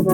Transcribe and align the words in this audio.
Hallo 0.00 0.08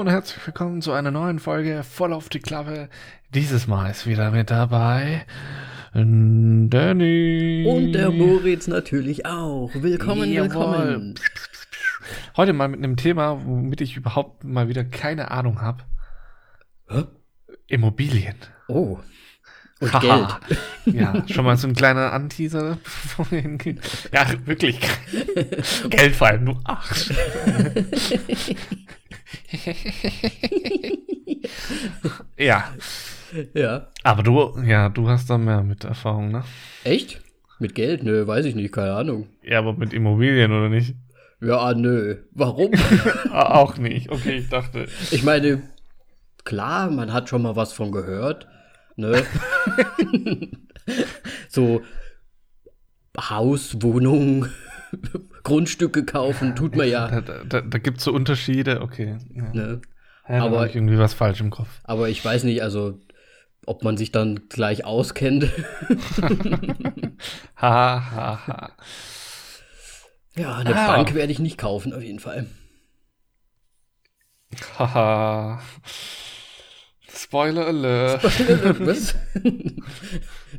und 0.00 0.10
herzlich 0.10 0.46
willkommen 0.46 0.82
zu 0.82 0.92
einer 0.92 1.10
neuen 1.10 1.38
Folge 1.38 1.82
voll 1.84 2.12
auf 2.12 2.28
die 2.28 2.40
Klappe. 2.40 2.90
Dieses 3.32 3.66
Mal 3.66 3.88
ist 3.90 4.06
wieder 4.06 4.30
mit 4.30 4.50
dabei 4.50 5.24
Danny. 5.94 7.64
Und 7.66 7.92
der 7.92 8.10
Moritz 8.10 8.66
natürlich 8.66 9.24
auch. 9.24 9.70
Willkommen, 9.72 10.30
Jawohl. 10.30 10.50
willkommen. 10.50 11.14
Heute 12.36 12.52
mal 12.52 12.68
mit 12.68 12.80
einem 12.80 12.96
Thema, 12.96 13.42
womit 13.46 13.80
ich 13.80 13.96
überhaupt 13.96 14.44
mal 14.44 14.68
wieder 14.68 14.84
keine 14.84 15.30
Ahnung 15.30 15.62
habe. 15.62 15.84
Hä? 16.90 17.04
Immobilien. 17.68 18.36
Oh. 18.68 18.98
Und 19.82 19.92
Haha. 19.92 20.38
Geld. 20.48 20.60
Ja, 20.84 21.22
schon 21.28 21.44
mal 21.44 21.56
so 21.56 21.68
ein 21.68 21.74
kleiner 21.74 22.12
Anteaser, 22.12 22.76
bevor 22.82 23.30
wir 23.30 23.40
hingehen. 23.40 23.80
Ja, 24.12 24.26
wirklich. 24.46 24.80
Geld 25.90 26.16
vor 26.16 26.26
allem, 26.26 26.46
du 26.46 26.56
Arsch. 26.64 27.10
ja, 32.36 32.64
Ja. 33.54 33.88
aber 34.02 34.22
du, 34.22 34.58
ja, 34.64 34.88
du 34.88 35.08
hast 35.08 35.30
da 35.30 35.38
mehr 35.38 35.62
mit 35.62 35.84
Erfahrung, 35.84 36.30
ne? 36.32 36.42
Echt? 36.84 37.20
Mit 37.58 37.74
Geld? 37.74 38.02
Nö, 38.02 38.26
weiß 38.26 38.44
ich 38.46 38.54
nicht, 38.54 38.72
keine 38.72 38.94
Ahnung. 38.94 39.28
Ja, 39.42 39.58
aber 39.60 39.72
mit 39.74 39.92
Immobilien 39.92 40.50
oder 40.52 40.68
nicht? 40.68 40.94
Ja, 41.40 41.58
ah, 41.58 41.74
nö. 41.74 42.16
Warum? 42.32 42.72
Auch 43.32 43.76
nicht. 43.76 44.10
Okay, 44.10 44.38
ich 44.38 44.48
dachte. 44.48 44.86
ich 45.10 45.22
meine, 45.22 45.62
klar, 46.44 46.90
man 46.90 47.12
hat 47.12 47.28
schon 47.28 47.42
mal 47.42 47.56
was 47.56 47.72
von 47.72 47.90
gehört. 47.92 48.46
Ne? 48.96 49.24
so 51.48 51.82
Haus, 53.18 53.76
Wohnung, 53.82 54.46
Grundstücke 55.44 56.04
kaufen, 56.04 56.54
tut 56.56 56.76
man 56.76 56.88
ja. 56.88 57.20
Da, 57.20 57.42
da, 57.44 57.60
da 57.60 57.78
gibt 57.78 57.98
es 57.98 58.04
so 58.04 58.12
Unterschiede, 58.12 58.80
okay. 58.82 59.18
Ja. 59.34 59.52
Ne? 59.52 59.80
Ja, 60.28 60.44
Aber- 60.44 60.66
ich 60.66 60.74
irgendwie 60.74 60.98
was 60.98 61.14
falsch 61.14 61.40
im 61.40 61.50
Kopf. 61.50 61.68
Aber 61.84 62.08
ich 62.08 62.24
weiß 62.24 62.44
nicht, 62.44 62.62
also, 62.62 62.98
ob 63.66 63.82
man 63.84 63.96
sich 63.96 64.12
dann 64.12 64.48
gleich 64.48 64.84
auskennt. 64.84 65.48
Ha, 67.56 68.10
ha, 68.10 68.46
ha. 68.48 68.72
Ja, 70.34 70.56
eine 70.56 70.74
Ah. 70.74 70.96
Bank 70.96 71.14
werde 71.14 71.30
ich 71.32 71.38
nicht 71.38 71.58
kaufen, 71.58 71.92
auf 71.92 72.02
jeden 72.02 72.18
Fall. 72.18 72.46
Haha. 74.78 75.60
Spoiler 77.14 77.66
Alert. 77.66 78.22
Was? 78.86 79.14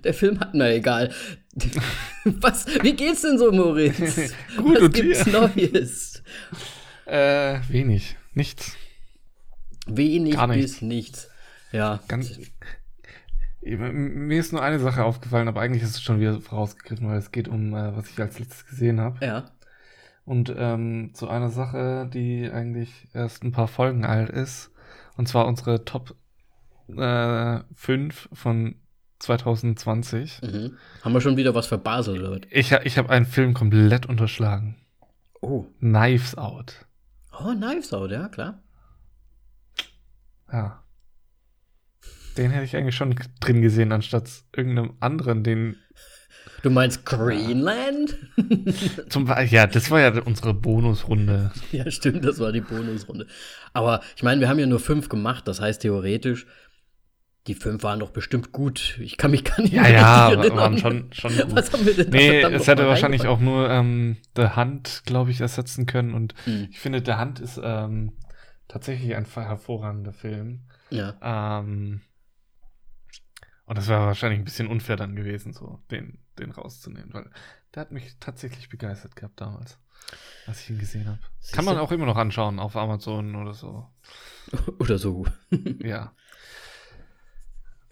Der 0.04 0.14
Film 0.14 0.40
hat, 0.40 0.54
na 0.54 0.70
egal. 0.72 1.12
Was? 2.26 2.66
Wie 2.82 2.96
geht's 2.96 3.22
denn 3.22 3.38
so, 3.38 3.52
Moritz? 3.52 3.98
Gut, 4.58 4.76
Was 4.76 4.82
und 4.84 4.94
gibt's 4.94 5.24
dir? 5.24 5.32
Neues? 5.32 6.24
Äh, 7.06 7.60
wenig. 7.70 8.16
Nichts. 8.34 8.76
Wenig 9.88 10.36
Gar 10.36 10.48
nichts. 10.48 10.74
bis 10.74 10.82
nichts. 10.82 11.30
Ja. 11.72 12.00
Ganz. 12.08 12.40
Mir 13.62 14.40
ist 14.40 14.52
nur 14.52 14.62
eine 14.62 14.80
Sache 14.80 15.04
aufgefallen, 15.06 15.48
aber 15.48 15.62
eigentlich 15.62 15.84
ist 15.84 15.92
es 15.92 16.02
schon 16.02 16.20
wieder 16.20 16.40
vorausgegriffen, 16.42 17.08
weil 17.08 17.18
es 17.18 17.32
geht 17.32 17.48
um, 17.48 17.74
äh, 17.74 17.96
was 17.96 18.10
ich 18.10 18.20
als 18.20 18.40
letztes 18.40 18.66
gesehen 18.66 19.00
habe. 19.00 19.26
Ja. 19.26 19.52
Und 20.26 20.54
ähm, 20.58 21.12
zu 21.14 21.28
einer 21.28 21.50
Sache, 21.50 22.10
die 22.14 22.50
eigentlich 22.50 23.08
erst 23.14 23.44
ein 23.44 23.52
paar 23.52 23.68
Folgen 23.68 24.06
alt 24.06 24.30
ist. 24.30 24.72
Und 25.18 25.28
zwar 25.28 25.48
unsere 25.48 25.86
Top 25.86 26.16
äh, 26.90 27.60
5 27.76 28.30
von 28.34 28.76
2020. 29.20 30.42
Mhm. 30.42 30.78
Haben 31.02 31.14
wir 31.14 31.22
schon 31.22 31.38
wieder 31.38 31.56
was 31.56 31.68
verbaselt, 31.68 32.20
oder? 32.20 32.32
was? 32.32 32.42
Ich, 32.52 32.72
ich 32.72 32.98
habe 32.98 33.10
einen 33.10 33.26
Film 33.26 33.54
komplett 33.54 34.06
unterschlagen. 34.06 34.78
Oh. 35.42 35.66
Knives 35.80 36.38
Out. 36.38 36.86
Oh, 37.40 37.54
Knives 37.54 37.94
Out, 37.94 38.12
ja, 38.12 38.28
klar. 38.28 38.62
Ja. 40.52 40.84
Den 42.38 42.52
hätte 42.52 42.66
ich 42.66 42.76
eigentlich 42.76 42.96
schon 42.96 43.16
drin 43.40 43.62
gesehen, 43.62 43.92
anstatt 43.92 44.30
irgendeinem 44.56 44.94
anderen, 45.00 45.44
den 45.44 45.78
Du 46.62 46.70
meinst 46.70 47.06
Greenland? 47.06 48.18
zum 49.10 49.28
Ja, 49.50 49.68
das 49.68 49.92
war 49.92 50.00
ja 50.00 50.22
unsere 50.22 50.54
Bonusrunde. 50.54 51.52
ja, 51.72 51.90
stimmt, 51.92 52.24
das 52.24 52.40
war 52.40 52.52
die 52.52 52.62
Bonusrunde. 52.62 53.28
Aber 53.74 54.02
ich 54.16 54.24
meine, 54.24 54.40
wir 54.40 54.48
haben 54.48 54.60
ja 54.60 54.66
nur 54.66 54.80
fünf 54.80 55.10
gemacht, 55.10 55.48
das 55.48 55.60
heißt 55.60 55.82
theoretisch, 55.82 56.46
die 57.48 57.56
fünf 57.56 57.84
waren 57.84 58.00
doch 58.00 58.12
bestimmt 58.12 58.52
gut. 58.52 58.98
Ich 59.02 59.18
kann 59.18 59.32
mich 59.32 59.44
gar 59.44 59.60
nicht 59.62 59.74
Ja, 59.74 59.82
mehr 59.84 59.92
ja, 59.92 60.30
erinnern. 60.32 60.58
waren 60.58 60.78
schon, 60.78 61.12
schon 61.14 61.36
gut. 61.38 61.56
Was 61.56 61.74
haben 61.74 61.86
wir 61.86 61.94
denn 61.94 62.10
da 62.12 62.18
Nee, 62.18 62.42
es 62.42 62.68
hätte 62.68 62.88
wahrscheinlich 62.88 63.28
auch 63.28 63.40
nur 63.40 63.70
ähm, 63.70 64.18
The 64.36 64.50
Hand, 64.50 65.04
glaube 65.06 65.32
ich, 65.32 65.42
ersetzen 65.42 65.86
können. 65.86 66.14
Und 66.14 66.34
Hm. 66.46 66.68
ich 66.72 66.80
finde, 66.80 67.02
The 67.06 67.14
Hand 67.14 67.40
ist 67.40 67.60
ähm, 67.62 68.14
tatsächlich 68.68 69.16
ein 69.16 69.26
hervorragender 69.26 70.14
Film. 70.14 70.62
Ja. 70.90 71.16
Ähm, 71.60 72.02
und 73.66 73.78
das 73.78 73.88
wäre 73.88 74.06
wahrscheinlich 74.06 74.40
ein 74.40 74.46
bisschen 74.46 74.68
unfair 74.68 74.96
dann 74.96 75.16
gewesen, 75.16 75.54
so 75.54 75.80
den, 75.92 76.20
den 76.40 76.52
rauszunehmen, 76.52 77.14
weil 77.14 77.30
der 77.74 77.82
hat 77.82 77.92
mich 77.92 78.16
tatsächlich 78.20 78.70
begeistert 78.70 79.16
gehabt 79.16 79.40
damals, 79.42 79.80
als 80.48 80.62
ich 80.62 80.70
ihn 80.70 80.80
gesehen 80.80 81.08
habe. 81.08 81.20
Kann 81.52 81.66
man 81.66 81.78
auch 81.78 81.92
immer 81.92 82.06
noch 82.06 82.18
anschauen 82.18 82.60
auf 82.60 82.76
Amazon 82.76 83.36
oder 83.36 83.54
so. 83.54 83.88
Oder 84.80 84.98
so. 85.00 85.26
Ja. 85.82 86.14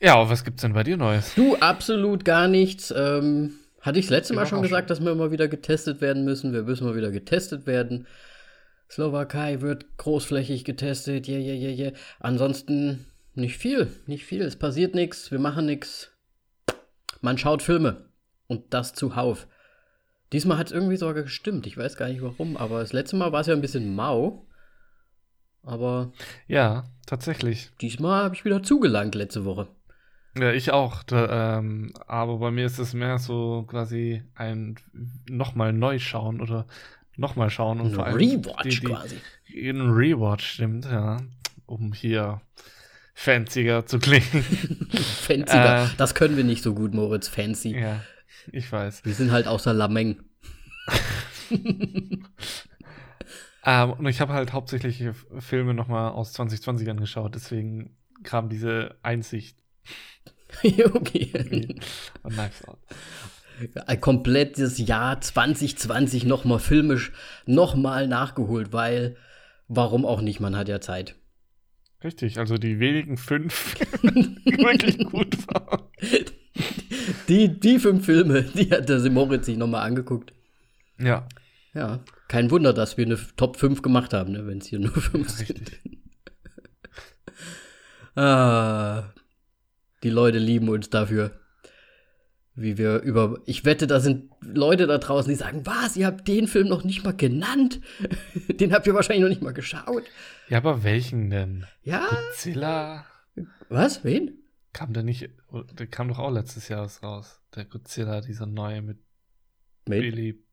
Ja, 0.02 0.16
aber 0.16 0.30
was 0.30 0.44
gibt's 0.44 0.62
denn 0.62 0.74
bei 0.74 0.84
dir 0.84 0.98
Neues? 0.98 1.36
Du, 1.36 1.56
absolut 1.58 2.26
gar 2.26 2.48
nichts. 2.48 2.92
Ähm, 2.96 3.54
hatte 3.82 4.00
ich 4.00 4.06
das 4.06 4.12
letzte 4.12 4.34
Mal 4.34 4.48
schon 4.48 4.62
gesagt, 4.62 4.90
dass 4.90 5.00
wir 5.04 5.14
mal 5.16 5.32
wieder 5.32 5.48
getestet 5.48 6.02
werden 6.02 6.24
müssen. 6.26 6.54
Wir 6.54 6.64
müssen 6.64 6.86
mal 6.88 6.96
wieder 6.96 7.12
getestet 7.12 7.68
werden. 7.68 8.08
Slowakei 8.90 9.62
wird 9.62 9.98
großflächig 9.98 10.66
getestet. 10.66 11.28
Yeah, 11.28 11.40
yeah, 11.40 11.56
yeah, 11.56 11.72
yeah. 11.72 11.92
Ansonsten 12.20 13.06
nicht 13.36 13.58
viel. 13.58 13.88
Nicht 14.08 14.26
viel. 14.26 14.42
Es 14.42 14.56
passiert 14.58 14.96
nichts. 14.96 15.32
Wir 15.32 15.40
machen 15.40 15.66
nichts. 15.66 16.12
Man 17.22 17.38
schaut 17.38 17.62
Filme. 17.62 18.06
Und 18.48 18.74
das 18.74 18.94
zuhauf. 18.94 19.48
Diesmal 20.34 20.58
hat 20.58 20.68
es 20.68 20.74
irgendwie 20.74 20.98
sogar 20.98 21.24
gestimmt. 21.24 21.68
Ich 21.68 21.78
weiß 21.78 21.96
gar 21.96 22.08
nicht 22.10 22.22
warum. 22.22 22.58
Aber 22.58 22.80
das 22.80 22.92
letzte 22.92 23.16
Mal 23.16 23.32
war 23.32 23.42
es 23.42 23.48
ja 23.48 23.54
ein 23.54 23.62
bisschen 23.62 23.96
mau. 23.96 24.46
Aber 25.64 26.12
Ja, 26.48 26.86
tatsächlich. 27.06 27.70
diesmal 27.82 28.24
habe 28.24 28.36
ich 28.36 28.46
wieder 28.46 28.64
zugelangt 28.64 29.16
letzte 29.16 29.46
Woche. 29.46 29.68
Ja, 30.38 30.52
ich 30.52 30.72
auch. 30.72 31.04
Da, 31.04 31.58
ähm, 31.60 31.94
aber 32.08 32.38
bei 32.38 32.52
mir 32.52 32.66
ist 32.66 32.80
es 32.80 32.94
mehr 32.94 33.18
so 33.20 33.66
quasi 33.68 34.24
ein 34.36 34.76
nochmal 35.30 35.74
neu 35.74 36.00
schauen 36.00 36.42
oder 36.42 36.68
nochmal 37.18 37.50
schauen 37.50 37.82
und 37.82 37.88
Ein 37.88 37.94
vor 37.94 38.06
allem 38.06 38.18
Rewatch 38.18 38.64
die, 38.64 38.70
die, 38.70 38.86
quasi. 38.86 39.18
Ein 39.54 39.90
Rewatch, 39.90 40.46
stimmt, 40.46 40.86
ja. 40.86 41.18
Um 41.66 41.94
hier 41.94 42.42
fancier 43.14 43.86
zu 43.86 44.00
klingen. 44.00 44.24
Fancier. 45.22 45.90
Äh. 45.92 45.96
das 45.98 46.16
können 46.16 46.38
wir 46.38 46.44
nicht 46.44 46.64
so 46.64 46.74
gut, 46.74 46.94
Moritz. 46.94 47.28
Fancy. 47.28 47.78
ja, 47.78 48.02
ich 48.52 48.72
weiß. 48.72 49.06
Wir 49.06 49.14
sind 49.14 49.32
halt 49.32 49.48
außer 49.48 49.74
Lameng. 49.74 50.24
Ähm, 53.64 53.92
und 53.92 54.08
ich 54.08 54.22
habe 54.22 54.34
halt 54.34 54.54
hauptsächlich 54.54 55.04
Filme 55.40 55.74
nochmal 55.74 56.12
aus 56.12 56.34
2020 56.34 56.90
angeschaut, 56.90 57.36
deswegen 57.36 57.96
kam 58.24 58.50
diese 58.50 58.96
Einsicht 59.04 59.61
okay. 60.94 61.68
von 62.22 62.32
Knives 62.32 62.68
Out. 62.68 62.80
Ein 63.86 64.02
komplettes 64.02 64.78
Jahr 64.80 65.22
2020 65.22 66.26
nochmal 66.26 66.60
filmisch 66.60 67.12
nochmal 67.46 68.08
nachgeholt, 68.08 68.74
weil 68.74 69.18
warum 69.68 70.06
auch 70.06 70.22
nicht? 70.22 70.40
Man 70.40 70.56
hat 70.56 70.68
ja 70.68 70.82
Zeit. 70.82 71.16
Richtig, 72.04 72.40
also 72.40 72.58
die 72.58 72.80
wenigen 72.80 73.18
fünf, 73.18 73.76
die 74.04 74.58
wirklich 74.58 74.98
gut 75.10 75.38
waren. 75.48 75.84
Die, 77.30 77.60
die 77.60 77.80
fünf 77.80 78.06
Filme, 78.06 78.44
die 78.44 78.72
hat 78.72 78.90
der 78.90 79.00
Moritz 79.12 79.46
sich 79.46 79.58
nochmal 79.58 79.86
angeguckt. 79.86 80.34
Ja, 80.98 81.28
Ja, 81.74 82.04
kein 82.28 82.50
Wunder, 82.50 82.74
dass 82.74 82.98
wir 82.98 83.06
eine 83.06 83.20
Top 83.36 83.58
5 83.58 83.82
gemacht 83.82 84.14
haben, 84.14 84.32
ne, 84.32 84.48
wenn 84.48 84.58
es 84.58 84.68
hier 84.68 84.80
nur 84.80 84.94
5 84.94 85.30
sind. 85.30 85.50
richtig. 85.50 85.80
Ah, 88.14 89.14
die 90.04 90.10
Leute 90.10 90.38
lieben 90.38 90.70
uns 90.70 90.90
dafür. 90.90 91.40
Wie 92.54 92.78
wir 92.78 93.00
über. 93.00 93.40
Ich 93.46 93.64
wette, 93.64 93.88
da 93.88 94.02
sind 94.02 94.30
Leute 94.42 94.86
da 94.86 94.98
draußen, 94.98 95.30
die 95.30 95.38
sagen: 95.38 95.66
Was, 95.66 95.96
ihr 95.96 96.06
habt 96.06 96.28
den 96.28 96.48
Film 96.48 96.68
noch 96.68 96.84
nicht 96.84 97.04
mal 97.04 97.16
genannt? 97.16 97.80
den 98.50 98.74
habt 98.74 98.86
ihr 98.88 98.94
wahrscheinlich 98.94 99.24
noch 99.24 99.30
nicht 99.30 99.42
mal 99.42 99.54
geschaut. 99.54 100.04
Ja, 100.50 100.58
aber 100.58 100.84
welchen 100.84 101.30
denn? 101.30 101.66
Ja? 101.82 102.10
Godzilla 102.10 103.06
Was? 103.70 104.04
Wen? 104.04 104.38
kam 104.74 104.94
der 104.94 105.04
nicht, 105.04 105.30
der 105.52 105.88
kam 105.88 106.08
doch 106.08 106.20
auch 106.20 106.32
letztes 106.32 106.68
Jahr 106.70 106.90
raus. 107.04 107.42
Der 107.56 107.66
Godzilla, 107.66 108.22
dieser 108.22 108.46
neue 108.46 108.82
mit 108.82 109.00
Mit, 109.86 110.02
Billy 110.02 110.44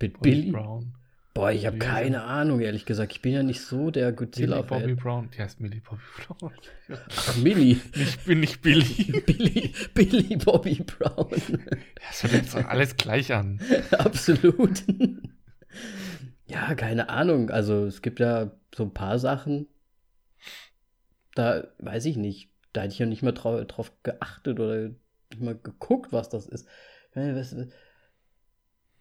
mit 0.00 0.20
Billy? 0.20 0.50
Brown. 0.50 0.94
Boah, 1.36 1.52
ich 1.52 1.66
habe 1.66 1.76
keine 1.76 2.22
Ahnung, 2.22 2.60
ehrlich 2.60 2.86
gesagt. 2.86 3.12
Ich 3.12 3.20
bin 3.20 3.32
ja 3.32 3.42
nicht 3.42 3.60
so 3.60 3.90
der 3.90 4.10
Godzilla-Fan. 4.10 4.80
Bobby 4.80 4.94
Brown. 4.94 5.28
Die 5.36 5.42
heißt 5.42 5.60
Millie 5.60 5.82
Bobby 5.82 6.00
Brown. 6.16 6.52
Millie. 7.42 7.78
Ich 7.94 8.18
bin 8.20 8.40
nicht 8.40 8.62
Billy. 8.62 9.20
Billy, 9.26 9.74
Billy 9.92 10.36
Bobby 10.36 10.82
Brown. 10.82 11.28
Das 12.08 12.22
hört 12.22 12.32
jetzt 12.32 12.56
alles 12.56 12.96
gleich 12.96 13.34
an. 13.34 13.60
Absolut. 13.98 14.82
Ja, 16.46 16.74
keine 16.74 17.10
Ahnung. 17.10 17.50
Also 17.50 17.84
es 17.84 18.00
gibt 18.00 18.18
ja 18.18 18.52
so 18.74 18.84
ein 18.84 18.94
paar 18.94 19.18
Sachen, 19.18 19.66
da 21.34 21.68
weiß 21.80 22.06
ich 22.06 22.16
nicht. 22.16 22.50
Da 22.72 22.80
hätte 22.80 22.94
ich 22.94 22.98
ja 22.98 23.04
nicht 23.04 23.22
mal 23.22 23.32
drau 23.32 23.62
drauf 23.64 23.92
geachtet 24.04 24.58
oder 24.58 24.88
nicht 25.30 25.42
mal 25.42 25.54
geguckt, 25.54 26.14
was 26.14 26.30
das 26.30 26.46
ist. 26.46 26.66
Ich 27.10 27.16
meine, 27.16 27.36
was, 27.36 27.54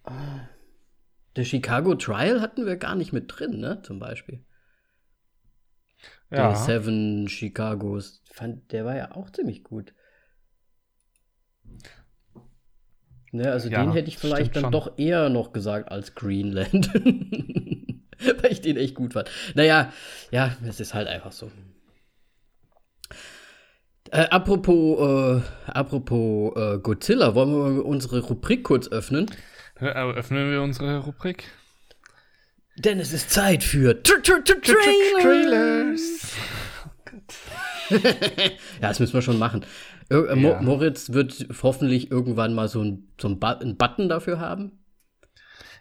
ah. 0.03 0.49
Der 1.35 1.43
Chicago 1.43 1.95
Trial 1.95 2.41
hatten 2.41 2.65
wir 2.65 2.77
gar 2.77 2.95
nicht 2.95 3.11
mit 3.11 3.25
drin, 3.27 3.59
ne? 3.59 3.81
Zum 3.83 3.99
Beispiel. 3.99 4.43
Ja. 6.31 6.49
Der 6.49 6.55
Seven 6.55 7.27
Chicagos. 7.27 8.21
Fand, 8.31 8.71
der 8.71 8.85
war 8.85 8.95
ja 8.95 9.11
auch 9.11 9.29
ziemlich 9.29 9.63
gut. 9.63 9.93
Ne, 13.31 13.51
also 13.51 13.69
Ja, 13.69 13.83
den 13.83 13.91
hätte 13.91 14.07
ich 14.07 14.17
vielleicht 14.17 14.55
dann 14.55 14.63
schon. 14.63 14.71
doch 14.71 14.97
eher 14.97 15.29
noch 15.29 15.51
gesagt 15.51 15.91
als 15.91 16.15
Greenland. 16.15 16.93
Weil 16.93 18.51
ich 18.51 18.61
den 18.61 18.77
echt 18.77 18.95
gut 18.95 19.13
fand. 19.13 19.29
Naja, 19.55 19.91
ja, 20.31 20.55
es 20.65 20.79
ist 20.79 20.93
halt 20.93 21.07
einfach 21.07 21.33
so. 21.33 21.51
Äh, 24.11 24.27
apropos, 24.29 25.41
äh, 25.41 25.69
apropos 25.69 26.55
äh, 26.55 26.79
Godzilla, 26.79 27.35
wollen 27.35 27.75
wir 27.75 27.85
unsere 27.85 28.21
Rubrik 28.21 28.63
kurz 28.63 28.87
öffnen? 28.87 29.25
Eröffnen 29.75 30.51
wir 30.51 30.61
unsere 30.61 30.99
Rubrik. 30.99 31.51
Denn 32.77 32.99
es 32.99 33.13
ist 33.13 33.29
Zeit 33.29 33.63
für 33.63 34.01
Tra 34.03 34.15
Tra 34.21 34.39
Tra 34.39 34.55
Trailer. 34.61 35.21
Trailers. 35.21 36.35
Ja, 38.81 38.89
das 38.89 38.99
müssen 38.99 39.13
wir 39.13 39.21
schon 39.21 39.37
machen. 39.37 39.63
Ir 40.09 40.27
äh, 40.29 40.35
Mo. 40.35 40.57
Moritz 40.61 41.11
wird 41.11 41.47
hoffentlich 41.61 42.09
irgendwann 42.09 42.55
mal 42.55 42.67
so 42.67 42.83
ein, 42.83 43.09
so 43.21 43.27
ein, 43.27 43.39
Bu 43.39 43.45
einen 43.47 43.77
Button 43.77 44.09
dafür 44.09 44.39
haben. 44.39 44.83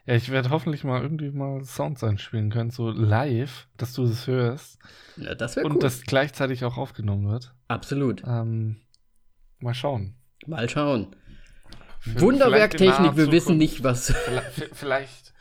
Ja, 0.06 0.14
ich 0.14 0.30
werde 0.30 0.50
hoffentlich 0.50 0.84
mal 0.84 1.00
irgendwie 1.00 1.30
mal 1.30 1.64
Sounds 1.64 2.04
einspielen 2.04 2.50
können, 2.50 2.70
so 2.70 2.90
live, 2.90 3.68
dass 3.78 3.94
du 3.94 4.06
das 4.06 4.26
hörst 4.26 4.78
Ja, 5.16 5.34
das 5.34 5.56
wäre 5.56 5.64
und 5.66 5.74
cool. 5.76 5.80
das 5.80 6.02
gleichzeitig 6.02 6.64
auch 6.64 6.76
aufgenommen 6.76 7.30
wird. 7.30 7.54
Absolut. 7.68 8.22
Ähm, 8.26 8.76
mal 9.60 9.74
schauen. 9.74 10.14
Mal 10.46 10.68
schauen. 10.68 11.16
Wunderwerktechnik, 12.06 13.16
wir 13.16 13.30
wissen 13.32 13.56
nicht, 13.56 13.82
was. 13.82 14.12
Vielleicht, 14.12 14.70
vielleicht 14.76 15.32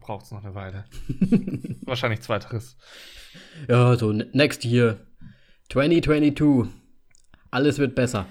braucht 0.00 0.24
es 0.26 0.30
noch 0.32 0.42
eine 0.44 0.54
Weile. 0.54 0.84
Wahrscheinlich 1.82 2.20
zweiteres. 2.22 2.76
Ja, 3.68 3.96
so 3.96 4.12
ne- 4.12 4.28
next 4.32 4.64
year. 4.64 4.98
2022. 5.70 6.72
Alles 7.50 7.78
wird 7.78 7.94
besser. 7.94 8.26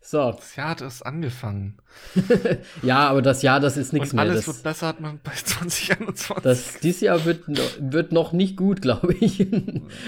So. 0.00 0.32
Das 0.32 0.56
Jahr 0.56 0.68
hat 0.70 0.80
erst 0.82 1.04
angefangen. 1.06 1.78
Ja, 2.82 3.08
aber 3.08 3.22
das 3.22 3.42
Jahr, 3.42 3.60
das 3.60 3.76
ist 3.76 3.92
nichts 3.92 4.12
mehr. 4.12 4.22
alles 4.22 4.44
Das, 4.44 4.46
wird 4.48 4.62
besser, 4.64 4.88
hat 4.88 5.00
man 5.00 5.20
bei 5.22 5.32
2021. 5.44 6.36
das, 6.42 6.78
dieses 6.80 7.00
Jahr 7.00 7.24
wird, 7.24 7.44
wird 7.78 8.12
noch 8.12 8.32
nicht 8.32 8.56
gut, 8.56 8.82
glaube 8.82 9.14
ich. 9.14 9.46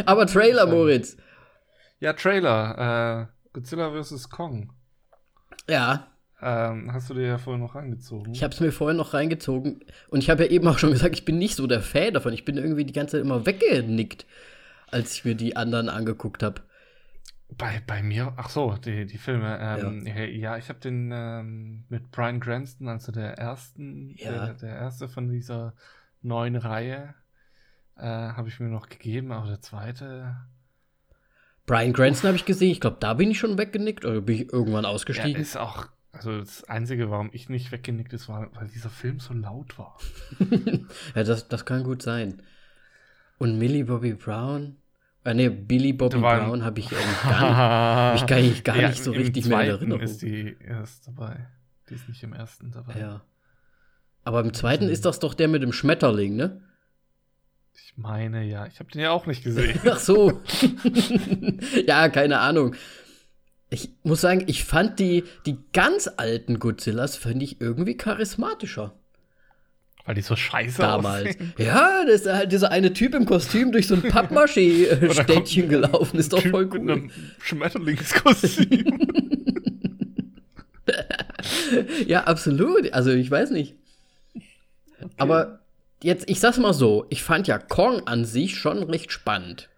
aber 0.04 0.26
Trailer, 0.26 0.66
Moritz. 0.66 1.16
ja, 2.00 2.12
Trailer. 2.12 3.28
Äh, 3.30 3.50
Godzilla 3.52 3.90
vs. 4.02 4.28
Kong. 4.28 4.72
Ja, 5.68 6.08
Ähm, 6.48 6.92
hast 6.92 7.10
du 7.10 7.14
dir 7.14 7.26
ja 7.26 7.38
vorhin 7.38 7.60
noch 7.60 7.74
angezogen? 7.74 8.32
Ich 8.32 8.44
habe 8.44 8.54
es 8.54 8.60
mir 8.60 8.70
vorhin 8.70 8.96
noch 8.96 9.14
reingezogen 9.14 9.80
und 10.10 10.20
ich 10.20 10.30
habe 10.30 10.44
ja 10.44 10.50
eben 10.50 10.68
auch 10.68 10.78
schon 10.78 10.92
gesagt, 10.92 11.16
ich 11.16 11.24
bin 11.24 11.38
nicht 11.38 11.56
so 11.56 11.66
der 11.66 11.80
Fan 11.80 12.14
davon. 12.14 12.32
Ich 12.32 12.44
bin 12.44 12.56
irgendwie 12.56 12.84
die 12.84 12.92
ganze 12.92 13.16
Zeit 13.16 13.22
immer 13.22 13.46
weggenickt, 13.46 14.26
als 14.86 15.14
ich 15.14 15.24
mir 15.24 15.34
die 15.34 15.56
anderen 15.56 15.88
angeguckt 15.88 16.44
habe. 16.44 16.62
Bei, 17.58 17.82
bei 17.84 18.00
mir, 18.00 18.32
ach 18.36 18.48
so, 18.48 18.76
die, 18.76 19.06
die 19.06 19.18
Filme. 19.18 19.58
Ähm, 19.60 20.06
ja. 20.06 20.22
ja, 20.22 20.56
ich 20.56 20.68
habe 20.68 20.78
den 20.78 21.10
ähm, 21.12 21.84
mit 21.88 22.12
Brian 22.12 22.38
Cranston, 22.38 22.86
also 22.86 23.10
der 23.10 23.38
ersten, 23.38 24.14
Ja. 24.16 24.46
der, 24.46 24.54
der 24.54 24.76
erste 24.76 25.08
von 25.08 25.28
dieser 25.28 25.74
neuen 26.22 26.54
Reihe, 26.54 27.14
äh, 27.96 28.02
habe 28.02 28.48
ich 28.48 28.60
mir 28.60 28.68
noch 28.68 28.88
gegeben, 28.88 29.32
aber 29.32 29.48
der 29.48 29.60
zweite, 29.62 30.36
Brian 31.66 31.92
Cranston 31.92 32.28
habe 32.28 32.36
ich 32.36 32.44
gesehen. 32.44 32.70
Ich 32.70 32.80
glaube, 32.80 32.98
da 33.00 33.14
bin 33.14 33.32
ich 33.32 33.38
schon 33.40 33.58
weggenickt 33.58 34.04
oder 34.04 34.20
bin 34.20 34.36
ich 34.36 34.52
irgendwann 34.52 34.84
ja, 34.84 34.90
ausgestiegen. 34.90 35.42
ist 35.42 35.56
auch, 35.56 35.88
also 36.16 36.38
das 36.38 36.64
Einzige, 36.64 37.10
warum 37.10 37.30
ich 37.32 37.48
nicht 37.48 37.72
weggenickt 37.72 38.12
ist, 38.12 38.28
war, 38.28 38.48
weil 38.54 38.68
dieser 38.68 38.90
Film 38.90 39.20
so 39.20 39.34
laut 39.34 39.78
war. 39.78 39.98
Ja, 41.14 41.24
das, 41.24 41.48
das 41.48 41.64
kann 41.64 41.84
gut 41.84 42.02
sein. 42.02 42.42
Und 43.38 43.58
Millie 43.58 43.84
Bobby 43.84 44.14
Brown? 44.14 44.76
Äh, 45.24 45.34
nee, 45.34 45.48
Billy 45.48 45.92
Bobby 45.92 46.18
Brown 46.18 46.64
habe 46.64 46.78
ich, 46.78 46.90
ähm, 46.92 46.98
gar, 47.22 47.40
nicht, 47.40 47.56
hab 47.58 48.14
ich 48.16 48.26
gar, 48.26 48.40
nicht, 48.40 48.64
gar 48.64 48.76
Ja, 48.80 48.88
nicht 48.88 49.02
so 49.02 49.10
richtig 49.12 49.46
mehr 49.46 49.60
in 49.62 49.70
Erinnerung. 49.70 50.02
ist 50.02 50.22
die 50.22 50.56
erst 50.60 51.08
dabei. 51.08 51.48
Die 51.88 51.94
ist 51.94 52.08
nicht 52.08 52.22
im 52.22 52.32
ersten 52.32 52.70
dabei. 52.70 52.98
ja. 52.98 53.22
Aber 54.24 54.40
im 54.40 54.52
zweiten 54.54 54.88
ist 54.88 55.04
das 55.04 55.20
doch 55.20 55.34
der 55.34 55.48
mit 55.48 55.62
dem 55.62 55.72
Schmetterling, 55.72 56.34
ne? 56.36 56.60
Ich 57.74 57.96
meine, 57.96 58.44
ja. 58.44 58.66
Ich 58.66 58.80
habe 58.80 58.90
den 58.90 59.02
ja 59.02 59.10
auch 59.10 59.26
nicht 59.26 59.44
gesehen. 59.44 59.78
Ach 59.88 59.98
so. 59.98 60.40
ja, 61.86 62.08
keine 62.08 62.40
Ahnung. 62.40 62.74
Ich 63.68 63.90
muss 64.04 64.20
sagen, 64.20 64.44
ich 64.46 64.64
fand 64.64 64.98
die, 64.98 65.24
die 65.44 65.58
ganz 65.72 66.08
alten 66.16 66.58
Godzillas, 66.58 67.16
fand 67.16 67.42
ich 67.42 67.60
irgendwie 67.60 67.96
charismatischer 67.96 68.94
weil 70.06 70.14
die 70.14 70.22
so 70.22 70.36
scheiße 70.36 70.78
damals. 70.80 71.30
aussehen. 71.30 71.52
Ja, 71.58 72.04
das 72.04 72.22
ist 72.22 72.32
halt 72.32 72.52
dieser 72.52 72.70
eine 72.70 72.92
Typ 72.92 73.12
im 73.14 73.26
Kostüm 73.26 73.72
durch 73.72 73.88
so 73.88 73.96
ein 73.96 74.02
Pappmaché-Städtchen 74.02 75.64
ein 75.64 75.68
gelaufen. 75.68 76.18
Ist 76.18 76.32
doch 76.32 76.40
Typ 76.40 76.52
voll 76.52 76.66
Mit 76.66 76.74
cool. 76.74 76.80
einem 76.92 77.10
Schmetterlingskostüm. 77.40 79.00
Ja, 82.06 82.24
absolut. 82.24 82.92
Also, 82.92 83.10
ich 83.10 83.28
weiß 83.28 83.50
nicht. 83.50 83.74
Aber 85.16 85.58
jetzt, 86.00 86.30
ich 86.30 86.38
sag's 86.38 86.58
mal 86.58 86.72
so, 86.72 87.06
ich 87.10 87.24
fand 87.24 87.48
ja 87.48 87.58
Kong 87.58 88.06
an 88.06 88.24
sich 88.24 88.56
schon 88.56 88.84
recht 88.84 89.10
spannend. 89.10 89.68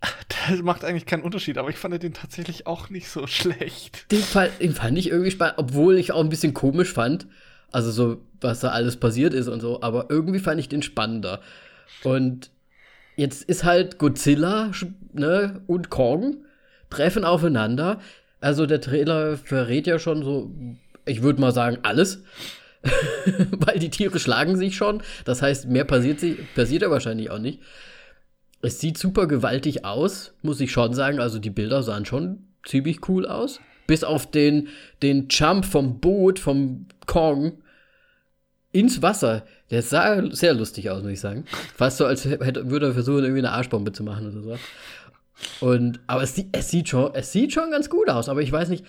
Das 0.00 0.62
macht 0.62 0.84
eigentlich 0.84 1.06
keinen 1.06 1.22
Unterschied, 1.22 1.58
aber 1.58 1.70
ich 1.70 1.76
fand 1.76 2.00
den 2.02 2.12
tatsächlich 2.12 2.66
auch 2.66 2.90
nicht 2.90 3.08
so 3.08 3.26
schlecht. 3.26 4.10
Den, 4.12 4.22
Fall, 4.22 4.50
den 4.60 4.72
fand 4.72 4.98
ich 4.98 5.08
irgendwie 5.10 5.30
spannend, 5.30 5.58
obwohl 5.58 5.98
ich 5.98 6.12
auch 6.12 6.20
ein 6.20 6.28
bisschen 6.28 6.54
komisch 6.54 6.92
fand. 6.92 7.26
Also 7.72 7.90
so, 7.90 8.20
was 8.40 8.60
da 8.60 8.68
alles 8.68 8.96
passiert 8.96 9.34
ist 9.34 9.48
und 9.48 9.60
so. 9.60 9.82
Aber 9.82 10.06
irgendwie 10.08 10.38
fand 10.38 10.60
ich 10.60 10.68
den 10.68 10.82
spannender. 10.82 11.40
Und 12.04 12.50
jetzt 13.16 13.42
ist 13.42 13.64
halt 13.64 13.98
Godzilla 13.98 14.70
ne, 15.12 15.62
und 15.66 15.90
Kong 15.90 16.38
treffen 16.90 17.24
aufeinander. 17.24 18.00
Also 18.40 18.66
der 18.66 18.80
Trailer 18.80 19.36
verrät 19.36 19.86
ja 19.86 19.98
schon 19.98 20.22
so, 20.22 20.50
ich 21.04 21.22
würde 21.22 21.40
mal 21.40 21.52
sagen, 21.52 21.78
alles. 21.82 22.22
Weil 23.50 23.80
die 23.80 23.90
Tiere 23.90 24.20
schlagen 24.20 24.56
sich 24.56 24.76
schon. 24.76 25.02
Das 25.24 25.42
heißt, 25.42 25.66
mehr 25.66 25.84
passiert, 25.84 26.20
sie, 26.20 26.34
passiert 26.54 26.82
ja 26.82 26.90
wahrscheinlich 26.90 27.30
auch 27.30 27.38
nicht. 27.38 27.60
Es 28.62 28.80
sieht 28.80 28.98
super 28.98 29.26
gewaltig 29.26 29.84
aus, 29.84 30.34
muss 30.42 30.60
ich 30.60 30.72
schon 30.72 30.94
sagen. 30.94 31.20
Also 31.20 31.38
die 31.38 31.50
Bilder 31.50 31.82
sahen 31.82 32.04
schon 32.04 32.44
ziemlich 32.64 33.08
cool 33.08 33.26
aus. 33.26 33.60
Bis 33.86 34.02
auf 34.02 34.30
den, 34.30 34.68
den 35.02 35.28
Jump 35.30 35.64
vom 35.64 36.00
Boot, 36.00 36.38
vom 36.38 36.86
Kong 37.06 37.58
ins 38.72 39.00
Wasser. 39.02 39.44
Der 39.70 39.82
sah 39.82 40.22
sehr 40.30 40.54
lustig 40.54 40.90
aus, 40.90 41.02
muss 41.02 41.12
ich 41.12 41.20
sagen. 41.20 41.44
Fast 41.76 41.98
so, 41.98 42.06
als 42.06 42.24
hätte, 42.24 42.70
würde 42.70 42.86
er 42.86 42.92
versuchen, 42.94 43.24
irgendwie 43.24 43.38
eine 43.38 43.52
Arschbombe 43.52 43.92
zu 43.92 44.02
machen 44.02 44.26
oder 44.30 44.42
so. 44.42 44.58
Und, 45.60 46.00
aber 46.06 46.22
es, 46.22 46.34
es, 46.52 46.70
sieht 46.70 46.88
schon, 46.88 47.14
es 47.14 47.32
sieht 47.32 47.52
schon 47.52 47.70
ganz 47.70 47.88
gut 47.88 48.08
aus. 48.08 48.28
Aber 48.28 48.42
ich 48.42 48.50
weiß 48.50 48.68
nicht, 48.68 48.84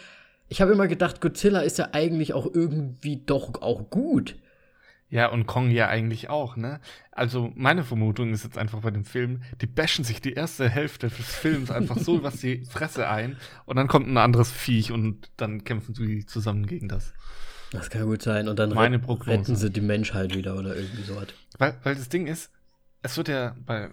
ich 0.49 0.61
habe 0.61 0.71
immer 0.71 0.87
gedacht, 0.87 1.21
Godzilla 1.21 1.59
ist 1.61 1.77
ja 1.77 1.89
eigentlich 1.91 2.33
auch 2.33 2.47
irgendwie 2.53 3.21
doch 3.25 3.61
auch 3.61 3.89
gut. 3.89 4.35
Ja, 5.09 5.27
und 5.29 5.45
Kong 5.47 5.71
ja 5.71 5.87
eigentlich 5.87 6.29
auch, 6.29 6.57
ne? 6.57 6.81
Also, 7.11 7.51
meine 7.55 7.83
Vermutung 7.85 8.33
ist 8.33 8.43
jetzt 8.43 8.57
einfach 8.57 8.81
bei 8.81 8.91
dem 8.91 9.05
Film, 9.05 9.41
die 9.61 9.65
bashen 9.67 10.03
sich 10.03 10.21
die 10.21 10.33
erste 10.33 10.67
Hälfte 10.69 11.07
des 11.07 11.33
Films 11.33 11.71
einfach 11.71 11.97
so 11.97 12.23
was 12.23 12.37
die 12.41 12.65
Fresse 12.65 13.07
ein 13.07 13.37
und 13.65 13.77
dann 13.77 13.87
kommt 13.87 14.07
ein 14.07 14.17
anderes 14.17 14.51
Viech 14.51 14.91
und 14.91 15.31
dann 15.37 15.63
kämpfen 15.63 15.95
sie 15.95 16.25
zusammen 16.25 16.65
gegen 16.67 16.89
das. 16.89 17.13
Das 17.71 17.89
kann 17.89 18.05
gut 18.05 18.21
sein. 18.21 18.47
Und 18.47 18.59
dann 18.59 18.69
Meine 18.73 18.99
Prognose. 18.99 19.31
retten 19.39 19.55
sie 19.55 19.69
die 19.69 19.81
Menschheit 19.81 20.35
wieder 20.35 20.55
oder 20.57 20.75
irgendwie 20.75 21.03
so 21.03 21.15
was. 21.15 21.27
Weil, 21.57 21.77
weil 21.83 21.95
das 21.95 22.09
Ding 22.09 22.27
ist, 22.27 22.51
es 23.01 23.15
wird 23.17 23.27
ja 23.29 23.55
bei. 23.65 23.89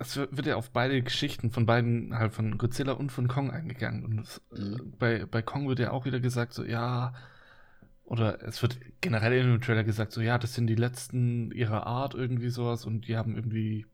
Es 0.00 0.16
wird 0.16 0.36
wird 0.36 0.46
ja 0.46 0.54
auf 0.56 0.70
beide 0.70 1.02
Geschichten 1.02 1.50
von 1.50 1.66
beiden, 1.66 2.16
halt 2.16 2.32
von 2.32 2.56
Godzilla 2.58 2.92
und 2.92 3.10
von 3.10 3.26
Kong 3.26 3.50
eingegangen. 3.50 4.04
Und 4.04 4.20
es, 4.20 4.40
Mhm. 4.52 4.94
bei, 4.98 5.26
bei 5.26 5.42
Kong 5.42 5.68
wird 5.68 5.80
ja 5.80 5.90
auch 5.90 6.04
wieder 6.04 6.20
gesagt, 6.20 6.54
so, 6.54 6.64
ja. 6.64 7.12
Oder 8.08 8.42
es 8.42 8.62
wird 8.62 8.78
generell 9.02 9.34
in 9.34 9.50
dem 9.50 9.60
Trailer 9.60 9.84
gesagt, 9.84 10.12
so, 10.12 10.22
ja, 10.22 10.38
das 10.38 10.54
sind 10.54 10.66
die 10.66 10.74
letzten 10.74 11.50
ihrer 11.50 11.86
Art, 11.86 12.14
irgendwie 12.14 12.48
sowas. 12.48 12.86
Und 12.86 13.06
die 13.06 13.16
haben 13.18 13.36
irgendwie. 13.36 13.84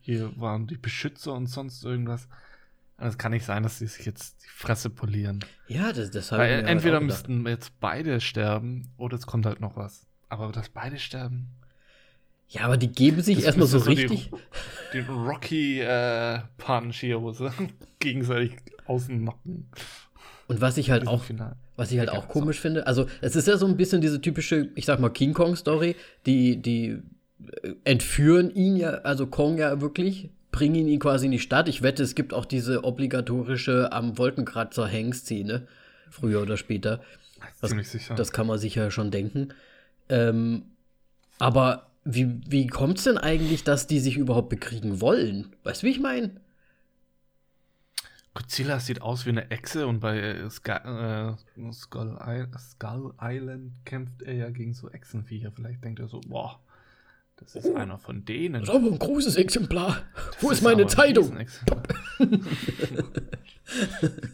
Hier 0.00 0.32
waren 0.40 0.68
die 0.68 0.76
Beschützer 0.76 1.34
und 1.34 1.48
sonst 1.48 1.84
irgendwas. 1.84 2.28
Es 2.98 3.18
kann 3.18 3.32
nicht 3.32 3.44
sein, 3.44 3.64
dass 3.64 3.78
sie 3.78 3.86
sich 3.86 4.06
jetzt 4.06 4.42
die 4.44 4.48
Fresse 4.48 4.90
polieren. 4.90 5.44
Ja, 5.66 5.92
das, 5.92 6.10
das 6.10 6.30
habe 6.32 6.44
ich 6.44 6.50
mir 6.50 6.56
halt 6.56 6.66
entweder 6.68 7.00
müssten 7.00 7.46
jetzt 7.46 7.78
beide 7.80 8.20
sterben 8.20 8.90
oder 8.96 9.16
es 9.16 9.26
kommt 9.26 9.44
halt 9.44 9.60
noch 9.60 9.76
was. 9.76 10.06
aber 10.28 10.50
dass 10.52 10.68
beide 10.68 10.98
sterben. 10.98 11.48
Ja, 12.48 12.62
aber 12.62 12.76
die 12.76 12.90
geben 12.90 13.20
sich 13.22 13.36
Das 13.36 13.44
erstmal 13.44 13.66
so 13.66 13.78
richtig. 13.78 14.30
Die, 14.92 15.02
den 15.02 15.06
Rocky 15.08 15.80
äh, 15.80 16.40
Punch 16.56 17.00
hier, 17.00 17.20
wo 17.20 17.32
sie 17.32 17.50
gegenseitig 17.98 18.56
außen 18.86 19.20
knocken. 19.20 19.68
Und 20.46 20.60
was 20.60 20.78
ich 20.78 20.90
halt 20.90 21.06
auch 21.06 21.18
zum 21.18 21.26
Finale. 21.26 21.56
Was 21.78 21.90
ich 21.92 21.98
halt 22.00 22.10
auch 22.10 22.28
komisch 22.28 22.60
finde, 22.60 22.86
also 22.86 23.06
es 23.22 23.36
ist 23.36 23.48
ja 23.48 23.56
so 23.56 23.66
ein 23.66 23.76
bisschen 23.76 24.00
diese 24.00 24.20
typische, 24.20 24.68
ich 24.74 24.84
sag 24.84 24.98
mal, 25.00 25.08
King 25.10 25.32
Kong-Story, 25.32 25.94
die, 26.26 26.60
die 26.60 26.98
äh, 27.62 27.72
entführen 27.84 28.50
ihn 28.54 28.76
ja, 28.76 28.90
also 29.04 29.26
Kong 29.28 29.58
ja 29.58 29.80
wirklich, 29.80 30.28
bringen 30.50 30.88
ihn 30.88 30.98
quasi 30.98 31.26
in 31.26 31.32
die 31.32 31.38
Stadt. 31.38 31.68
Ich 31.68 31.82
wette, 31.82 32.02
es 32.02 32.14
gibt 32.16 32.34
auch 32.34 32.44
diese 32.46 32.82
obligatorische 32.84 33.92
am 33.92 34.18
Wolkenkratzer 34.18 34.90
Hang-Szene, 34.90 35.68
früher 36.10 36.42
oder 36.42 36.56
später. 36.56 37.00
Das- 37.60 37.70
Ziemlich 37.70 37.88
sicher. 37.88 38.14
Das 38.16 38.32
kann 38.32 38.46
man 38.48 38.58
sich 38.58 38.74
ja 38.74 38.90
schon 38.90 39.10
denken. 39.12 39.50
Ähm, 40.08 40.62
aber 41.38 41.86
wie, 42.04 42.40
wie 42.48 42.66
kommt 42.66 42.98
es 42.98 43.04
denn 43.04 43.18
eigentlich, 43.18 43.62
dass 43.62 43.86
die 43.86 44.00
sich 44.00 44.16
überhaupt 44.16 44.48
bekriegen 44.48 45.00
wollen? 45.00 45.46
Weißt 45.62 45.82
du, 45.82 45.86
wie 45.86 45.90
ich 45.92 46.00
meine? 46.00 46.32
Godzilla 48.34 48.78
sieht 48.78 49.02
aus 49.02 49.26
wie 49.26 49.30
eine 49.30 49.50
Echse 49.50 49.86
und 49.86 50.00
bei 50.00 50.18
äh, 50.18 50.50
Ska 50.50 51.36
äh, 51.66 51.72
Skull, 51.72 52.18
Skull 52.58 53.14
Island 53.20 53.72
kämpft 53.84 54.22
er 54.22 54.34
ja 54.34 54.50
gegen 54.50 54.74
so 54.74 54.88
Echsenviecher. 54.90 55.52
Vielleicht 55.52 55.82
denkt 55.84 56.00
er 56.00 56.08
so, 56.08 56.20
boah, 56.20 56.60
das 57.36 57.54
ist 57.54 57.74
einer 57.74 57.98
von 57.98 58.24
denen. 58.24 58.60
Das 58.64 58.68
ist 58.70 58.74
aber 58.74 58.86
ein 58.86 58.98
großes 58.98 59.36
Exemplar. 59.36 60.02
Wo 60.40 60.48
Das 60.48 60.58
ist 60.58 60.64
meine 60.64 60.82
ein 60.82 60.88
Zeitung? 60.88 61.38
Wie 61.38 61.46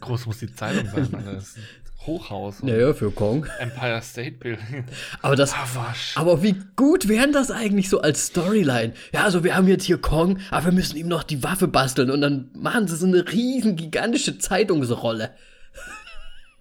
groß 0.01 0.27
muss 0.27 0.39
die 0.39 0.55
Zeitung 0.55 0.87
sein? 0.87 1.09
Alter? 1.15 1.33
Das 1.35 1.49
ist 1.49 1.57
ein 1.59 1.63
Hochhaus. 2.07 2.63
Naja, 2.63 2.93
für 2.93 3.11
Kong. 3.11 3.47
Empire 3.59 4.01
State 4.03 4.33
Building. 4.39 4.85
Aber 5.23 5.37
das, 5.37 5.55
Ah, 5.55 5.67
wasch. 5.75 6.13
Aber 6.17 6.43
wie 6.43 6.55
gut 6.77 7.09
wären 7.09 7.33
das 7.33 7.51
eigentlich 7.51 7.89
so 7.89 8.01
als 8.01 8.27
Storyline? 8.27 8.93
Ja, 9.13 9.25
also 9.25 9.43
wir 9.43 9.57
haben 9.57 9.69
jetzt 9.69 9.85
hier 9.85 9.99
Kong, 9.99 10.39
aber 10.51 10.67
wir 10.67 10.73
müssen 10.73 10.97
ihm 10.97 11.09
noch 11.09 11.23
die 11.23 11.43
Waffe 11.43 11.67
basteln 11.69 12.11
und 12.11 12.21
dann 12.21 12.51
machen 12.55 12.87
sie 12.89 12.97
so 12.97 13.07
eine 13.07 13.27
riesen 13.33 13.77
gigantische 13.77 14.39
Zeitungsrolle. 14.39 15.31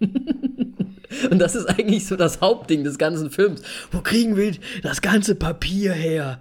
und 0.00 1.38
das 1.38 1.54
ist 1.54 1.66
eigentlich 1.66 2.06
so 2.06 2.16
das 2.16 2.40
Hauptding 2.40 2.82
des 2.84 2.98
ganzen 2.98 3.30
Films. 3.30 3.62
Wo 3.92 4.00
kriegen 4.00 4.36
wir 4.36 4.54
das 4.82 5.02
ganze 5.02 5.34
Papier 5.34 5.92
her? 5.92 6.40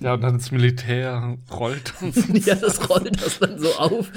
Ja, 0.00 0.14
und 0.14 0.22
dann 0.22 0.38
das 0.38 0.50
Militär 0.50 1.36
rollt 1.50 1.92
ja, 2.46 2.54
das 2.54 2.88
rollt 2.88 3.22
das 3.22 3.38
dann 3.38 3.58
so 3.58 3.70
auf. 3.74 4.10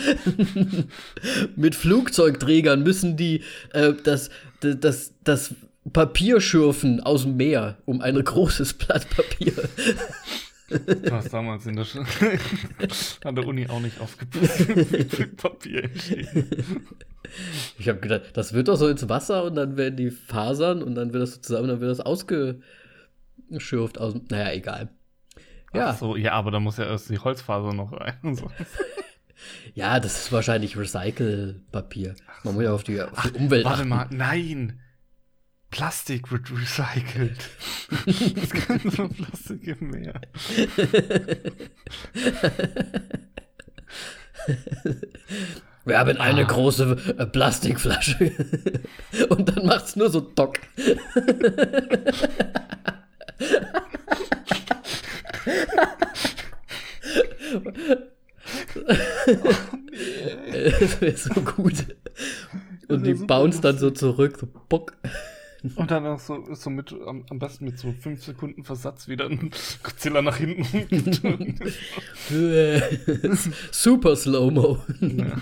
Mit 1.55 1.75
Flugzeugträgern 1.75 2.83
müssen 2.83 3.17
die 3.17 3.43
äh, 3.73 3.93
das, 4.03 4.29
das, 4.61 4.79
das, 4.79 5.13
das 5.23 5.55
Papier 5.91 6.39
schürfen 6.39 7.01
aus 7.01 7.23
dem 7.23 7.35
Meer 7.37 7.77
um 7.85 8.01
ein 8.01 8.21
großes 8.21 8.73
Blatt 8.73 9.09
Papier. 9.09 9.53
Du 10.69 11.11
hast 11.11 11.31
damals 11.31 11.65
in 11.65 11.77
der 11.77 11.85
Sch 11.85 11.95
an 13.23 13.35
der 13.35 13.47
Uni 13.47 13.69
auch 13.69 13.79
nicht 13.79 14.01
aufgepasst, 14.01 14.67
Papier 15.37 15.85
entsteht. 15.85 16.27
Ich 17.79 17.87
habe 17.87 18.01
gedacht, 18.01 18.31
das 18.33 18.51
wird 18.51 18.67
doch 18.67 18.75
so 18.75 18.89
ins 18.89 19.07
Wasser 19.07 19.45
und 19.45 19.55
dann 19.55 19.77
werden 19.77 19.95
die 19.95 20.11
Fasern 20.11 20.83
und 20.83 20.95
dann 20.95 21.13
wird 21.13 21.23
das 21.23 21.35
so 21.35 21.39
zusammen, 21.39 21.69
dann 21.69 21.79
wird 21.79 21.91
das 21.91 22.01
ausgeschürft 22.01 22.61
aus. 23.97 24.15
Naja, 24.27 24.51
egal. 24.51 24.89
Ja, 25.73 25.89
Ach 25.89 25.97
so, 25.97 26.15
ja, 26.15 26.33
aber 26.33 26.51
da 26.51 26.59
muss 26.59 26.77
ja 26.77 26.85
erst 26.85 27.09
die 27.09 27.19
Holzfaser 27.19 27.73
noch 27.73 27.91
rein. 27.93 28.35
So. 28.35 28.49
ja, 29.75 29.99
das 29.99 30.17
ist 30.19 30.31
wahrscheinlich 30.31 30.77
Recycle-Papier. 30.77 32.15
Man 32.43 32.53
muss 32.55 32.63
ja 32.63 32.73
auf 32.73 32.83
die, 32.83 33.01
auf 33.01 33.21
die 33.23 33.31
Umwelt 33.37 33.65
Warte 33.65 33.79
achten. 33.79 33.89
mal, 33.89 34.07
nein! 34.11 34.79
Plastik 35.69 36.31
wird 36.31 36.49
recycelt. 36.49 37.49
Es 38.41 38.51
kann 38.51 38.79
so 38.89 39.09
Plastik 39.09 39.67
im 39.67 39.89
Meer. 39.89 40.21
Wir 45.85 45.99
haben 45.99 46.17
eine 46.17 46.41
Ah. 46.41 46.47
große 46.47 47.15
äh, 47.17 47.25
Plastikflasche. 47.25 48.31
und 49.29 49.49
dann 49.49 49.65
macht's 49.65 49.95
nur 49.97 50.09
so 50.09 50.21
Dock. 50.21 50.57
Das 60.51 61.01
wäre 61.01 61.17
so 61.17 61.41
gut. 61.41 61.85
Und 62.87 63.05
die 63.05 63.13
bounce 63.13 63.61
dann 63.61 63.77
so 63.77 63.89
zurück, 63.91 64.37
so 64.39 64.47
Bock. 64.69 64.93
Und 65.75 65.89
dann 65.91 66.05
auch 66.05 66.19
so, 66.19 66.45
so 66.53 66.69
mit, 66.69 66.93
am, 67.05 67.25
am 67.29 67.39
besten 67.39 67.65
mit 67.65 67.79
so 67.79 67.91
5 67.91 68.23
Sekunden 68.23 68.63
Versatz 68.63 69.07
wieder 69.07 69.25
ein 69.25 69.49
Godzilla 69.83 70.21
nach 70.21 70.37
hinten. 70.37 71.59
Super 73.71 74.15
Slow-Mo. 74.15 74.83
ja. 75.01 75.35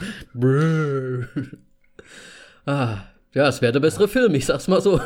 Ah, 2.65 3.03
ja, 3.33 3.47
es 3.49 3.61
wäre 3.61 3.73
der 3.73 3.81
bessere 3.81 4.07
Film, 4.07 4.33
ich 4.33 4.45
sag's 4.45 4.67
mal 4.67 4.81
so. 4.81 4.99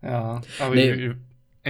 ja, 0.00 0.40
aber 0.60 0.74
Nee. 0.74 0.92
ich, 0.92 1.00
ich 1.10 1.16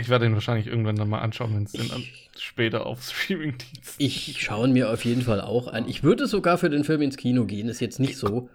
werde 0.08 0.26
ihn 0.26 0.34
wahrscheinlich 0.34 0.66
irgendwann 0.66 0.96
dann 0.96 1.08
mal 1.08 1.20
anschauen, 1.20 1.54
wenn 1.54 1.64
es 1.64 1.72
den 1.72 1.88
dann 1.88 2.02
später 2.36 2.84
auf 2.86 3.02
Streaming-Dienst 3.02 3.94
Ich 3.98 4.42
schaue 4.42 4.66
ihn 4.66 4.72
mir 4.72 4.90
auf 4.90 5.04
jeden 5.04 5.22
Fall 5.22 5.40
auch 5.40 5.68
an. 5.68 5.88
Ich 5.88 6.02
würde 6.02 6.26
sogar 6.26 6.58
für 6.58 6.70
den 6.70 6.84
Film 6.84 7.02
ins 7.02 7.16
Kino 7.16 7.44
gehen, 7.44 7.68
ist 7.68 7.80
jetzt 7.80 8.00
nicht 8.00 8.16
so. 8.16 8.50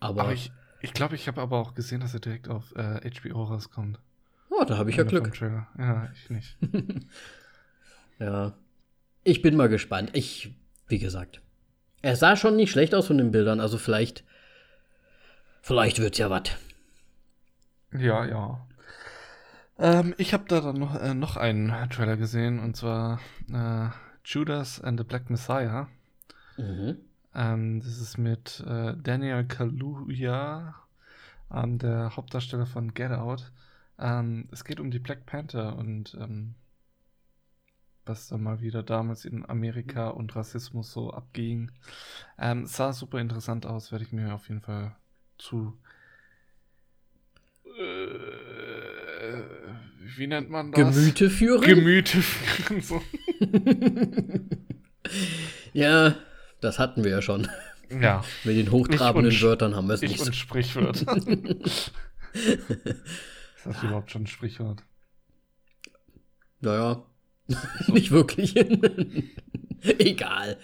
Aber, 0.00 0.22
Aber 0.22 0.32
ich 0.32 0.50
ich 0.82 0.94
glaube, 0.94 1.14
ich 1.14 1.28
habe 1.28 1.40
aber 1.40 1.58
auch 1.58 1.74
gesehen, 1.74 2.00
dass 2.00 2.14
er 2.14 2.20
direkt 2.20 2.48
auf 2.48 2.74
äh, 2.74 3.10
HBO 3.10 3.44
rauskommt. 3.44 3.98
oh, 4.48 4.64
da 4.64 4.78
habe 4.78 4.90
ich 4.90 4.96
ja 4.96 5.04
Glück. 5.04 5.30
Ja, 5.78 6.10
ich 6.14 6.30
nicht. 6.30 6.56
Ja. 8.18 8.52
Ich 9.24 9.40
bin 9.40 9.56
mal 9.56 9.70
gespannt. 9.70 10.10
Ich, 10.12 10.54
wie 10.88 10.98
gesagt, 10.98 11.40
er 12.02 12.16
sah 12.16 12.36
schon 12.36 12.54
nicht 12.54 12.70
schlecht 12.70 12.94
aus 12.94 13.06
von 13.06 13.16
den 13.16 13.30
Bildern, 13.30 13.60
also 13.60 13.78
vielleicht, 13.78 14.24
vielleicht 15.62 16.00
wird's 16.00 16.18
ja 16.18 16.28
was. 16.28 16.50
Ja, 17.94 18.26
ja. 18.26 18.66
Ähm, 19.80 20.14
ich 20.18 20.34
habe 20.34 20.44
da 20.46 20.60
dann 20.60 20.78
noch, 20.78 20.94
äh, 20.94 21.14
noch 21.14 21.36
einen 21.38 21.68
Trailer 21.88 22.18
gesehen 22.18 22.58
und 22.58 22.76
zwar 22.76 23.18
äh, 23.50 23.88
Judas 24.24 24.80
and 24.80 25.00
the 25.00 25.04
Black 25.04 25.30
Messiah. 25.30 25.88
Mhm. 26.58 26.98
Ähm, 27.34 27.80
das 27.80 27.98
ist 27.98 28.18
mit 28.18 28.62
äh, 28.66 28.94
Daniel 29.02 29.44
Kaluuya, 29.44 30.74
ähm, 31.50 31.78
der 31.78 32.14
Hauptdarsteller 32.14 32.66
von 32.66 32.92
Get 32.92 33.12
Out. 33.12 33.52
Ähm, 33.98 34.48
es 34.52 34.64
geht 34.64 34.80
um 34.80 34.90
die 34.90 34.98
Black 34.98 35.24
Panther 35.24 35.76
und 35.76 36.14
ähm, 36.20 36.54
was 38.04 38.28
da 38.28 38.36
mal 38.36 38.60
wieder 38.60 38.82
damals 38.82 39.24
in 39.24 39.48
Amerika 39.48 40.08
und 40.08 40.36
Rassismus 40.36 40.92
so 40.92 41.12
abging. 41.12 41.70
Ähm, 42.38 42.66
sah 42.66 42.92
super 42.92 43.18
interessant 43.18 43.64
aus, 43.64 43.92
werde 43.92 44.04
ich 44.04 44.12
mir 44.12 44.34
auf 44.34 44.48
jeden 44.48 44.60
Fall 44.60 44.94
zu. 45.38 45.78
Äh, 47.78 48.49
wie 50.16 50.26
nennt 50.26 50.50
man 50.50 50.72
das? 50.72 50.94
Gemüte 50.94 51.30
führen? 51.30 51.62
Gemüte 51.62 52.20
führen. 52.22 52.80
So. 52.82 53.02
ja, 55.72 56.14
das 56.60 56.78
hatten 56.78 57.04
wir 57.04 57.10
ja 57.10 57.22
schon. 57.22 57.48
Ja, 57.90 58.24
Mit 58.44 58.56
den 58.56 58.70
hochtrabenden 58.70 59.32
Ich 59.32 59.42
Wörtern 59.42 59.74
haben 59.74 59.88
wir 59.88 59.94
es 59.94 60.02
ich 60.02 60.10
nicht. 60.12 60.20
und 60.20 60.26
so- 60.26 60.32
Sprichwörter. 60.32 61.16
ist 61.64 61.92
das 63.64 63.82
überhaupt 63.82 64.10
schon 64.12 64.22
ein 64.22 64.26
Sprichwort? 64.28 64.82
Naja, 66.60 67.02
nicht 67.88 68.10
wirklich. 68.12 68.54
Egal. 69.82 70.58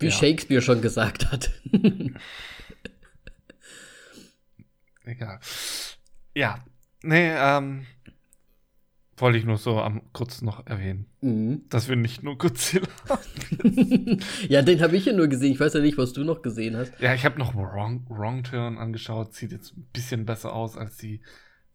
Wie 0.00 0.06
Ja. 0.06 0.12
Shakespeare 0.12 0.60
schon 0.60 0.82
gesagt 0.82 1.30
hat. 1.32 1.50
Egal. 5.04 5.40
Ja, 6.34 6.58
nee, 7.04 7.30
ähm, 7.34 7.86
wollte 9.16 9.38
ich 9.38 9.44
nur 9.44 9.58
so 9.58 9.80
am 9.80 10.02
kurz 10.12 10.42
noch 10.42 10.66
erwähnen, 10.66 11.06
Mhm. 11.20 11.62
dass 11.68 11.88
wir 11.88 11.94
nicht 11.96 12.22
nur 12.24 12.36
Godzilla. 12.36 12.88
ja, 14.48 14.62
den 14.62 14.82
habe 14.82 14.96
ich 14.96 15.04
ja 15.04 15.12
nur 15.12 15.28
gesehen. 15.28 15.52
Ich 15.52 15.60
weiß 15.60 15.74
ja 15.74 15.80
nicht, 15.80 15.96
was 15.98 16.12
du 16.12 16.24
noch 16.24 16.42
gesehen 16.42 16.76
hast. 16.76 16.98
ja, 17.00 17.14
ich 17.14 17.24
habe 17.24 17.38
noch 17.38 17.54
Wrong, 17.54 18.04
Wrong 18.08 18.42
Turn 18.42 18.76
angeschaut. 18.76 19.32
Sieht 19.34 19.52
jetzt 19.52 19.76
ein 19.76 19.86
bisschen 19.92 20.26
besser 20.26 20.52
aus 20.52 20.76
als 20.76 20.96
die 20.96 21.20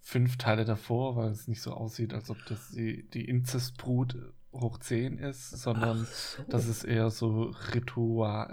fünf 0.02 0.38
Teile 0.38 0.66
davor, 0.66 1.16
weil 1.16 1.30
es 1.32 1.48
nicht 1.48 1.62
so 1.62 1.72
aussieht, 1.72 2.14
als 2.14 2.30
ob 2.30 2.38
das 2.48 2.72
die, 2.72 3.08
die 3.10 3.24
Inzestbrut 3.26 4.18
hoch 4.52 4.78
10 4.80 5.20
ist, 5.20 5.52
sondern 5.52 6.00
so. 6.00 6.44
das 6.50 6.68
ist 6.68 6.84
eher 6.84 7.10
so 7.12 7.54
Ritual, 7.74 8.48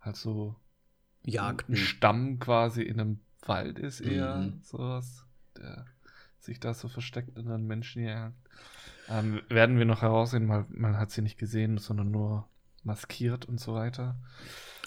also 0.00 0.54
Jagden. 1.24 1.76
Stamm 1.76 2.38
quasi 2.38 2.82
in 2.82 3.00
einem 3.00 3.20
Wald 3.46 3.78
ist 3.78 4.00
eher 4.00 4.36
Mhm. 4.36 4.60
sowas, 4.62 5.24
der 5.56 5.86
sich 6.40 6.60
da 6.60 6.74
so 6.74 6.88
versteckt 6.88 7.36
und 7.38 7.46
dann 7.46 7.66
Menschen 7.66 8.04
jagt. 8.04 8.34
Ähm, 9.08 9.40
werden 9.48 9.78
wir 9.78 9.84
noch 9.84 10.02
heraussehen, 10.02 10.48
weil 10.48 10.64
man 10.68 10.96
hat 10.98 11.10
sie 11.10 11.22
nicht 11.22 11.38
gesehen, 11.38 11.78
sondern 11.78 12.10
nur 12.10 12.48
maskiert 12.82 13.44
und 13.46 13.60
so 13.60 13.74
weiter. 13.74 14.16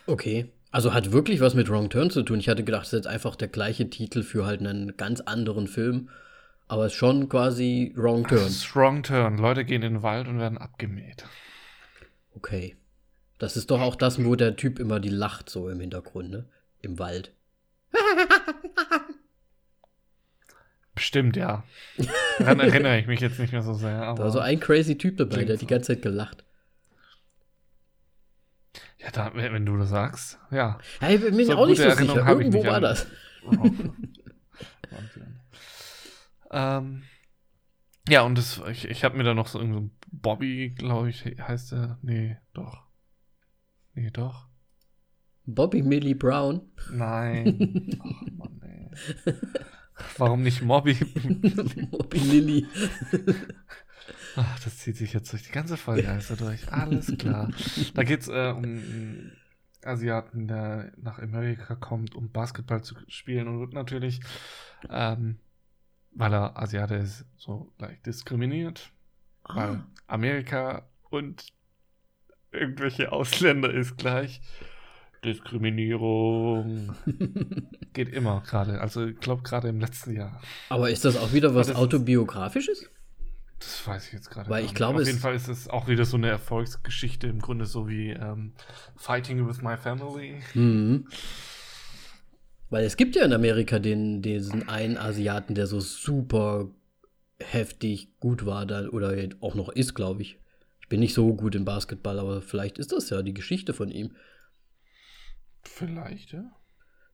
Okay. 0.08 0.52
Also 0.72 0.94
hat 0.94 1.12
wirklich 1.12 1.40
was 1.42 1.54
mit 1.56 1.70
Wrong 1.70 1.90
Turn 1.90 2.10
zu 2.12 2.22
tun. 2.24 2.40
Ich 2.40 2.48
hatte 2.48 2.64
gedacht, 2.64 2.84
es 2.84 2.94
ist 2.94 3.00
jetzt 3.06 3.08
einfach 3.08 3.36
der 3.36 3.48
gleiche 3.48 3.90
Titel 3.90 4.24
für 4.24 4.46
halt 4.46 4.60
einen 4.60 4.96
ganz 4.98 5.20
anderen 5.22 5.68
Film. 5.68 6.10
Aber 6.68 6.86
es 6.86 6.94
ist 6.94 7.00
schon 7.00 7.28
quasi 7.28 7.94
Wrong 7.96 8.28
Turn. 8.28 8.42
Das 8.44 8.52
ist 8.52 8.76
Wrong 8.76 9.02
Turn. 9.04 9.38
Leute 9.38 9.66
gehen 9.66 9.82
in 9.82 9.94
den 9.96 10.04
Wald 10.04 10.28
und 10.28 10.38
werden 10.40 10.58
abgemäht. 10.60 11.26
Okay. 12.36 12.76
Das 13.40 13.58
ist 13.58 13.72
doch 13.72 13.82
auch 13.82 13.96
das, 13.96 14.24
wo 14.24 14.36
der 14.36 14.56
Typ 14.56 14.80
immer 14.80 15.00
die 15.00 15.10
lacht, 15.10 15.50
so 15.50 15.70
im 15.70 15.80
Hintergrund, 15.80 16.30
ne? 16.30 16.46
Im 16.82 17.00
Wald. 17.00 17.34
Bestimmt, 21.00 21.38
ja. 21.38 21.64
Daran 22.40 22.60
erinnere 22.60 23.00
ich 23.00 23.08
mich 23.08 23.22
jetzt 23.22 23.40
nicht 23.40 23.54
mehr 23.54 23.62
so 23.62 23.74
sehr. 23.74 24.00
Da 24.16 24.18
war 24.18 24.32
so 24.32 24.40
ein 24.40 24.60
crazy 24.60 24.98
Typ 24.98 25.16
dabei, 25.16 25.46
der 25.46 25.56
hat 25.56 25.62
die 25.62 25.66
ganze 25.68 25.94
Zeit 25.94 26.02
gelacht. 26.02 26.44
Ja, 28.98 29.10
da, 29.12 29.32
wenn 29.34 29.66
du 29.66 29.78
das 29.78 29.90
sagst, 29.90 30.38
ja. 30.52 30.78
Hey, 31.00 31.16
ich 31.16 31.22
bin 31.22 31.38
mir 31.38 31.46
So 31.46 31.56
auch 31.56 31.68
nicht 31.68 31.78
so 31.78 31.84
sicher. 31.90 31.96
Erinnerung 31.96 32.40
ich 32.42 32.48
Irgendwo 32.48 32.66
war 32.66 32.76
an- 32.76 32.82
das. 32.82 33.08
Ähm, 36.52 37.04
ja, 38.08 38.24
und 38.24 38.36
das, 38.38 38.60
ich, 38.72 38.86
ich 38.90 39.04
habe 39.04 39.16
mir 39.16 39.24
da 39.24 39.36
noch 39.36 39.48
so 39.48 39.60
irgendein 39.60 39.92
Bobby, 40.12 40.74
glaube 40.76 41.10
ich, 41.12 41.24
heißt 41.24 41.74
der. 41.74 42.00
Nee, 42.02 42.38
doch. 42.54 42.86
Nee, 43.94 44.10
doch. 44.10 44.48
Bobby 45.46 45.84
Millie 45.84 46.16
Brown. 46.16 46.62
Nein. 46.92 48.00
Ach, 48.02 48.22
Mann, 48.32 48.62
ey. 48.64 48.90
Warum 50.18 50.44
nicht 50.44 50.62
Mobby? 50.62 50.94
Bobby 51.92 52.18
Lilly. 52.18 52.68
Ach, 54.36 54.60
das 54.60 54.78
zieht 54.78 54.98
sich 54.98 55.14
jetzt 55.14 55.32
durch 55.32 55.44
die 55.44 55.52
ganze 55.52 55.78
Folge 55.78 56.10
also 56.10 56.36
durch. 56.36 56.72
Alles 56.72 57.16
klar. 57.18 57.52
Da 57.94 58.04
geht 58.04 58.22
es 58.22 58.28
äh, 58.28 58.54
um 58.56 58.64
einen 58.64 59.38
Asiaten, 59.84 60.48
der 60.48 60.92
nach 60.98 61.20
Amerika 61.20 61.76
kommt, 61.76 62.16
um 62.16 62.32
Basketball 62.32 62.84
zu 62.84 62.96
spielen 63.08 63.48
und 63.48 63.60
wird 63.60 63.74
natürlich, 63.74 64.22
ähm, 64.90 65.40
weil 66.12 66.34
er 66.34 66.58
Asiate 66.62 66.96
ist, 66.96 67.26
so 67.38 67.74
gleich 67.78 68.02
diskriminiert. 68.02 68.92
Weil 69.44 69.76
Ah, 69.76 69.88
Amerika 70.08 70.88
und 71.10 71.48
irgendwelche 72.52 73.12
Ausländer 73.12 73.74
ist 73.74 73.98
gleich 73.98 74.42
Diskriminierung. 75.24 76.96
Geht 77.94 78.10
immer 78.10 78.42
gerade. 78.42 78.82
Also 78.82 79.06
ich 79.08 79.20
glaube 79.20 79.44
gerade 79.44 79.68
im 79.70 79.80
letzten 79.80 80.16
Jahr. 80.16 80.42
Aber 80.70 80.90
ist 80.90 81.06
das 81.06 81.18
auch 81.18 81.34
wieder 81.34 81.56
was 81.56 81.74
autobiografisches? 81.74 82.90
Das 83.60 83.86
weiß 83.86 84.08
ich 84.08 84.14
jetzt 84.14 84.30
gerade 84.30 84.50
Weil 84.50 84.62
ich 84.62 84.70
nicht. 84.70 84.76
glaube, 84.76 85.02
Auf 85.02 85.08
jeden 85.08 85.20
Fall 85.20 85.36
ist 85.36 85.50
es 85.50 85.68
auch 85.68 85.88
wieder 85.88 86.06
so 86.06 86.16
eine 86.16 86.30
Erfolgsgeschichte 86.30 87.28
im 87.28 87.40
Grunde 87.40 87.66
so 87.66 87.90
wie 87.90 88.12
ähm, 88.12 88.54
Fighting 88.96 89.48
with 89.48 89.62
My 89.62 89.76
Family. 89.76 90.42
Mhm. 90.54 91.08
Weil 92.70 92.86
es 92.86 92.96
gibt 92.98 93.16
ja 93.16 93.26
in 93.26 93.34
Amerika 93.34 93.80
den, 93.80 94.22
diesen 94.22 94.70
einen 94.70 94.98
Asiaten, 94.98 95.56
der 95.56 95.68
so 95.68 95.80
super 95.80 96.70
heftig 97.40 98.20
gut 98.20 98.46
war 98.46 98.66
da, 98.66 98.88
oder 98.90 99.14
auch 99.42 99.56
noch 99.56 99.70
ist, 99.70 99.94
glaube 99.94 100.22
ich. 100.22 100.38
Ich 100.82 100.88
bin 100.88 101.00
nicht 101.00 101.14
so 101.14 101.34
gut 101.36 101.56
im 101.56 101.66
Basketball, 101.66 102.20
aber 102.20 102.42
vielleicht 102.42 102.78
ist 102.78 102.92
das 102.92 103.10
ja 103.10 103.22
die 103.22 103.34
Geschichte 103.34 103.74
von 103.74 103.92
ihm. 103.92 104.12
Vielleicht, 105.64 106.34
ja. 106.34 106.44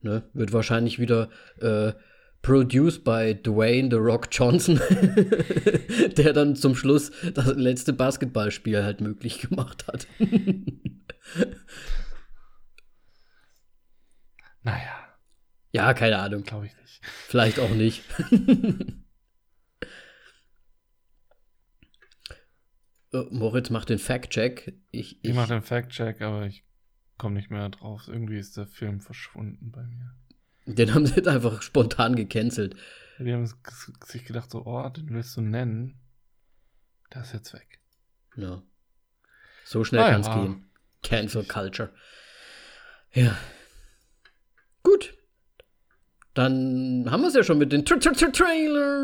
Ne? 0.02 0.30
Wird 0.34 0.54
wahrscheinlich 0.54 1.00
wieder 1.00 1.30
äh, 1.60 1.94
produced 2.42 3.04
by 3.04 3.36
Dwayne 3.36 3.90
The 3.90 3.98
Rock 3.98 4.28
Johnson, 4.32 4.80
der 6.18 6.34
dann 6.34 6.56
zum 6.56 6.76
Schluss 6.76 7.12
das 7.34 7.48
letzte 7.56 7.94
Basketballspiel 7.94 8.84
halt 8.84 9.02
möglich 9.02 9.42
gemacht 9.42 9.88
hat. 9.88 10.08
Naja, 14.66 14.96
ja, 15.74 15.94
keine 15.94 16.18
Ahnung. 16.18 16.42
glaube 16.42 16.66
ich 16.66 16.76
nicht. 16.78 17.00
Vielleicht 17.06 17.60
auch 17.60 17.70
nicht. 17.70 18.04
Äh, 23.14 23.24
Moritz 23.30 23.70
macht 23.70 23.90
den 23.90 24.00
Fact-Check. 24.00 24.74
Ich, 24.92 25.24
Ich 25.24 25.30
ich, 25.30 25.36
mache 25.36 25.54
den 25.54 25.62
Fact-Check, 25.62 26.22
aber 26.22 26.48
ich 26.48 26.66
komme 27.18 27.36
nicht 27.36 27.50
mehr 27.52 27.70
drauf. 27.70 28.08
Irgendwie 28.08 28.38
ist 28.38 28.58
der 28.58 28.68
Film 28.68 29.00
verschwunden 29.02 29.72
bei 29.72 29.84
mir. 29.84 30.16
den 30.66 30.94
haben 30.94 31.06
sie 31.06 31.16
jetzt 31.16 31.28
einfach 31.28 31.62
spontan 31.62 32.16
gecancelt. 32.16 32.76
Die 33.20 33.32
haben 33.32 33.46
sich 34.06 34.26
gedacht, 34.26 34.52
so, 34.52 34.66
oh, 34.66 34.90
den 34.90 35.10
willst 35.10 35.38
du 35.38 35.42
nennen. 35.42 36.00
Der 37.14 37.22
ist 37.22 37.34
jetzt 37.34 37.54
weg. 37.54 37.80
Ja. 38.36 38.62
So 39.64 39.84
schnell 39.84 40.02
Ah, 40.02 40.12
kann 40.12 40.22
es 40.22 40.28
ja. 40.28 40.42
gehen. 40.44 40.70
Cancel 41.04 41.46
Culture. 41.46 41.94
Ja. 43.14 43.38
Gut. 44.84 45.14
Dann 46.34 47.06
haben 47.10 47.22
wir 47.22 47.30
es 47.30 47.36
ja 47.36 47.44
schon 47.44 47.58
mit 47.60 47.72
den 47.72 47.86
Tra 47.86 47.96
Tra 47.96 48.12
Tra 48.12 48.28
Trailer. 48.30 49.02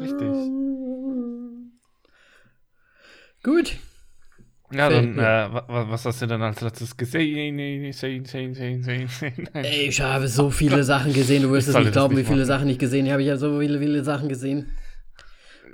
Richtig. 0.00 0.28
Gut. 3.42 3.76
Ja, 4.74 4.88
dann, 4.90 5.18
äh, 5.18 5.22
wa- 5.52 5.64
wa- 5.68 5.86
was 5.88 6.04
hast 6.04 6.20
du 6.22 6.26
denn 6.26 6.42
als 6.42 6.60
letztes 6.60 6.96
gesehen? 6.96 7.92
Sehen, 7.92 8.24
sehen, 8.24 8.54
sehen, 8.54 8.82
sehen. 8.82 9.08
Ey, 9.54 9.88
ich 9.88 10.00
habe 10.00 10.28
so 10.28 10.50
viele 10.50 10.82
Sachen 10.84 11.12
gesehen. 11.12 11.42
Du 11.42 11.50
wirst 11.52 11.68
es 11.68 11.74
nicht 11.76 11.92
glauben, 11.92 12.14
nicht 12.14 12.22
wie 12.24 12.26
viele 12.26 12.38
machen. 12.40 12.46
Sachen 12.46 12.68
ich 12.68 12.78
gesehen 12.78 13.10
habe. 13.10 13.22
Ich 13.22 13.28
habe 13.28 13.38
so 13.38 13.58
viele, 13.60 13.78
viele 13.78 14.04
Sachen 14.04 14.28
gesehen. 14.28 14.70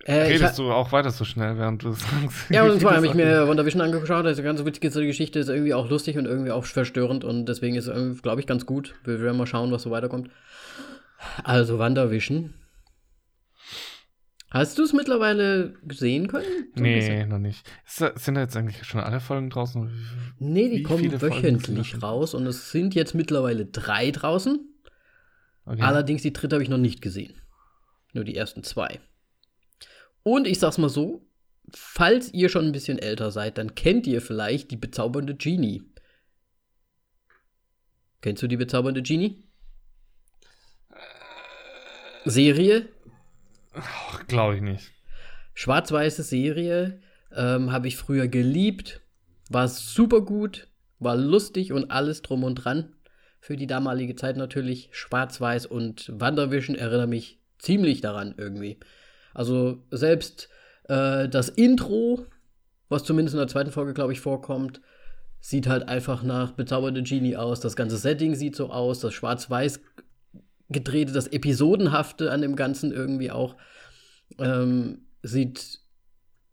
Äh, 0.07 0.15
Redest 0.23 0.59
du 0.59 0.73
auch 0.73 0.93
weiter 0.93 1.11
so 1.11 1.25
schnell, 1.25 1.59
während 1.59 1.83
du 1.83 1.93
sagst? 1.93 2.51
ja, 2.51 2.65
und 2.65 2.81
zwar 2.81 2.97
habe 2.97 3.07
ich 3.07 3.15
mir 3.15 3.47
WandaVision 3.47 3.83
angeschaut. 3.83 4.25
Das 4.25 4.33
ist 4.33 4.39
eine 4.39 4.47
ganz 4.49 4.65
witzige 4.65 5.07
Geschichte, 5.07 5.39
ist 5.39 5.49
irgendwie 5.49 5.75
auch 5.75 5.91
lustig 5.91 6.17
und 6.17 6.25
irgendwie 6.25 6.51
auch 6.53 6.65
verstörend 6.65 7.23
und 7.23 7.47
deswegen 7.47 7.77
ist 7.77 7.87
es, 7.87 8.23
glaube 8.23 8.41
ich, 8.41 8.47
ganz 8.47 8.65
gut. 8.67 8.95
Wir 9.05 9.21
werden 9.21 9.37
mal 9.37 9.47
schauen, 9.47 9.71
was 9.73 9.83
so 9.83 9.91
weiterkommt. 9.91 10.31
Also, 11.45 11.79
WandaVision. 11.79 12.55
Hast 14.51 14.79
du 14.79 14.83
es 14.83 14.93
mittlerweile 14.93 15.75
sehen 15.93 16.27
können? 16.27 16.73
So 16.75 16.83
Nee, 16.83 17.25
noch 17.27 17.39
nicht. 17.39 17.65
Sind 17.87 18.35
da 18.35 18.41
jetzt 18.41 18.57
eigentlich 18.57 18.85
schon 18.85 19.01
alle 19.01 19.21
Folgen 19.21 19.49
draußen? 19.49 19.91
Nee, 20.41 20.69
die 20.69 20.79
Wie 20.79 20.83
kommen 20.83 21.23
wöchentlich 21.23 22.03
raus 22.03 22.35
und 22.35 22.47
es 22.47 22.73
sind 22.73 22.97
jetzt 22.97 23.15
mittlerweile 23.15 23.67
drei 23.67 24.11
draußen. 24.11 24.59
Okay. 25.67 25.83
Allerdings 25.83 26.23
die 26.23 26.33
dritte 26.33 26.57
habe 26.57 26.65
ich 26.65 26.69
noch 26.69 26.79
nicht 26.79 27.01
gesehen. 27.01 27.35
Nur 28.13 28.25
die 28.25 28.35
ersten 28.35 28.65
zwei. 28.65 28.99
Und 30.25 30.49
ich 30.49 30.59
sag's 30.59 30.79
mal 30.79 30.89
so, 30.89 31.25
falls 31.73 32.35
ihr 32.35 32.49
schon 32.49 32.67
ein 32.67 32.73
bisschen 32.73 32.99
älter 32.99 33.31
seid, 33.31 33.57
dann 33.57 33.77
kennt 33.77 34.09
ihr 34.09 34.21
vielleicht 34.21 34.73
die 34.73 34.77
bezaubernde 34.77 35.37
Genie. 35.37 35.85
Kennst 38.21 38.43
du 38.43 38.49
die 38.49 38.57
bezaubernde 38.57 39.03
Genie? 39.03 39.45
Serie, 42.25 42.89
Glaube 44.29 44.57
ich 44.57 44.63
nicht. 44.63 44.93
schwarz-weiße 45.55 46.23
Serie, 46.23 47.01
ähm, 47.35 47.73
habe 47.73 47.89
ich 47.89 47.97
früher 47.97 48.29
geliebt, 48.29 49.01
war 49.49 49.69
super 49.69 50.23
gut, 50.23 50.69
war 50.99 51.17
lustig 51.17 51.73
und 51.73 51.91
alles 51.91 52.23
drum 52.23 52.45
und 52.45 52.57
dran. 52.57 52.95
Für 53.41 53.57
die 53.57 53.67
damalige 53.67 54.17
Zeit 54.17 54.37
natürlich 54.37 54.91
schwarz-weiß 54.93 55.67
und 55.67 56.13
WandaVision 56.15 56.77
erinnert 56.77 57.09
mich 57.09 57.41
ziemlich 57.59 58.01
daran 58.01 58.35
irgendwie. 58.37 58.79
Also 59.33 59.83
selbst 59.91 60.49
äh, 60.89 61.29
das 61.29 61.49
Intro, 61.49 62.27
was 62.89 63.05
zumindest 63.05 63.35
in 63.35 63.39
der 63.39 63.49
zweiten 63.49 63.71
Folge, 63.71 63.95
glaube 63.95 64.13
ich, 64.13 64.21
vorkommt, 64.21 64.81
sieht 65.41 65.69
halt 65.69 65.89
einfach 65.89 66.23
nach 66.23 66.53
bezaubernde 66.53 67.03
Genie 67.03 67.37
aus. 67.37 67.61
Das 67.61 67.77
ganze 67.77 67.97
Setting 67.97 68.35
sieht 68.35 68.57
so 68.57 68.71
aus, 68.71 69.01
das 69.01 69.15
schwarz-weiß 69.15 69.81
gedrehte, 70.71 71.13
das 71.13 71.27
Episodenhafte 71.27 72.31
an 72.31 72.43
dem 72.43 72.57
Ganzen 72.57 72.93
irgendwie 72.93 73.31
auch 73.31 73.57
ähm, 74.39 75.07
sieht 75.23 75.81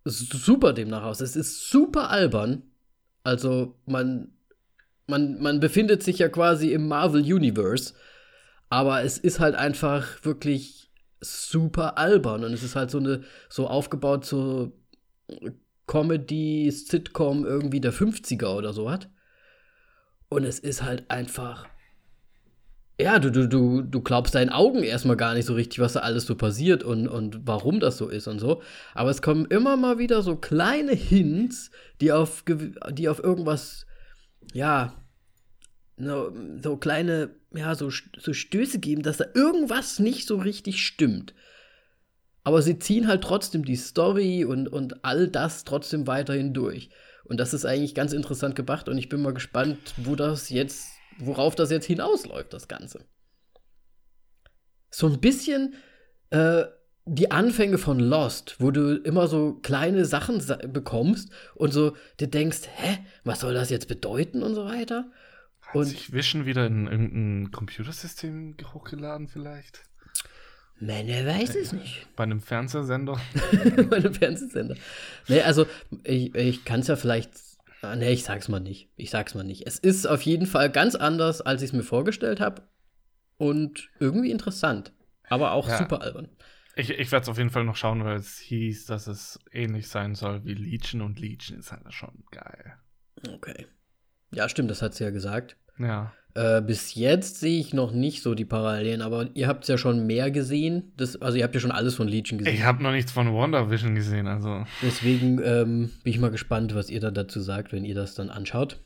super 0.06 0.74
demnach 0.74 1.04
aus. 1.04 1.22
Es 1.22 1.36
ist 1.36 1.70
super 1.70 2.10
albern. 2.10 2.64
Also 3.24 3.80
man, 3.86 4.34
man, 5.06 5.40
man 5.42 5.60
befindet 5.60 6.04
sich 6.04 6.20
ja 6.20 6.30
quasi 6.30 6.72
im 6.72 6.88
Marvel 6.88 7.22
Universe, 7.22 7.94
aber 8.70 9.04
es 9.04 9.18
ist 9.18 9.40
halt 9.40 9.56
einfach 9.56 10.24
wirklich 10.24 10.92
super 11.20 11.98
albern 11.98 12.44
und 12.44 12.54
es 12.54 12.64
ist 12.64 12.76
halt 12.76 12.92
so 12.92 13.00
eine 13.00 13.24
so 13.50 13.68
aufgebaut 13.68 14.24
so 14.24 14.72
Comedy 15.88 16.70
Sitcom 16.70 17.46
irgendwie 17.46 17.82
der 17.82 17.94
50er 17.94 18.56
oder 18.56 18.74
so 18.74 18.90
hat. 18.92 19.10
Und 20.30 20.44
es 20.44 20.60
ist 20.60 20.84
halt 20.84 21.10
einfach 21.10 21.66
ja, 23.00 23.20
du, 23.20 23.32
du, 23.32 23.48
du, 23.48 23.82
du 23.82 24.02
glaubst 24.02 24.34
deinen 24.34 24.50
Augen 24.50 24.82
erstmal 24.82 25.18
gar 25.18 25.36
nicht 25.36 25.46
so 25.46 25.54
richtig, 25.54 25.80
was 25.80 25.94
da 25.94 26.00
alles 26.00 26.26
so 26.26 26.36
passiert 26.36 26.84
und, 26.84 27.08
und 27.08 27.46
warum 27.46 27.80
das 27.80 27.98
so 27.98 28.10
ist 28.10 28.28
und 28.28 28.40
so. 28.40 28.62
Aber 28.96 29.12
es 29.12 29.22
kommen 29.22 29.46
immer 29.46 29.78
mal 29.78 30.00
wieder 30.00 30.24
so 30.24 30.36
kleine 30.36 30.94
Hints, 30.94 31.70
die 32.02 32.12
auf, 32.12 32.44
die 32.92 33.08
auf 33.08 33.24
irgendwas, 33.24 33.86
ja, 34.52 34.96
so, 35.98 36.32
so 36.64 36.78
kleine, 36.78 37.30
ja, 37.54 37.76
so, 37.76 37.90
so 37.90 38.34
Stöße 38.34 38.80
geben, 38.80 39.04
dass 39.04 39.18
da 39.18 39.26
irgendwas 39.34 40.00
nicht 40.00 40.28
so 40.28 40.38
richtig 40.38 40.84
stimmt. 40.84 41.36
Aber 42.44 42.62
sie 42.62 42.80
ziehen 42.80 43.08
halt 43.08 43.24
trotzdem 43.24 43.66
die 43.66 43.76
Story 43.76 44.44
und, 44.46 44.70
und 44.70 45.04
all 45.04 45.28
das 45.28 45.66
trotzdem 45.66 46.08
weiterhin 46.08 46.54
durch. 46.54 46.90
Und 47.26 47.40
das 47.40 47.54
ist 47.54 47.66
eigentlich 47.66 47.94
ganz 47.94 48.14
interessant 48.14 48.56
gemacht 48.56 48.88
und 48.90 48.98
ich 48.98 49.10
bin 49.10 49.22
mal 49.22 49.34
gespannt, 49.34 49.78
wo 49.98 50.16
das 50.16 50.50
jetzt, 50.50 50.94
worauf 51.20 51.56
das 51.56 51.72
jetzt 51.72 51.86
hinausläuft, 51.86 52.54
das 52.54 52.68
Ganze. 52.68 53.06
So 54.90 55.08
ein 55.08 55.20
bisschen 55.20 55.76
äh, 56.30 56.66
die 57.06 57.32
Anfänge 57.32 57.78
von 57.78 58.00
Lost, 58.00 58.58
wo 58.60 58.72
du 58.72 58.98
immer 58.98 59.28
so 59.28 59.54
kleine 59.62 60.06
Sachen 60.06 60.44
bekommst 60.72 61.32
und 61.56 61.72
so 61.72 61.96
dir 62.20 62.28
denkst, 62.28 62.62
hä, 62.76 63.00
was 63.24 63.40
soll 63.40 63.54
das 63.54 63.70
jetzt 63.70 63.88
bedeuten 63.88 64.44
und 64.44 64.56
so 64.56 64.66
weiter. 64.66 65.10
Hat 65.62 65.76
und 65.76 65.86
sich 65.86 66.12
Vision 66.14 66.46
wieder 66.46 66.66
in 66.66 66.88
irgendein 66.88 67.52
Computersystem 67.52 68.56
hochgeladen 68.74 69.28
vielleicht? 69.28 69.84
Man, 70.80 71.08
er 71.08 71.26
weiß 71.26 71.56
es 71.56 71.74
nicht. 71.74 72.08
Bei 72.16 72.24
einem 72.24 72.40
Fernsehsender? 72.40 73.20
Bei 73.90 73.98
einem 73.98 74.14
Fernsehsender. 74.14 74.76
Nee, 75.28 75.42
also 75.42 75.66
ich, 76.04 76.36
ich 76.36 76.66
kann 76.66 76.82
es 76.82 76.88
ja 76.88 76.96
vielleicht. 76.96 77.32
Ah, 77.82 77.96
nee, 77.96 78.12
ich 78.12 78.24
sag's 78.24 78.48
mal 78.48 78.60
nicht. 78.60 78.90
Ich 78.96 79.10
sag's 79.10 79.36
mal 79.36 79.44
nicht. 79.44 79.68
Es 79.68 79.78
ist 79.78 80.08
auf 80.08 80.24
jeden 80.24 80.48
Fall 80.48 80.72
ganz 80.72 80.96
anders, 80.96 81.42
als 81.42 81.62
ich 81.62 81.70
es 81.70 81.74
mir 81.74 81.84
vorgestellt 81.84 82.40
habe. 82.40 82.68
Und 83.38 83.90
irgendwie 84.00 84.32
interessant. 84.32 84.94
Aber 85.30 85.52
auch 85.52 85.68
ja. 85.68 85.78
super 85.78 86.02
albern. 86.02 86.30
Ich, 86.76 86.90
ich 86.90 87.12
werde 87.12 87.24
es 87.24 87.30
auf 87.30 87.38
jeden 87.38 87.50
Fall 87.50 87.64
noch 87.64 87.76
schauen, 87.76 88.04
weil 88.04 88.18
es 88.18 88.38
hieß, 88.38 88.86
dass 88.86 89.08
es 89.08 89.40
ähnlich 89.52 89.88
sein 89.88 90.16
soll 90.16 90.46
wie 90.46 90.54
Legion 90.54 91.02
und 91.02 91.20
Legion 91.20 91.60
ist 91.60 91.72
halt 91.72 91.92
schon 91.94 92.24
geil. 92.32 92.78
Okay. 93.30 93.68
Ja, 94.32 94.48
stimmt, 94.50 94.70
das 94.70 94.82
hat 94.82 94.94
sie 94.94 95.04
ja 95.04 95.10
gesagt. 95.10 95.58
Ja. 95.80 96.14
Äh, 96.38 96.62
bis 96.62 96.94
jetzt 96.94 97.40
sehe 97.40 97.60
ich 97.60 97.74
noch 97.74 97.92
nicht 97.92 98.22
so 98.22 98.36
die 98.36 98.46
Parallelen, 98.46 99.02
aber 99.02 99.28
ihr 99.34 99.48
habt 99.48 99.68
ja 99.68 99.76
schon 99.80 100.06
mehr 100.06 100.30
gesehen. 100.30 100.94
Das, 100.96 101.20
also 101.20 101.36
ihr 101.36 101.44
habt 101.44 101.56
ja 101.56 101.62
schon 101.62 101.72
alles 101.72 101.96
von 101.96 102.08
Legion 102.08 102.38
gesehen. 102.38 102.54
Ich 102.54 102.64
habe 102.64 102.84
noch 102.84 102.92
nichts 102.92 103.12
von 103.12 103.34
WandaVision 103.34 103.96
gesehen, 103.96 104.28
also. 104.28 104.64
Deswegen 104.84 105.42
ähm, 105.44 105.90
bin 106.04 106.14
ich 106.14 106.20
mal 106.20 106.30
gespannt, 106.30 106.76
was 106.76 106.92
ihr 106.92 107.00
da 107.00 107.10
dazu 107.10 107.40
sagt, 107.40 107.74
wenn 107.74 107.86
ihr 107.86 107.96
das 107.96 108.14
dann 108.14 108.30
anschaut. 108.30 108.80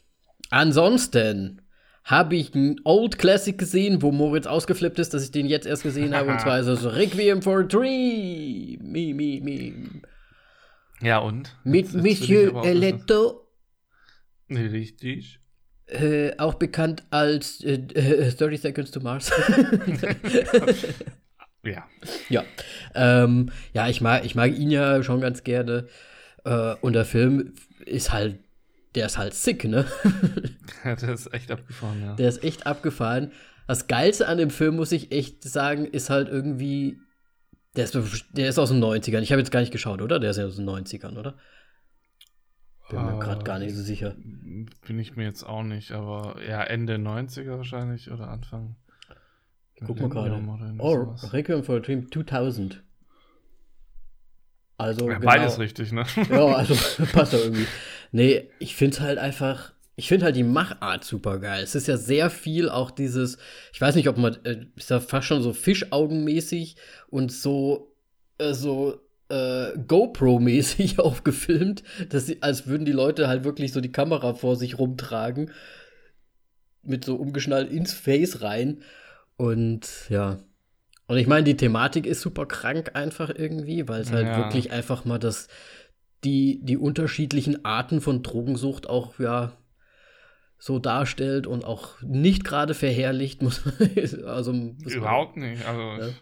Ansonsten 0.49 1.61
habe 2.05 2.37
ich 2.37 2.55
einen 2.55 2.77
Old 2.85 3.17
Classic 3.17 3.57
gesehen, 3.57 4.01
wo 4.01 4.13
Moritz 4.13 4.47
ausgeflippt 4.47 4.97
ist, 4.99 5.13
dass 5.13 5.25
ich 5.25 5.31
den 5.31 5.45
jetzt 5.45 5.67
erst 5.67 5.83
gesehen 5.83 6.15
habe. 6.15 6.31
und 6.31 6.39
zwar 6.41 6.57
ist 6.57 6.67
es 6.67 6.85
Requiem 6.85 7.41
for 7.41 7.59
a 7.59 7.63
Dream. 7.63 8.79
Me, 8.81 9.13
me, 9.13 9.41
me. 9.41 9.73
Ja, 11.01 11.17
und? 11.17 11.57
Mit 11.65 11.91
jetzt, 11.91 11.95
jetzt 11.95 12.03
Monsieur 12.03 12.63
Eletto. 12.63 13.45
Richtig. 14.49 15.40
Äh, 15.91 16.37
auch 16.37 16.53
bekannt 16.53 17.03
als 17.09 17.61
äh, 17.65 17.73
äh, 17.73 18.31
30 18.31 18.61
Seconds 18.61 18.91
to 18.91 19.01
Mars. 19.01 19.29
ja. 21.63 21.83
Ja. 22.29 22.45
Ähm, 22.95 23.51
ja, 23.73 23.89
ich 23.89 23.99
mag, 23.99 24.23
ich 24.23 24.33
mag 24.33 24.57
ihn 24.57 24.71
ja 24.71 25.03
schon 25.03 25.19
ganz 25.19 25.43
gerne. 25.43 25.87
Äh, 26.45 26.75
und 26.79 26.93
der 26.93 27.03
Film 27.03 27.55
ist 27.85 28.13
halt, 28.13 28.39
der 28.95 29.07
ist 29.07 29.17
halt 29.17 29.33
sick, 29.33 29.65
ne? 29.65 29.85
der 30.85 31.09
ist 31.09 31.33
echt 31.33 31.51
abgefahren, 31.51 32.01
ja. 32.01 32.15
Der 32.15 32.29
ist 32.29 32.41
echt 32.41 32.65
abgefahren. 32.65 33.33
Das 33.67 33.87
Geilste 33.87 34.29
an 34.29 34.37
dem 34.37 34.49
Film, 34.49 34.77
muss 34.77 34.93
ich 34.93 35.11
echt 35.11 35.43
sagen, 35.43 35.85
ist 35.85 36.09
halt 36.09 36.29
irgendwie. 36.29 36.99
Der 37.75 37.83
ist, 37.83 37.97
der 38.31 38.49
ist 38.49 38.59
aus 38.59 38.69
den 38.69 38.81
90ern. 38.81 39.21
Ich 39.21 39.31
habe 39.31 39.41
jetzt 39.41 39.51
gar 39.51 39.61
nicht 39.61 39.71
geschaut, 39.73 40.01
oder? 40.01 40.19
Der 40.19 40.31
ist 40.31 40.37
ja 40.37 40.45
aus 40.45 40.55
den 40.55 40.69
90ern, 40.69 41.17
oder? 41.17 41.35
Bin 42.91 43.05
mir 43.05 43.19
gerade 43.19 43.43
gar 43.43 43.59
nicht 43.59 43.75
so 43.75 43.81
sicher. 43.81 44.15
Bin 44.17 44.99
ich 44.99 45.15
mir 45.15 45.23
jetzt 45.23 45.43
auch 45.43 45.63
nicht, 45.63 45.91
aber 45.91 46.35
ja, 46.47 46.61
Ende 46.61 46.95
90er 46.95 47.57
wahrscheinlich 47.57 48.11
oder 48.11 48.27
Anfang. 48.27 48.75
Guck 49.85 49.99
mal 49.99 50.09
gerade. 50.09 50.41
Oh, 50.79 51.15
Requiem 51.31 51.63
for 51.63 51.77
a 51.77 51.79
Dream 51.79 52.11
2000. 52.11 52.83
Also. 54.77 55.07
Ja, 55.09 55.19
genau. 55.19 55.31
Beides 55.31 55.59
richtig, 55.59 55.91
ne? 55.91 56.05
Ja, 56.29 56.45
also 56.47 56.75
passt 57.13 57.33
doch 57.33 57.39
irgendwie. 57.39 57.65
Nee, 58.11 58.49
ich 58.59 58.75
finde 58.75 58.99
halt 58.99 59.17
einfach. 59.17 59.73
Ich 59.95 60.07
finde 60.07 60.25
halt 60.25 60.35
die 60.35 60.43
Machart 60.43 61.03
super 61.03 61.39
geil. 61.39 61.63
Es 61.63 61.75
ist 61.75 61.87
ja 61.87 61.97
sehr 61.97 62.29
viel 62.29 62.69
auch 62.69 62.91
dieses, 62.91 63.37
ich 63.71 63.79
weiß 63.79 63.95
nicht, 63.95 64.07
ob 64.09 64.17
man, 64.17 64.37
äh, 64.45 64.65
ist 64.75 64.89
ja 64.89 64.99
fast 64.99 65.27
schon 65.27 65.43
so 65.43 65.53
Fischaugenmäßig 65.53 66.77
und 67.09 67.31
so, 67.31 67.93
äh, 68.39 68.53
so 68.53 68.99
äh, 69.31 69.77
GoPro-mäßig 69.87 70.99
aufgefilmt, 70.99 71.83
dass 72.09 72.25
sie, 72.25 72.41
als 72.41 72.67
würden 72.67 72.85
die 72.85 72.91
Leute 72.91 73.27
halt 73.27 73.43
wirklich 73.43 73.71
so 73.71 73.81
die 73.81 73.91
Kamera 73.91 74.33
vor 74.33 74.55
sich 74.55 74.77
rumtragen, 74.77 75.51
mit 76.83 77.05
so 77.05 77.15
umgeschnallt 77.15 77.71
ins 77.71 77.93
Face 77.93 78.41
rein. 78.41 78.83
Und 79.37 79.87
ja. 80.09 80.39
Und 81.07 81.17
ich 81.17 81.27
meine, 81.27 81.43
die 81.43 81.57
Thematik 81.57 82.05
ist 82.05 82.21
super 82.21 82.45
krank 82.45 82.91
einfach 82.93 83.29
irgendwie, 83.35 83.87
weil 83.87 84.01
es 84.01 84.11
halt 84.11 84.27
ja. 84.27 84.37
wirklich 84.37 84.71
einfach 84.71 85.03
mal 85.03 85.19
das, 85.19 85.47
die, 86.23 86.61
die 86.63 86.77
unterschiedlichen 86.77 87.65
Arten 87.65 88.01
von 88.01 88.23
Drogensucht 88.23 88.87
auch, 88.87 89.19
ja, 89.19 89.51
so 90.57 90.77
darstellt 90.77 91.47
und 91.47 91.65
auch 91.65 92.01
nicht 92.01 92.43
gerade 92.43 92.73
verherrlicht, 92.73 93.41
muss 93.41 93.65
man. 93.65 93.73
also, 94.25 94.53
Überhaupt 94.85 95.37
man, 95.37 95.49
nicht. 95.49 95.67
Also, 95.67 95.81
ja. 95.81 96.13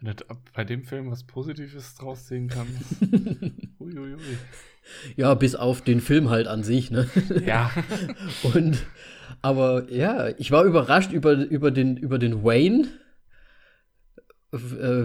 Wenn 0.00 0.14
du 0.14 0.24
bei 0.54 0.64
dem 0.64 0.84
Film 0.84 1.10
was 1.10 1.24
Positives 1.24 1.96
draus 1.96 2.28
sehen 2.28 2.48
kannst. 2.48 2.78
Uiuiui. 3.80 4.38
Ja, 5.16 5.34
bis 5.34 5.54
auf 5.56 5.82
den 5.82 6.00
Film 6.00 6.30
halt 6.30 6.46
an 6.46 6.62
sich, 6.62 6.90
ne? 6.90 7.10
Ja. 7.44 7.70
Und, 8.54 8.86
aber 9.42 9.90
ja, 9.90 10.28
ich 10.38 10.50
war 10.52 10.64
überrascht 10.64 11.12
über, 11.12 11.32
über, 11.32 11.70
den, 11.70 11.96
über 11.96 12.18
den 12.18 12.44
Wayne. 12.44 12.88
Äh, 14.52 14.58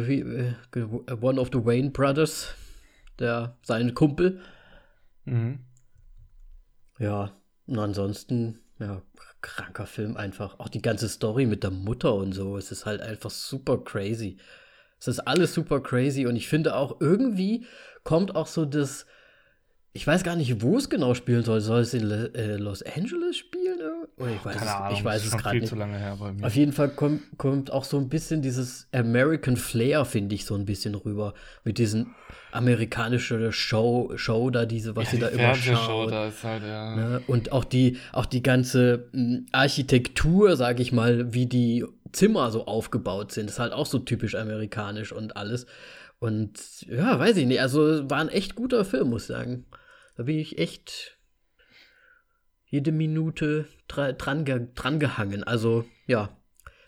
wie, 0.08 0.20
äh, 0.20 0.54
one 1.22 1.42
of 1.42 1.50
the 1.52 1.66
Wayne 1.66 1.90
Brothers. 1.90 2.54
Der, 3.20 3.58
sein 3.64 3.96
Kumpel. 3.96 4.42
Mhm. 5.26 5.60
Ja, 7.00 7.36
und 7.66 7.80
ansonsten, 7.80 8.60
ja, 8.80 9.02
kranker 9.42 9.88
Film 9.88 10.18
einfach. 10.18 10.60
Auch 10.60 10.70
die 10.70 10.82
ganze 10.82 11.10
Story 11.10 11.46
mit 11.46 11.64
der 11.64 11.72
Mutter 11.72 12.14
und 12.14 12.34
so. 12.34 12.58
Es 12.58 12.72
ist 12.72 12.86
halt 12.86 13.02
einfach 13.02 13.32
super 13.32 13.84
crazy. 13.84 14.38
Es 15.04 15.10
ist 15.10 15.20
alles 15.20 15.54
super 15.54 15.82
crazy 15.82 16.26
und 16.26 16.38
ich 16.38 16.48
finde 16.48 16.78
auch 16.78 17.02
irgendwie 17.02 17.66
kommt 18.06 18.38
auch 18.38 18.48
so 18.48 18.64
das. 18.64 19.06
Ich 19.96 20.08
weiß 20.08 20.24
gar 20.24 20.36
nicht, 20.36 20.64
wo 20.64 20.78
es 20.78 20.90
genau 20.90 21.14
spielen 21.14 21.44
soll. 21.44 21.62
Soll 21.62 21.82
es 21.82 21.94
in 21.94 22.10
äh, 22.10 22.56
Los 22.56 22.82
Angeles 22.82 23.38
spielen? 23.38 23.80
Oder 24.18 24.32
ich 24.32 24.44
weiß, 24.44 24.56
Keine 24.56 24.76
Ahnung, 24.76 24.98
ich 24.98 25.06
weiß 25.06 25.24
es 25.24 25.38
gerade 25.38 25.60
nicht. 25.60 26.44
Auf 26.44 26.56
jeden 26.56 26.72
Fall 26.72 26.90
kommt, 26.90 27.22
kommt 27.38 27.72
auch 27.72 27.84
so 27.84 27.98
ein 27.98 28.10
bisschen 28.10 28.42
dieses 28.42 28.88
American 28.92 29.56
Flair, 29.56 30.04
finde 30.06 30.34
ich, 30.34 30.46
so 30.46 30.56
ein 30.56 30.66
bisschen 30.66 30.96
rüber. 30.96 31.36
Mit 31.64 31.78
diesen 31.78 32.16
amerikanischen 32.52 33.52
Show, 33.52 34.12
Show 34.16 34.50
da, 34.50 34.66
diese, 34.66 34.96
was 34.96 35.06
ja, 35.06 35.12
sie 35.12 35.20
da 35.20 35.28
immer 35.28 35.54
schauen. 35.54 36.10
Da 36.10 36.28
ist 36.28 36.44
halt, 36.44 36.64
ja. 36.64 36.96
Ne? 36.96 37.22
Und 37.28 37.52
auch 37.52 37.64
die, 37.64 37.98
auch 38.14 38.26
die 38.26 38.42
ganze 38.42 39.10
hm, 39.12 39.46
Architektur, 39.52 40.56
sage 40.56 40.82
ich 40.82 40.92
mal, 40.92 41.36
wie 41.36 41.46
die 41.46 41.86
Zimmer 42.14 42.50
so 42.50 42.66
aufgebaut 42.66 43.32
sind. 43.32 43.48
Ist 43.48 43.60
halt 43.60 43.74
auch 43.74 43.86
so 43.86 44.00
typisch 44.00 44.34
amerikanisch 44.34 45.12
und 45.12 45.38
alles. 45.38 45.68
Und 46.18 46.82
ja, 46.88 47.20
weiß 47.20 47.38
ich 47.38 47.46
nicht. 47.46 47.62
Also 47.62 48.10
war 48.10 48.22
ein 48.22 48.30
echt 48.30 48.56
guter 48.56 48.86
Film, 48.86 49.12
muss 49.12 49.24
ich 49.24 49.28
sagen. 49.28 49.66
Da 50.16 50.24
bin 50.24 50.38
ich 50.38 50.58
echt 50.58 51.18
jede 52.66 52.92
Minute 52.92 53.68
dran, 53.88 54.46
dran 54.76 55.00
gehangen. 55.00 55.44
Also 55.44 55.86
ja, 56.08 56.36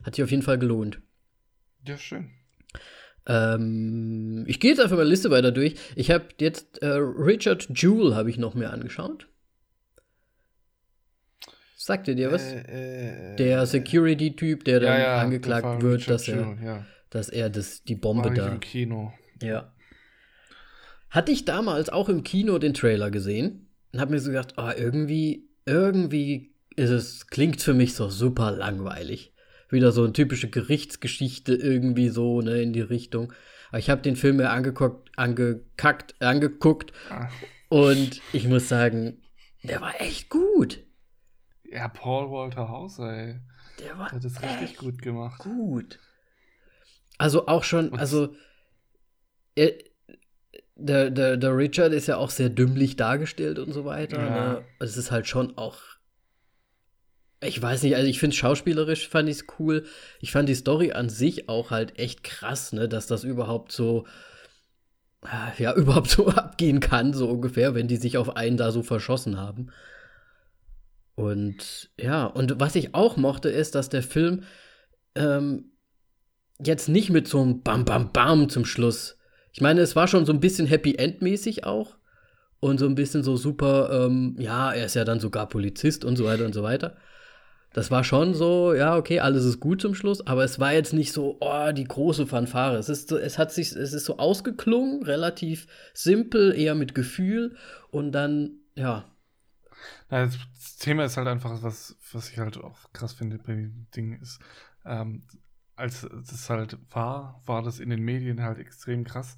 hat 0.03 0.15
sich 0.15 0.23
auf 0.23 0.31
jeden 0.31 0.43
Fall 0.43 0.57
gelohnt. 0.57 1.01
Ja, 1.85 1.97
schön. 1.97 2.31
Ähm, 3.27 4.45
ich 4.47 4.59
gehe 4.59 4.71
jetzt 4.71 4.79
einfach 4.79 4.97
mal 4.97 5.07
Liste 5.07 5.31
weiter 5.31 5.51
durch. 5.51 5.75
Ich 5.95 6.11
habe 6.11 6.25
jetzt 6.39 6.81
äh, 6.81 6.87
Richard 6.87 7.67
Jewell 7.73 8.13
habe 8.15 8.29
ich 8.29 8.37
noch 8.37 8.53
mehr 8.53 8.71
angeschaut. 8.71 9.27
Sagt 11.75 12.07
ihr 12.07 12.15
dir 12.15 12.31
was? 12.31 12.51
Äh, 12.51 13.33
äh, 13.33 13.35
der 13.35 13.65
Security-Typ, 13.65 14.63
der 14.63 14.79
dann 14.79 14.99
ja, 14.99 15.19
angeklagt 15.19 15.83
wird, 15.83 16.09
dass 16.09 16.27
er, 16.27 16.57
ja. 16.63 16.85
dass 17.11 17.29
er 17.29 17.51
das, 17.51 17.83
die 17.83 17.95
Bombe 17.95 18.31
da. 18.33 18.47
Im 18.47 18.59
Kino. 18.59 19.13
Ja. 19.41 19.71
Hatte 21.09 21.31
ich 21.31 21.45
damals 21.45 21.89
auch 21.89 22.09
im 22.09 22.23
Kino 22.23 22.57
den 22.57 22.73
Trailer 22.73 23.11
gesehen 23.11 23.69
und 23.93 23.99
habe 23.99 24.11
mir 24.11 24.19
so 24.19 24.31
gedacht, 24.31 24.55
oh, 24.57 24.69
irgendwie, 24.75 25.47
irgendwie 25.65 26.53
ist 26.75 26.89
es, 26.89 27.27
klingt 27.27 27.61
für 27.61 27.73
mich 27.73 27.93
so 27.93 28.09
super 28.09 28.51
langweilig. 28.51 29.33
Wieder 29.69 29.91
so 29.91 30.03
eine 30.03 30.13
typische 30.13 30.49
Gerichtsgeschichte 30.49 31.55
irgendwie 31.55 32.09
so, 32.09 32.41
ne, 32.41 32.61
in 32.61 32.73
die 32.73 32.81
Richtung. 32.81 33.33
Aber 33.69 33.79
ich 33.79 33.89
habe 33.89 34.01
den 34.01 34.15
Film 34.15 34.37
mir 34.37 34.49
angeguckt, 34.49 35.09
angekackt, 35.17 36.15
angeguckt 36.21 36.93
Ach. 37.09 37.31
und 37.69 38.21
ich 38.33 38.47
muss 38.47 38.69
sagen, 38.69 39.21
der 39.63 39.81
war 39.81 39.99
echt 39.99 40.29
gut. 40.29 40.83
Ja, 41.63 41.87
Paul 41.87 42.29
Walter 42.29 42.69
Hauser, 42.69 43.11
ey. 43.11 43.39
Der 43.79 43.97
war 43.97 44.11
hat 44.11 44.23
das 44.23 44.41
richtig 44.41 44.77
gut 44.77 45.01
gemacht. 45.01 45.39
Gut. 45.39 45.99
Also 47.17 47.47
auch 47.47 47.63
schon, 47.63 47.93
also 47.93 48.35
er, 49.55 49.73
der, 50.75 51.09
der, 51.09 51.37
der 51.37 51.57
Richard 51.57 51.93
ist 51.93 52.07
ja 52.07 52.17
auch 52.17 52.29
sehr 52.29 52.49
dümmlich 52.49 52.95
dargestellt 52.95 53.59
und 53.59 53.71
so 53.73 53.85
weiter. 53.85 54.17
Ja. 54.17 54.53
Ne? 54.53 54.61
Es 54.79 54.97
ist 54.97 55.11
halt 55.11 55.27
schon 55.27 55.57
auch. 55.57 55.79
Ich 57.41 57.61
weiß 57.61 57.83
nicht, 57.83 57.95
also 57.95 58.07
ich 58.07 58.19
finde 58.19 58.35
schauspielerisch 58.35 59.07
fand 59.07 59.29
ich 59.29 59.37
es 59.37 59.45
cool. 59.59 59.85
Ich 60.19 60.31
fand 60.31 60.49
die 60.49 60.55
Story 60.55 60.93
an 60.93 61.09
sich 61.09 61.47
auch 61.47 61.69
halt 61.69 61.99
echt 61.99 62.23
krass, 62.23 62.73
ne, 62.73 62.87
dass 62.89 63.07
das 63.07 63.23
überhaupt 63.23 63.71
so 63.71 64.05
ja, 65.57 65.73
überhaupt 65.75 66.09
so 66.09 66.27
abgehen 66.27 66.79
kann, 66.79 67.13
so 67.13 67.29
ungefähr, 67.29 67.75
wenn 67.75 67.87
die 67.87 67.97
sich 67.97 68.17
auf 68.17 68.35
einen 68.35 68.57
da 68.57 68.71
so 68.71 68.83
verschossen 68.83 69.37
haben. 69.37 69.71
Und 71.15 71.89
ja, 71.99 72.25
und 72.25 72.59
was 72.59 72.75
ich 72.75 72.93
auch 72.93 73.15
mochte, 73.15 73.49
ist, 73.49 73.75
dass 73.75 73.89
der 73.89 74.03
Film 74.03 74.43
ähm, 75.15 75.71
jetzt 76.59 76.89
nicht 76.89 77.09
mit 77.09 77.27
so 77.27 77.41
einem 77.41 77.61
Bam 77.61 77.85
Bam 77.85 78.11
Bam 78.11 78.49
zum 78.49 78.65
Schluss. 78.65 79.17
Ich 79.55 79.61
meine, 79.61 79.79
es 79.79 79.95
war 79.95 80.09
schon 80.09 80.25
so 80.25 80.33
ein 80.33 80.41
bisschen 80.41 80.67
Happy 80.67 80.95
End-mäßig 80.95 81.63
auch. 81.63 81.95
Und 82.59 82.77
so 82.77 82.85
ein 82.87 82.95
bisschen 82.95 83.23
so 83.23 83.37
super, 83.37 84.05
ähm, 84.05 84.35
ja, 84.37 84.73
er 84.73 84.85
ist 84.85 84.95
ja 84.95 85.05
dann 85.05 85.21
sogar 85.21 85.47
Polizist 85.47 86.03
und 86.03 86.17
so 86.17 86.25
weiter 86.25 86.45
und 86.45 86.53
so 86.53 86.61
weiter. 86.61 86.97
Das 87.71 87.89
war 87.89 88.03
schon 88.03 88.33
so, 88.33 88.73
ja, 88.73 88.97
okay, 88.97 89.21
alles 89.21 89.45
ist 89.45 89.61
gut 89.61 89.79
zum 89.79 89.95
Schluss, 89.95 90.27
aber 90.27 90.43
es 90.43 90.59
war 90.59 90.73
jetzt 90.73 90.91
nicht 90.91 91.13
so, 91.13 91.37
oh, 91.39 91.71
die 91.71 91.85
große 91.85 92.27
Fanfare. 92.27 92.75
Es 92.75 92.89
ist 92.89 93.07
so, 93.07 93.17
es 93.17 93.37
hat 93.37 93.53
sich, 93.53 93.71
es 93.71 93.93
ist 93.93 94.03
so 94.03 94.17
ausgeklungen, 94.17 95.03
relativ 95.03 95.67
simpel, 95.93 96.53
eher 96.53 96.75
mit 96.75 96.93
Gefühl 96.93 97.55
und 97.91 98.11
dann, 98.11 98.57
ja. 98.75 99.05
Das 100.09 100.35
Thema 100.79 101.05
ist 101.05 101.15
halt 101.15 101.29
einfach, 101.29 101.63
was, 101.63 101.95
was 102.11 102.29
ich 102.29 102.39
halt 102.39 102.57
auch 102.57 102.91
krass 102.91 103.13
finde 103.13 103.37
bei 103.37 103.53
dem 103.53 103.87
Ding 103.95 104.19
ist, 104.21 104.39
ähm, 104.85 105.23
als 105.75 106.07
das 106.11 106.49
halt 106.49 106.77
war, 106.93 107.41
war 107.45 107.61
das 107.61 107.79
in 107.79 107.89
den 107.89 108.01
Medien 108.01 108.41
halt 108.41 108.59
extrem 108.59 109.03
krass 109.03 109.35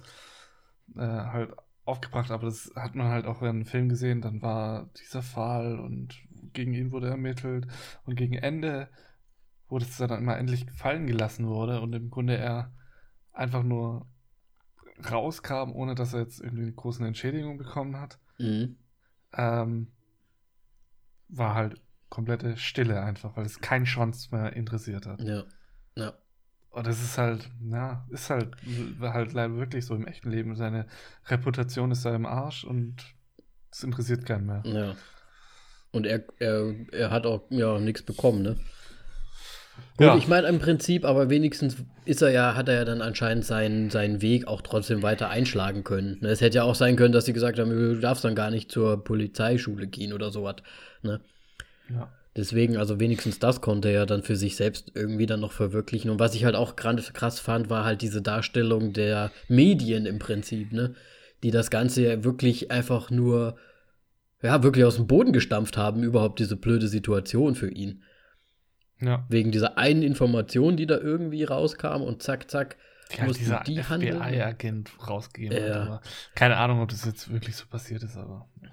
äh, 0.96 1.00
halt 1.00 1.52
aufgebracht, 1.84 2.30
aber 2.30 2.46
das 2.46 2.70
hat 2.76 2.94
man 2.94 3.08
halt 3.08 3.26
auch 3.26 3.40
in 3.42 3.48
einem 3.48 3.64
Film 3.64 3.88
gesehen, 3.88 4.20
dann 4.20 4.42
war 4.42 4.90
dieser 5.00 5.22
Fall 5.22 5.78
und 5.80 6.14
gegen 6.52 6.74
ihn 6.74 6.92
wurde 6.92 7.08
ermittelt 7.08 7.66
und 8.04 8.14
gegen 8.14 8.34
Ende 8.34 8.88
wurde 9.68 9.84
es 9.84 9.96
dann 9.96 10.24
mal 10.24 10.36
endlich 10.36 10.70
fallen 10.70 11.06
gelassen 11.06 11.46
wurde 11.46 11.80
und 11.80 11.94
im 11.94 12.10
Grunde 12.10 12.36
er 12.36 12.72
einfach 13.32 13.62
nur 13.62 14.06
rauskam, 15.10 15.72
ohne 15.72 15.94
dass 15.94 16.12
er 16.12 16.20
jetzt 16.20 16.40
irgendwie 16.40 16.64
eine 16.64 16.72
große 16.72 17.06
Entschädigung 17.06 17.56
bekommen 17.56 17.98
hat. 17.98 18.18
Mhm. 18.38 18.76
Ähm, 19.32 19.92
war 21.28 21.54
halt 21.54 21.80
komplette 22.08 22.56
Stille 22.56 23.02
einfach, 23.02 23.36
weil 23.36 23.46
es 23.46 23.60
keinen 23.60 23.84
Chance 23.84 24.34
mehr 24.34 24.54
interessiert 24.54 25.06
hat. 25.06 25.20
Ja. 25.20 25.44
Ja. 25.94 26.14
Und 26.78 26.86
das 26.86 27.02
ist 27.02 27.18
halt, 27.18 27.50
ja, 27.72 28.06
ist 28.08 28.30
halt, 28.30 28.50
halt 29.00 29.32
leider 29.32 29.56
wirklich 29.56 29.84
so 29.84 29.96
im 29.96 30.06
echten 30.06 30.30
Leben. 30.30 30.54
Seine 30.54 30.86
Reputation 31.26 31.90
ist 31.90 32.04
da 32.04 32.14
im 32.14 32.24
Arsch 32.24 32.62
und 32.62 32.94
es 33.72 33.82
interessiert 33.82 34.24
keinen 34.24 34.46
mehr. 34.46 34.62
Ja. 34.64 34.94
Und 35.90 36.06
er, 36.06 36.22
er, 36.38 36.72
er 36.92 37.10
hat 37.10 37.26
auch 37.26 37.42
ja 37.50 37.80
nichts 37.80 38.02
bekommen, 38.02 38.42
ne? 38.42 38.56
Gut, 39.96 40.06
ja. 40.06 40.16
ich 40.16 40.28
meine 40.28 40.46
im 40.46 40.60
Prinzip, 40.60 41.04
aber 41.04 41.30
wenigstens 41.30 41.78
ist 42.04 42.22
er 42.22 42.30
ja, 42.30 42.54
hat 42.54 42.68
er 42.68 42.74
ja 42.76 42.84
dann 42.84 43.02
anscheinend 43.02 43.44
seinen, 43.44 43.90
seinen 43.90 44.22
Weg 44.22 44.46
auch 44.46 44.62
trotzdem 44.62 45.02
weiter 45.02 45.30
einschlagen 45.30 45.82
können. 45.82 46.18
Ne, 46.20 46.28
es 46.28 46.40
hätte 46.40 46.58
ja 46.58 46.62
auch 46.62 46.76
sein 46.76 46.94
können, 46.94 47.12
dass 47.12 47.24
sie 47.24 47.32
gesagt 47.32 47.58
haben, 47.58 47.70
du 47.70 47.98
darfst 47.98 48.24
dann 48.24 48.36
gar 48.36 48.50
nicht 48.50 48.70
zur 48.70 49.02
Polizeischule 49.02 49.88
gehen 49.88 50.12
oder 50.12 50.30
sowas. 50.30 50.56
Ne? 51.02 51.20
Ja. 51.90 52.12
Deswegen, 52.38 52.76
also 52.76 53.00
wenigstens 53.00 53.40
das 53.40 53.60
konnte 53.60 53.90
er 53.90 54.06
dann 54.06 54.22
für 54.22 54.36
sich 54.36 54.54
selbst 54.54 54.92
irgendwie 54.94 55.26
dann 55.26 55.40
noch 55.40 55.52
verwirklichen. 55.52 56.08
Und 56.08 56.20
was 56.20 56.36
ich 56.36 56.44
halt 56.44 56.54
auch 56.54 56.76
krass 56.76 57.40
fand, 57.40 57.68
war 57.68 57.84
halt 57.84 58.00
diese 58.00 58.22
Darstellung 58.22 58.92
der 58.92 59.32
Medien 59.48 60.06
im 60.06 60.20
Prinzip, 60.20 60.72
ne? 60.72 60.94
Die 61.42 61.50
das 61.50 61.70
Ganze 61.70 62.02
ja 62.02 62.24
wirklich 62.24 62.70
einfach 62.70 63.10
nur 63.10 63.56
ja, 64.42 64.62
wirklich 64.62 64.84
aus 64.84 64.96
dem 64.96 65.06
Boden 65.06 65.32
gestampft 65.32 65.76
haben, 65.76 66.02
überhaupt 66.02 66.38
diese 66.38 66.56
blöde 66.56 66.88
Situation 66.88 67.54
für 67.54 67.70
ihn. 67.70 68.02
Ja. 69.00 69.26
Wegen 69.28 69.52
dieser 69.52 69.78
einen 69.78 70.02
Information, 70.02 70.76
die 70.76 70.86
da 70.86 70.96
irgendwie 70.96 71.44
rauskam 71.44 72.02
und 72.02 72.22
zack, 72.22 72.50
zack, 72.50 72.76
ja, 73.16 73.24
mussten 73.24 73.44
dieser 73.44 73.62
die 73.64 73.82
FBI-Agent 73.82 74.90
rausgegeben 75.08 75.56
ja. 75.56 75.88
hat. 75.88 76.08
Keine 76.34 76.56
Ahnung, 76.56 76.82
ob 76.82 76.88
das 76.90 77.04
jetzt 77.04 77.32
wirklich 77.32 77.56
so 77.56 77.66
passiert 77.66 78.02
ist, 78.02 78.16
aber. 78.16 78.48
Ja, 78.62 78.68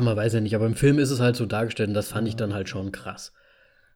man 0.00 0.16
weiß 0.16 0.32
ja 0.34 0.40
nicht, 0.40 0.54
aber 0.54 0.66
im 0.66 0.76
Film 0.76 0.98
ist 0.98 1.10
es 1.10 1.20
halt 1.20 1.36
so 1.36 1.46
dargestellt 1.46 1.88
und 1.88 1.94
das 1.94 2.08
fand 2.08 2.26
ja. 2.26 2.30
ich 2.30 2.36
dann 2.36 2.54
halt 2.54 2.68
schon 2.68 2.92
krass. 2.92 3.32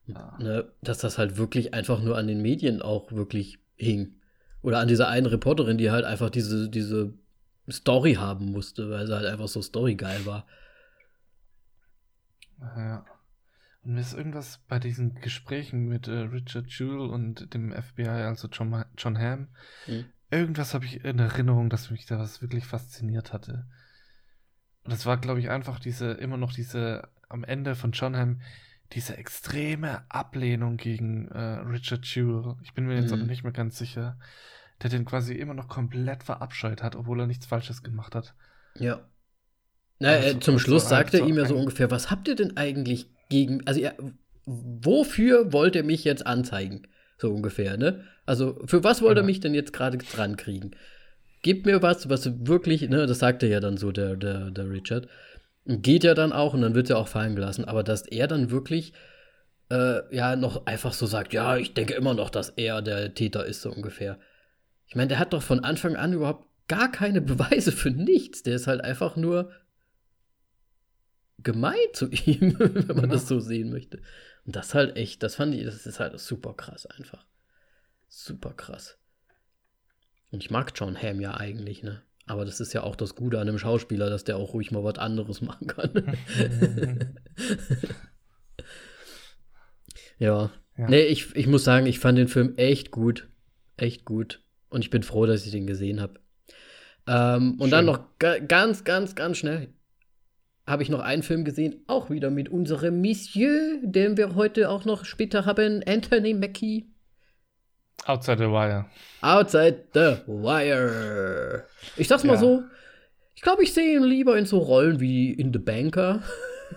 Ja. 0.07 0.37
Ne, 0.39 0.73
dass 0.83 0.99
das 0.99 1.19
halt 1.19 1.37
wirklich 1.37 1.75
einfach 1.75 2.01
nur 2.03 2.17
an 2.17 2.27
den 2.27 2.41
Medien 2.41 2.81
auch 2.83 3.13
wirklich 3.13 3.59
hing. 3.77 4.15
Oder 4.63 4.81
an 4.81 4.89
dieser 4.89 5.09
einen 5.09 5.27
Reporterin, 5.27 5.79
die 5.79 5.91
halt 5.91 6.05
einfach 6.05 6.31
diese, 6.31 6.69
diese 6.69 7.15
Story 7.71 8.15
haben 8.15 8.47
musste, 8.47 8.91
weil 8.91 9.07
sie 9.07 9.15
halt 9.15 9.27
einfach 9.27 9.49
so 9.49 9.63
storygeil 9.63 10.27
war. 10.27 10.47
Ja. 12.61 13.05
Und 13.85 13.95
mir 13.95 14.01
ist 14.01 14.15
irgendwas 14.15 14.61
bei 14.69 14.79
diesen 14.79 15.15
Gesprächen 15.21 15.87
mit 15.87 16.09
äh, 16.09 16.19
Richard 16.19 16.67
Jewell 16.71 17.09
und 17.09 17.55
dem 17.55 17.73
FBI, 17.73 18.09
also 18.09 18.49
John, 18.49 18.85
John 18.97 19.19
Hamm, 19.19 19.49
mhm. 19.87 20.07
irgendwas 20.31 20.75
habe 20.75 20.85
ich 20.85 21.05
in 21.05 21.19
Erinnerung, 21.19 21.71
dass 21.71 21.91
mich 21.91 22.07
da 22.07 22.19
was 22.19 22.43
wirklich 22.43 22.67
fasziniert 22.67 23.33
hatte. 23.33 23.67
Und 24.89 24.95
das 24.95 25.05
war, 25.05 25.19
glaube 25.19 25.39
ich, 25.39 25.51
einfach 25.51 25.79
diese, 25.79 26.13
immer 26.13 26.39
noch 26.39 26.51
diese, 26.51 27.11
am 27.29 27.45
Ende 27.45 27.75
von 27.75 27.93
John 27.93 28.17
Hamm, 28.17 28.41
diese 28.95 29.19
extreme 29.19 30.01
Ablehnung 30.09 30.79
gegen 30.79 31.29
äh, 31.29 31.61
Richard 31.69 32.07
Jewell. 32.07 32.57
Ich 32.63 32.73
bin 32.73 32.87
mir 32.87 32.95
jetzt 32.95 33.09
mhm. 33.09 33.19
aber 33.19 33.25
nicht 33.25 33.43
mehr 33.43 33.53
ganz 33.53 33.77
sicher. 33.77 34.19
Der 34.83 34.89
den 34.89 35.05
quasi 35.05 35.35
immer 35.35 35.53
noch 35.53 35.69
komplett 35.69 36.23
verabscheut 36.23 36.83
hat, 36.83 36.97
obwohl 36.97 37.21
er 37.21 37.27
nichts 37.27 37.45
Falsches 37.45 37.83
gemacht 37.83 38.15
hat. 38.15 38.33
Ja. 38.77 39.07
Na, 39.99 40.09
also, 40.09 40.39
zum 40.39 40.59
Schluss 40.59 40.85
so 40.85 40.89
sagt 40.89 41.13
er 41.13 41.27
ihm 41.27 41.37
ja 41.37 41.45
so 41.45 41.55
ungefähr, 41.55 41.91
was 41.91 42.11
habt 42.11 42.27
ihr 42.27 42.35
denn 42.35 42.57
eigentlich 42.57 43.11
gegen, 43.29 43.67
also 43.67 43.81
ja, 43.81 43.93
wofür 44.47 45.53
wollt 45.53 45.77
ihr 45.77 45.85
mich 45.85 46.03
jetzt 46.05 46.27
anzeigen? 46.27 46.89
So 47.19 47.31
ungefähr, 47.31 47.77
ne? 47.77 48.05
Also 48.25 48.59
für 48.65 48.83
was 48.85 49.03
wollt 49.03 49.19
ihr 49.19 49.23
mich 49.23 49.41
denn 49.41 49.53
jetzt 49.53 49.75
gerade 49.75 49.99
dran 49.99 50.39
kriegen? 50.39 50.71
Gebt 51.43 51.67
mir 51.67 51.83
was, 51.83 52.09
was 52.09 52.47
wirklich, 52.47 52.89
ne, 52.89 53.07
das 53.07 53.21
sagt 53.21 53.43
er 53.43 53.49
ja 53.49 53.61
dann 53.61 53.77
so, 53.77 53.93
der, 53.93 54.17
der, 54.17 54.51
der 54.51 54.71
Richard. 54.71 55.09
Geht 55.67 56.05
ja 56.05 56.15
dann 56.15 56.33
auch 56.33 56.55
und 56.55 56.63
dann 56.63 56.75
wird 56.75 56.91
er 56.91 56.99
auch 56.99 57.09
fallen 57.09 57.37
gelassen, 57.37 57.65
aber 57.65 57.83
dass 57.83 58.03
er 58.03 58.27
dann 58.27 58.51
wirklich 58.51 58.93
äh, 59.71 60.15
ja 60.15 60.37
noch 60.37 60.67
einfach 60.67 60.93
so 60.93 61.07
sagt, 61.07 61.33
ja, 61.33 61.57
ich 61.57 61.75
denke 61.75 61.95
immer 61.95 62.15
noch, 62.15 62.31
dass 62.31 62.51
er 62.51 62.83
der 62.83 63.15
Täter 63.15 63.45
ist, 63.45 63.63
so 63.63 63.71
ungefähr. 63.71 64.19
Ich 64.87 64.97
meine, 64.97 65.09
der 65.09 65.19
hat 65.19 65.33
doch 65.33 65.43
von 65.43 65.65
Anfang 65.65 65.97
an 65.97 66.15
überhaupt 66.15 66.47
gar 66.69 66.91
keine 66.91 67.21
Beweise 67.21 67.73
für 67.73 67.91
nichts. 67.91 68.43
Der 68.43 68.57
ist 68.57 68.67
halt 68.67 68.83
einfach 68.83 69.17
nur 69.17 69.53
gemein 71.39 71.77
zu 71.93 72.09
ihm, 72.11 72.59
wenn 72.59 72.97
man 72.97 73.07
ja. 73.07 73.13
das 73.13 73.29
so 73.29 73.41
sehen 73.41 73.71
möchte. 73.71 74.01
Und 74.45 74.57
das 74.57 74.75
halt 74.75 74.97
echt, 74.97 75.23
das 75.23 75.37
fand 75.37 75.55
ich, 75.55 75.65
das 75.65 75.87
ist 75.87 76.01
halt 76.01 76.19
super 76.19 76.55
krass 76.55 76.87
einfach. 76.87 77.27
Super 78.09 78.55
krass. 78.55 78.98
Und 80.31 80.43
ich 80.43 80.51
mag 80.51 80.73
John 80.75 81.01
Hamm 81.01 81.21
ja 81.21 81.35
eigentlich, 81.35 81.83
ne? 81.83 82.03
Aber 82.27 82.45
das 82.45 82.61
ist 82.61 82.75
ja 82.75 82.83
auch 82.83 82.95
das 82.95 83.15
Gute 83.15 83.41
an 83.41 83.49
einem 83.49 83.59
Schauspieler, 83.59 84.11
dass 84.11 84.25
der 84.25 84.37
auch 84.37 84.53
ruhig 84.53 84.71
mal 84.71 84.85
was 84.85 84.99
anderes 84.99 85.41
machen 85.43 85.67
kann. 85.67 85.91
ja. 90.19 90.51
ja. 90.77 90.89
Nee, 90.89 91.05
ich, 91.05 91.35
ich 91.35 91.47
muss 91.47 91.65
sagen, 91.65 91.87
ich 91.87 91.99
fand 91.99 92.19
den 92.19 92.29
Film 92.29 92.55
echt 92.57 92.91
gut. 92.91 93.29
Echt 93.77 94.05
gut. 94.05 94.43
Und 94.69 94.83
ich 94.83 94.91
bin 94.91 95.03
froh, 95.03 95.25
dass 95.25 95.47
ich 95.47 95.53
den 95.53 95.67
gesehen 95.67 96.03
habe. 96.03 96.21
Ähm, 97.07 97.53
und 97.53 97.71
Schön. 97.71 97.71
dann 97.71 97.87
noch 97.87 98.19
ganz, 98.19 98.85
ganz, 98.85 99.15
ganz 99.15 99.39
schnell 99.39 99.69
habe 100.69 100.83
ich 100.83 100.91
noch 100.91 101.01
einen 101.01 101.23
Film 101.23 101.45
gesehen, 101.45 101.83
auch 101.87 102.11
wieder 102.11 102.31
mit 102.31 102.51
unserem 102.51 103.01
Monsieur, 103.01 103.81
den 103.83 104.17
wir 104.17 104.35
heute 104.35 104.69
auch 104.69 104.85
noch 104.85 105.05
später 105.05 105.47
haben, 105.47 105.83
Anthony 105.87 106.35
Mackie. 106.35 106.91
Outside 108.07 108.39
the 108.39 108.51
Wire. 108.51 108.87
Outside 109.21 109.85
the 109.95 110.19
Wire. 110.27 111.67
Ich 111.97 112.09
sag's 112.09 112.25
mal 112.25 112.35
ja. 112.35 112.39
so, 112.39 112.63
ich 113.35 113.43
glaube, 113.43 113.63
ich 113.63 113.73
sehe 113.73 113.97
ihn 113.97 114.05
lieber 114.05 114.37
in 114.39 114.47
so 114.47 114.59
Rollen 114.59 115.01
wie 115.01 115.33
in 115.33 115.53
The 115.53 115.59
Banker. 115.59 116.23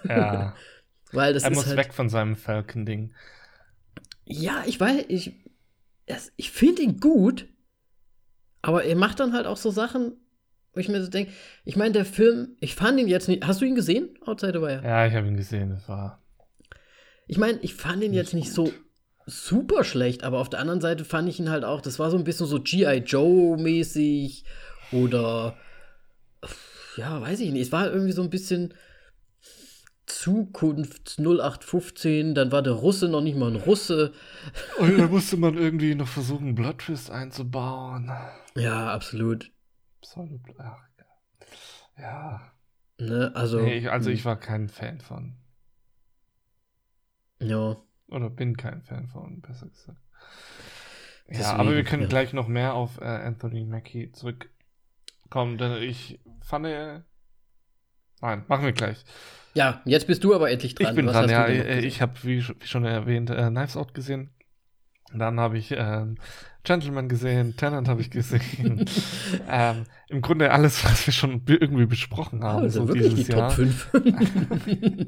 Ja. 0.08 0.56
Weil 1.12 1.34
das 1.34 1.44
er 1.44 1.52
ist 1.52 1.56
muss 1.56 1.68
halt, 1.68 1.78
weg 1.78 1.94
von 1.94 2.10
seinem 2.10 2.36
Falcon-Ding. 2.36 3.14
Ja, 4.26 4.64
ich 4.66 4.80
weiß, 4.80 5.06
ich, 5.10 5.34
ich 6.38 6.52
finde 6.52 6.84
ihn 6.84 7.00
gut, 7.00 7.48
aber 8.62 8.84
er 8.84 8.96
macht 8.96 9.20
dann 9.20 9.34
halt 9.34 9.46
auch 9.46 9.58
so 9.58 9.72
Sachen, 9.72 10.14
wo 10.74 10.80
ich 10.80 10.88
mir 10.88 11.02
so 11.02 11.10
denke, 11.10 11.32
ich 11.66 11.76
meine, 11.76 11.92
der 11.92 12.06
Film, 12.06 12.56
ich 12.60 12.76
fand 12.76 13.00
ihn 13.00 13.08
jetzt 13.08 13.28
nicht. 13.28 13.46
Hast 13.46 13.62
du 13.62 13.66
ihn 13.66 13.76
gesehen, 13.76 14.18
Outside 14.26 14.54
the 14.54 14.62
Wire? 14.62 14.82
Ja, 14.84 15.06
ich 15.06 15.14
habe 15.14 15.28
ihn 15.28 15.38
gesehen, 15.38 15.70
das 15.72 15.88
war. 15.90 16.22
Ich 17.28 17.38
meine, 17.38 17.60
ich 17.62 17.74
fand 17.74 18.04
ihn 18.04 18.14
jetzt 18.14 18.34
nicht 18.34 18.56
gut. 18.56 18.68
so 18.68 18.74
super 19.26 19.84
schlecht, 19.84 20.24
aber 20.24 20.40
auf 20.40 20.50
der 20.50 20.60
anderen 20.60 20.82
Seite 20.82 21.06
fand 21.06 21.30
ich 21.30 21.40
ihn 21.40 21.50
halt 21.50 21.64
auch, 21.64 21.82
das 21.82 22.00
war 22.00 22.12
so 22.12 22.18
ein 22.18 22.24
bisschen 22.24 22.48
so 22.48 22.62
G.I. 22.62 22.98
Joe-mäßig 23.06 24.44
oder. 24.92 25.58
Ja, 26.98 27.22
weiß 27.22 27.40
ich 27.40 27.52
nicht. 27.52 27.62
Es 27.62 27.72
war 27.72 27.92
irgendwie 27.92 28.12
so 28.12 28.22
ein 28.22 28.30
bisschen 28.30 28.74
Zukunft 30.06 31.20
0815, 31.20 32.36
dann 32.36 32.52
war 32.52 32.62
der 32.62 32.74
Russe 32.74 33.08
noch 33.08 33.22
nicht 33.22 33.38
mal 33.38 33.50
ein 33.50 33.56
Russe. 33.56 34.14
Und 34.78 34.98
da 34.98 35.08
musste 35.08 35.38
man 35.38 35.58
irgendwie 35.58 35.96
noch 35.96 36.08
versuchen, 36.08 36.54
Blood 36.54 36.80
Twist 36.80 37.10
einzubauen. 37.10 38.12
Ja, 38.56 38.94
absolut. 38.94 39.52
Pseudo. 40.02 40.40
Ach, 40.58 40.84
ja. 41.98 42.52
Ne, 42.98 43.32
also. 43.36 43.62
Nee, 43.62 43.78
ich, 43.78 43.92
also 43.92 44.10
hm. 44.10 44.16
ich 44.16 44.26
war 44.26 44.40
kein 44.40 44.70
Fan 44.70 45.00
von. 45.00 45.36
Ja. 47.40 47.78
Oder 48.12 48.30
bin 48.30 48.58
kein 48.58 48.82
Fan 48.82 49.08
von, 49.08 49.42
besser 49.42 49.68
gesagt. 49.68 49.98
Deswegen, 51.28 51.44
ja, 51.44 51.56
aber 51.56 51.74
wir 51.74 51.84
können 51.84 52.04
ja. 52.04 52.10
gleich 52.10 52.34
noch 52.34 52.48
mehr 52.48 52.74
auf 52.74 53.00
äh, 53.00 53.06
Anthony 53.06 53.64
Mackie 53.64 54.12
zurückkommen. 54.12 54.52
komm, 55.30 55.58
denn 55.58 55.82
ich 55.82 56.20
fand. 56.42 56.66
Nein, 58.24 58.44
machen 58.48 58.66
wir 58.66 58.74
gleich. 58.74 59.04
Ja, 59.54 59.82
jetzt 59.86 60.08
bist 60.08 60.24
du 60.24 60.36
aber 60.36 60.52
endlich 60.52 60.76
dran. 60.76 60.90
Ich 60.90 60.96
bin 60.96 61.08
Was 61.08 61.14
dran, 61.14 61.30
ja. 61.30 61.48
noch 61.48 61.84
Ich, 61.84 62.02
habe, 62.02 62.14
wie, 62.24 62.46
wie 62.46 62.68
schon 62.68 62.86
erwähnt, 62.86 63.30
äh, 63.30 63.50
Knives 63.50 63.78
Out 63.78 63.94
gesehen. 63.94 64.30
Dann 65.14 65.40
habe 65.40 65.58
ich 65.58 65.74
ähm, 65.76 66.18
Gentleman 66.64 67.10
gesehen, 67.10 67.58
Tenant 67.58 67.88
habe 67.88 68.02
ich 68.02 68.12
gesehen. 68.12 68.86
ähm, 69.50 69.86
Im 70.08 70.22
Grunde 70.22 70.52
alles, 70.52 70.84
was 70.86 71.06
wir 71.06 71.14
schon 71.14 71.44
irgendwie 71.48 71.86
besprochen 71.86 72.44
haben. 72.44 72.64
also 72.64 72.82
so 72.82 72.88
wirklich 72.90 73.10
die 73.10 73.16
dieses 73.16 73.28
Jahr. 73.30 73.50
Top 73.50 73.56
5. 73.56 73.92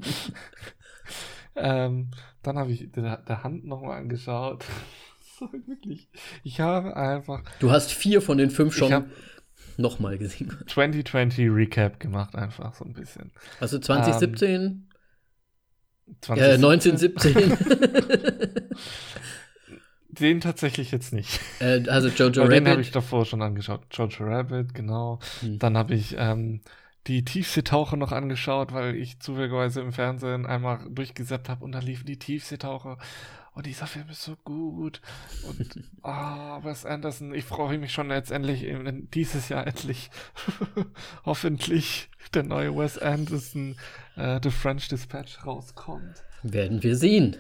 Ähm, 1.56 2.10
dann 2.44 2.58
habe 2.58 2.72
ich 2.72 2.92
der, 2.92 3.18
der 3.18 3.44
Hand 3.44 3.66
nochmal 3.66 3.98
angeschaut. 4.00 4.66
so, 5.40 5.50
wirklich. 5.66 6.10
Ich 6.44 6.60
habe 6.60 6.96
einfach 6.96 7.42
du 7.60 7.72
hast 7.72 7.92
vier 7.92 8.22
von 8.22 8.38
den 8.38 8.50
fünf 8.52 8.76
schon 8.76 9.06
nochmal 9.78 10.18
gesehen. 10.18 10.56
2020 10.68 11.50
Recap 11.50 12.00
gemacht, 12.00 12.36
einfach 12.36 12.74
so 12.76 12.86
ein 12.86 12.94
bisschen. 12.94 13.32
Also 13.60 13.80
2017, 13.80 14.52
Ähm, 14.52 14.88
äh, 16.08 16.58
2017 16.58 16.64
1917. 16.64 17.58
Den 20.10 20.42
tatsächlich 20.42 20.92
jetzt 20.92 21.12
nicht. 21.12 21.40
äh, 21.60 21.88
also 21.90 22.08
Jojo 22.10 22.44
Aber 22.44 22.52
den 22.54 22.68
habe 22.68 22.82
ich 22.82 22.88
Rabbit. 22.90 22.96
davor 22.98 23.26
schon 23.26 23.42
angeschaut. 23.42 23.82
Jojo 23.92 24.26
Rabbit, 24.26 24.76
genau. 24.76 25.18
Hm. 25.40 25.58
Dann 25.58 25.76
habe 25.76 25.96
ich 25.96 26.14
ähm, 26.20 26.62
die 27.08 27.26
Tiefseetaucher 27.26 27.98
noch 27.98 28.12
angeschaut, 28.12 28.74
weil 28.74 28.96
ich 28.96 29.20
zufälligerweise 29.20 29.82
im 29.82 29.92
Fernsehen 29.92 30.46
einmal 30.46 30.80
durchgesäppt 30.90 31.50
habe 31.50 31.66
und 31.66 31.74
da 31.74 31.80
liefen 31.80 32.06
die 32.06 32.20
Tiefseetaucher. 32.20 32.98
Und 33.54 33.68
dieser 33.68 33.86
Film 33.86 34.10
ist 34.10 34.24
so 34.24 34.36
gut. 34.44 35.02
Und 35.48 35.84
ah, 36.02 36.64
Wes 36.64 36.86
Anderson, 36.86 37.34
ich 37.36 37.46
freue 37.46 37.78
mich 37.78 37.94
schon 37.94 38.10
jetzt 38.10 38.32
endlich, 38.32 38.66
dieses 39.14 39.50
Jahr 39.50 39.68
endlich, 39.68 40.10
hoffentlich 41.26 42.10
der 42.34 42.44
neue 42.44 42.76
Wes 42.76 42.98
Anderson, 42.98 43.76
äh, 44.16 44.40
The 44.42 44.50
French 44.50 44.88
Dispatch 44.88 45.46
rauskommt. 45.46 46.24
Werden 46.42 46.82
wir 46.82 46.96
sehen. 46.96 47.38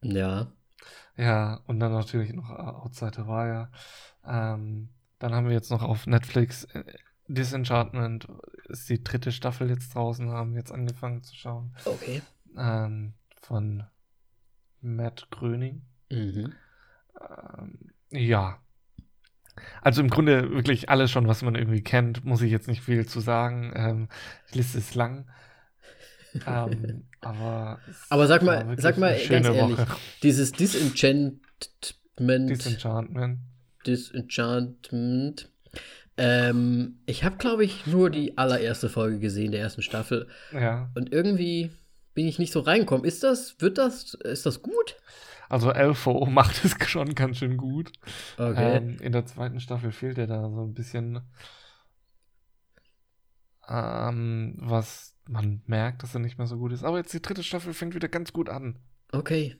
ja. 0.00 0.52
Ja, 1.16 1.60
und 1.66 1.80
dann 1.80 1.92
natürlich 1.92 2.32
noch 2.32 2.48
äh, 2.48 2.62
Outside 2.62 3.12
the 3.16 3.26
Wire. 3.26 3.70
Ähm, 4.24 4.88
dann 5.18 5.34
haben 5.34 5.46
wir 5.46 5.54
jetzt 5.54 5.70
noch 5.70 5.82
auf 5.82 6.06
Netflix 6.06 6.64
äh, 6.64 6.84
Disenchantment, 7.28 8.26
ist 8.68 8.88
die 8.88 9.02
dritte 9.04 9.32
Staffel 9.32 9.68
jetzt 9.68 9.94
draußen, 9.94 10.30
haben 10.30 10.52
wir 10.52 10.60
jetzt 10.60 10.72
angefangen 10.72 11.22
zu 11.22 11.36
schauen. 11.36 11.74
Okay. 11.84 12.22
Ähm, 12.56 13.12
von 13.42 13.84
Matt 14.80 15.28
Gröning. 15.30 15.82
Mhm. 16.10 16.54
Ähm, 17.20 17.90
ja. 18.10 18.58
Also 19.82 20.00
im 20.00 20.08
Grunde 20.08 20.50
wirklich 20.52 20.88
alles 20.88 21.10
schon, 21.10 21.26
was 21.26 21.42
man 21.42 21.54
irgendwie 21.54 21.82
kennt, 21.82 22.24
muss 22.24 22.42
ich 22.42 22.50
jetzt 22.50 22.68
nicht 22.68 22.82
viel 22.82 23.06
zu 23.06 23.20
sagen. 23.20 23.72
Ähm, 23.74 24.08
die 24.52 24.58
Liste 24.58 24.78
ist 24.78 24.94
lang. 24.94 25.28
ähm, 26.46 27.08
aber 27.20 27.80
Aber 28.08 28.26
sag 28.26 28.42
mal, 28.42 28.76
sag 28.78 28.98
mal 28.98 29.18
ganz 29.28 29.46
ehrlich, 29.46 29.78
Woche. 29.78 29.86
dieses 30.22 30.52
Disenchantment, 30.52 31.40
Disenchantment. 32.50 33.40
Disenchantment. 33.88 35.50
Ähm, 36.16 36.98
ich 37.06 37.24
habe, 37.24 37.36
glaube 37.36 37.64
ich, 37.64 37.86
nur 37.86 38.10
die 38.10 38.36
allererste 38.36 38.88
Folge 38.88 39.18
gesehen, 39.18 39.52
der 39.52 39.60
ersten 39.60 39.82
Staffel. 39.82 40.28
Ja. 40.52 40.90
Und 40.94 41.12
irgendwie 41.12 41.70
bin 42.14 42.26
ich 42.26 42.38
nicht 42.38 42.52
so 42.52 42.60
reingekommen. 42.60 43.04
Ist 43.04 43.22
das, 43.22 43.60
wird 43.60 43.78
das, 43.78 44.14
ist 44.14 44.44
das 44.44 44.62
gut? 44.62 44.96
Also 45.48 45.72
LVO 45.72 46.26
macht 46.30 46.64
es 46.64 46.76
schon 46.88 47.14
ganz 47.14 47.38
schön 47.38 47.56
gut. 47.56 47.92
Okay. 48.36 48.76
Ähm, 48.76 48.98
in 49.00 49.12
der 49.12 49.26
zweiten 49.26 49.60
Staffel 49.60 49.92
fehlt 49.92 50.18
er 50.18 50.26
da 50.26 50.50
so 50.50 50.64
ein 50.64 50.74
bisschen, 50.74 51.20
ähm, 53.68 54.56
was 54.58 55.14
man 55.28 55.62
merkt, 55.66 56.02
dass 56.02 56.14
er 56.14 56.20
nicht 56.20 56.38
mehr 56.38 56.46
so 56.46 56.58
gut 56.58 56.72
ist. 56.72 56.84
Aber 56.84 56.98
jetzt 56.98 57.12
die 57.12 57.22
dritte 57.22 57.44
Staffel 57.44 57.72
fängt 57.72 57.94
wieder 57.94 58.08
ganz 58.08 58.32
gut 58.32 58.48
an. 58.48 58.78
okay. 59.12 59.56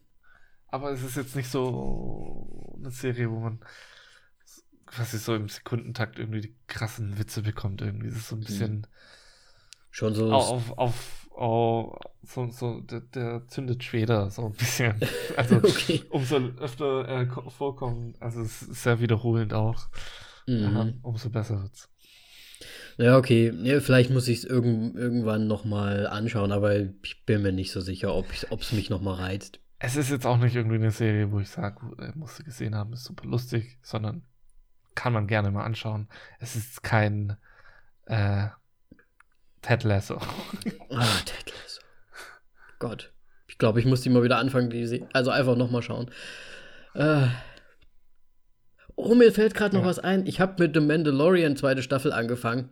Aber 0.71 0.91
es 0.91 1.03
ist 1.03 1.17
jetzt 1.17 1.35
nicht 1.35 1.51
so 1.51 2.77
eine 2.79 2.91
Serie, 2.91 3.31
wo 3.31 3.41
man 3.41 3.61
quasi 4.89 5.19
so 5.19 5.35
im 5.35 5.49
Sekundentakt 5.49 6.19
irgendwie 6.19 6.41
die 6.41 6.55
krassen 6.67 7.19
Witze 7.19 7.43
bekommt. 7.43 7.81
Irgendwie. 7.83 8.09
Es 8.09 8.17
ist 8.17 8.29
so 8.29 8.37
ein 8.37 8.41
bisschen 8.41 8.87
Schon 9.91 10.15
so. 10.15 10.31
auf, 10.33 10.77
auf, 10.79 11.29
auf 11.33 11.99
so, 12.23 12.49
so 12.51 12.81
der, 12.81 13.01
der 13.01 13.47
zündet 13.49 13.83
Schweder, 13.85 14.31
so 14.31 14.47
ein 14.47 14.53
bisschen. 14.53 15.01
Also 15.37 15.57
okay. 15.57 16.03
umso 16.11 16.37
öfter 16.59 17.05
er 17.07 17.27
ko- 17.27 17.49
vorkommt, 17.49 18.21
also 18.21 18.41
es 18.43 18.63
ist 18.63 18.83
sehr 18.83 19.01
wiederholend 19.01 19.55
auch, 19.55 19.89
ja, 20.47 20.69
Mhm. 20.85 20.99
umso 21.03 21.31
besser 21.31 21.63
wird's. 21.63 21.89
Ja, 22.97 23.17
okay. 23.17 23.53
Ja, 23.63 23.81
vielleicht 23.81 24.11
muss 24.11 24.27
ich 24.27 24.39
es 24.39 24.45
irgend, 24.45 24.97
irgendwann 24.97 25.47
nochmal 25.47 26.07
anschauen, 26.09 26.51
aber 26.51 26.75
ich 27.03 27.25
bin 27.25 27.43
mir 27.43 27.53
nicht 27.53 27.71
so 27.71 27.81
sicher, 27.81 28.15
ob 28.15 28.27
es 28.33 28.73
mich 28.73 28.91
nochmal 28.91 29.15
reizt. 29.15 29.61
Es 29.79 29.95
ist 29.95 30.11
jetzt 30.11 30.27
auch 30.27 30.39
nicht 30.39 30.57
irgendwie 30.57 30.75
eine 30.77 30.91
Serie, 30.91 31.31
wo 31.31 31.39
ich 31.39 31.49
sage, 31.49 31.77
musst 32.17 32.41
du 32.41 32.43
gesehen 32.45 32.75
haben, 32.75 32.93
ist 32.95 33.05
super 33.05 33.27
lustig, 33.29 33.79
sondern 33.83 34.23
kann 34.99 35.13
man 35.13 35.29
gerne 35.29 35.53
mal 35.53 35.65
anschauen. 35.65 36.09
Es 36.41 36.57
ist 36.57 36.83
kein 36.83 37.37
äh, 38.07 38.49
Ted 39.63 39.85
Lasso. 39.85 40.17
Ah, 40.91 41.07
Ted 41.25 41.53
Lasso. 41.53 41.81
Gott. 42.81 43.13
Ich 43.47 43.59
glaube, 43.59 43.79
ich 43.79 43.87
muss 43.87 44.01
die 44.01 44.11
mal 44.11 44.25
wieder 44.25 44.39
anfangen, 44.39 44.71
die 44.71 45.05
also 45.13 45.31
einfach 45.31 45.55
nochmal 45.57 45.83
schauen. 45.83 46.11
Äh. 46.95 47.29
Oh, 48.97 49.15
mir 49.15 49.33
fällt 49.33 49.55
gerade 49.55 49.77
noch 49.77 49.83
Ja. 49.85 49.89
was 49.89 50.01
ein. 50.01 50.27
Ich 50.27 50.41
habe 50.41 50.61
mit 50.63 50.75
The 50.75 50.81
Mandalorian 50.81 51.55
zweite 51.57 51.83
Staffel 51.85 52.13
angefangen. 52.13 52.71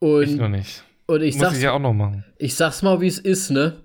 ich 0.00 0.36
noch 0.36 0.44
Und, 0.46 0.50
nicht. 0.52 0.84
und 1.06 1.20
ich, 1.22 1.34
Muss 1.34 1.42
sag's, 1.48 1.56
ich 1.58 1.64
ja 1.64 1.72
auch 1.72 1.78
noch 1.80 1.92
machen. 1.92 2.24
ich 2.38 2.54
sag's 2.54 2.80
mal, 2.80 3.00
wie 3.02 3.08
es 3.08 3.18
ist, 3.18 3.50
ne? 3.50 3.82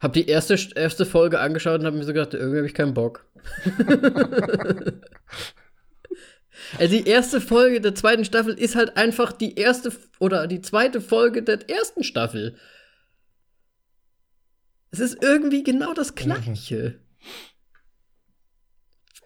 Hab 0.00 0.12
die 0.14 0.26
erste, 0.28 0.56
erste 0.74 1.04
Folge 1.04 1.40
angeschaut 1.40 1.80
und 1.80 1.86
hab 1.86 1.92
mir 1.94 2.04
so 2.04 2.12
gedacht, 2.14 2.32
irgendwie 2.34 2.58
habe 2.58 2.66
ich 2.66 2.74
keinen 2.74 2.94
Bock. 2.94 3.26
also 6.78 6.96
die 6.96 7.06
erste 7.08 7.40
Folge 7.40 7.80
der 7.80 7.94
zweiten 7.94 8.24
Staffel 8.24 8.54
ist 8.54 8.74
halt 8.76 8.96
einfach 8.96 9.32
die 9.32 9.54
erste 9.56 9.92
oder 10.18 10.46
die 10.46 10.60
zweite 10.60 11.00
Folge 11.00 11.42
der 11.42 11.68
ersten 11.70 12.02
Staffel. 12.04 12.56
Es 14.90 15.00
ist 15.00 15.22
irgendwie 15.22 15.62
genau 15.62 15.92
das 15.94 16.14
Gleiche. 16.14 17.00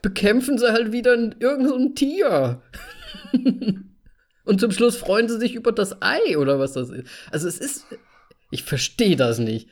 Bekämpfen 0.02 0.58
sie 0.58 0.72
halt 0.72 0.92
wieder 0.92 1.12
ein- 1.12 1.36
irgend 1.40 1.68
so 1.68 1.88
Tier. 1.90 2.62
Und 4.44 4.60
zum 4.60 4.72
Schluss 4.72 4.96
freuen 4.96 5.28
sie 5.28 5.38
sich 5.38 5.54
über 5.54 5.72
das 5.72 6.00
Ei 6.02 6.38
oder 6.38 6.58
was 6.58 6.72
das 6.72 6.90
ist. 6.90 7.08
Also 7.30 7.46
es 7.46 7.58
ist. 7.58 7.86
Ich 8.50 8.62
verstehe 8.64 9.14
das 9.16 9.38
nicht. 9.38 9.68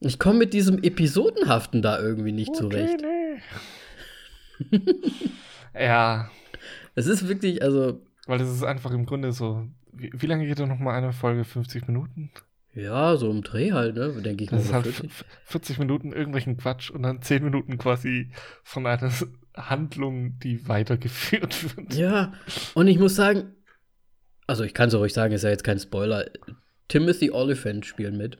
Ich 0.00 0.18
komme 0.18 0.38
mit 0.38 0.54
diesem 0.54 0.82
Episodenhaften 0.82 1.82
da 1.82 2.00
irgendwie 2.00 2.32
nicht 2.32 2.54
zurecht. 2.54 3.02
nee. 3.02 3.42
ja, 5.74 6.30
Es 6.94 7.06
ist 7.06 7.28
wirklich, 7.28 7.62
also, 7.62 8.00
weil 8.26 8.38
das 8.38 8.48
ist 8.50 8.62
einfach 8.62 8.90
im 8.92 9.06
Grunde 9.06 9.32
so. 9.32 9.66
Wie, 9.92 10.10
wie 10.14 10.26
lange 10.26 10.46
geht 10.46 10.58
da 10.60 10.66
noch 10.66 10.78
mal 10.78 10.94
eine 10.94 11.12
Folge? 11.12 11.44
50 11.44 11.86
Minuten? 11.88 12.30
ja, 12.74 13.16
so 13.16 13.28
im 13.30 13.42
Dreh 13.42 13.72
halt, 13.72 13.96
ne? 13.96 14.12
Denke 14.22 14.44
ich 14.44 14.50
mal. 14.52 14.58
Das 14.58 14.64
ist 14.66 14.68
so 14.70 14.74
halt 14.74 14.86
40. 14.86 15.10
f- 15.10 15.24
40 15.44 15.78
Minuten 15.80 16.12
irgendwelchen 16.12 16.56
Quatsch 16.56 16.90
und 16.90 17.02
dann 17.02 17.22
10 17.22 17.42
Minuten 17.42 17.76
quasi 17.78 18.30
von 18.62 18.86
einer 18.86 19.10
Handlung, 19.56 20.38
die 20.38 20.68
weitergeführt 20.68 21.76
wird. 21.76 21.94
Ja, 21.94 22.32
und 22.74 22.86
ich 22.86 22.98
muss 22.98 23.16
sagen, 23.16 23.54
also 24.46 24.62
ich 24.62 24.74
kann 24.74 24.88
es 24.88 24.94
ruhig 24.94 25.12
sagen, 25.12 25.34
ist 25.34 25.42
ja 25.42 25.50
jetzt 25.50 25.64
kein 25.64 25.80
Spoiler. 25.80 26.26
Timothy 26.86 27.30
Oliphant 27.32 27.84
spielt 27.84 28.14
mit. 28.14 28.38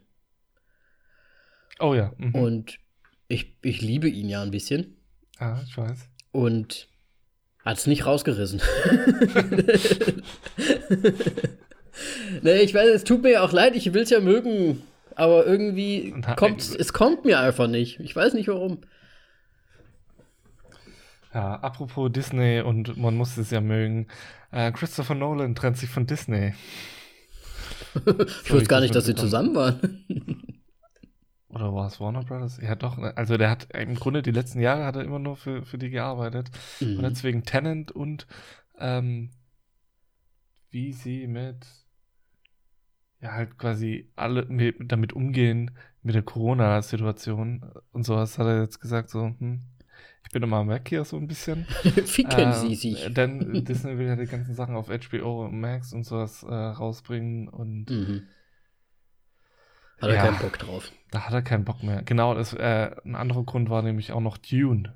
Oh 1.81 1.95
ja. 1.95 2.13
Mhm. 2.19 2.35
Und 2.35 2.79
ich, 3.29 3.57
ich 3.63 3.81
liebe 3.83 4.09
ihn 4.09 4.29
ja 4.29 4.43
ein 4.43 4.51
bisschen. 4.51 4.97
ja, 5.41 5.61
ich 5.65 5.77
weiß. 5.77 6.09
Und 6.33 6.89
hat 7.69 7.77
es 7.77 7.87
nicht 7.87 8.07
rausgerissen. 8.07 8.63
nee, 12.43 12.61
ich 12.63 12.73
weiß, 12.73 12.89
es 12.89 13.05
tut 13.05 13.23
mir 13.23 13.33
ja 13.33 13.43
auch 13.43 13.53
leid, 13.53 13.77
ich 13.77 13.93
will 13.93 14.05
es 14.05 14.11
ja 14.11 14.21
mögen. 14.21 14.83
Aber 15.17 15.45
irgendwie 15.45 16.15
kommt 16.37 16.63
es 16.63 16.93
kommt 16.95 17.27
mir 17.27 17.41
einfach 17.41 17.67
nicht. 17.67 18.01
Ich 18.01 18.17
weiß 18.17 18.33
nicht 18.33 18.49
warum. 18.49 18.79
Ja, 21.35 21.57
apropos 21.57 22.11
Disney 22.11 22.63
und 22.63 22.97
man 22.97 23.15
muss 23.17 23.37
es 23.37 23.51
ja 23.51 23.61
mögen. 23.61 24.07
Äh, 24.51 24.73
Christopher 24.73 25.15
Nolan 25.15 25.55
trennt 25.55 25.77
sich 25.77 25.91
von 25.91 26.07
Disney. 26.07 26.55
Ich 28.45 28.53
wusste 28.53 28.69
gar 28.69 28.81
nicht, 28.81 28.95
dass 28.95 29.07
sie 29.07 29.15
zusammen 29.15 29.55
waren. 29.55 30.05
Oder 31.51 31.73
war 31.75 31.87
es 31.87 31.99
Warner 31.99 32.25
Brothers? 32.25 32.59
Ja, 32.63 32.75
doch. 32.75 32.99
ne? 32.99 33.17
Also 33.17 33.37
der 33.39 33.49
hat 33.51 33.69
im 33.75 33.95
Grunde 33.95 34.23
die 34.23 34.31
letzten 34.33 34.61
Jahre 34.61 34.85
hat 34.85 34.97
er 34.97 35.05
immer 35.05 35.19
nur 35.19 35.37
für, 35.37 35.65
für 35.65 35.79
die 35.79 35.91
gearbeitet. 35.91 36.51
Und 36.81 36.99
Mhm. 36.99 37.05
jetzt 37.05 37.25
wegen 37.25 37.43
Tenant 37.45 37.91
und 37.91 38.27
ähm, 38.79 39.31
wie 40.71 40.93
sie 40.93 41.27
mit 41.27 41.67
ja 43.21 43.33
halt 43.33 43.59
quasi 43.59 44.11
alle 44.15 44.45
mit, 44.47 44.77
damit 44.93 45.13
umgehen 45.13 45.73
mit 46.03 46.15
der 46.15 46.23
Corona-Situation 46.23 47.65
und 47.93 48.05
sowas 48.05 48.39
hat 48.39 48.47
er 48.47 48.61
jetzt 48.63 48.81
gesagt 48.81 49.11
so, 49.11 49.35
hm, 49.39 49.63
ich 50.25 50.31
bin 50.31 50.43
immer 50.43 50.67
weg 50.69 50.89
hier 50.89 51.05
so 51.05 51.17
ein 51.17 51.27
bisschen. 51.27 51.67
Ficken 52.05 52.53
sie 52.53 52.75
sich. 52.77 53.05
Äh, 53.07 53.11
denn 53.15 53.65
Disney 53.65 53.99
will 53.99 54.07
ja 54.07 54.17
die 54.17 54.27
ganzen 54.27 54.55
Sachen 54.55 54.77
auf 54.77 54.89
HBO 54.91 55.49
Max 55.51 55.93
und 55.93 56.05
sowas 56.05 56.43
äh, 56.45 56.55
rausbringen 56.55 57.49
und 57.49 57.91
Mhm. 57.91 58.23
Hat 60.01 60.09
er 60.11 60.15
Ja. 60.17 60.23
keinen 60.27 60.39
Bock 60.39 60.59
drauf. 60.59 60.93
da 61.11 61.23
hat 61.27 61.33
er 61.33 61.43
keinen 61.43 61.65
Bock 61.65 61.83
mehr. 61.83 62.03
Genau, 62.03 62.35
das, 62.35 62.53
äh, 62.55 62.91
ein 63.05 63.15
anderer 63.17 63.45
Grund 63.45 63.69
war 63.71 63.83
nämlich 63.83 64.13
auch 64.13 64.21
noch 64.21 64.37
Dune. 64.39 64.95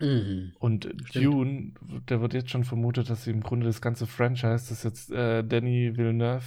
Mhm. 0.00 0.52
Und 0.58 0.88
Stimmt. 1.04 1.24
Dune, 1.24 1.72
da 2.06 2.20
wird 2.20 2.34
jetzt 2.34 2.50
schon 2.50 2.64
vermutet, 2.64 3.08
dass 3.08 3.24
sie 3.24 3.30
im 3.30 3.42
Grunde 3.42 3.66
das 3.66 3.80
ganze 3.80 4.06
Franchise, 4.06 4.66
das 4.68 4.82
jetzt 4.82 5.10
äh, 5.12 5.42
Danny 5.44 5.96
Villeneuve 5.96 6.44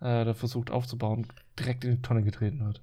äh, 0.00 0.24
da 0.24 0.32
versucht 0.34 0.70
aufzubauen, 0.70 1.26
direkt 1.58 1.84
in 1.84 1.96
die 1.96 2.02
Tonne 2.02 2.22
getreten 2.22 2.64
wird. 2.64 2.82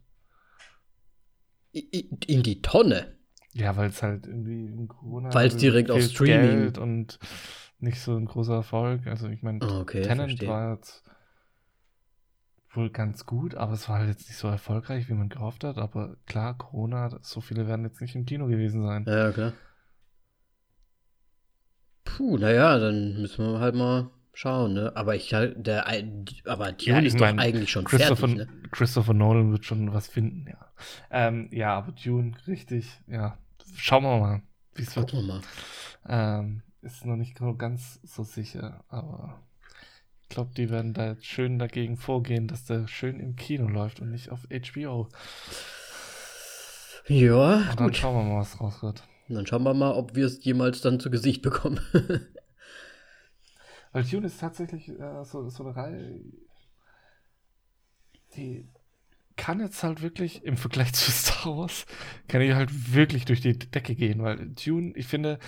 I- 1.73 1.87
i- 1.93 2.09
In 2.27 2.43
die 2.43 2.61
Tonne. 2.61 3.15
Ja, 3.53 3.75
weil 3.75 3.89
es 3.89 4.03
halt 4.03 4.27
irgendwie 4.27 4.65
in 4.67 4.87
Corona 4.87 5.33
Weil's 5.33 5.57
direkt 5.57 5.89
auf 5.89 6.01
Streaming- 6.03 6.57
Geld 6.59 6.77
und 6.77 7.17
nicht 7.79 7.99
so 7.99 8.15
ein 8.15 8.25
großer 8.25 8.53
Erfolg. 8.55 9.07
Also 9.07 9.27
ich 9.29 9.41
meine, 9.41 9.61
Okay, 9.63 10.01
Tenant 10.01 10.31
verstehe. 10.31 10.49
war 10.49 10.73
jetzt 10.75 11.03
wohl 12.71 12.89
ganz 12.89 13.25
gut, 13.25 13.55
aber 13.55 13.73
es 13.73 13.87
war 13.89 13.99
halt 13.99 14.09
jetzt 14.09 14.27
nicht 14.27 14.37
so 14.37 14.47
erfolgreich, 14.47 15.09
wie 15.09 15.13
man 15.13 15.29
gehofft 15.29 15.63
hat. 15.63 15.77
Aber 15.77 16.17
klar, 16.25 16.57
Corona, 16.57 17.17
so 17.21 17.41
viele 17.41 17.67
werden 17.67 17.85
jetzt 17.85 18.01
nicht 18.01 18.15
im 18.15 18.25
Kino 18.25 18.47
gewesen 18.47 18.83
sein. 18.83 19.05
Ja, 19.07 19.31
klar. 19.31 19.53
Puh, 22.03 22.37
naja, 22.37 22.79
dann 22.79 23.21
müssen 23.21 23.45
wir 23.45 23.59
halt 23.59 23.75
mal 23.75 24.09
schauen, 24.33 24.73
ne? 24.73 24.91
Aber 24.95 25.15
ich 25.15 25.33
halt, 25.33 25.65
der, 25.65 25.87
aber 26.45 26.71
Dune 26.71 26.91
Ja, 26.91 26.99
ist 26.99 27.15
doch 27.15 27.21
mein, 27.21 27.39
eigentlich 27.39 27.71
schon 27.71 27.85
Christopher, 27.85 28.27
fertig, 28.27 28.37
ne? 28.37 28.69
Christopher 28.71 29.13
Nolan 29.13 29.51
wird 29.51 29.65
schon 29.65 29.93
was 29.93 30.07
finden, 30.07 30.47
ja. 30.47 30.71
Ähm, 31.09 31.49
ja, 31.51 31.75
aber 31.77 31.91
Dune, 31.91 32.33
richtig, 32.47 33.01
ja. 33.07 33.37
Schauen 33.75 34.03
wir 34.03 34.19
mal, 34.19 34.41
wie 34.75 34.83
es 34.83 34.95
wird. 34.95 35.11
Gucken 35.11 35.27
wir 35.27 35.33
mal. 35.35 35.41
Ähm, 36.39 36.61
ist 36.81 37.05
noch 37.05 37.15
nicht 37.15 37.39
ganz 37.57 37.99
so 38.03 38.23
sicher, 38.23 38.83
aber 38.87 39.41
ich 40.29 40.35
glaube, 40.35 40.51
die 40.55 40.69
werden 40.69 40.93
da 40.93 41.11
jetzt 41.11 41.25
schön 41.25 41.57
dagegen 41.57 41.95
vorgehen, 41.95 42.47
dass 42.47 42.65
der 42.65 42.87
schön 42.87 43.19
im 43.19 43.37
Kino 43.37 43.67
läuft 43.69 44.01
und 44.01 44.11
nicht 44.11 44.29
auf 44.29 44.41
HBO. 44.51 45.07
Ja, 47.07 47.55
Und 47.71 47.79
dann 47.79 47.87
gut. 47.87 47.95
schauen 47.97 48.15
wir 48.17 48.23
mal, 48.33 48.41
was 48.41 48.59
raus 48.59 48.83
wird. 48.83 49.07
Dann 49.29 49.45
schauen 49.45 49.63
wir 49.63 49.73
mal, 49.73 49.93
ob 49.93 50.15
wir 50.15 50.25
es 50.25 50.43
jemals 50.43 50.81
dann 50.81 50.99
zu 50.99 51.09
Gesicht 51.09 51.41
bekommen. 51.41 51.79
Weil 53.93 54.03
Dune 54.03 54.27
ist 54.27 54.39
tatsächlich 54.39 54.89
äh, 54.89 55.23
so, 55.23 55.47
so 55.49 55.63
eine 55.63 55.75
Reihe, 55.75 56.19
die 58.35 58.67
kann 59.37 59.59
jetzt 59.59 59.83
halt 59.83 60.01
wirklich 60.01 60.43
im 60.43 60.57
Vergleich 60.57 60.93
zu 60.93 61.09
Star 61.11 61.57
Wars, 61.57 61.85
kann 62.27 62.41
die 62.41 62.53
halt 62.53 62.93
wirklich 62.93 63.23
durch 63.25 63.39
die 63.39 63.57
Decke 63.57 63.95
gehen, 63.95 64.21
weil 64.23 64.49
Dune, 64.49 64.91
ich 64.95 65.07
finde, 65.07 65.39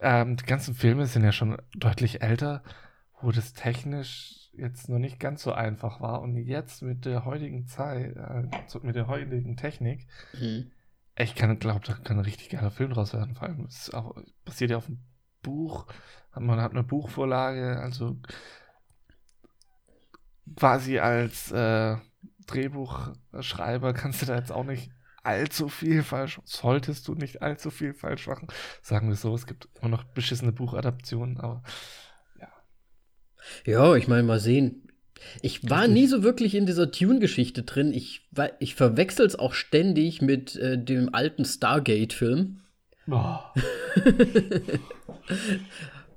ähm, 0.00 0.36
die 0.36 0.44
ganzen 0.44 0.74
Filme 0.74 1.06
sind 1.06 1.24
ja 1.24 1.32
schon 1.32 1.56
deutlich 1.74 2.22
älter, 2.22 2.62
wo 3.24 3.32
das 3.32 3.52
technisch 3.52 4.50
jetzt 4.52 4.88
noch 4.88 4.98
nicht 4.98 5.18
ganz 5.18 5.42
so 5.42 5.52
einfach 5.52 6.00
war 6.00 6.22
und 6.22 6.36
jetzt 6.36 6.82
mit 6.82 7.04
der 7.04 7.24
heutigen 7.24 7.66
Zeit, 7.66 8.14
äh, 8.16 8.44
mit 8.82 8.94
der 8.94 9.08
heutigen 9.08 9.56
Technik, 9.56 10.06
Mhm. 10.38 10.70
ich 11.16 11.34
kann, 11.34 11.58
glaube, 11.58 11.84
da 11.84 11.94
kann 11.94 12.18
ein 12.18 12.24
richtig 12.24 12.50
geiler 12.50 12.70
Film 12.70 12.92
draus 12.92 13.12
werden. 13.12 13.34
Vor 13.34 13.48
allem, 13.48 13.64
es 13.66 13.90
basiert 14.44 14.70
ja 14.70 14.76
auf 14.76 14.86
einem 14.86 15.00
Buch. 15.42 15.86
Man 16.38 16.60
hat 16.60 16.72
eine 16.72 16.82
Buchvorlage, 16.84 17.78
also 17.80 18.16
quasi 20.56 20.98
als 20.98 21.50
äh, 21.52 21.96
Drehbuchschreiber 22.46 23.92
kannst 23.94 24.22
du 24.22 24.26
da 24.26 24.36
jetzt 24.36 24.52
auch 24.52 24.64
nicht 24.64 24.90
allzu 25.22 25.68
viel 25.68 26.02
falsch, 26.02 26.40
solltest 26.44 27.08
du 27.08 27.14
nicht 27.14 27.40
allzu 27.42 27.70
viel 27.70 27.94
falsch 27.94 28.26
machen. 28.26 28.48
Sagen 28.82 29.08
wir 29.08 29.16
so, 29.16 29.34
es 29.34 29.46
gibt 29.46 29.68
immer 29.80 29.88
noch 29.88 30.04
beschissene 30.04 30.52
Buchadaptionen, 30.52 31.40
aber 31.40 31.62
Ja, 33.66 33.94
ich 33.96 34.08
meine, 34.08 34.22
mal 34.22 34.40
sehen. 34.40 34.82
Ich 35.42 35.68
war 35.70 35.88
nie 35.88 36.06
so 36.06 36.22
wirklich 36.22 36.54
in 36.54 36.66
dieser 36.66 36.90
Tune-Geschichte 36.90 37.62
drin. 37.62 37.92
Ich, 37.92 38.22
wa- 38.30 38.50
ich 38.58 38.74
verwechsel 38.74 39.26
es 39.26 39.36
auch 39.38 39.54
ständig 39.54 40.20
mit 40.20 40.56
äh, 40.56 40.78
dem 40.82 41.14
alten 41.14 41.44
Stargate-Film. 41.44 42.60
oh, 43.10 43.38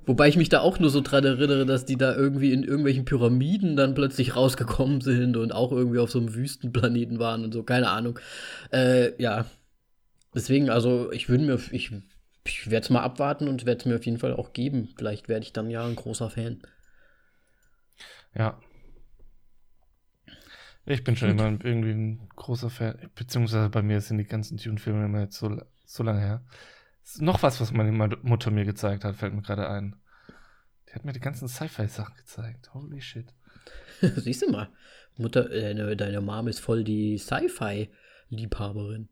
Wobei 0.05 0.29
ich 0.29 0.37
mich 0.37 0.47
da 0.47 0.61
auch 0.61 0.79
nur 0.79 0.89
so 0.89 1.01
dran 1.01 1.25
erinnere, 1.25 1.65
dass 1.65 1.85
die 1.85 1.97
da 1.97 2.15
irgendwie 2.15 2.53
in 2.53 2.63
irgendwelchen 2.63 3.03
Pyramiden 3.03 3.75
dann 3.75 3.93
plötzlich 3.93 4.37
rausgekommen 4.37 5.01
sind 5.01 5.35
und 5.35 5.51
auch 5.51 5.73
irgendwie 5.73 5.99
auf 5.99 6.11
so 6.11 6.19
einem 6.19 6.33
Wüstenplaneten 6.33 7.19
waren 7.19 7.43
und 7.43 7.53
so, 7.53 7.63
keine 7.63 7.89
Ahnung. 7.89 8.17
Äh, 8.71 9.21
ja. 9.21 9.45
Deswegen, 10.35 10.69
also 10.69 11.11
ich 11.11 11.29
würde 11.29 11.43
mir, 11.45 11.59
ich, 11.71 11.91
ich 12.45 12.69
werde 12.71 12.83
es 12.85 12.89
mal 12.89 13.01
abwarten 13.01 13.47
und 13.47 13.65
werde 13.65 13.79
es 13.79 13.85
mir 13.85 13.95
auf 13.95 14.05
jeden 14.05 14.19
Fall 14.19 14.33
auch 14.33 14.53
geben. 14.53 14.89
Vielleicht 14.97 15.29
werde 15.29 15.43
ich 15.45 15.53
dann 15.53 15.69
ja 15.69 15.85
ein 15.85 15.95
großer 15.95 16.29
Fan. 16.29 16.61
Ja. 18.35 18.59
Ich 20.85 21.03
bin 21.03 21.17
schon 21.17 21.35
Gut. 21.35 21.39
immer 21.39 21.65
irgendwie 21.65 21.91
ein 21.91 22.29
großer 22.35 22.69
Fan, 22.69 23.09
beziehungsweise 23.13 23.69
bei 23.69 23.81
mir 23.81 23.99
sind 23.99 24.19
die 24.19 24.23
ganzen 24.23 24.57
Tune-Filme 24.57 25.03
immer 25.05 25.19
jetzt 25.19 25.37
so, 25.37 25.61
so 25.85 26.03
lange 26.03 26.21
her. 26.21 26.45
Ist 27.03 27.21
noch 27.21 27.43
was, 27.43 27.59
was 27.59 27.73
meine 27.73 27.91
Mutter 27.91 28.51
mir 28.51 28.63
gezeigt 28.63 29.03
hat, 29.03 29.15
fällt 29.15 29.33
mir 29.33 29.41
gerade 29.41 29.69
ein. 29.69 29.97
Die 30.87 30.93
hat 30.93 31.03
mir 31.03 31.11
die 31.11 31.19
ganzen 31.19 31.49
Sci-Fi-Sachen 31.49 32.15
gezeigt. 32.15 32.73
Holy 32.73 33.01
shit. 33.01 33.33
Siehst 34.01 34.43
du 34.43 34.51
mal, 34.51 34.69
Mutter, 35.17 35.49
deine, 35.49 35.97
deine 35.97 36.21
Mom 36.21 36.47
ist 36.47 36.59
voll 36.59 36.85
die 36.85 37.17
Sci-Fi-Liebhaberin. 37.17 39.09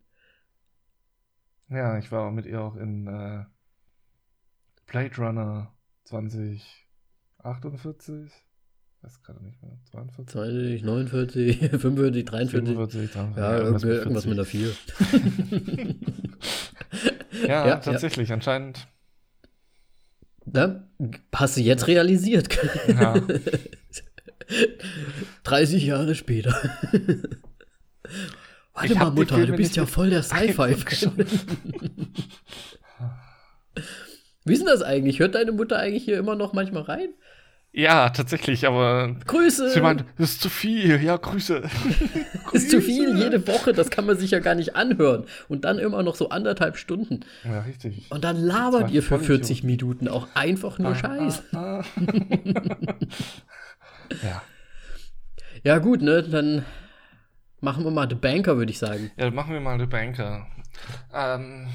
Ja, 1.70 1.97
ich 1.97 2.11
war 2.11 2.30
mit 2.32 2.45
ihr 2.45 2.61
auch 2.61 2.76
in 2.76 3.07
äh, 3.07 3.45
Blade 4.86 5.16
Runner 5.18 5.74
2048. 6.03 8.32
Weiß 9.06 9.22
gerade 9.22 9.43
nicht 9.43 9.62
mehr. 9.62 9.78
42? 9.91 10.34
20, 10.34 10.84
49, 10.84 11.60
45, 11.80 12.26
43. 12.26 12.76
45, 12.76 13.12
43. 13.12 13.38
Ja, 13.38 13.58
irgendwas 13.58 13.84
irgendwie, 13.84 14.26
mit 14.26 14.26
irgendwas 14.26 14.26
mit 14.26 14.34
40. 14.34 14.34
einer 14.34 14.45
4. 14.45 15.95
Ja, 17.47 17.68
Ja, 17.68 17.76
tatsächlich, 17.76 18.32
anscheinend. 18.32 18.88
Na, 20.45 20.88
hast 21.36 21.58
du 21.58 21.62
jetzt 21.62 21.86
realisiert? 21.88 22.47
Ja. 22.88 23.20
30 25.43 25.86
Jahre 25.86 26.16
später. 26.16 26.51
Warte 28.74 28.93
Ich 28.93 28.95
mal, 28.95 29.12
Mutter, 29.12 29.36
Filme 29.36 29.51
du 29.51 29.58
bist 29.58 29.76
ja 29.76 29.86
voll 29.86 30.10
der 30.10 30.24
Sci-Fi-Fan. 30.24 31.26
Wie 34.45 34.53
ist 34.53 34.60
denn 34.60 34.68
das 34.68 34.82
eigentlich? 34.82 35.20
Hört 35.20 35.36
deine 35.36 35.51
Mutter 35.51 35.78
eigentlich 35.78 36.06
hier 36.06 36.18
immer 36.18 36.36
noch 36.36 36.53
manchmal 36.53 36.84
rein? 36.84 37.10
Ja, 37.78 38.10
tatsächlich, 38.10 38.66
aber 38.66 39.14
Grüße! 39.28 39.72
sie 39.72 39.82
meint, 39.82 40.06
das 40.18 40.32
ist 40.32 40.42
zu 40.42 40.48
viel. 40.48 41.04
Ja, 41.04 41.18
Grüße. 41.18 41.62
ist 42.54 42.72
zu 42.72 42.82
viel 42.82 43.18
jede 43.18 43.46
Woche, 43.48 43.74
das 43.74 43.90
kann 43.90 44.06
man 44.06 44.18
sich 44.18 44.32
ja 44.32 44.40
gar 44.40 44.56
nicht 44.56 44.78
anhören. 44.78 45.26
Und 45.50 45.66
dann 45.66 45.78
immer 45.78 46.02
noch 46.02 46.16
so 46.16 46.30
anderthalb 46.30 46.78
Stunden. 46.78 47.26
Ja, 47.44 47.60
richtig. 47.62 48.10
Und 48.12 48.24
dann 48.24 48.38
labert 48.38 48.92
ihr 48.92 49.04
für 49.04 49.20
Vollidioten. 49.20 49.44
40 49.44 49.64
Minuten 49.66 50.08
auch 50.08 50.30
einfach 50.36 50.80
nur 50.80 50.96
Scheiß. 50.96 51.44
Ah, 51.54 51.80
ah. 51.80 51.84
ja. 54.24 54.42
Ja, 55.64 55.80
gut, 55.80 56.02
ne? 56.02 56.24
Dann 56.24 56.64
machen 57.60 57.84
wir 57.84 57.92
mal 57.92 58.08
The 58.08 58.16
Banker, 58.16 58.56
würde 58.56 58.72
ich 58.72 58.80
sagen. 58.80 59.12
Ja, 59.18 59.30
machen 59.32 59.54
wir 59.54 59.60
mal 59.60 59.78
The 59.78 59.86
Banker. 59.86 60.48
Ähm, 61.14 61.68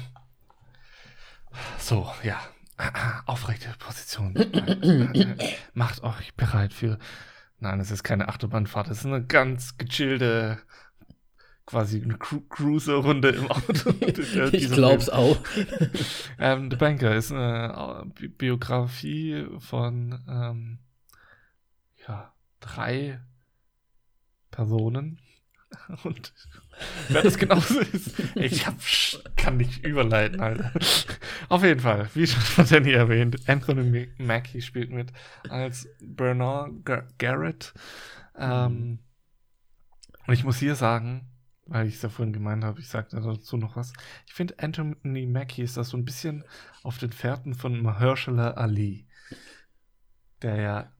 so, 1.77 2.11
ja. 2.23 2.39
Aufrechte 3.25 3.69
Position. 3.79 4.33
Macht 5.73 6.03
euch 6.03 6.33
bereit 6.35 6.73
für. 6.73 6.97
Nein, 7.59 7.79
es 7.79 7.91
ist 7.91 8.03
keine 8.03 8.27
Achterbahnfahrt, 8.27 8.89
es 8.89 8.99
ist 8.99 9.05
eine 9.05 9.23
ganz 9.23 9.77
gechillte, 9.77 10.57
quasi 11.67 12.01
eine 12.01 12.17
Cru 12.17 12.41
Cruiser-Runde 12.41 13.29
im 13.29 13.51
Auto. 13.51 13.91
Ich 14.51 14.71
glaub's 14.71 15.05
Film. 15.05 15.17
auch. 15.17 15.37
Ähm, 16.39 16.71
The 16.71 16.77
Banker 16.77 17.15
ist 17.15 17.31
eine 17.31 18.03
Bi- 18.15 18.29
Biografie 18.29 19.45
von 19.59 20.23
ähm, 20.27 20.79
ja, 22.07 22.33
drei 22.61 23.21
Personen. 24.49 25.19
Und 26.03 26.33
wer 27.09 27.21
das 27.21 27.37
genauso 27.37 27.79
ist, 27.79 28.19
ich 28.35 28.65
hab, 28.67 28.75
kann 29.35 29.57
nicht 29.57 29.85
überleiten, 29.85 30.39
Alter. 30.39 30.71
Auf 31.49 31.63
jeden 31.63 31.79
Fall, 31.79 32.09
wie 32.13 32.27
schon 32.27 32.41
von 32.41 32.65
Danny 32.65 32.91
erwähnt, 32.91 33.37
Anthony 33.47 34.09
Mackie 34.17 34.61
spielt 34.61 34.91
mit 34.91 35.11
als 35.49 35.87
Bernard 36.01 36.85
Gar 36.85 37.07
Garrett. 37.17 37.73
Ähm, 38.37 38.99
und 40.27 40.33
ich 40.33 40.43
muss 40.43 40.57
hier 40.57 40.75
sagen, 40.75 41.27
weil 41.65 41.87
ich 41.87 41.95
es 41.95 42.01
ja 42.01 42.09
vorhin 42.09 42.33
gemeint 42.33 42.63
habe, 42.63 42.79
ich 42.79 42.89
sage 42.89 43.07
dazu 43.11 43.57
noch 43.57 43.75
was. 43.75 43.93
Ich 44.27 44.33
finde, 44.33 44.55
Anthony 44.59 45.25
Mackie 45.25 45.63
ist 45.63 45.77
das 45.77 45.89
so 45.89 45.97
ein 45.97 46.05
bisschen 46.05 46.43
auf 46.83 46.97
den 46.97 47.11
Fährten 47.11 47.53
von 47.53 47.81
Mahershala 47.81 48.51
Ali. 48.51 49.07
Der 50.41 50.55
ja. 50.55 50.91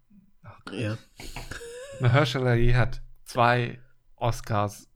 Ja. 0.71 0.97
Mahershala 1.99 2.51
Ali 2.51 2.71
hat 2.73 3.01
zwei 3.25 3.79
Oscars 4.21 4.89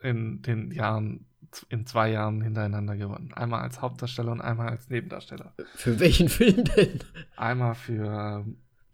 in 0.00 0.42
den 0.42 0.70
Jahren 0.70 1.26
in 1.70 1.86
zwei 1.86 2.10
Jahren 2.10 2.42
hintereinander 2.42 2.96
gewonnen. 2.96 3.32
Einmal 3.32 3.62
als 3.62 3.80
Hauptdarsteller 3.80 4.32
und 4.32 4.40
einmal 4.40 4.68
als 4.68 4.88
Nebendarsteller. 4.90 5.54
Für 5.74 5.98
welchen 5.98 6.28
Film 6.38 6.64
denn? 6.64 7.00
Einmal 7.36 7.74
für 7.74 8.44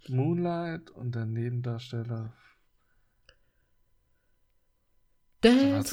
Moonlight 0.09 0.91
und 0.91 1.15
der 1.15 1.27
Nebendarsteller. 1.27 2.33
Was, 5.43 5.93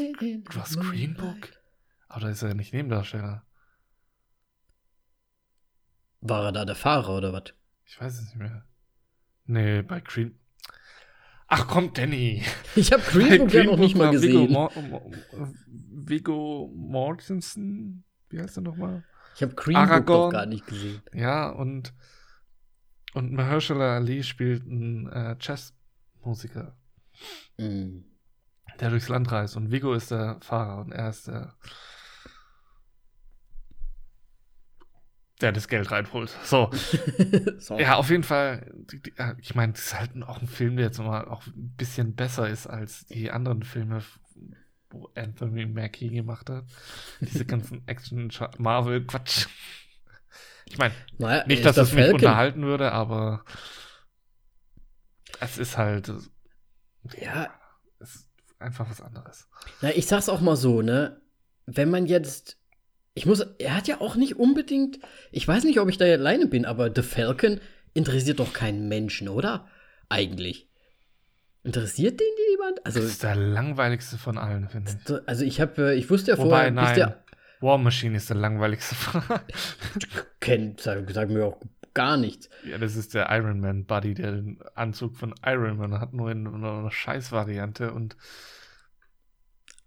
was 0.56 0.80
Green 0.80 1.16
Book? 1.16 1.50
Aber 2.08 2.22
da 2.22 2.30
ist 2.30 2.42
er 2.42 2.50
ja 2.50 2.54
nicht 2.54 2.74
Nebendarsteller. 2.74 3.46
War 6.22 6.46
er 6.46 6.52
da 6.52 6.66
der 6.66 6.76
Fahrer 6.76 7.18
oder 7.18 7.34
was? 7.34 7.54
Ich 7.86 8.00
weiß 8.00 8.14
es 8.14 8.26
nicht 8.26 8.38
mehr. 8.38 8.66
Nee, 9.46 9.82
bei 9.82 10.00
Green. 10.00 10.40
Ach 11.54 11.68
komm, 11.68 11.92
Danny. 11.94 12.44
Ich 12.78 12.94
habe 12.94 13.04
Green 13.04 13.40
Book 13.40 13.54
ja 13.54 13.66
noch 13.66 13.78
nicht 13.78 13.98
mal 13.98 14.10
gesehen. 14.12 14.56
Viggo 15.68 16.72
Mortensen. 16.74 18.06
Wie 18.30 18.40
heißt 18.40 18.58
er 18.58 18.64
nochmal? 18.64 19.04
Ich 19.36 19.44
habe 19.44 19.54
Green 19.56 19.76
Aragorn. 19.76 20.30
Book 20.30 20.32
gar 20.32 20.46
nicht 20.46 20.66
gesehen. 20.66 21.02
Ja, 21.14 21.50
und, 21.50 21.94
und 23.16 23.34
Mahershala 23.34 23.98
Ali 23.98 24.24
spielt 24.24 24.64
einen 24.64 25.08
äh, 25.08 25.36
Jazzmusiker. 25.42 26.78
Mm. 27.58 28.06
Der 28.80 28.90
durchs 28.90 29.10
Land 29.10 29.30
reist. 29.34 29.58
Und 29.58 29.72
Viggo 29.72 29.94
ist 29.94 30.12
der 30.12 30.38
Fahrer 30.40 30.80
und 30.80 30.94
er 30.94 31.10
ist 31.10 31.28
der 31.28 31.54
der 35.42 35.52
das 35.52 35.68
Geld 35.68 35.92
reinholt. 35.92 36.36
So. 36.44 36.70
so. 37.58 37.80
Ja, 37.80 37.96
auf 37.96 38.10
jeden 38.10 38.24
Fall. 38.24 38.74
Ich 39.40 39.56
meine, 39.56 39.74
das 39.74 39.86
ist 39.86 40.00
halt 40.00 40.12
auch 40.24 40.42
ein 40.42 40.48
Film, 40.48 40.78
der 40.78 40.88
jetzt 40.88 41.00
mal 41.00 41.28
auch 41.28 41.46
ein 41.48 41.74
bisschen 41.78 42.16
besser 42.16 42.50
ist 42.50 42.68
als 42.68 43.06
die 43.08 43.32
anderen 43.32 43.64
Filme, 43.64 44.02
wo 44.90 45.10
Anthony 45.16 45.66
Mackie 45.66 46.10
gemacht 46.10 46.50
hat. 46.50 46.66
Diese 47.20 47.46
ganzen 47.46 47.84
Action-Marvel-Quatsch. 47.88 49.48
Ich 50.66 50.78
meine, 50.78 50.94
naja, 51.18 51.46
nicht, 51.48 51.66
dass 51.66 51.78
es 51.78 51.94
mich 51.94 52.14
unterhalten 52.14 52.64
würde, 52.64 52.92
aber 52.92 53.44
es 55.40 55.58
ist 55.58 55.78
halt. 55.78 56.12
Ja. 57.20 57.54
Es 58.00 58.16
ist 58.16 58.30
einfach 58.60 58.90
was 58.90 59.02
anderes. 59.02 59.48
Na, 59.82 59.90
ich 59.90 60.08
sag's 60.08 60.30
auch 60.30 60.42
mal 60.42 60.56
so, 60.56 60.82
ne? 60.82 61.22
Wenn 61.66 61.90
man 61.90 62.06
jetzt 62.06 62.61
ich 63.14 63.26
muss, 63.26 63.42
er 63.60 63.76
hat 63.76 63.88
ja 63.88 64.00
auch 64.00 64.16
nicht 64.16 64.38
unbedingt, 64.38 65.00
ich 65.32 65.48
weiß 65.48 65.64
nicht, 65.66 65.80
ob 65.80 65.90
ich 65.90 65.98
da 65.98 66.06
alleine 66.06 66.48
bin, 66.48 66.66
aber 66.66 66.92
The 66.94 67.02
Falcon 67.02 67.60
interessiert 67.94 68.40
doch 68.40 68.54
keinen 68.54 68.88
Menschen, 68.88 69.28
oder? 69.28 69.68
Eigentlich. 70.10 70.70
Interessiert 71.64 72.20
den 72.20 72.28
jemand? 72.52 72.86
Also, 72.86 73.00
das 73.00 73.10
ist 73.10 73.24
der 73.24 73.36
langweiligste 73.36 74.18
von 74.18 74.38
allen, 74.38 74.70
finde 74.70 74.92
ich. 74.92 75.28
Also 75.28 75.46
ich 75.46 75.62
habe, 75.62 75.96
ich 75.96 76.10
wusste 76.10 76.32
ja 76.32 76.38
Wobei, 76.38 76.50
vorher, 76.50 76.72
nein, 76.72 76.96
der, 76.96 77.24
War 77.60 77.78
Machine 77.78 78.18
ist 78.18 78.30
der 78.30 78.38
langweiligste 78.38 78.96
von 78.96 79.22
allen. 79.28 79.42
Kennt, 80.40 80.82
sag, 80.82 81.10
sag 81.12 81.30
mir 81.30 81.46
auch 81.46 81.62
gar 81.94 82.18
nichts. 82.18 82.50
Ja, 82.66 82.78
das 82.78 82.96
ist 82.96 83.14
der 83.14 83.30
Iron 83.30 83.60
Man 83.60 83.86
Buddy, 83.86 84.14
der 84.14 84.32
den 84.32 84.60
Anzug 84.74 85.18
von 85.18 85.36
Iron 85.46 85.78
Man 85.78 86.00
hat, 86.00 86.14
nur 86.14 86.32
in 86.32 86.48
einer 86.48 86.90
Scheißvariante 86.90 87.92
und 87.92 88.16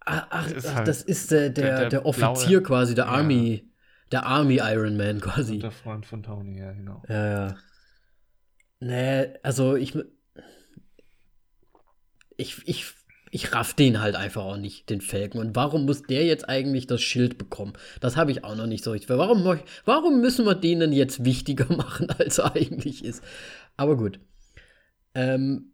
Ach, 0.05 0.27
ach, 0.31 0.53
ach 0.57 0.75
halt 0.75 0.89
das 0.89 1.03
ist 1.03 1.31
der, 1.31 1.51
der, 1.51 1.79
der, 1.81 1.89
der 1.89 2.07
Offizier 2.07 2.61
blaue, 2.61 2.63
quasi, 2.63 2.95
der 2.95 3.09
Army, 3.09 3.63
ja. 3.65 3.71
der 4.13 4.27
Army 4.27 4.57
Iron 4.63 4.97
Man 4.97 5.21
quasi. 5.21 5.59
Der 5.59 5.71
Freund 5.71 6.05
von 6.05 6.23
Tony, 6.23 6.59
ja, 6.59 6.73
genau. 6.73 7.03
Ja, 7.09 7.27
ja. 7.27 7.57
Nee, 8.81 9.29
also 9.43 9.77
ich. 9.77 9.97
Ich, 12.37 12.67
ich, 12.67 12.87
ich 13.31 13.53
raff 13.55 13.75
den 13.75 14.01
halt 14.01 14.17
einfach 14.17 14.43
auch 14.43 14.57
nicht, 14.57 14.91
den 14.91 15.01
Falken. 15.01 15.39
Und 15.39 15.57
warum 15.57 15.87
muss 15.87 16.03
der 16.03 16.25
jetzt 16.25 16.49
eigentlich 16.49 16.87
das 16.87 17.01
Schild 17.01 17.39
bekommen? 17.39 17.73
Das 18.01 18.17
habe 18.17 18.31
ich 18.31 18.45
auch 18.45 18.57
noch 18.57 18.67
nicht 18.67 18.85
so 18.85 18.91
richtig. 18.91 19.09
Warum, 19.09 19.59
warum 19.85 20.21
müssen 20.21 20.45
wir 20.45 20.55
den 20.55 20.81
denn 20.81 20.93
jetzt 20.93 21.25
wichtiger 21.25 21.73
machen, 21.77 22.11
als 22.11 22.39
er 22.39 22.55
eigentlich 22.55 23.05
ist? 23.05 23.23
Aber 23.77 23.97
gut. 23.97 24.21
Ähm, 25.15 25.74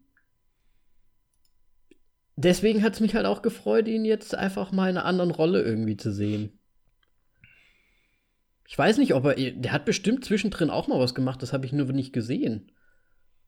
deswegen 2.44 2.82
hat 2.82 2.94
es 2.94 3.00
mich 3.00 3.14
halt 3.14 3.26
auch 3.26 3.42
gefreut, 3.42 3.88
ihn 3.88 4.04
jetzt 4.04 4.34
einfach 4.34 4.72
mal 4.72 4.90
in 4.90 4.96
einer 4.96 5.06
anderen 5.06 5.30
Rolle 5.30 5.62
irgendwie 5.62 5.96
zu 5.96 6.12
sehen. 6.12 6.58
Ich 8.66 8.78
weiß 8.78 8.98
nicht, 8.98 9.14
ob 9.14 9.24
er. 9.24 9.34
Der 9.34 9.72
hat 9.72 9.84
bestimmt 9.84 10.24
zwischendrin 10.24 10.70
auch 10.70 10.86
mal 10.86 11.00
was 11.00 11.14
gemacht, 11.14 11.42
das 11.42 11.52
habe 11.52 11.66
ich 11.66 11.72
nur 11.72 11.86
nicht 11.92 12.12
gesehen. 12.12 12.70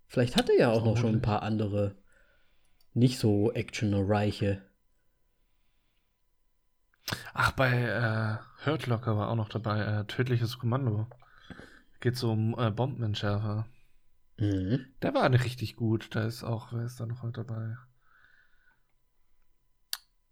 Vielleicht 0.08 0.36
hat 0.36 0.50
er 0.50 0.58
ja 0.58 0.70
auch 0.70 0.84
noch 0.84 0.96
schon 0.96 1.14
ein 1.14 1.22
paar 1.22 1.42
andere 1.42 1.96
nicht 2.94 3.18
so 3.18 3.52
actionreiche. 3.52 4.62
Ach, 7.34 7.52
bei 7.52 7.70
äh, 7.70 8.66
Hurt 8.66 8.86
Locker 8.86 9.16
war 9.16 9.30
auch 9.30 9.36
noch 9.36 9.48
dabei, 9.48 9.80
äh, 9.80 10.04
Tödliches 10.04 10.58
Kommando. 10.58 11.06
Geht 12.00 12.16
so 12.16 12.32
um 12.32 12.54
äh, 12.58 12.70
Bombenentschärfer. 12.70 13.66
Mhm. 14.38 14.86
Der 15.02 15.14
war 15.14 15.28
nicht 15.28 15.44
richtig 15.44 15.76
gut. 15.76 16.14
Da 16.14 16.24
ist 16.24 16.42
auch, 16.42 16.72
wer 16.72 16.84
ist 16.84 17.00
da 17.00 17.06
noch 17.06 17.22
heute 17.22 17.44
dabei? 17.44 17.76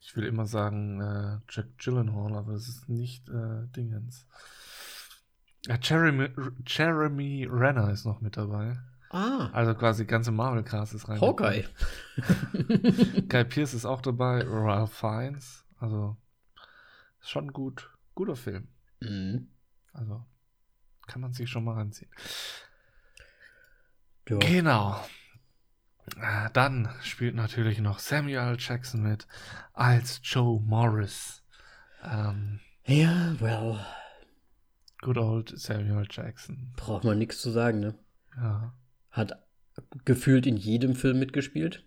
Ich 0.00 0.16
will 0.16 0.24
immer 0.24 0.46
sagen 0.46 1.00
äh, 1.00 1.38
Jack 1.48 1.78
Gyllenhaal, 1.78 2.34
aber 2.34 2.52
es 2.54 2.68
ist 2.68 2.88
nicht 2.88 3.28
äh, 3.28 3.66
Dingens. 3.76 4.26
Ja, 5.66 5.78
Jeremy, 5.80 6.30
Jeremy 6.66 7.46
Renner 7.50 7.90
ist 7.90 8.06
noch 8.06 8.20
mit 8.20 8.36
dabei. 8.36 8.78
Ah. 9.10 9.50
Also 9.52 9.74
quasi 9.74 10.06
ganze 10.06 10.30
Marvel-Cast 10.30 10.94
ist 10.94 11.08
rein. 11.08 11.20
Hawkeye. 11.20 11.64
Guy 13.28 13.44
Pierce 13.44 13.74
ist 13.74 13.84
auch 13.84 14.00
dabei, 14.00 14.42
Ralph 14.46 14.92
Fiennes. 14.92 15.64
Also 15.78 16.16
schon 17.20 17.52
gut, 17.52 17.90
guter 18.14 18.36
Film. 18.36 18.68
Mhm. 19.00 19.48
Also 19.92 20.24
kann 21.06 21.20
man 21.20 21.32
sich 21.32 21.50
schon 21.50 21.64
mal 21.64 21.74
ranziehen. 21.74 22.10
Ja. 24.28 24.38
Genau. 24.38 25.04
Äh, 26.20 26.50
dann 26.52 26.88
spielt 27.02 27.34
natürlich 27.34 27.80
noch 27.80 27.98
Samuel 27.98 28.56
Jackson 28.58 29.02
mit 29.02 29.26
als 29.72 30.20
Joe 30.22 30.60
Morris. 30.60 31.42
Ähm, 32.02 32.60
ja, 32.86 33.34
well. 33.40 33.84
Good 35.02 35.16
old 35.16 35.58
Samuel 35.58 36.06
Jackson. 36.10 36.72
Braucht 36.76 37.04
man 37.04 37.18
nichts 37.18 37.40
zu 37.40 37.50
sagen, 37.50 37.80
ne? 37.80 37.94
Ja. 38.36 38.74
Hat 39.10 39.32
gefühlt 40.04 40.46
in 40.46 40.56
jedem 40.56 40.94
Film 40.94 41.18
mitgespielt. 41.18 41.84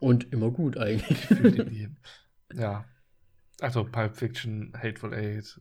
Und 0.00 0.32
immer 0.32 0.50
gut 0.50 0.76
eigentlich. 0.76 1.28
Gefühlt 1.28 1.56
in 1.58 1.70
jedem. 1.72 1.96
Ja. 2.52 2.84
Also 3.60 3.84
Pulp 3.84 4.16
Fiction, 4.16 4.72
Hateful 4.76 5.12
Eight, 5.12 5.60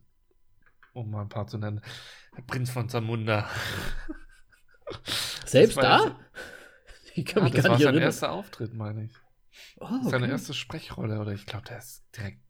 um 0.94 1.10
mal 1.10 1.22
ein 1.22 1.30
paar 1.30 1.48
zu 1.48 1.58
nennen. 1.58 1.82
Prinz 2.46 2.70
von 2.70 2.90
Zamunda. 2.90 3.50
Selbst 5.46 5.78
da? 5.78 6.18
Ich 7.14 7.26
kann 7.26 7.44
ja, 7.44 7.46
mich 7.46 7.54
das 7.54 7.64
gar 7.64 7.72
war 7.72 7.78
nicht 7.78 7.84
sein 7.84 7.94
erinnern. 7.94 8.10
erster 8.10 8.32
Auftritt, 8.32 8.74
meine 8.74 9.06
ich. 9.06 9.12
Oh, 9.80 9.86
okay. 9.86 10.10
Seine 10.10 10.30
erste 10.30 10.54
Sprechrolle, 10.54 11.20
oder 11.20 11.32
ich 11.32 11.46
glaube, 11.46 11.66
der 11.68 11.80
ist 11.80 12.04
direkt. 12.16 12.42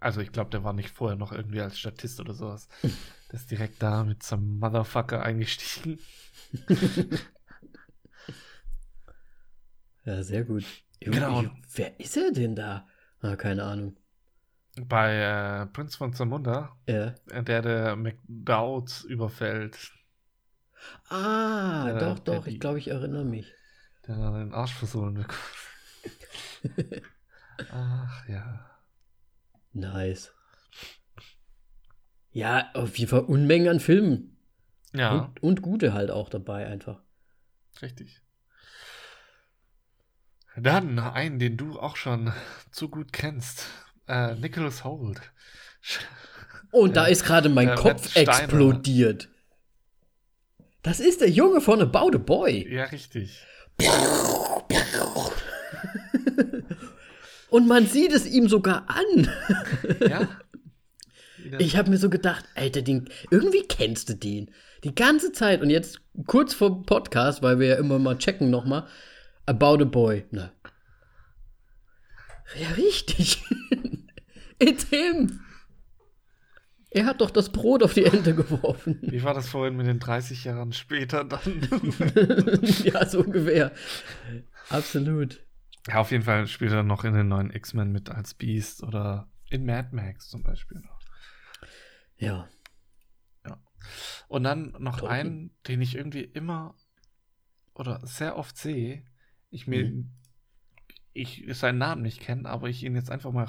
Also, 0.00 0.20
ich 0.20 0.30
glaube, 0.30 0.50
der 0.50 0.62
war 0.62 0.72
nicht 0.74 0.90
vorher 0.90 1.16
noch 1.16 1.32
irgendwie 1.32 1.60
als 1.60 1.78
Statist 1.78 2.20
oder 2.20 2.34
sowas. 2.34 2.68
der 2.82 3.34
ist 3.34 3.50
direkt 3.50 3.82
da 3.82 4.04
mit 4.04 4.22
seinem 4.22 4.58
Motherfucker 4.58 5.22
eingestiegen. 5.22 5.98
ja, 10.04 10.22
sehr 10.22 10.44
gut. 10.44 10.64
Genau. 11.00 11.44
Wer 11.74 11.98
ist 11.98 12.16
er 12.16 12.30
denn 12.32 12.54
da? 12.54 12.86
Ah, 13.20 13.36
keine 13.36 13.64
Ahnung. 13.64 13.96
Bei 14.80 15.62
äh, 15.62 15.66
Prinz 15.66 15.96
von 15.96 16.12
Zamunda, 16.12 16.76
ja. 16.86 17.14
der 17.32 17.62
der 17.62 17.96
McDowds 17.96 19.02
überfällt. 19.02 19.92
Ah, 21.08 21.84
der, 21.84 21.98
doch, 21.98 22.18
doch, 22.18 22.46
ich 22.46 22.60
glaube, 22.60 22.78
ich 22.78 22.88
erinnere 22.88 23.24
mich. 23.24 23.52
Der 24.06 24.16
dann 24.16 24.34
den 24.34 24.54
Arsch 24.54 24.74
versohlen 24.74 25.14
bekommt. 25.14 25.38
Ach 27.72 28.28
ja. 28.28 28.70
Nice. 29.72 30.32
Ja, 32.30 32.70
auf 32.74 32.98
jeden 32.98 33.10
Fall 33.10 33.20
Unmengen 33.20 33.68
an 33.68 33.80
Filmen. 33.80 34.36
Ja. 34.92 35.10
Und, 35.10 35.42
und 35.42 35.62
gute 35.62 35.92
halt 35.92 36.10
auch 36.10 36.28
dabei 36.28 36.66
einfach. 36.66 37.02
Richtig. 37.82 38.22
Dann 40.56 40.98
einen, 40.98 41.38
den 41.38 41.56
du 41.56 41.78
auch 41.78 41.96
schon 41.96 42.32
zu 42.70 42.88
gut 42.88 43.12
kennst. 43.12 43.66
Äh, 44.06 44.34
Nicholas 44.36 44.84
Holt. 44.84 45.20
Und 46.72 46.96
da 46.96 47.06
ist 47.06 47.24
gerade 47.24 47.48
mein 47.48 47.74
Kopf 47.74 48.16
explodiert. 48.16 49.28
Das 50.82 51.00
ist 51.00 51.20
der 51.20 51.30
Junge 51.30 51.60
von 51.60 51.82
About 51.82 52.14
a 52.14 52.18
Boy. 52.18 52.72
Ja, 52.72 52.84
richtig. 52.84 53.42
Und 57.50 57.66
man 57.66 57.86
sieht 57.86 58.12
es 58.12 58.26
ihm 58.26 58.48
sogar 58.48 58.86
an. 58.88 59.30
Ja. 60.08 60.28
Ich 61.58 61.76
habe 61.78 61.88
mir 61.88 61.96
so 61.96 62.10
gedacht, 62.10 62.44
Alter, 62.56 62.82
den, 62.82 63.08
irgendwie 63.30 63.62
kennst 63.62 64.10
du 64.10 64.14
den. 64.14 64.50
Die 64.84 64.94
ganze 64.94 65.32
Zeit. 65.32 65.62
Und 65.62 65.70
jetzt 65.70 66.00
kurz 66.26 66.52
vor 66.52 66.84
Podcast, 66.84 67.42
weil 67.42 67.58
wir 67.58 67.68
ja 67.68 67.76
immer 67.76 67.98
mal 67.98 68.18
checken 68.18 68.50
nochmal. 68.50 68.86
About 69.46 69.82
a 69.82 69.84
Boy. 69.86 70.26
Na. 70.30 70.52
Ja, 72.60 72.68
richtig. 72.76 73.42
It's 74.58 74.84
him! 74.90 75.40
Er 76.90 77.04
hat 77.04 77.20
doch 77.20 77.30
das 77.30 77.50
Brot 77.52 77.82
auf 77.82 77.92
die 77.94 78.04
Ente 78.04 78.34
geworfen. 78.34 78.98
Wie 79.02 79.22
war 79.22 79.34
das 79.34 79.48
vorhin 79.48 79.76
mit 79.76 79.86
den 79.86 79.98
30 79.98 80.44
Jahren 80.44 80.72
später 80.72 81.24
dann? 81.24 81.42
ja, 82.84 83.04
so 83.06 83.20
ungefähr. 83.20 83.72
Absolut. 84.70 85.44
Ja, 85.86 85.96
auf 86.00 86.10
jeden 86.10 86.24
Fall 86.24 86.46
spielt 86.46 86.72
er 86.72 86.82
noch 86.82 87.04
in 87.04 87.14
den 87.14 87.28
neuen 87.28 87.50
X-Men 87.50 87.92
mit 87.92 88.10
als 88.10 88.34
Beast 88.34 88.82
oder 88.82 89.28
in 89.50 89.64
Mad 89.66 89.88
Max 89.92 90.28
zum 90.28 90.42
Beispiel 90.42 90.80
noch. 90.80 90.98
Ja. 92.16 92.48
Ja. 93.46 93.58
Und 94.28 94.44
dann 94.44 94.74
noch 94.78 94.98
Tolkien. 95.00 95.18
einen, 95.20 95.50
den 95.68 95.80
ich 95.82 95.94
irgendwie 95.94 96.24
immer 96.24 96.74
oder 97.74 98.00
sehr 98.04 98.36
oft 98.36 98.56
sehe. 98.56 99.04
Ich 99.50 99.66
mir, 99.66 99.84
Mhm. 99.84 100.10
ich 101.12 101.44
seinen 101.52 101.78
Namen 101.78 102.02
nicht 102.02 102.20
kenne, 102.20 102.48
aber 102.48 102.68
ich 102.68 102.82
ihn 102.82 102.94
jetzt 102.94 103.10
einfach 103.10 103.30
mal 103.32 103.44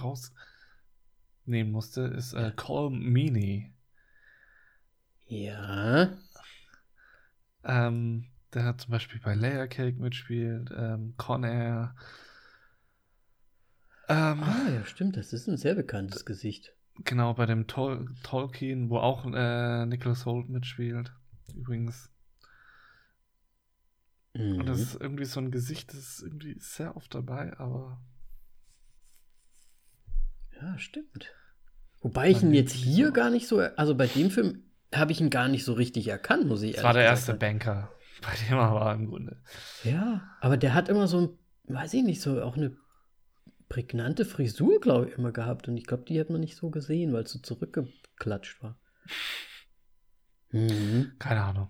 rausnehmen 1.39 1.71
musste, 1.71 2.01
ist 2.01 2.33
äh, 2.33 2.51
Cole 2.55 2.95
Meany. 2.95 3.73
Ja. 5.27 6.17
Ähm, 7.63 8.25
der 8.53 8.65
hat 8.65 8.81
zum 8.81 8.91
Beispiel 8.91 9.21
bei 9.21 9.35
Layer 9.35 9.67
Cake 9.67 9.99
mitspielt, 9.99 10.71
ähm, 10.75 11.13
Con 11.17 11.43
Air. 11.43 11.95
Ähm, 14.07 14.43
Ah, 14.43 14.69
ja, 14.69 14.85
stimmt. 14.85 15.17
Das 15.17 15.33
ist 15.33 15.47
ein 15.47 15.57
sehr 15.57 15.75
bekanntes 15.75 16.25
Gesicht. 16.25 16.73
Genau, 17.05 17.33
bei 17.33 17.45
dem 17.45 17.67
Tol 17.67 18.09
Tolkien, 18.23 18.89
wo 18.89 18.97
auch 18.97 19.25
äh, 19.25 19.85
Nicholas 19.85 20.25
Holt 20.25 20.49
mitspielt. 20.49 21.13
Übrigens. 21.55 22.09
Mhm. 24.33 24.59
Und 24.59 24.65
das 24.65 24.79
ist 24.79 24.95
irgendwie 24.99 25.25
so 25.25 25.39
ein 25.39 25.51
Gesicht, 25.51 25.89
das 25.93 25.99
ist 25.99 26.23
irgendwie 26.23 26.57
sehr 26.59 26.97
oft 26.97 27.13
dabei, 27.13 27.57
aber. 27.59 28.01
Ja, 30.61 30.77
stimmt. 30.77 31.31
Wobei 32.01 32.29
ich 32.29 32.41
ihn 32.41 32.53
jetzt 32.53 32.73
hier 32.73 33.11
gar 33.11 33.29
nicht 33.29 33.47
so, 33.47 33.59
also 33.59 33.95
bei 33.95 34.07
dem 34.07 34.31
Film 34.31 34.63
habe 34.93 35.11
ich 35.11 35.21
ihn 35.21 35.29
gar 35.29 35.47
nicht 35.47 35.65
so 35.65 35.73
richtig 35.73 36.07
erkannt, 36.07 36.47
muss 36.47 36.61
ich 36.61 36.75
Das 36.75 36.83
war 36.83 36.93
der 36.93 37.03
ehrlich 37.03 37.19
erste 37.19 37.33
Banker, 37.33 37.91
bei 38.21 38.33
dem 38.47 38.57
er 38.57 38.73
war 38.73 38.93
im 38.95 39.07
Grunde. 39.07 39.41
sagen. 39.83 39.95
Ja, 39.95 40.37
aber 40.41 40.57
der 40.57 40.73
hat 40.73 40.89
immer 40.89 41.07
so 41.07 41.21
ein, 41.21 41.73
weiß 41.75 41.93
ich 41.93 42.03
nicht, 42.03 42.21
so 42.21 42.41
auch 42.41 42.57
eine 42.57 42.75
prägnante 43.67 44.25
Frisur, 44.25 44.79
glaube 44.79 45.09
ich, 45.09 45.17
immer 45.17 45.31
gehabt. 45.31 45.67
Und 45.67 45.77
ich 45.77 45.85
glaube, 45.85 46.03
die 46.05 46.19
hat 46.19 46.29
man 46.29 46.41
nicht 46.41 46.55
so 46.55 46.69
gesehen, 46.69 47.13
weil 47.13 47.23
es 47.23 47.31
so 47.31 47.39
zurückgeklatscht 47.39 48.63
war. 48.63 48.79
Mhm. 50.51 51.11
Keine 51.19 51.43
Ahnung. 51.43 51.69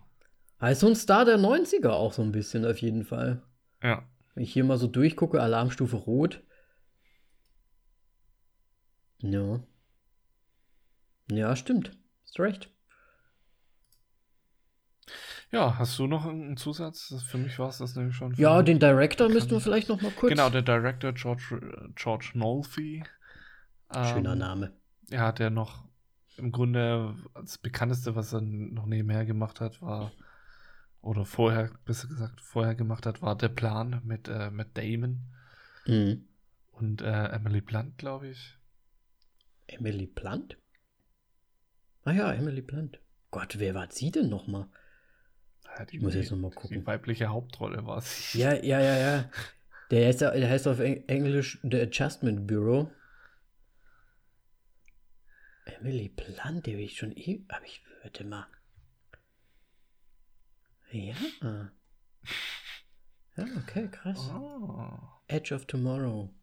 Also 0.58 0.88
ein 0.88 0.96
Star 0.96 1.26
der 1.26 1.38
90er 1.38 1.90
auch 1.90 2.14
so 2.14 2.22
ein 2.22 2.32
bisschen 2.32 2.66
auf 2.66 2.78
jeden 2.78 3.04
Fall. 3.04 3.42
Ja. 3.84 4.04
Wenn 4.34 4.44
ich 4.44 4.54
hier 4.54 4.64
mal 4.64 4.78
so 4.78 4.88
durchgucke, 4.88 5.42
Alarmstufe 5.42 5.96
Rot. 5.96 6.44
Ja. 9.22 9.60
Ja, 11.30 11.56
stimmt. 11.56 11.92
Hast 12.24 12.40
recht. 12.40 12.70
Ja, 15.52 15.78
hast 15.80 15.98
du 15.98 16.06
noch 16.06 16.26
einen 16.26 16.58
Zusatz? 16.58 17.14
Für 17.28 17.38
mich 17.40 17.58
war 17.58 17.70
es 17.70 17.80
das 17.80 17.96
nämlich 17.96 18.16
schon. 18.16 18.34
Ja, 18.36 18.62
den 18.62 18.80
Director 18.80 19.30
müssten 19.30 19.52
wir 19.52 19.60
vielleicht 19.62 19.90
noch 19.90 20.02
mal 20.02 20.12
kurz. 20.12 20.30
Genau, 20.30 20.50
der 20.50 20.62
Director 20.62 21.12
George, 21.14 21.90
George 21.96 22.32
Nolfi. 22.36 23.04
Schöner 23.92 24.34
Ähm, 24.34 24.38
Name. 24.40 24.74
Ja, 25.10 25.32
der 25.32 25.50
noch 25.50 25.88
im 26.38 26.52
Grunde 26.52 27.16
das 27.34 27.58
bekannteste, 27.58 28.16
was 28.16 28.32
er 28.34 28.42
noch 28.42 28.86
nebenher 28.86 29.26
gemacht 29.26 29.60
hat, 29.60 29.82
war, 29.82 30.12
oder 31.02 31.26
vorher, 31.26 31.72
besser 31.86 32.08
gesagt, 32.08 32.40
vorher 32.42 32.76
gemacht 32.76 33.06
hat, 33.08 33.22
war 33.24 33.36
der 33.36 33.50
Plan 33.50 34.02
mit, 34.06 34.28
äh, 34.28 34.52
mit 34.52 34.78
Damon 34.78 35.22
Mhm. 35.88 36.28
und 36.74 37.02
äh, 37.02 37.30
Emily 37.30 37.62
Blunt, 37.62 37.98
glaube 37.98 38.28
ich. 38.30 38.59
Emily 39.70 40.08
Blunt? 40.08 40.58
Ah 42.04 42.12
ja, 42.12 42.34
Emily 42.34 42.62
Blunt. 42.62 43.00
Gott, 43.32 43.60
wer 43.60 43.76
war 43.76 43.92
sie 43.92 44.12
denn 44.12 44.30
noch 44.30 44.48
mal? 44.48 44.70
Ja, 45.66 45.86
Ich 45.92 46.02
muss 46.02 46.16
jetzt 46.16 46.30
die- 46.30 46.34
noch 46.36 46.42
mal 46.42 46.52
gucken. 46.52 46.80
Die 46.82 46.86
weibliche 46.88 47.28
Hauptrolle 47.28 47.86
war 47.86 48.02
sie. 48.02 48.40
Ja, 48.40 48.54
ja, 48.54 48.80
ja, 48.82 48.98
ja. 48.98 49.32
Der 49.92 50.08
heißt, 50.08 50.22
der 50.22 50.50
heißt 50.50 50.68
auf 50.68 50.80
Eng- 50.80 51.04
Englisch 51.08 51.60
The 51.64 51.82
Adjustment 51.82 52.48
Bureau. 52.48 52.92
Emily 55.66 56.10
Blunt, 56.10 56.66
die 56.66 56.74
habe 56.74 56.82
ich 56.82 56.98
schon 56.98 57.12
eh. 57.16 57.44
Hab 57.50 57.64
ich. 57.64 57.82
Warte 58.04 58.24
mal. 58.24 58.48
Ja. 60.92 61.14
Ja, 63.38 63.46
okay, 63.58 63.88
krass. 63.92 64.30
Oh. 64.34 64.98
Edge 65.28 65.54
of 65.54 65.66
Tomorrow. 65.66 66.34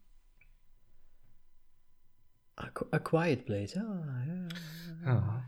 A, 2.57 2.67
Qu- 2.69 2.87
A 2.91 2.99
Quiet 2.99 3.45
Place, 3.45 3.75
ja. 3.75 3.83
ja, 3.83 5.05
Ja. 5.05 5.45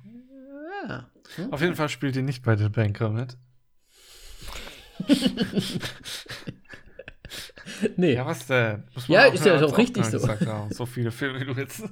ja. 0.88 1.10
Hm? 1.36 1.52
Auf 1.54 1.62
jeden 1.62 1.76
Fall 1.76 1.90
spielt 1.90 2.16
die 2.16 2.22
nicht 2.22 2.44
bei 2.44 2.56
The 2.56 2.70
Banker 2.70 3.10
mit. 3.10 3.36
Nee. 7.96 8.14
Ja, 8.16 8.26
was 8.26 8.48
denn? 8.48 8.84
Muss 8.96 9.08
Ja, 9.08 9.28
auch 9.28 9.34
ist 9.34 9.46
ja 9.46 9.58
doch 9.60 9.78
richtig 9.78 10.04
so. 10.06 10.28
haben. 10.28 10.72
So 10.74 10.86
viele 10.88 11.12
Filme, 11.12 11.40
wie 11.40 11.46
du 11.46 11.54
jetzt. 11.54 11.84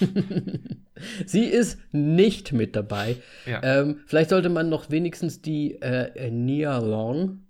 Sie 1.26 1.44
ist 1.44 1.78
nicht 1.92 2.52
mit 2.52 2.74
dabei. 2.74 3.16
Ja. 3.46 3.62
Ähm, 3.62 4.00
vielleicht 4.06 4.30
sollte 4.30 4.48
man 4.48 4.68
noch 4.68 4.90
wenigstens 4.90 5.40
die 5.40 5.80
äh, 5.80 6.30
Nia 6.30 6.78
Long, 6.78 7.44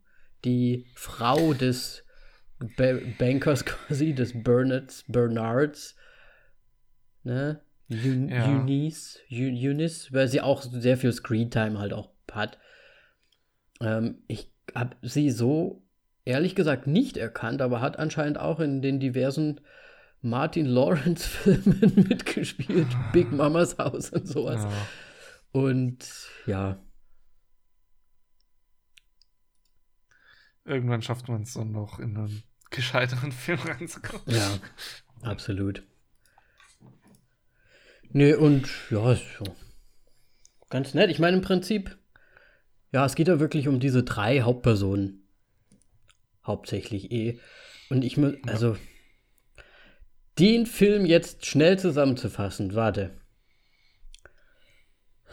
die 0.44 0.86
Frau 0.94 1.54
des 1.54 2.04
ba 2.76 2.98
Bankers 3.18 3.64
quasi, 3.64 4.12
des 4.14 4.42
Bernards, 4.42 5.04
Bernards, 5.08 5.96
ne? 7.26 7.60
Eu- 7.90 8.28
Ja. 8.28 8.46
Eunice, 8.48 9.18
Eu- 9.30 9.70
Eunice, 9.70 10.12
weil 10.12 10.26
sie 10.28 10.40
auch 10.40 10.62
sehr 10.62 10.96
viel 10.96 11.12
Screentime 11.12 11.78
halt 11.78 11.92
auch 11.92 12.10
hat. 12.32 12.58
Ähm, 13.80 14.18
ich 14.26 14.50
habe 14.74 14.96
sie 15.02 15.30
so 15.30 15.82
ehrlich 16.24 16.54
gesagt 16.54 16.86
nicht 16.86 17.16
erkannt, 17.16 17.62
aber 17.62 17.80
hat 17.80 17.98
anscheinend 17.98 18.38
auch 18.38 18.58
in 18.60 18.82
den 18.82 18.98
diversen 19.00 19.60
Martin 20.22 20.66
Lawrence-Filmen 20.66 21.92
mitgespielt. 22.08 22.88
Big 23.12 23.30
Mamas 23.30 23.78
Haus 23.78 24.10
und 24.10 24.26
sowas. 24.26 24.64
ja. 24.64 24.86
Und 25.52 26.04
ja, 26.46 26.78
Irgendwann 30.64 31.00
schafft 31.02 31.28
man 31.28 31.42
es 31.42 31.54
dann 31.54 31.70
noch 31.70 32.00
in 32.00 32.16
einen 32.16 32.42
gescheiteren 32.70 33.30
Film 33.30 33.60
reinzukommen. 33.60 34.24
ja, 34.26 34.58
absolut. 35.22 35.84
Nee, 38.10 38.34
und 38.34 38.68
ja, 38.90 39.12
ist 39.12 39.24
so. 39.38 39.44
Ganz 40.70 40.94
nett. 40.94 41.10
Ich 41.10 41.18
meine, 41.18 41.36
im 41.36 41.42
Prinzip, 41.42 41.96
ja, 42.92 43.04
es 43.04 43.14
geht 43.14 43.28
ja 43.28 43.40
wirklich 43.40 43.68
um 43.68 43.80
diese 43.80 44.02
drei 44.02 44.40
Hauptpersonen. 44.42 45.28
Hauptsächlich 46.44 47.10
eh. 47.12 47.38
Und 47.88 48.04
ich 48.04 48.16
muss, 48.16 48.34
also, 48.46 48.76
den 50.38 50.66
Film 50.66 51.06
jetzt 51.06 51.46
schnell 51.46 51.78
zusammenzufassen, 51.78 52.74
warte. 52.74 53.18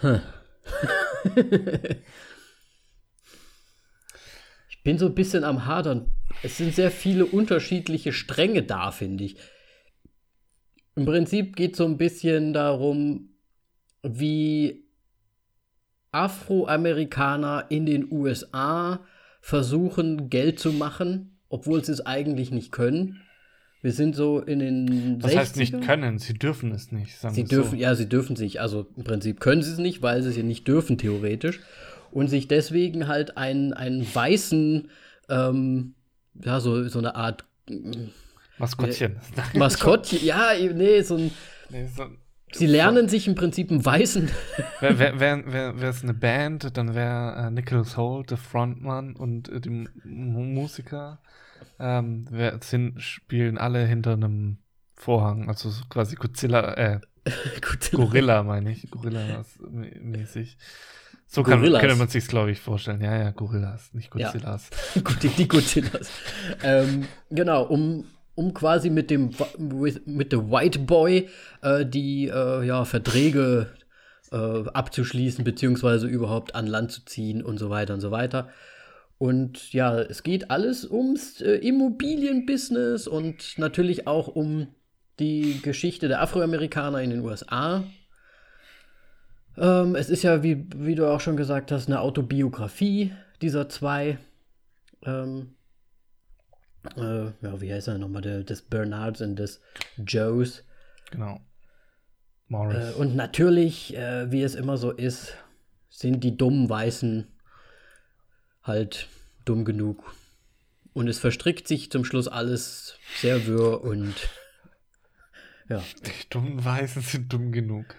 Hm. 0.01 0.21
ich 4.69 4.84
bin 4.84 4.97
so 4.97 5.07
ein 5.07 5.15
bisschen 5.15 5.43
am 5.43 5.65
Hadern. 5.65 6.11
Es 6.41 6.57
sind 6.57 6.74
sehr 6.76 6.91
viele 6.91 7.26
unterschiedliche 7.26 8.13
Stränge 8.13 8.63
da, 8.63 8.91
finde 8.91 9.24
ich. 9.24 9.38
Im 10.96 11.06
Prinzip 11.06 11.56
geht 11.56 11.72
es 11.74 11.78
so 11.78 11.86
ein 11.86 11.98
bisschen 11.98 12.54
darum, 12.54 13.30
wie 14.04 14.84
Afroamerikaner 16.12 17.66
in 17.70 17.86
den 17.86 18.12
USA 18.12 19.00
versuchen, 19.41 20.30
Geld 20.30 20.60
zu 20.60 20.72
machen, 20.72 21.38
obwohl 21.50 21.84
sie 21.84 21.91
es 21.91 22.06
eigentlich 22.06 22.52
nicht 22.52 22.72
können. 22.72 23.22
Wir 23.82 23.91
sind 23.91 24.16
so 24.16 24.39
in 24.39 24.60
den 24.60 25.20
Das 25.20 25.36
heißt 25.36 25.58
nicht 25.58 25.74
60ern. 25.76 25.86
können, 25.86 26.18
sie 26.20 26.36
dürfen 26.36 26.72
es 26.72 26.91
nicht. 26.91 27.18
Sagen 27.18 27.36
Sie 27.36 27.44
dürfen, 27.44 27.72
so. 27.72 27.76
ja, 27.76 27.96
sie 27.96 28.08
dürfen 28.08 28.36
sich, 28.38 28.62
also 28.62 28.88
im 28.96 29.04
Prinzip 29.04 29.41
können 29.41 29.62
sie 29.62 29.72
es 29.72 29.78
nicht, 29.78 30.02
weil 30.02 30.24
sie 30.24 30.30
es 30.30 30.38
ja 30.38 30.44
nicht 30.44 30.68
dürfen, 30.68 30.98
theoretisch. 30.98 31.60
Und 32.12 32.30
sich 32.30 32.48
deswegen 32.48 33.08
halt 33.08 33.36
einen, 33.38 33.74
einen 33.74 34.06
weißen, 34.14 34.88
ähm, 35.30 35.96
ja, 36.41 36.60
so, 36.62 36.88
so 36.88 37.00
eine 37.00 37.16
Art 37.16 37.44
Maskottchen. 38.58 39.20
Maskottchen, 39.56 40.24
ja, 40.24 40.51
nee, 40.74 41.01
so 41.01 41.16
ein, 41.16 41.32
Nee, 41.70 41.88
so, 41.88 42.06
sie 42.51 42.68
lernen 42.68 43.10
sich 43.10 43.28
im 43.28 43.36
Prinzip 43.36 43.72
einen 43.72 43.84
weißen, 43.84 44.30
Wäre 44.80 44.99
wär, 44.99 45.20
wär, 45.51 45.80
wär, 45.82 45.93
eine 46.01 46.14
Band, 46.14 46.78
dann 46.78 46.93
wäre 46.93 47.47
äh, 47.47 47.51
Nicholas 47.51 47.97
Holt 47.97 48.32
der 48.32 48.38
Frontmann 48.38 49.16
und 49.16 49.49
äh, 49.49 49.60
die 49.60 49.70
M 49.70 49.89
M 50.06 50.54
Musiker 50.54 51.20
ähm, 51.80 52.28
wär, 52.30 52.60
sind, 52.62 53.01
spielen 53.01 53.58
alle 53.58 53.86
hinter 53.86 54.14
einem 54.14 54.58
Vorhang, 54.95 55.49
also 55.49 55.70
so 55.70 55.84
quasi 55.89 56.16
Godzilla, 56.16 56.74
äh, 56.76 56.99
Gut, 57.62 57.91
Gorilla 57.91 58.43
meine 58.43 58.72
ich, 58.72 58.89
Gorillas-mäßig. 58.91 60.58
So 61.26 61.41
kann, 61.41 61.60
Gorillas. 61.60 61.82
könnte 61.82 61.95
man 61.95 62.08
sich 62.10 62.28
glaube 62.28 62.51
ich, 62.51 62.60
vorstellen. 62.60 63.01
Ja, 63.01 63.18
ja, 63.18 63.32
Gorillas, 63.32 63.93
nicht 63.93 64.14
Ja. 64.16 64.30
Godzillas. 64.30 64.70
Die, 65.24 65.30
die 65.30 65.47
Godzillas. 65.47 66.12
ähm, 66.64 67.08
genau, 67.30 67.64
um 67.64 68.06
um 68.36 68.53
quasi 68.53 68.89
mit 68.89 69.09
dem 69.11 69.31
mit 70.05 70.31
dem 70.31 70.51
White 70.51 70.79
Boy 70.79 71.29
äh, 71.61 71.86
die 71.86 72.27
äh, 72.27 72.65
ja, 72.65 72.86
Verträge 72.86 73.67
äh, 74.31 74.36
abzuschließen, 74.38 75.43
beziehungsweise 75.43 76.07
überhaupt 76.07 76.55
an 76.55 76.67
Land 76.67 76.91
zu 76.91 77.05
ziehen 77.05 77.43
und 77.43 77.57
so 77.57 77.69
weiter 77.69 77.93
und 77.93 78.01
so 78.01 78.11
weiter. 78.11 78.49
Und 79.19 79.71
ja, 79.71 79.99
es 80.01 80.23
geht 80.23 80.51
alles 80.51 80.89
ums 80.89 81.39
äh, 81.41 81.55
Immobilienbusiness 81.55 83.07
und 83.07 83.57
natürlich 83.57 84.07
auch 84.07 84.27
um 84.27 84.67
die 85.19 85.61
Geschichte 85.61 86.07
der 86.07 86.21
Afroamerikaner 86.21 87.01
in 87.01 87.11
den 87.11 87.21
USA. 87.21 87.84
Ähm, 89.57 89.95
es 89.95 90.09
ist 90.09 90.23
ja, 90.23 90.41
wie, 90.41 90.65
wie 90.75 90.95
du 90.95 91.07
auch 91.07 91.21
schon 91.21 91.38
gesagt 91.38 91.71
hast, 91.71 91.88
eine 91.88 92.01
Autobiografie 92.01 93.13
dieser 93.41 93.69
zwei. 93.69 94.17
Ähm, 95.05 95.55
äh, 96.97 97.25
ja, 97.41 97.61
wie 97.61 97.73
heißt 97.73 97.88
er 97.88 97.97
nochmal, 97.97 98.21
der, 98.21 98.43
des 98.43 98.61
Bernards 98.61 99.21
und 99.21 99.36
des 99.36 99.61
Joes. 99.97 100.63
Genau. 101.11 101.39
Morris. 102.47 102.95
Äh, 102.95 102.99
und 102.99 103.15
natürlich, 103.15 103.95
äh, 103.95 104.31
wie 104.31 104.43
es 104.43 104.55
immer 104.55 104.77
so 104.77 104.91
ist, 104.91 105.36
sind 105.89 106.23
die 106.23 106.38
dummen 106.38 106.69
Weißen 106.69 107.27
halt 108.63 109.07
dumm 109.45 109.65
genug. 109.65 110.15
Und 110.93 111.07
es 111.07 111.19
verstrickt 111.19 111.67
sich 111.67 111.91
zum 111.91 112.05
Schluss 112.05 112.27
alles 112.27 112.97
sehr 113.19 113.47
wirr 113.47 113.84
und 113.84 114.15
ja. 115.69 115.84
Die 116.05 116.29
dummen 116.29 116.63
Weißen 116.63 117.01
sind 117.01 117.31
dumm 117.31 117.51
genug. 117.51 117.95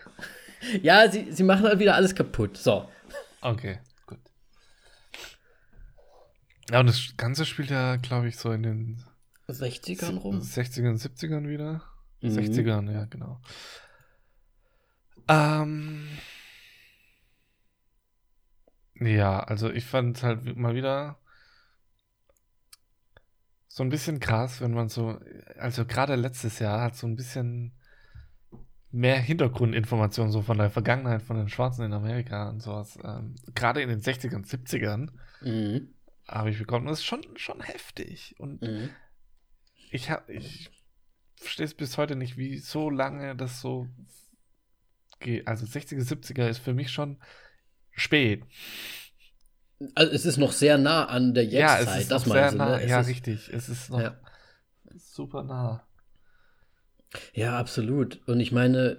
Ja, 0.82 1.10
sie, 1.10 1.30
sie 1.30 1.42
machen 1.42 1.66
halt 1.66 1.78
wieder 1.78 1.94
alles 1.94 2.14
kaputt. 2.14 2.56
So. 2.56 2.88
Okay. 3.40 3.80
Ja, 6.70 6.80
und 6.80 6.86
das 6.86 7.14
Ganze 7.16 7.44
spielt 7.44 7.70
ja, 7.70 7.96
glaube 7.96 8.28
ich, 8.28 8.36
so 8.36 8.50
in 8.52 8.62
den 8.62 9.04
60ern 9.48 10.18
rum. 10.18 10.40
60ern, 10.40 11.00
70ern 11.00 11.48
wieder. 11.48 11.82
Mhm. 12.20 12.28
60ern, 12.28 12.92
ja, 12.92 13.04
genau. 13.04 13.40
Ähm. 15.28 16.08
Ja, 19.00 19.40
also 19.40 19.70
ich 19.70 19.84
fand 19.84 20.22
halt 20.22 20.56
mal 20.56 20.74
wieder 20.74 21.18
so 23.68 23.82
ein 23.82 23.88
bisschen 23.88 24.20
krass, 24.20 24.60
wenn 24.60 24.72
man 24.72 24.88
so, 24.88 25.18
also 25.58 25.84
gerade 25.84 26.14
letztes 26.14 26.60
Jahr 26.60 26.80
hat 26.80 26.94
so 26.94 27.08
ein 27.08 27.16
bisschen 27.16 27.72
mehr 28.92 29.16
Hintergrundinformationen 29.16 30.30
so 30.30 30.42
von 30.42 30.58
der 30.58 30.70
Vergangenheit 30.70 31.22
von 31.22 31.36
den 31.36 31.48
Schwarzen 31.48 31.84
in 31.84 31.92
Amerika 31.92 32.50
und 32.50 32.62
sowas. 32.62 32.96
Ähm, 33.02 33.34
gerade 33.52 33.82
in 33.82 33.88
den 33.88 34.00
60ern, 34.00 34.46
70ern 34.46 35.08
mhm. 35.42 35.93
Habe 36.28 36.50
ich 36.50 36.58
bekommen. 36.58 36.86
Das 36.86 37.00
ist 37.00 37.04
schon, 37.04 37.22
schon 37.36 37.60
heftig. 37.60 38.34
Und 38.38 38.62
mhm. 38.62 38.90
ich 39.90 40.10
habe, 40.10 40.32
ich 40.32 40.70
verstehe 41.36 41.66
es 41.66 41.74
bis 41.74 41.98
heute 41.98 42.16
nicht, 42.16 42.36
wie 42.36 42.58
so 42.58 42.90
lange 42.90 43.36
das 43.36 43.60
so 43.60 43.88
geht. 45.20 45.46
Also 45.46 45.66
60er, 45.66 46.02
70er 46.02 46.48
ist 46.48 46.58
für 46.58 46.74
mich 46.74 46.90
schon 46.90 47.18
spät. 47.92 48.44
Also 49.94 50.12
es 50.12 50.24
ist 50.24 50.36
noch 50.36 50.52
sehr 50.52 50.78
nah 50.78 51.06
an 51.06 51.34
der 51.34 51.44
Jetztzeit, 51.44 51.86
ja, 51.86 51.94
es 51.94 52.02
ist 52.02 52.10
das 52.10 52.24
sehr 52.24 52.52
nah. 52.52 52.78
Ne? 52.78 52.88
Ja, 52.88 53.00
ist, 53.00 53.08
richtig. 53.08 53.50
Es 53.52 53.68
ist 53.68 53.90
noch 53.90 54.00
ja. 54.00 54.16
super 54.96 55.42
nah. 55.42 55.86
Ja, 57.32 57.58
absolut. 57.58 58.26
Und 58.26 58.40
ich 58.40 58.52
meine, 58.52 58.98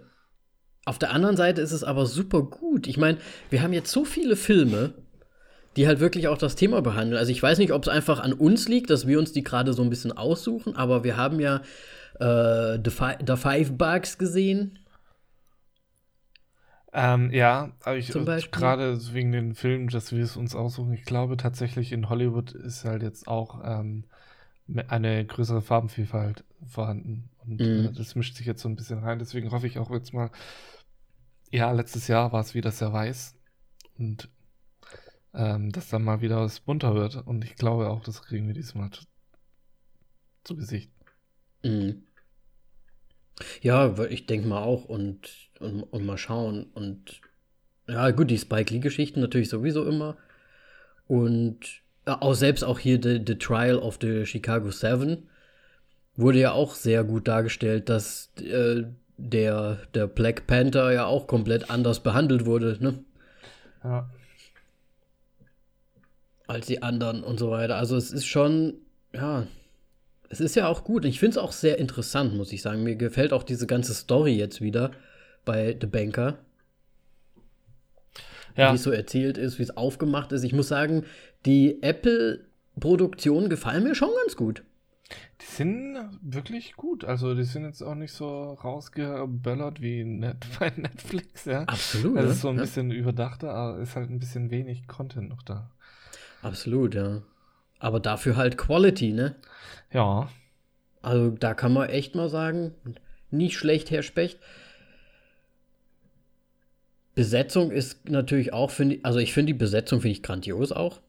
auf 0.86 1.00
der 1.00 1.12
anderen 1.12 1.36
Seite 1.36 1.62
ist 1.62 1.72
es 1.72 1.84
aber 1.84 2.06
super 2.06 2.44
gut. 2.44 2.88
Ich 2.88 2.98
meine, 2.98 3.18
wir 3.50 3.62
haben 3.62 3.74
jetzt 3.74 3.92
so 3.92 4.06
viele 4.06 4.36
Filme, 4.36 4.94
die 5.76 5.88
halt 5.88 6.00
wirklich 6.00 6.28
auch 6.28 6.38
das 6.38 6.56
Thema 6.56 6.82
behandeln. 6.82 7.18
Also 7.18 7.32
ich 7.32 7.42
weiß 7.42 7.58
nicht, 7.58 7.74
ob 7.74 7.84
es 7.84 7.90
einfach 7.90 8.20
an 8.20 8.34
uns 8.34 8.68
liegt, 8.68 8.90
dass 8.90 9.08
wir 9.08 9.20
uns 9.20 9.32
die 9.32 9.44
gerade 9.44 9.74
so 9.74 9.84
ein 9.84 9.90
bisschen 9.90 10.12
aussuchen, 10.12 10.76
aber 10.76 11.04
wir 11.04 11.18
haben 11.18 11.40
ja 11.40 11.62
äh, 12.20 12.80
The, 12.84 12.92
Fi 12.92 13.16
The 13.26 13.36
Five 13.36 13.74
Bugs 13.74 14.18
gesehen. 14.18 14.80
Ähm, 16.94 17.30
ja, 17.34 17.72
aber 17.84 17.98
ich 17.98 18.10
gerade 18.52 18.98
wegen 19.14 19.34
den 19.34 19.54
Filmen, 19.54 19.90
dass 19.90 20.14
wir 20.14 20.24
es 20.24 20.38
uns 20.38 20.56
aussuchen, 20.56 20.94
ich 20.94 21.04
glaube 21.04 21.36
tatsächlich 21.36 21.92
in 21.92 22.08
Hollywood 22.08 22.54
ist 22.54 22.86
halt 22.86 23.04
jetzt 23.04 23.28
auch 23.28 23.60
ähm, 23.66 24.06
eine 24.88 25.26
größere 25.26 25.62
Farbenvielfalt 25.62 26.46
vorhanden. 26.66 27.30
Und 27.46 27.60
mhm. 27.60 27.88
äh, 27.88 27.92
das 27.92 28.16
mischt 28.16 28.38
sich 28.38 28.46
jetzt 28.46 28.62
so 28.62 28.70
ein 28.70 28.78
bisschen 28.78 29.00
rein. 29.00 29.20
Deswegen 29.20 29.52
hoffe 29.52 29.68
ich 29.68 29.78
auch 29.78 29.92
jetzt 29.92 30.14
mal, 30.14 30.32
ja, 31.52 31.70
letztes 31.72 32.08
Jahr 32.08 32.32
war 32.32 32.40
es 32.40 32.54
wieder 32.54 32.72
sehr 32.72 32.94
weiß. 32.94 33.36
Und 33.98 34.30
ähm, 35.36 35.72
dass 35.72 35.90
dann 35.90 36.04
mal 36.04 36.22
wieder 36.22 36.38
was 36.38 36.60
bunter 36.60 36.96
wird. 36.96 37.28
Und 37.28 37.44
ich 37.44 37.56
glaube 37.56 37.90
auch, 37.90 38.02
das 38.02 38.22
kriegen 38.24 38.48
wir 38.48 38.54
diesmal 38.54 38.90
zu, 38.92 39.04
zu 40.44 40.56
Gesicht. 40.56 40.92
Mhm. 41.64 42.04
Ja, 43.62 43.98
ich 44.06 44.28
denke 44.28 44.48
mal 44.48 44.64
auch 44.64 44.86
und, 44.86 45.30
und, 45.60 45.84
und 45.84 46.06
mal 46.06 46.18
schauen. 46.18 46.68
Und 46.74 47.22
ja, 47.88 48.12
gut, 48.12 48.32
die 48.32 48.38
Spike 48.38 48.74
Lee-Geschichten 48.74 49.20
natürlich 49.20 49.50
sowieso 49.50 49.86
immer. 49.86 50.18
Und 51.08 51.82
auch 52.06 52.34
selbst 52.34 52.64
auch 52.64 52.80
hier 52.80 53.00
The, 53.02 53.22
the 53.26 53.38
Trial 53.38 53.78
of 53.78 53.98
the 54.02 54.26
Chicago 54.26 54.72
Seven 54.72 55.30
wurde 56.16 56.40
ja 56.40 56.52
auch 56.54 56.76
sehr 56.76 57.04
gut 57.04 57.28
dargestellt, 57.28 57.90
dass 57.90 58.32
äh, 58.38 58.84
der, 59.18 59.80
der 59.94 60.08
Black 60.08 60.48
Panther 60.48 60.92
ja 60.92 61.06
auch 61.06 61.28
komplett 61.28 61.70
anders 61.70 62.02
behandelt 62.02 62.46
wurde, 62.46 62.78
ne? 62.80 63.04
Ja. 63.84 64.10
Als 66.48 66.68
die 66.68 66.84
anderen 66.84 67.24
und 67.24 67.40
so 67.40 67.50
weiter. 67.52 67.76
Also 67.78 67.96
es 67.96 68.12
ist 68.12 68.26
schon, 68.26 68.76
ja, 69.14 69.48
es 70.30 70.40
ist 70.40 70.56
ja 70.56 70.68
auch 70.68 70.84
gut. 70.84 71.06
Ich 71.06 71.20
finde 71.20 71.32
es 71.32 71.38
auch 71.38 71.52
sehr 71.52 71.78
interessant, 71.80 72.36
muss 72.36 72.52
ich 72.52 72.62
sagen. 72.62 72.84
Mir 72.84 72.96
gefällt 72.96 73.34
auch 73.34 73.44
diese 73.44 73.68
ganze 73.68 73.94
Story 73.94 74.34
jetzt 74.34 74.62
wieder 74.62 74.92
bei 75.44 75.76
The 75.80 75.88
Banker. 75.88 76.38
Ja. 78.56 78.72
Wie 78.72 78.76
es 78.76 78.84
so 78.84 78.92
erzählt 78.92 79.38
ist, 79.38 79.60
wie 79.60 79.64
es 79.64 79.76
aufgemacht 79.76 80.32
ist. 80.32 80.44
Ich 80.44 80.54
muss 80.54 80.68
sagen, 80.68 81.04
die 81.46 81.82
Apple-Produktionen 81.84 83.50
gefallen 83.50 83.84
mir 83.84 83.96
schon 83.96 84.12
ganz 84.24 84.36
gut. 84.36 84.64
Die 85.42 85.46
sind 85.46 85.98
wirklich 86.22 86.74
gut. 86.76 87.04
Also 87.04 87.36
die 87.36 87.44
sind 87.44 87.66
jetzt 87.66 87.82
auch 87.82 87.96
nicht 87.96 88.14
so 88.14 88.54
rausgeböllert 88.54 89.82
wie 89.82 90.04
Net 90.04 90.38
bei 90.60 90.72
Netflix, 90.76 91.46
ja. 91.46 91.64
Absolut. 91.64 92.18
Also 92.18 92.30
es 92.30 92.36
ist 92.36 92.42
so 92.42 92.50
ein 92.50 92.56
ja. 92.56 92.62
bisschen 92.62 92.92
überdachter, 92.92 93.52
aber 93.54 93.80
ist 93.80 93.96
halt 93.96 94.10
ein 94.10 94.20
bisschen 94.20 94.50
wenig 94.50 94.88
Content 94.88 95.30
noch 95.30 95.44
da. 95.44 95.72
Absolut, 96.46 96.94
ja. 96.94 97.24
Aber 97.80 98.00
dafür 98.00 98.36
halt 98.36 98.56
Quality, 98.56 99.14
ne? 99.14 99.36
Ja. 99.92 100.30
Also 101.02 101.32
da 101.32 101.56
kann 101.56 101.74
man 101.74 101.90
echt 101.90 102.14
mal 102.14 102.30
sagen, 102.30 102.76
nicht 103.32 103.58
schlecht, 103.58 103.90
Herr 103.90 104.04
Specht. 104.04 104.38
Besetzung 107.16 107.72
ist 107.72 108.08
natürlich 108.08 108.54
auch, 108.54 108.70
finde 108.70 109.00
also 109.02 109.18
ich 109.18 109.34
finde 109.34 109.54
die 109.54 109.58
Besetzung 109.58 110.02
finde 110.02 110.12
ich 110.12 110.22
grandios 110.22 110.72
auch. 110.72 111.00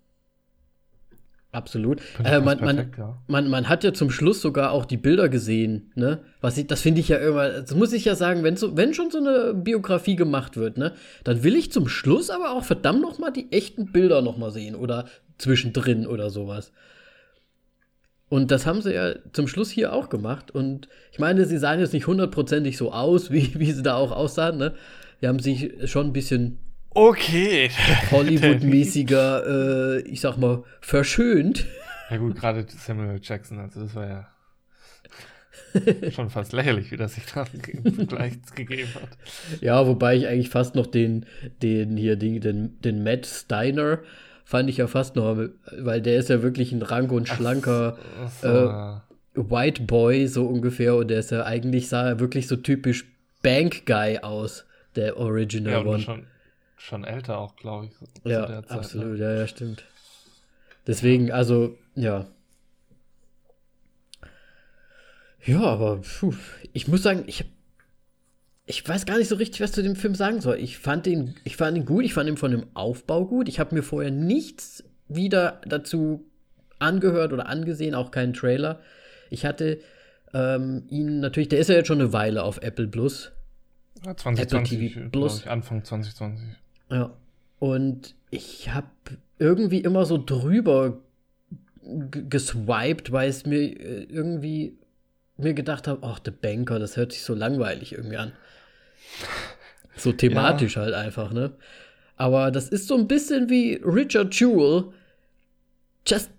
Absolut. 1.52 2.00
Äh, 2.22 2.40
man, 2.40 2.58
perfekt, 2.58 2.98
man, 2.98 3.06
ja. 3.08 3.18
man, 3.28 3.48
man, 3.50 3.68
hat 3.68 3.84
ja 3.84 3.92
zum 3.92 4.10
Schluss 4.10 4.40
sogar 4.40 4.72
auch 4.72 4.84
die 4.84 4.98
Bilder 4.98 5.28
gesehen, 5.28 5.90
ne? 5.94 6.20
Was 6.40 6.58
ich, 6.58 6.66
das 6.66 6.80
finde 6.80 7.00
ich 7.00 7.08
ja 7.08 7.16
immer, 7.16 7.48
das 7.48 7.74
muss 7.74 7.92
ich 7.92 8.04
ja 8.04 8.14
sagen, 8.14 8.42
wenn, 8.42 8.56
so, 8.56 8.76
wenn 8.76 8.94
schon 8.94 9.10
so 9.10 9.18
eine 9.18 9.54
Biografie 9.54 10.16
gemacht 10.16 10.56
wird, 10.56 10.76
ne, 10.76 10.92
dann 11.24 11.42
will 11.42 11.56
ich 11.56 11.72
zum 11.72 11.88
Schluss 11.88 12.28
aber 12.28 12.50
auch 12.52 12.64
verdammt 12.64 13.00
noch 13.00 13.18
mal 13.18 13.30
die 13.30 13.50
echten 13.52 13.90
Bilder 13.90 14.20
noch 14.20 14.36
mal 14.36 14.50
sehen 14.50 14.74
oder 14.74 15.06
zwischendrin 15.38 16.06
oder 16.06 16.30
sowas. 16.30 16.72
Und 18.28 18.50
das 18.50 18.66
haben 18.66 18.82
sie 18.82 18.92
ja 18.94 19.14
zum 19.32 19.46
Schluss 19.46 19.70
hier 19.70 19.92
auch 19.92 20.08
gemacht. 20.08 20.50
Und 20.50 20.88
ich 21.12 21.18
meine, 21.18 21.44
sie 21.46 21.58
sahen 21.58 21.78
jetzt 21.80 21.92
nicht 21.92 22.06
hundertprozentig 22.06 22.76
so 22.76 22.92
aus, 22.92 23.30
wie, 23.32 23.58
wie 23.58 23.72
sie 23.72 23.82
da 23.82 23.96
auch 23.96 24.12
aussahen. 24.12 24.58
Ne? 24.58 24.74
Die 25.20 25.28
haben 25.28 25.38
sich 25.38 25.72
schon 25.90 26.08
ein 26.08 26.12
bisschen 26.12 26.58
okay. 26.90 27.70
Hollywood-mäßiger, 28.10 29.98
äh, 29.98 30.00
ich 30.02 30.20
sag 30.20 30.36
mal, 30.38 30.64
verschönt. 30.80 31.66
Ja 32.10 32.16
gut, 32.18 32.36
gerade 32.36 32.66
Samuel 32.68 33.20
Jackson, 33.22 33.58
also 33.58 33.80
das 33.80 33.94
war 33.94 34.06
ja 34.06 34.28
schon 36.10 36.30
fast 36.30 36.52
lächerlich, 36.52 36.90
wie 36.90 36.96
das 36.96 37.14
sich 37.14 37.24
da 37.26 37.44
im 37.84 37.94
Vergleich 37.94 38.34
gegeben 38.54 38.88
hat. 38.94 39.18
Ja, 39.60 39.86
wobei 39.86 40.16
ich 40.16 40.26
eigentlich 40.26 40.50
fast 40.50 40.74
noch 40.74 40.86
den, 40.86 41.26
den 41.62 41.96
hier, 41.96 42.16
den, 42.16 42.40
den, 42.40 42.80
den 42.80 43.02
Matt 43.02 43.26
Steiner 43.26 44.00
fand 44.46 44.70
ich 44.70 44.76
ja 44.76 44.86
fast 44.86 45.16
noch, 45.16 45.36
weil 45.76 46.00
der 46.00 46.18
ist 46.18 46.30
ja 46.30 46.40
wirklich 46.40 46.70
ein 46.70 46.80
rank 46.80 47.10
und 47.10 47.28
schlanker 47.28 47.98
ach, 47.98 48.26
ach 48.26 48.30
so. 48.30 48.48
äh, 49.40 49.50
White 49.50 49.82
Boy, 49.82 50.28
so 50.28 50.46
ungefähr. 50.46 50.94
Und 50.94 51.08
der 51.08 51.18
ist 51.18 51.32
ja 51.32 51.44
eigentlich, 51.44 51.88
sah 51.88 52.06
er 52.06 52.20
wirklich 52.20 52.46
so 52.46 52.54
typisch 52.54 53.06
Bank 53.42 53.84
Guy 53.86 54.18
aus, 54.18 54.64
der 54.94 55.16
Original 55.18 55.72
ja, 55.72 55.84
One. 55.84 56.00
Schon, 56.00 56.26
schon 56.76 57.02
älter 57.02 57.38
auch, 57.38 57.56
glaube 57.56 57.86
ich. 57.86 57.92
Ja, 58.22 58.46
Zeit, 58.46 58.70
absolut, 58.70 59.18
ne? 59.18 59.24
ja, 59.24 59.34
ja, 59.34 59.46
stimmt. 59.48 59.82
Deswegen, 60.86 61.32
also, 61.32 61.76
ja. 61.96 62.26
Ja, 65.44 65.60
aber 65.60 66.00
puh, 66.20 66.34
ich 66.72 66.86
muss 66.86 67.02
sagen, 67.02 67.24
ich 67.26 67.40
habe 67.40 67.50
ich 68.66 68.86
weiß 68.86 69.06
gar 69.06 69.16
nicht 69.16 69.28
so 69.28 69.36
richtig, 69.36 69.60
was 69.60 69.72
zu 69.72 69.82
dem 69.82 69.94
Film 69.94 70.16
sagen 70.16 70.40
soll. 70.40 70.58
Ich 70.58 70.78
fand 70.78 71.06
ihn, 71.06 71.36
ich 71.44 71.56
fand 71.56 71.76
ihn 71.78 71.86
gut, 71.86 72.04
ich 72.04 72.14
fand 72.14 72.28
ihn 72.28 72.36
von 72.36 72.50
dem 72.50 72.66
Aufbau 72.74 73.24
gut. 73.24 73.48
Ich 73.48 73.60
habe 73.60 73.74
mir 73.74 73.82
vorher 73.82 74.10
nichts 74.10 74.82
wieder 75.08 75.60
dazu 75.64 76.24
angehört 76.80 77.32
oder 77.32 77.46
angesehen, 77.46 77.94
auch 77.94 78.10
keinen 78.10 78.32
Trailer. 78.32 78.80
Ich 79.30 79.46
hatte 79.46 79.78
ähm, 80.34 80.84
ihn 80.88 81.20
natürlich, 81.20 81.48
der 81.48 81.60
ist 81.60 81.68
ja 81.68 81.76
jetzt 81.76 81.86
schon 81.86 82.00
eine 82.00 82.12
Weile 82.12 82.42
auf 82.42 82.58
Apple 82.58 82.88
Plus. 82.88 83.30
Ja, 84.04 84.16
2020, 84.16 84.96
Apple 84.96 85.10
Plus. 85.10 85.40
Ich, 85.40 85.48
Anfang 85.48 85.84
2020. 85.84 86.48
Ja. 86.90 87.12
Und 87.60 88.16
ich 88.30 88.74
habe 88.74 88.88
irgendwie 89.38 89.80
immer 89.80 90.04
so 90.04 90.22
drüber 90.22 90.98
geswiped, 92.10 93.12
weil 93.12 93.30
es 93.30 93.46
mir 93.46 93.60
äh, 93.60 94.02
irgendwie 94.04 94.76
mir 95.36 95.54
gedacht 95.54 95.86
habe, 95.86 96.06
ach, 96.06 96.18
The 96.24 96.32
Banker, 96.32 96.78
das 96.78 96.96
hört 96.96 97.12
sich 97.12 97.22
so 97.22 97.34
langweilig 97.34 97.92
irgendwie 97.92 98.16
an. 98.16 98.32
So 99.96 100.12
thematisch 100.12 100.76
ja. 100.76 100.82
halt 100.82 100.94
einfach, 100.94 101.32
ne? 101.32 101.52
Aber 102.16 102.50
das 102.50 102.68
ist 102.68 102.88
so 102.88 102.96
ein 102.96 103.08
bisschen 103.08 103.48
wie 103.48 103.80
Richard 103.84 104.34
Jewell. 104.34 104.92
Just, 106.06 106.30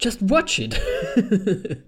just 0.00 0.28
watch 0.28 0.58
it. 0.58 0.80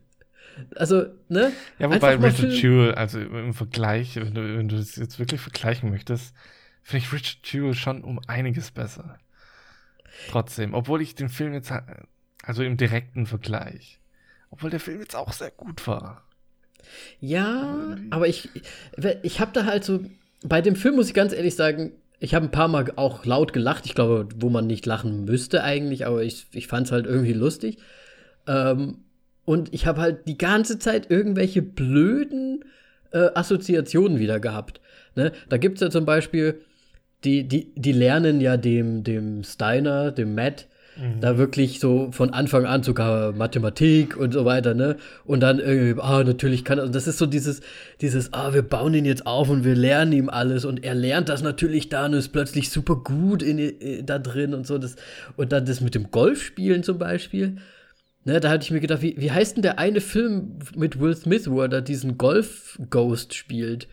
also, 0.77 1.07
ne? 1.29 1.53
Ja, 1.79 1.91
wobei 1.91 2.16
Richard 2.16 2.53
Jewell, 2.53 2.95
also 2.95 3.20
im 3.20 3.55
Vergleich, 3.55 4.16
wenn 4.16 4.35
du, 4.35 4.57
wenn 4.57 4.68
du 4.68 4.77
das 4.77 4.97
jetzt 4.97 5.18
wirklich 5.18 5.41
vergleichen 5.41 5.91
möchtest, 5.91 6.35
finde 6.83 7.05
ich 7.05 7.12
Richard 7.12 7.39
Jewell 7.45 7.74
schon 7.74 8.05
um 8.05 8.20
einiges 8.27 8.70
besser. 8.70 9.18
Trotzdem, 10.29 10.72
obwohl 10.72 11.03
ich 11.03 11.14
den 11.14 11.29
Film 11.29 11.53
jetzt, 11.53 11.72
also 12.43 12.62
im 12.62 12.77
direkten 12.77 13.27
Vergleich, 13.27 14.01
obwohl 14.51 14.70
der 14.70 14.81
Film 14.81 15.01
jetzt 15.01 15.16
auch 15.16 15.33
sehr 15.33 15.51
gut 15.51 15.87
war. 15.87 16.24
Ja, 17.20 17.97
aber 18.11 18.29
ich, 18.29 18.49
ich 19.22 19.41
habe 19.41 19.53
da 19.53 19.64
halt 19.64 19.85
so, 19.85 20.01
bei 20.45 20.61
dem 20.61 20.77
Film 20.77 20.97
muss 20.97 21.09
ich 21.09 21.14
ganz 21.14 21.33
ehrlich 21.33 21.55
sagen, 21.55 21.93
ich 22.18 22.35
habe 22.35 22.47
ein 22.47 22.51
paar 22.51 22.68
Mal 22.68 22.93
auch 22.97 23.24
laut 23.24 23.53
gelacht. 23.53 23.87
Ich 23.87 23.95
glaube, 23.95 24.29
wo 24.37 24.49
man 24.49 24.66
nicht 24.66 24.87
lachen 24.87 25.24
müsste 25.24 25.62
eigentlich, 25.62 26.07
aber 26.07 26.22
ich, 26.22 26.47
ich 26.53 26.66
fand 26.66 26.87
es 26.87 26.93
halt 26.93 27.07
irgendwie 27.07 27.35
lustig. 27.35 27.79
Ähm, 28.47 28.99
und 29.45 29.72
ich 29.74 29.87
habe 29.87 30.01
halt 30.01 30.27
die 30.27 30.39
ganze 30.39 30.79
Zeit 30.79 31.11
irgendwelche 31.11 31.62
blöden 31.62 32.64
äh, 33.12 33.29
Assoziationen 33.35 34.18
wieder 34.18 34.41
gehabt. 34.41 34.81
Ne? 35.14 35.33
Da 35.49 35.57
gibt 35.59 35.77
es 35.77 35.83
ja 35.83 35.91
zum 35.91 36.05
Beispiel, 36.05 36.61
die, 37.24 37.47
die, 37.47 37.72
die 37.74 37.93
lernen 37.93 38.41
ja 38.41 38.57
dem, 38.57 39.05
dem 39.05 39.45
Steiner, 39.45 40.11
dem 40.11 40.35
Matt, 40.35 40.66
Mhm. 40.99 41.20
Da 41.20 41.36
wirklich 41.36 41.78
so 41.78 42.11
von 42.11 42.30
Anfang 42.30 42.64
an 42.64 42.82
sogar 42.82 43.32
Mathematik 43.32 44.16
und 44.16 44.32
so 44.32 44.44
weiter, 44.44 44.74
ne? 44.74 44.97
Und 45.24 45.40
dann 45.40 45.59
irgendwie, 45.59 46.01
ah, 46.01 46.24
natürlich 46.24 46.64
kann 46.64 46.78
er, 46.78 46.84
und 46.84 46.94
das 46.94 47.07
ist 47.07 47.18
so 47.18 47.26
dieses, 47.26 47.61
dieses, 48.01 48.32
ah, 48.32 48.55
wir 48.55 48.62
bauen 48.62 48.94
ihn 48.94 49.05
jetzt 49.05 49.26
auf 49.26 49.51
und 49.51 49.64
wir 49.64 49.74
lernen 49.74 50.12
ihm 50.12 50.28
alles 50.30 50.64
und 50.64 50.84
er 50.84 50.94
lernt 50.94 51.28
das 51.28 51.42
natürlich 51.42 51.88
dann 51.88 52.12
und 52.12 52.18
ist 52.18 52.28
plötzlich 52.28 52.70
super 52.70 52.97
gut 52.97 53.42
in, 53.42 53.59
in, 53.59 54.07
da 54.07 54.18
drin 54.18 54.55
und 54.55 54.66
so. 54.66 54.78
Das, 54.78 54.97
und 55.36 55.53
dann 55.53 55.66
das 55.66 55.80
mit 55.80 55.94
dem 55.94 56.11
Golfspielen 56.11 56.82
zum 56.82 56.99
Beispiel. 56.99 57.59
Ne, 58.24 58.40
da 58.40 58.49
hatte 58.51 58.64
ich 58.64 58.70
mir 58.70 58.80
gedacht, 58.80 59.03
wie, 59.03 59.16
wie 59.18 59.30
heißt 59.30 59.57
denn 59.57 59.62
der 59.62 59.78
eine 59.78 60.01
Film 60.01 60.59
mit 60.74 60.99
Will 60.99 61.14
Smith, 61.14 61.49
wo 61.49 61.61
er 61.61 61.68
da 61.68 61.80
diesen 61.80 62.18
Golf-Ghost 62.18 63.34
spielt? 63.34 63.86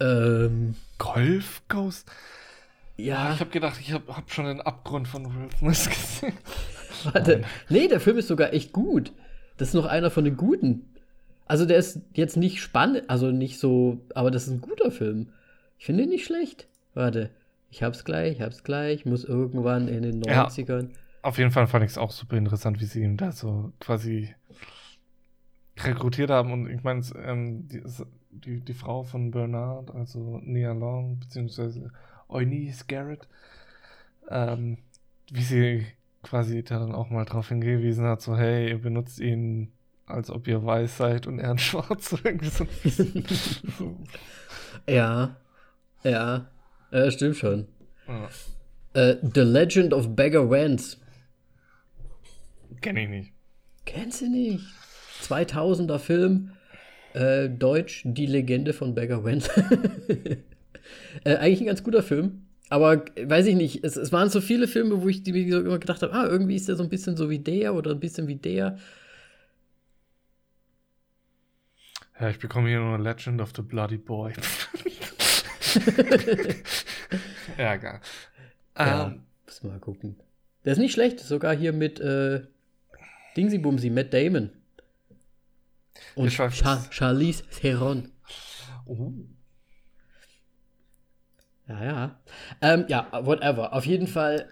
Ähm, 0.00 0.74
Golf-Ghost? 0.98 2.08
Ja. 2.96 3.34
Ich 3.34 3.40
habe 3.40 3.50
gedacht, 3.50 3.78
ich 3.80 3.92
habe 3.92 4.16
hab 4.16 4.30
schon 4.30 4.46
den 4.46 4.60
Abgrund 4.60 5.08
von 5.08 5.26
Will 5.26 5.50
Smith 5.58 5.88
gesehen. 6.20 6.34
Warte. 7.04 7.44
Nee, 7.68 7.88
der 7.88 8.00
Film 8.00 8.18
ist 8.18 8.28
sogar 8.28 8.52
echt 8.52 8.72
gut. 8.72 9.12
Das 9.58 9.68
ist 9.68 9.74
noch 9.74 9.86
einer 9.86 10.10
von 10.10 10.24
den 10.24 10.36
guten. 10.36 10.86
Also 11.46 11.64
der 11.64 11.78
ist 11.78 12.00
jetzt 12.14 12.36
nicht 12.36 12.60
spannend, 12.60 13.08
also 13.08 13.30
nicht 13.30 13.58
so, 13.58 14.00
aber 14.14 14.30
das 14.30 14.46
ist 14.46 14.52
ein 14.52 14.60
guter 14.60 14.90
Film. 14.90 15.28
Ich 15.78 15.86
finde 15.86 16.02
ihn 16.02 16.08
nicht 16.08 16.24
schlecht. 16.24 16.66
Warte, 16.94 17.30
ich 17.70 17.82
hab's 17.82 18.04
gleich, 18.04 18.36
ich 18.36 18.40
hab's 18.40 18.64
gleich, 18.64 19.04
muss 19.04 19.24
irgendwann 19.24 19.88
in 19.88 20.02
den 20.02 20.22
90ern. 20.22 20.88
Ja, 20.88 20.96
auf 21.22 21.38
jeden 21.38 21.50
Fall 21.50 21.66
fand 21.66 21.84
ich 21.84 21.92
es 21.92 21.98
auch 21.98 22.10
super 22.10 22.36
interessant, 22.36 22.80
wie 22.80 22.86
sie 22.86 23.02
ihn 23.02 23.16
da 23.16 23.32
so 23.32 23.72
quasi 23.80 24.34
rekrutiert 25.78 26.30
haben. 26.30 26.52
Und 26.52 26.70
ich 26.70 26.82
meine, 26.82 27.02
ähm, 27.22 27.68
die, 27.68 27.82
die, 28.30 28.60
die, 28.60 28.74
Frau 28.74 29.02
von 29.02 29.30
Bernard, 29.30 29.94
also 29.94 30.40
Nia 30.42 30.72
Long, 30.72 31.18
beziehungsweise 31.18 31.92
Eunice 32.28 32.86
Garrett, 32.86 33.26
ähm, 34.28 34.78
wie 35.30 35.42
sie 35.42 35.86
quasi 36.22 36.62
dann 36.62 36.92
auch 36.92 37.10
mal 37.10 37.24
darauf 37.24 37.48
hingewiesen 37.48 38.04
hat, 38.04 38.20
so 38.20 38.36
hey, 38.36 38.70
ihr 38.70 38.78
benutzt 38.78 39.20
ihn, 39.20 39.72
als 40.06 40.30
ob 40.30 40.48
ihr 40.48 40.64
weiß 40.64 40.96
seid 40.96 41.26
und 41.26 41.38
er 41.38 41.50
ein 41.50 41.58
Schwarz. 41.58 42.14
Irgendwie 42.24 42.48
so 42.48 42.66
ja, 44.88 45.36
ja, 46.02 46.50
ja, 46.90 47.10
stimmt 47.10 47.36
schon. 47.36 47.68
Ja. 48.08 48.28
Uh, 48.96 49.16
The 49.34 49.40
Legend 49.40 49.92
of 49.92 50.16
Beggar 50.16 50.48
Vance. 50.48 50.96
Kenn 52.80 52.96
ich 52.96 53.08
nicht. 53.08 53.32
Kennst 53.84 54.22
du 54.22 54.30
nicht? 54.30 54.64
2000er 55.22 55.98
Film, 55.98 56.52
äh, 57.14 57.48
Deutsch, 57.48 58.02
Die 58.04 58.26
Legende 58.26 58.72
von 58.72 58.94
Beggar 58.94 59.24
Vance. 59.24 59.50
Äh, 61.24 61.36
eigentlich 61.36 61.60
ein 61.60 61.66
ganz 61.66 61.82
guter 61.82 62.02
Film. 62.02 62.46
Aber 62.68 63.04
weiß 63.20 63.46
ich 63.46 63.54
nicht, 63.54 63.84
es, 63.84 63.96
es 63.96 64.12
waren 64.12 64.28
so 64.28 64.40
viele 64.40 64.66
Filme, 64.66 65.00
wo 65.02 65.08
ich 65.08 65.22
die 65.22 65.50
so 65.50 65.60
immer 65.60 65.78
gedacht 65.78 66.02
habe, 66.02 66.12
ah, 66.12 66.26
irgendwie 66.26 66.56
ist 66.56 66.68
der 66.68 66.74
so 66.76 66.82
ein 66.82 66.88
bisschen 66.88 67.16
so 67.16 67.30
wie 67.30 67.38
der 67.38 67.74
oder 67.74 67.92
ein 67.92 68.00
bisschen 68.00 68.26
wie 68.26 68.36
der. 68.36 68.78
Ja, 72.18 72.30
ich 72.30 72.38
bekomme 72.38 72.68
hier 72.68 72.80
nur 72.80 72.98
Legend 72.98 73.40
of 73.40 73.52
the 73.54 73.62
Bloody 73.62 73.98
Boy. 73.98 74.32
ja, 77.58 77.74
egal. 77.74 78.00
Ja, 78.76 79.04
um, 79.04 79.22
muss 79.44 79.62
mal 79.62 79.78
gucken. 79.78 80.16
Der 80.64 80.72
ist 80.72 80.78
nicht 80.78 80.94
schlecht, 80.94 81.20
sogar 81.20 81.54
hier 81.54 81.72
mit 81.72 82.00
äh, 82.00 82.42
Dingsy 83.36 83.58
Bumsy, 83.58 83.90
Matt 83.90 84.12
Damon. 84.12 84.50
Und 86.14 86.32
Char 86.32 86.50
Charlize 86.90 87.44
Theron. 87.50 88.10
Oh. 88.86 89.12
Ja, 91.68 91.84
ja. 91.84 92.20
Ähm, 92.60 92.84
ja, 92.88 93.08
whatever. 93.12 93.72
Auf 93.72 93.86
jeden 93.86 94.06
Fall. 94.06 94.46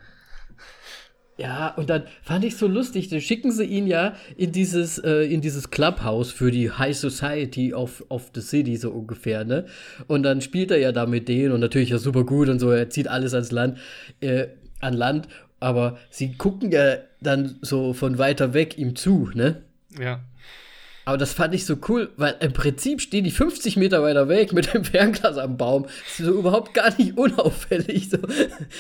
Ja, 1.37 1.75
und 1.75 1.91
dann 1.91 2.05
fand 2.23 2.45
ich 2.45 2.57
so 2.57 2.69
lustig, 2.69 3.09
dann 3.09 3.21
schicken 3.21 3.51
sie 3.51 3.65
ihn 3.65 3.89
ja 3.89 4.15
in 4.37 4.53
dieses, 4.53 4.99
äh, 4.99 5.23
in 5.25 5.41
dieses 5.41 5.71
Clubhouse 5.71 6.31
für 6.31 6.53
die 6.53 6.71
High 6.71 6.97
Society 6.97 7.75
of, 7.75 8.05
of 8.09 8.31
the 8.35 8.41
City, 8.41 8.77
so 8.77 8.91
ungefähr, 8.93 9.45
ne? 9.45 9.67
Und 10.07 10.23
dann 10.23 10.41
spielt 10.43 10.71
er 10.71 10.79
ja 10.79 10.93
da 10.93 11.07
mit 11.07 11.29
denen 11.29 11.51
und 11.51 11.59
natürlich 11.59 11.91
ja 11.91 11.99
super 11.99 12.25
gut 12.25 12.49
und 12.49 12.61
so, 12.61 12.71
er 12.71 12.89
zieht 12.89 13.09
alles 13.09 13.35
ans 13.35 13.51
Land, 13.51 13.79
äh, 14.21 14.47
an 14.81 14.95
Land, 14.95 15.27
aber 15.59 15.99
sie 16.09 16.37
gucken 16.37 16.71
ja 16.71 16.99
dann 17.21 17.59
so 17.63 17.95
von 17.95 18.19
weiter 18.19 18.55
weg 18.55 18.79
ihm 18.79 18.95
zu, 18.95 19.29
ne? 19.35 19.63
Ja. 19.99 20.21
Aber 21.05 21.19
das 21.19 21.35
fand 21.35 21.55
ich 21.55 21.67
so 21.67 21.77
cool, 21.89 22.11
weil 22.17 22.37
im 22.41 22.53
Prinzip 22.53 23.01
stehen 23.01 23.25
die 23.25 23.31
50 23.31 23.77
Meter 23.77 24.03
weiter 24.03 24.29
weg 24.29 24.53
mit 24.53 24.73
dem 24.73 24.85
Fernglas 24.85 25.37
am 25.37 25.57
Baum. 25.57 25.83
Das 25.83 26.21
ist 26.21 26.27
so 26.27 26.39
überhaupt 26.39 26.73
gar 26.73 26.97
nicht 26.97 27.17
unauffällig. 27.19 28.09
So. 28.09 28.19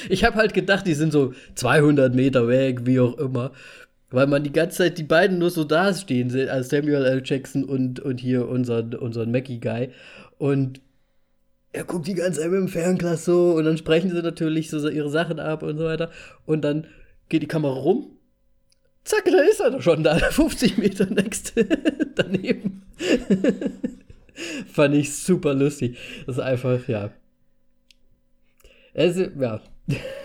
Ich 0.08 0.24
habe 0.24 0.36
halt 0.36 0.54
gedacht, 0.54 0.86
die 0.86 0.94
sind 0.94 1.12
so 1.12 1.34
200 1.54 2.14
Meter 2.14 2.48
weg, 2.48 2.86
wie 2.86 3.00
auch 3.00 3.18
immer. 3.18 3.52
Weil 4.10 4.26
man 4.26 4.42
die 4.42 4.52
ganze 4.52 4.78
Zeit 4.78 4.98
die 4.98 5.02
beiden 5.02 5.38
nur 5.38 5.50
so 5.50 5.64
da 5.64 5.92
stehen 5.92 6.30
sieht, 6.30 6.48
als 6.48 6.68
Samuel 6.70 7.04
L. 7.04 7.22
Jackson 7.24 7.64
und, 7.64 8.00
und 8.00 8.20
hier 8.20 8.48
unseren, 8.48 8.94
unseren 8.94 9.30
Mackie-Guy. 9.30 9.90
Und 10.38 10.80
er 11.72 11.84
guckt 11.84 12.06
die 12.06 12.14
ganze 12.14 12.40
Zeit 12.40 12.50
mit 12.50 12.60
dem 12.60 12.68
Fernglas 12.68 13.24
so 13.24 13.52
und 13.52 13.64
dann 13.64 13.76
sprechen 13.76 14.10
sie 14.10 14.22
natürlich 14.22 14.70
so 14.70 14.88
ihre 14.88 15.10
Sachen 15.10 15.40
ab 15.40 15.62
und 15.62 15.76
so 15.76 15.84
weiter. 15.84 16.10
Und 16.46 16.62
dann 16.62 16.86
geht 17.28 17.42
die 17.42 17.48
Kamera 17.48 17.74
rum 17.74 18.13
Zack, 19.04 19.24
da 19.26 19.38
ist 19.42 19.60
er 19.60 19.70
doch 19.70 19.82
schon 19.82 20.02
da, 20.02 20.18
50 20.30 20.78
Meter 20.78 21.06
next 21.06 21.52
daneben. 22.14 22.82
Fand 24.72 24.94
ich 24.94 25.14
super 25.14 25.54
lustig. 25.54 25.98
Das 26.26 26.36
ist 26.36 26.42
einfach, 26.42 26.88
ja. 26.88 27.10
Es, 28.94 29.16
ja. 29.16 29.60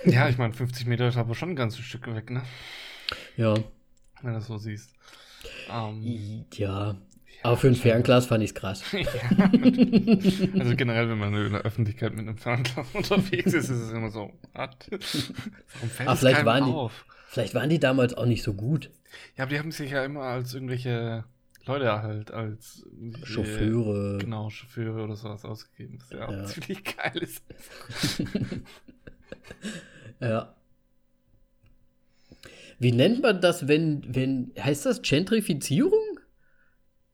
ja, 0.05 0.29
ich 0.29 0.37
meine, 0.37 0.53
50 0.53 0.87
Meter 0.87 1.07
ist 1.07 1.17
aber 1.17 1.35
schon 1.35 1.49
ein 1.49 1.55
ganzes 1.55 1.81
Stück 1.81 2.07
weg, 2.13 2.29
ne? 2.31 2.43
Ja. 3.35 3.53
Wenn 4.21 4.33
du 4.33 4.39
das 4.39 4.47
so 4.47 4.57
siehst. 4.57 4.93
Um, 5.69 6.01
ähm, 6.05 6.45
ja. 6.53 6.95
Aber 7.41 7.57
für 7.57 7.67
ein 7.67 7.75
Fernglas 7.75 8.25
fand 8.25 8.43
ich 8.43 8.51
es 8.51 8.55
krass. 8.55 8.83
ja, 8.91 9.49
also 10.59 10.75
generell, 10.75 11.09
wenn 11.09 11.17
man 11.17 11.33
in 11.33 11.53
der 11.53 11.61
Öffentlichkeit 11.61 12.13
mit 12.13 12.27
einem 12.27 12.37
Fernglas 12.37 12.87
unterwegs 12.93 13.53
ist, 13.53 13.69
ist 13.69 13.79
es 13.79 13.91
immer 13.91 14.09
so? 14.09 14.33
Warum 14.53 14.69
fällt 15.89 16.09
Aber 16.09 16.17
vielleicht 16.17 16.45
waren 16.45 16.63
auf? 16.63 17.05
die, 17.07 17.18
Vielleicht 17.29 17.53
waren 17.53 17.69
die 17.69 17.79
damals 17.79 18.15
auch 18.15 18.25
nicht 18.25 18.41
so 18.41 18.55
gut. 18.55 18.89
Ja, 19.37 19.43
aber 19.43 19.51
die 19.51 19.59
haben 19.59 19.71
sich 19.71 19.91
ja 19.91 20.03
immer 20.03 20.23
als 20.23 20.51
irgendwelche 20.55 21.25
Leute 21.63 22.01
halt, 22.01 22.31
als 22.31 22.83
Chauffeure. 23.23 24.17
Genau, 24.17 24.49
Chauffeure 24.49 25.03
oder 25.03 25.15
sowas 25.15 25.45
ausgegeben. 25.45 25.99
Was 25.99 26.09
ja, 26.09 26.31
ja. 26.31 26.45
ziemlich 26.45 26.83
geil 26.83 27.17
ist. 27.17 27.43
ja. 30.19 30.55
Wie 32.79 32.93
nennt 32.93 33.21
man 33.21 33.41
das, 33.41 33.67
wenn, 33.67 34.03
wenn, 34.07 34.51
heißt 34.59 34.87
das 34.87 35.03
Gentrifizierung? 35.03 36.19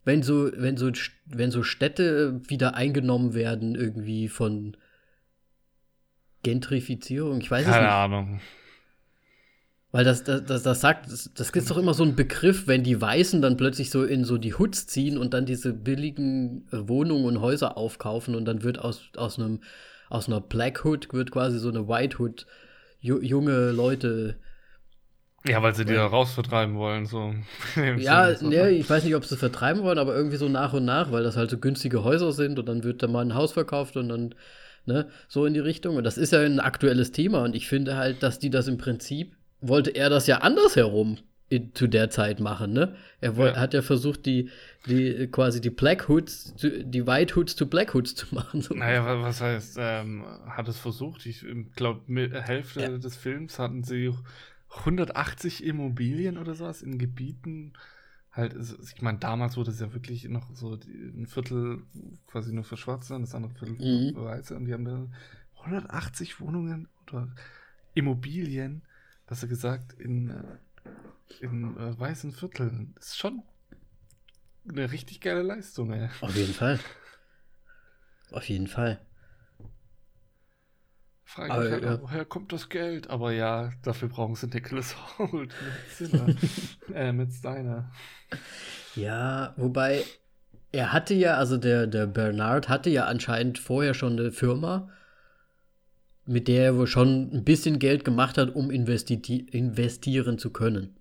Wenn 0.05 0.24
so, 0.24 0.49
wenn 0.55 0.78
so, 0.78 0.91
wenn 1.26 1.51
so 1.51 1.61
Städte 1.61 2.39
wieder 2.47 2.76
eingenommen 2.76 3.34
werden, 3.34 3.76
irgendwie 3.76 4.30
von 4.30 4.78
Gentrifizierung, 6.43 7.41
ich 7.41 7.51
weiß 7.51 7.66
Keine 7.66 7.76
es 7.76 7.82
nicht. 7.82 7.89
Keine 7.89 8.16
Ahnung. 8.16 8.41
Weil 9.96 10.04
das, 10.04 10.26
das, 10.26 10.43
das, 10.43 10.64
das 10.64 10.82
sagt, 10.82 11.10
das, 11.10 11.32
das 11.34 11.52
ist 11.52 11.72
doch 11.72 11.78
immer 11.78 11.93
so 11.93 12.04
ein 12.04 12.18
Begriff, 12.18 12.68
wenn 12.68 12.84
die 12.84 13.00
Weißen 13.00 13.41
dann 13.41 13.56
plötzlich 13.56 13.89
so 13.89 14.04
in 14.04 14.26
so 14.26 14.38
die 14.38 14.54
Hoods 14.54 14.88
ziehen 14.88 15.18
und 15.18 15.34
dann 15.34 15.46
diese 15.46 15.72
billigen 15.72 16.68
äh, 16.74 16.89
Wohnungen 16.89 17.24
und 17.24 17.39
Häuser 17.39 17.78
aufkaufen 17.78 18.36
und 18.36 18.43
dann 18.43 18.62
wird 18.62 18.78
aus, 18.78 19.04
aus 19.16 19.39
einem, 19.39 19.62
aus 20.10 20.28
einer 20.28 20.41
Black 20.41 20.84
Hood 20.84 21.14
wird 21.14 21.32
quasi 21.32 21.60
so 21.60 21.70
eine 21.70 21.88
White 21.88 22.20
Hood, 22.20 22.46
ju, 23.00 23.22
junge 23.22 23.72
Leute. 23.72 24.36
Ja, 25.46 25.64
weil 25.64 25.74
sie 25.74 25.86
die 25.86 25.93
da 25.93 26.08
raus 26.08 26.34
vertreiben 26.34 26.76
wollen, 26.76 27.06
so. 27.06 27.34
ja, 27.98 28.36
so. 28.36 28.50
ne, 28.50 28.72
ich 28.72 28.89
weiß 28.89 29.06
nicht, 29.06 29.16
ob 29.16 29.24
sie 29.24 29.38
vertreiben 29.38 29.84
wollen, 29.84 29.98
aber 29.98 30.14
irgendwie 30.14 30.36
so 30.36 30.50
nach 30.50 30.74
und 30.74 30.84
nach, 30.84 31.14
weil 31.14 31.24
das 31.24 31.38
halt 31.38 31.50
so 31.50 31.58
günstige 31.58 32.04
Häuser 32.04 32.34
sind 32.34 32.60
und 32.60 32.66
dann 32.66 32.84
wird 32.84 33.02
da 33.02 33.08
mal 33.08 33.24
ein 33.24 33.34
Haus 33.34 33.54
verkauft 33.54 33.96
und 33.96 34.10
dann, 34.10 34.36
ne, 34.86 35.08
so 35.30 35.46
in 35.46 35.54
die 35.54 35.62
Richtung. 35.62 35.96
Und 35.96 36.04
das 36.04 36.18
ist 36.18 36.34
ja 36.34 36.41
ein 36.41 36.60
aktuelles 36.60 37.14
Thema 37.14 37.43
und 37.43 37.56
ich 37.56 37.70
finde 37.70 37.96
halt, 37.96 38.24
dass 38.24 38.39
die 38.39 38.50
das 38.50 38.68
im 38.68 38.78
Prinzip 38.78 39.38
wollte 39.62 39.91
er 39.91 40.10
das 40.10 40.28
ja 40.28 40.39
andersherum 40.39 41.18
in, 41.47 41.74
zu 41.76 41.88
der 41.88 42.10
Zeit 42.10 42.39
machen, 42.39 42.74
ne? 42.74 42.95
Er 43.22 43.38
wollt, 43.38 43.56
ja. 43.56 43.62
hat 43.62 43.74
ja 43.74 43.82
versucht, 43.82 44.26
die, 44.26 44.49
die 44.88 45.28
quasi 45.28 45.62
die 45.62 45.70
Black 45.70 46.08
Hoods, 46.08 46.56
zu, 46.56 46.84
die 46.84 47.06
White 47.06 47.36
Hoods 47.36 47.56
zu 47.56 47.70
Black 47.70 47.93
Hoods 47.93 48.16
zu 48.16 48.34
machen. 48.34 48.62
So. 48.62 48.74
Naja, 48.74 49.22
was 49.22 49.41
heißt, 49.41 49.78
ähm, 49.80 50.26
hat 50.47 50.68
es 50.68 50.80
versucht? 50.80 51.26
Ich 51.26 51.45
glaube, 51.76 52.01
Hälfte 52.41 52.82
ja. 52.82 52.97
des 52.97 53.16
Films 53.16 53.60
hatten 53.60 53.84
sie 53.84 54.12
180 54.70 55.64
Immobilien 55.64 56.38
oder 56.38 56.56
sowas 56.56 56.82
in 56.82 56.97
Gebieten. 56.97 57.74
Halt, 58.32 58.56
ich 58.93 59.01
meine, 59.01 59.20
damals 59.20 59.56
wurde 59.56 59.72
es 59.72 59.80
ja 59.80 59.93
wirklich 59.93 60.28
noch 60.28 60.53
so 60.53 60.74
ein 60.74 61.26
Viertel 61.28 61.84
quasi 62.28 62.53
nur 62.53 62.66
für 62.66 62.76
Schwarze 62.76 63.16
und 63.16 63.22
das 63.22 63.34
andere 63.34 63.53
Viertel 63.53 63.76
mhm. 63.76 64.14
für 64.14 64.26
Weiße 64.26 64.56
und 64.56 64.66
die 64.66 64.74
haben 64.74 64.84
da 64.84 65.08
180 65.60 66.41
Wohnungen 66.41 66.89
oder 67.08 67.30
Immobilien 67.93 68.82
hast 69.28 69.43
du 69.43 69.47
gesagt, 69.47 69.93
in, 69.93 70.30
äh, 70.30 71.43
in 71.43 71.78
äh, 71.78 71.99
weißen 71.99 72.32
Vierteln. 72.32 72.93
Das 72.95 73.07
ist 73.07 73.17
schon 73.17 73.43
eine 74.67 74.91
richtig 74.91 75.21
geile 75.21 75.41
Leistung, 75.41 75.91
ey. 75.91 76.09
Auf 76.21 76.36
jeden 76.36 76.53
Fall. 76.53 76.80
Auf 78.32 78.47
jeden 78.49 78.67
Fall. 78.67 78.99
Frage 81.23 81.53
Aber, 81.53 81.71
halt, 81.71 81.84
ja. 81.84 82.01
woher 82.01 82.26
kommt 82.26 82.53
das 82.53 82.69
Geld? 82.69 83.09
Aber 83.09 83.32
ja, 83.32 83.71
dafür 83.84 84.09
brauchen 84.09 84.36
sie 84.36 84.47
Nicholas 84.47 84.95
Holt 85.17 85.53
mit, 85.99 86.13
äh, 86.93 87.11
mit 87.11 87.34
Steiner. 87.34 87.91
Ja, 88.95 89.53
wobei 89.57 90.03
er 90.71 90.93
hatte 90.93 91.13
ja, 91.13 91.36
also 91.36 91.57
der, 91.57 91.88
der 91.88 92.05
Bernard 92.05 92.69
hatte 92.69 92.89
ja 92.89 93.05
anscheinend 93.05 93.59
vorher 93.59 93.93
schon 93.93 94.19
eine 94.19 94.32
Firma 94.32 94.89
mit 96.26 96.47
der 96.47 96.63
er 96.63 96.78
wohl 96.78 96.88
schon 96.88 97.30
ein 97.34 97.43
bisschen 97.43 97.80
Geld 97.80 98.03
gemacht 98.03 98.38
hat, 98.38 98.55
um 98.55 98.71
investi 98.71 99.15
investieren 99.51 100.38
zu 100.38 100.49
können. 100.49 100.95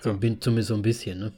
So, 0.00 0.10
ja. 0.10 0.18
zumindest 0.40 0.68
so 0.68 0.74
ein 0.74 0.82
bisschen, 0.82 1.18
ne? 1.18 1.32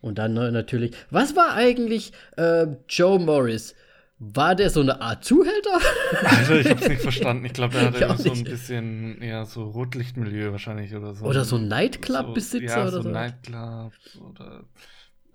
Und 0.00 0.18
dann 0.18 0.34
natürlich, 0.34 0.92
was 1.10 1.36
war 1.36 1.54
eigentlich 1.54 2.12
äh, 2.36 2.66
Joe 2.88 3.18
Morris? 3.18 3.74
War 4.18 4.54
der 4.54 4.68
so 4.68 4.80
eine 4.80 5.00
Art 5.00 5.24
Zuhälter? 5.24 5.78
Also 6.22 6.54
ich 6.54 6.68
hab's 6.68 6.86
nicht 6.86 7.00
verstanden. 7.00 7.46
Ich 7.46 7.54
glaube, 7.54 7.78
er 7.78 7.86
hatte 8.08 8.22
so 8.22 8.32
ein 8.32 8.44
bisschen 8.44 9.20
eher 9.22 9.46
so 9.46 9.64
Rotlichtmilieu 9.64 10.52
wahrscheinlich 10.52 10.94
oder 10.94 11.14
so. 11.14 11.24
Oder 11.24 11.44
so 11.44 11.56
ein 11.56 11.68
Nightclub-Besitzer 11.68 12.68
so, 12.68 12.80
ja, 12.80 12.88
oder 12.88 13.02
so. 13.02 13.08
Ein 13.08 13.14
Nightclub 13.14 13.92
oder 14.30 14.64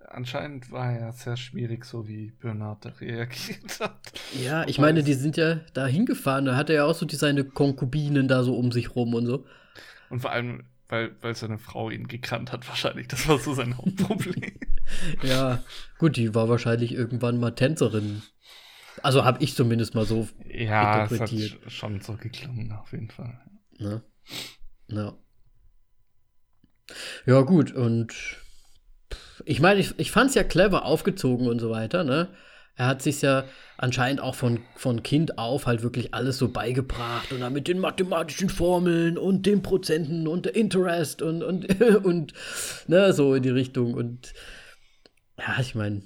anscheinend 0.08 0.70
war 0.70 0.92
er 0.92 1.12
sehr 1.12 1.36
schwierig, 1.36 1.84
so 1.84 2.08
wie 2.08 2.30
Bernard 2.30 2.84
da 2.84 2.90
reagiert 3.00 3.80
hat. 3.80 4.12
Ja, 4.42 4.66
ich 4.66 4.78
meine, 4.78 5.02
die 5.02 5.14
sind 5.14 5.36
ja 5.36 5.60
da 5.74 5.86
hingefahren, 5.86 6.44
da 6.44 6.56
hat 6.56 6.70
er 6.70 6.76
ja 6.76 6.84
auch 6.84 6.94
so 6.94 7.06
die, 7.06 7.16
seine 7.16 7.44
Konkubinen 7.44 8.28
da 8.28 8.42
so 8.42 8.56
um 8.56 8.72
sich 8.72 8.94
rum 8.94 9.14
und 9.14 9.26
so. 9.26 9.46
Und 10.10 10.20
vor 10.20 10.30
allem, 10.30 10.64
weil, 10.88 11.16
weil 11.20 11.34
seine 11.34 11.58
Frau 11.58 11.90
ihn 11.90 12.08
gekannt 12.08 12.52
hat, 12.52 12.68
wahrscheinlich. 12.68 13.08
Das 13.08 13.28
war 13.28 13.38
so 13.38 13.54
sein 13.54 13.76
Hauptproblem. 13.78 14.52
ja, 15.22 15.62
gut, 15.98 16.16
die 16.16 16.34
war 16.34 16.48
wahrscheinlich 16.48 16.92
irgendwann 16.92 17.38
mal 17.38 17.52
Tänzerin. 17.52 18.22
Also 19.02 19.24
habe 19.24 19.42
ich 19.42 19.54
zumindest 19.54 19.94
mal 19.94 20.06
so 20.06 20.28
ja, 20.48 21.04
interpretiert. 21.04 21.58
Ja, 21.60 21.66
hat 21.66 21.72
schon 21.72 22.00
so 22.00 22.14
geklungen, 22.14 22.72
auf 22.72 22.92
jeden 22.92 23.10
Fall. 23.10 23.40
Ja. 23.78 24.02
Ja. 24.88 25.12
Ja, 27.26 27.40
gut, 27.42 27.72
und 27.72 28.14
ich 29.46 29.60
meine, 29.60 29.80
ich, 29.80 29.98
ich 29.98 30.10
fand 30.10 30.30
es 30.30 30.34
ja 30.34 30.42
clever 30.42 30.84
aufgezogen 30.84 31.46
und 31.46 31.60
so 31.60 31.70
weiter, 31.70 32.04
ne? 32.04 32.28
Er 32.74 32.88
hat 32.88 33.00
sich 33.00 33.22
ja 33.22 33.44
anscheinend 33.78 34.20
auch 34.20 34.34
von, 34.34 34.60
von 34.74 35.02
Kind 35.02 35.38
auf 35.38 35.64
halt 35.64 35.82
wirklich 35.82 36.12
alles 36.12 36.36
so 36.36 36.48
beigebracht 36.50 37.32
und 37.32 37.40
dann 37.40 37.54
mit 37.54 37.68
den 37.68 37.78
mathematischen 37.78 38.50
Formeln 38.50 39.16
und 39.16 39.46
den 39.46 39.62
Prozenten 39.62 40.28
und 40.28 40.44
der 40.44 40.56
Interest 40.56 41.22
und, 41.22 41.42
und, 41.42 41.80
und 42.04 42.34
ne, 42.86 43.14
so 43.14 43.34
in 43.34 43.42
die 43.42 43.50
Richtung. 43.50 43.94
Und 43.94 44.34
ja, 45.38 45.58
ich 45.58 45.74
meine, 45.74 46.02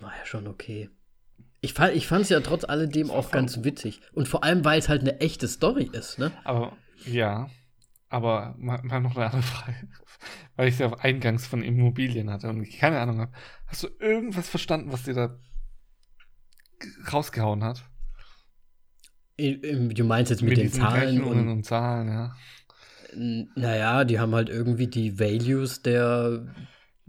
war 0.00 0.12
ja 0.18 0.26
schon 0.26 0.48
okay. 0.48 0.90
Ich 1.60 1.74
fand 1.74 1.94
es 1.94 2.02
ich 2.02 2.30
ja 2.30 2.40
trotz 2.40 2.64
alledem 2.64 3.10
auch 3.10 3.30
ganz 3.30 3.62
witzig. 3.62 4.00
Und 4.12 4.26
vor 4.26 4.42
allem, 4.42 4.64
weil 4.64 4.78
es 4.78 4.88
halt 4.88 5.02
eine 5.02 5.20
echte 5.20 5.46
Story 5.46 5.88
ist, 5.92 6.18
ne? 6.18 6.32
Aber 6.42 6.76
ja, 7.04 7.48
aber 8.08 8.56
mal, 8.58 8.80
mal 8.82 9.00
noch 9.00 9.14
eine 9.14 9.26
andere 9.26 9.42
Frage 9.42 9.88
weil 10.56 10.68
ich 10.68 10.74
es 10.74 10.80
ja 10.80 10.92
eingangs 10.94 11.46
von 11.46 11.62
Immobilien 11.62 12.30
hatte 12.30 12.48
und 12.48 12.62
ich 12.62 12.78
keine 12.78 13.00
Ahnung 13.00 13.20
habe. 13.20 13.32
Hast 13.66 13.82
du 13.82 13.88
irgendwas 13.98 14.48
verstanden, 14.48 14.92
was 14.92 15.04
dir 15.04 15.14
da 15.14 15.38
rausgehauen 17.12 17.64
hat? 17.64 17.84
Du 19.38 20.04
meinst 20.04 20.30
jetzt 20.30 20.42
mit, 20.42 20.50
mit 20.50 20.58
den 20.58 20.72
Zahlen 20.72 21.22
und, 21.22 21.48
und 21.48 21.64
Zahlen, 21.64 22.08
ja. 22.08 22.36
Naja, 23.14 24.04
die 24.04 24.20
haben 24.20 24.34
halt 24.34 24.48
irgendwie 24.48 24.86
die 24.86 25.18
Values 25.18 25.82
der 25.82 26.46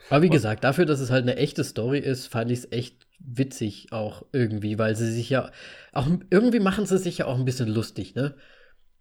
Aber 0.10 0.22
wie 0.22 0.30
gesagt, 0.30 0.64
dafür, 0.64 0.86
dass 0.86 1.00
es 1.00 1.10
halt 1.10 1.24
eine 1.24 1.38
echte 1.38 1.64
Story 1.64 2.00
ist, 2.00 2.28
fand 2.28 2.52
ich 2.52 2.60
es 2.60 2.72
echt 2.72 3.08
witzig 3.26 3.92
auch 3.92 4.26
irgendwie, 4.32 4.78
weil 4.78 4.96
sie 4.96 5.12
sich 5.12 5.30
ja 5.30 5.52
auch 5.94 6.08
irgendwie 6.30 6.60
machen 6.60 6.86
sie 6.86 6.98
sich 6.98 7.20
ja 7.20 7.26
auch 7.26 7.38
ein 7.38 7.46
bisschen 7.46 7.70
lustig, 7.70 8.16
ne? 8.16 8.36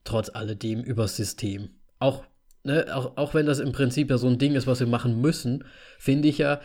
Trotz 0.05 0.31
alledem 0.31 0.83
übers 0.83 1.17
System. 1.17 1.71
Auch, 1.99 2.25
ne, 2.63 2.87
auch, 2.95 3.17
auch 3.17 3.35
wenn 3.35 3.47
das 3.47 3.59
im 3.59 3.73
Prinzip 3.73 4.11
ja 4.11 4.19
so 4.19 4.29
ein 4.29 4.39
Ding 4.39 4.55
ist, 4.55 4.67
was 4.67 4.81
wir 4.81 4.87
machen 4.87 5.21
müssen, 5.21 5.65
finde 5.99 6.29
ich 6.29 6.39
ja, 6.39 6.61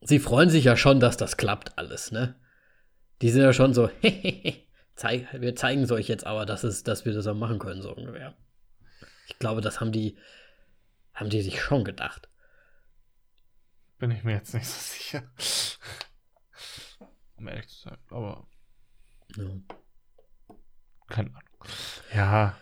sie 0.00 0.18
freuen 0.18 0.50
sich 0.50 0.64
ja 0.64 0.76
schon, 0.76 1.00
dass 1.00 1.16
das 1.16 1.36
klappt 1.36 1.78
alles, 1.78 2.12
ne? 2.12 2.36
Die 3.22 3.30
sind 3.30 3.42
ja 3.42 3.52
schon 3.52 3.74
so, 3.74 3.90
zeig, 4.94 5.28
wir 5.40 5.56
zeigen 5.56 5.82
es 5.82 5.90
euch 5.90 6.08
jetzt 6.08 6.26
aber, 6.26 6.46
dass, 6.46 6.64
es, 6.64 6.84
dass 6.84 7.04
wir 7.04 7.12
das 7.12 7.26
auch 7.26 7.34
machen 7.34 7.58
können, 7.58 7.82
so 7.82 7.94
ungefähr. 7.94 8.34
Ich 9.26 9.38
glaube, 9.38 9.60
das 9.60 9.80
haben 9.80 9.92
die, 9.92 10.16
haben 11.14 11.30
die 11.30 11.42
sich 11.42 11.60
schon 11.60 11.84
gedacht. 11.84 12.28
Bin 13.98 14.10
ich 14.12 14.22
mir 14.22 14.34
jetzt 14.34 14.54
nicht 14.54 14.66
so 14.66 14.78
sicher 14.78 15.24
um 17.38 17.48
ehrlich 17.48 17.68
zu 17.68 17.88
sein. 17.88 17.98
Aber 18.10 18.46
Ja. 19.36 19.44
Keine 21.08 21.30
Ahnung. 21.30 21.42
Ja. 22.14 22.56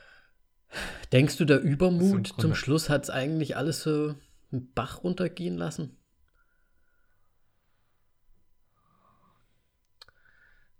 Denkst 1.13 1.37
du, 1.37 1.45
der 1.45 1.61
Übermut 1.61 2.35
zum 2.41 2.55
Schluss 2.55 2.89
hat 2.89 3.05
es 3.05 3.11
eigentlich 3.11 3.57
alles 3.57 3.83
so 3.83 4.15
einen 4.53 4.73
Bach 4.73 5.03
runtergehen 5.03 5.57
lassen? 5.57 5.97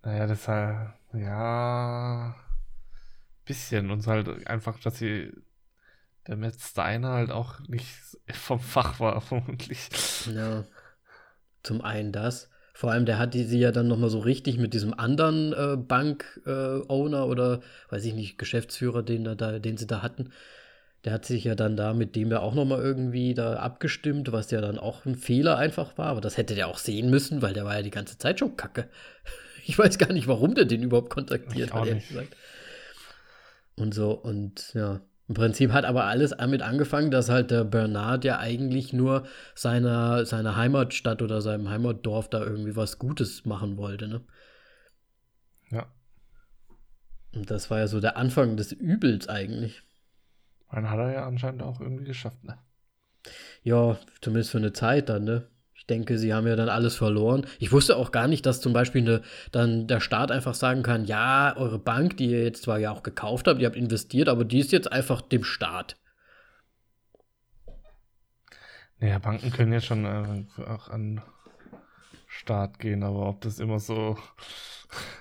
Naja, 0.03 0.27
das 0.27 0.47
halt, 0.47 0.95
ja, 1.15 2.37
bisschen. 3.45 3.91
Und 3.91 4.07
halt 4.07 4.47
einfach, 4.47 4.79
dass 4.81 4.99
sie, 4.99 5.33
der 6.27 6.37
Matt 6.37 6.61
Steiner 6.61 7.11
halt 7.13 7.31
auch 7.31 7.61
nicht 7.61 7.89
vom 8.33 8.61
Fach 8.61 9.01
war, 9.01 9.21
vermutlich. 9.23 9.89
Ja. 10.27 10.65
Zum 11.63 11.81
einen 11.81 12.13
das. 12.13 12.51
Vor 12.77 12.91
allem, 12.91 13.07
der 13.07 13.19
hat 13.19 13.33
die, 13.33 13.45
sie 13.45 13.59
ja 13.59 13.73
dann 13.73 13.89
nochmal 13.89 14.11
so 14.11 14.19
richtig 14.19 14.59
mit 14.59 14.75
diesem 14.75 14.93
anderen 14.93 15.55
äh, 15.55 15.79
Bank-Owner 15.79 17.27
oder, 17.27 17.61
weiß 17.89 18.05
ich 18.05 18.13
nicht, 18.13 18.37
Geschäftsführer, 18.37 19.03
den, 19.03 19.25
da, 19.25 19.59
den 19.59 19.79
sie 19.79 19.87
da 19.87 20.03
hatten. 20.03 20.31
Der 21.03 21.15
hat 21.15 21.25
sich 21.25 21.45
ja 21.45 21.55
dann 21.55 21.79
da 21.79 21.95
mit 21.95 22.15
dem 22.17 22.31
ja 22.31 22.41
auch 22.41 22.53
nochmal 22.53 22.83
irgendwie 22.83 23.33
da 23.33 23.55
abgestimmt, 23.55 24.31
was 24.31 24.51
ja 24.51 24.61
dann 24.61 24.79
auch 24.79 25.07
ein 25.07 25.15
Fehler 25.15 25.57
einfach 25.57 25.97
war. 25.97 26.09
Aber 26.09 26.21
das 26.21 26.37
hätte 26.37 26.55
der 26.55 26.69
auch 26.69 26.77
sehen 26.77 27.09
müssen, 27.09 27.41
weil 27.41 27.55
der 27.55 27.65
war 27.65 27.77
ja 27.77 27.83
die 27.83 27.89
ganze 27.89 28.19
Zeit 28.19 28.41
schon 28.41 28.59
kacke. 28.59 28.91
Ich 29.69 29.77
weiß 29.77 29.99
gar 29.99 30.13
nicht, 30.13 30.29
warum 30.29 30.55
der 30.55 30.65
den 30.65 30.85
überhaupt 30.85 31.11
kontaktiert 31.11 31.73
hat, 31.73 31.89
ehrlich 31.89 32.07
gesagt. 32.07 32.37
Und 33.75 33.95
so, 33.95 34.13
und 34.13 34.73
ja. 34.75 35.01
Im 35.29 35.35
Prinzip 35.35 35.73
hat 35.73 35.85
aber 35.85 36.05
alles 36.05 36.31
damit 36.31 36.63
angefangen, 36.63 37.11
dass 37.11 37.29
halt 37.29 37.51
der 37.51 37.65
Bernard 37.65 38.25
ja 38.25 38.39
eigentlich 38.39 38.93
nur 38.93 39.27
seiner, 39.55 40.25
seiner 40.25 40.57
Heimatstadt 40.57 41.21
oder 41.21 41.41
seinem 41.41 41.69
Heimatdorf 41.69 42.31
da 42.31 42.45
irgendwie 42.45 42.77
was 42.77 42.99
Gutes 42.99 43.45
machen 43.45 43.77
wollte, 43.77 44.07
ne? 44.07 44.21
Ja. 45.71 45.93
Und 47.35 47.51
das 47.51 47.71
war 47.71 47.79
ja 47.79 47.89
so 47.89 48.01
der 48.01 48.17
Anfang 48.17 48.57
des 48.57 48.71
Übels 48.71 49.29
eigentlich. 49.29 49.83
Dann 50.71 50.91
hat 50.91 50.99
er 50.99 51.13
ja 51.13 51.27
anscheinend 51.27 51.63
auch 51.63 51.81
irgendwie 51.81 52.05
geschafft, 52.05 52.45
ne? 52.45 52.59
Ja, 53.65 53.99
zumindest 54.21 54.53
für 54.53 54.59
eine 54.59 54.73
Zeit 54.73 55.09
dann, 55.09 55.25
ne? 55.25 55.49
Ich 55.89 55.95
denke, 55.95 56.19
sie 56.19 56.35
haben 56.35 56.49
ja 56.49 56.57
dann 56.57 56.69
alles 56.69 56.97
verloren. 56.97 57.47
Ich 57.61 57.71
wusste 57.71 57.95
auch 57.97 58.11
gar 58.11 58.27
nicht, 58.27 58.45
dass 58.45 58.61
zum 58.61 58.73
Beispiel 58.73 59.03
eine, 59.03 59.23
dann 59.53 59.87
der 59.87 60.01
Staat 60.01 60.33
einfach 60.33 60.55
sagen 60.55 60.83
kann, 60.83 61.05
ja, 61.05 61.55
eure 61.57 61.79
Bank, 61.79 62.17
die 62.17 62.27
ihr 62.27 62.43
jetzt 62.43 62.65
zwar 62.65 62.79
ja 62.81 62.91
auch 62.91 63.05
gekauft 63.05 63.47
habt, 63.47 63.61
ihr 63.61 63.69
habt 63.69 63.77
investiert, 63.77 64.29
aber 64.29 64.45
die 64.45 64.59
ist 64.59 64.73
jetzt 64.73 64.91
einfach 64.91 65.21
dem 65.23 65.45
Staat. 65.45 65.97
Naja, 68.99 69.21
Banken 69.21 69.53
können 69.53 69.73
ja 69.73 69.81
schon 69.81 70.05
äh, 70.05 70.45
auch 70.69 70.89
an 70.89 71.23
Start 72.27 72.81
gehen, 72.81 73.05
aber 73.05 73.29
ob 73.29 73.41
das 73.43 73.61
immer 73.61 73.79
so 73.79 74.19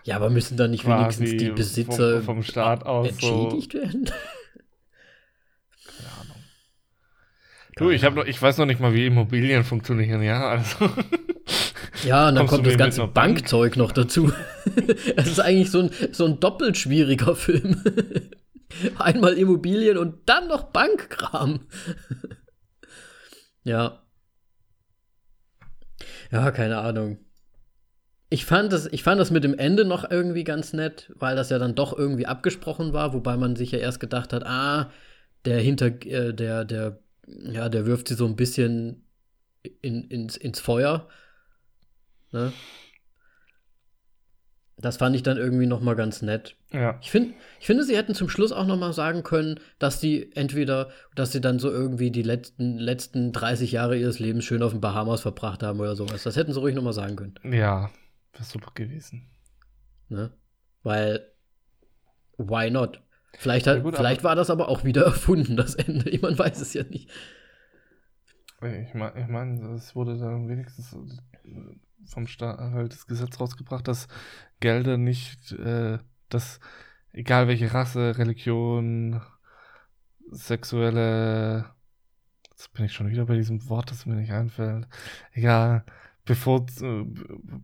Ja, 0.03 0.15
aber 0.15 0.31
müssen 0.31 0.57
dann 0.57 0.71
nicht 0.71 0.87
wenigstens 0.87 1.29
die 1.29 1.45
vom- 1.47 1.55
Besitzer 1.55 2.21
vom 2.23 2.41
Staat 2.41 2.87
aus 2.87 3.07
so- 3.19 3.43
entschädigt 3.51 3.75
werden? 3.75 4.05
Keine 5.85 6.09
Ahnung. 6.21 6.43
Du, 7.77 7.89
ich, 7.89 8.01
noch, 8.03 8.25
ich 8.25 8.41
weiß 8.41 8.57
noch 8.57 8.65
nicht 8.65 8.79
mal, 8.79 8.93
wie 8.93 9.05
Immobilien 9.05 9.65
funktionieren, 9.65 10.23
ja, 10.23 10.47
also. 10.47 10.89
Ja, 12.05 12.29
und 12.29 12.35
dann 12.35 12.47
Kommst 12.47 12.53
kommt 12.53 12.67
das 12.67 12.77
ganze 12.77 13.01
Bank? 13.01 13.13
Bankzeug 13.13 13.75
noch 13.77 13.91
dazu. 13.91 14.31
Es 15.15 15.27
ist 15.27 15.39
eigentlich 15.39 15.71
so 15.71 15.81
ein, 15.81 15.89
so 16.11 16.25
ein 16.25 16.39
doppelt 16.39 16.77
schwieriger 16.77 17.35
Film. 17.35 17.81
Einmal 18.97 19.33
Immobilien 19.33 19.97
und 19.97 20.27
dann 20.27 20.47
noch 20.47 20.63
Bankkram. 20.71 21.61
Ja. 23.67 24.03
Ja, 26.31 26.51
keine 26.51 26.77
Ahnung. 26.77 27.17
Ich 28.29 28.45
fand, 28.45 28.71
das, 28.71 28.85
ich 28.85 29.01
fand 29.01 29.19
das 29.19 29.31
mit 29.31 29.43
dem 29.43 29.57
Ende 29.57 29.85
noch 29.85 30.07
irgendwie 30.07 30.43
ganz 30.43 30.71
nett, 30.71 31.11
weil 31.15 31.35
das 31.35 31.49
ja 31.49 31.57
dann 31.57 31.73
doch 31.73 31.97
irgendwie 31.97 32.27
abgesprochen 32.27 32.93
war, 32.93 33.13
wobei 33.13 33.37
man 33.37 33.55
sich 33.55 33.71
ja 33.71 33.79
erst 33.79 33.99
gedacht 33.99 34.33
hat, 34.33 34.45
ah, 34.45 34.91
der 35.45 35.59
hinter, 35.61 35.87
äh, 36.05 36.35
der, 36.35 36.63
der, 36.63 36.99
ja, 37.27 37.69
der 37.69 37.85
wirft 37.85 38.07
sie 38.07 38.15
so 38.15 38.25
ein 38.25 38.35
bisschen 38.35 39.05
in, 39.81 40.03
ins, 40.09 40.37
ins 40.37 40.59
Feuer. 40.59 41.07
Ne? 42.31 42.51
Das 44.77 44.97
fand 44.97 45.15
ich 45.15 45.23
dann 45.23 45.37
irgendwie 45.37 45.67
noch 45.67 45.79
mal 45.79 45.95
ganz 45.95 46.21
nett. 46.21 46.57
Ja. 46.71 46.99
Ich, 47.01 47.09
find, 47.09 47.33
ich 47.59 47.65
finde, 47.65 47.83
sie 47.85 47.95
hätten 47.95 48.13
zum 48.13 48.27
Schluss 48.27 48.51
auch 48.51 48.65
noch 48.65 48.77
mal 48.77 48.91
sagen 48.91 49.23
können, 49.23 49.59
dass 49.79 50.01
sie 50.01 50.31
entweder, 50.35 50.89
dass 51.15 51.31
sie 51.31 51.39
dann 51.39 51.59
so 51.59 51.71
irgendwie 51.71 52.11
die 52.11 52.23
letzten, 52.23 52.77
letzten 52.77 53.31
30 53.31 53.71
Jahre 53.71 53.97
ihres 53.97 54.19
Lebens 54.19 54.43
schön 54.43 54.61
auf 54.61 54.71
den 54.71 54.81
Bahamas 54.81 55.21
verbracht 55.21 55.63
haben 55.63 55.79
oder 55.79 55.95
sowas. 55.95 56.23
Das 56.23 56.35
hätten 56.35 56.51
sie 56.51 56.59
ruhig 56.59 56.75
noch 56.75 56.83
mal 56.83 56.93
sagen 56.93 57.15
können. 57.15 57.35
Ja, 57.43 57.89
wäre 58.33 58.43
super 58.43 58.71
gewesen. 58.73 59.29
Ne? 60.09 60.31
Weil, 60.83 61.25
why 62.37 62.69
not? 62.69 63.01
Vielleicht, 63.37 63.67
hat, 63.67 63.77
Ja, 63.77 63.83
gut, 63.83 63.95
vielleicht 63.95 64.23
war 64.23 64.35
das 64.35 64.49
aber 64.49 64.69
auch 64.69 64.83
wieder 64.83 65.03
erfunden, 65.05 65.57
das 65.57 65.75
Ende. 65.75 66.17
Man 66.21 66.37
weiß 66.37 66.59
es 66.61 66.73
ja 66.73 66.83
nicht. 66.83 67.09
Ich 68.61 68.93
meine, 68.93 69.19
ich 69.19 69.27
mein, 69.27 69.61
es 69.75 69.95
wurde 69.95 70.17
dann 70.17 70.47
wenigstens 70.47 70.95
vom 72.05 72.27
Staat 72.27 72.59
halt 72.59 72.93
das 72.93 73.07
Gesetz 73.07 73.39
rausgebracht, 73.39 73.87
dass 73.87 74.07
Gelder 74.59 74.97
nicht, 74.97 75.51
äh, 75.53 75.99
dass 76.29 76.59
egal 77.11 77.47
welche 77.47 77.73
Rasse, 77.73 78.17
Religion, 78.17 79.21
sexuelle, 80.31 81.65
jetzt 82.51 82.73
bin 82.73 82.85
ich 82.85 82.93
schon 82.93 83.09
wieder 83.09 83.25
bei 83.25 83.35
diesem 83.35 83.67
Wort, 83.69 83.91
das 83.91 84.05
mir 84.05 84.15
nicht 84.15 84.31
einfällt, 84.31 84.87
egal, 85.33 85.83
bevor, 86.25 86.65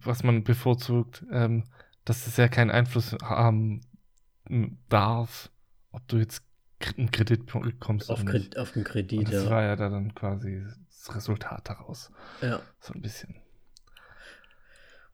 was 0.04 0.24
man 0.24 0.44
bevorzugt, 0.44 1.26
ähm, 1.32 1.64
dass 2.06 2.28
es 2.28 2.38
ja 2.38 2.48
keinen 2.48 2.72
Einfluss 2.72 3.16
haben 3.24 3.82
darf, 4.90 5.50
ob 5.92 6.08
du 6.08 6.18
jetzt 6.18 6.44
einen 6.98 7.12
Kredit 7.12 7.46
bekommst 7.46 8.10
Auf, 8.10 8.22
oder 8.24 8.34
nicht. 8.34 8.58
Auf 8.58 8.72
den 8.72 8.84
Kredit, 8.84 9.20
Und 9.20 9.34
das 9.34 9.46
ja. 9.46 9.50
war 9.50 9.64
ja 9.64 9.76
da 9.76 9.90
dann 9.90 10.16
quasi 10.16 10.64
das 10.90 11.16
Resultat 11.16 11.70
daraus. 11.70 12.12
ja. 12.42 12.62
So 12.80 12.94
ein 12.94 13.02
bisschen. 13.02 13.36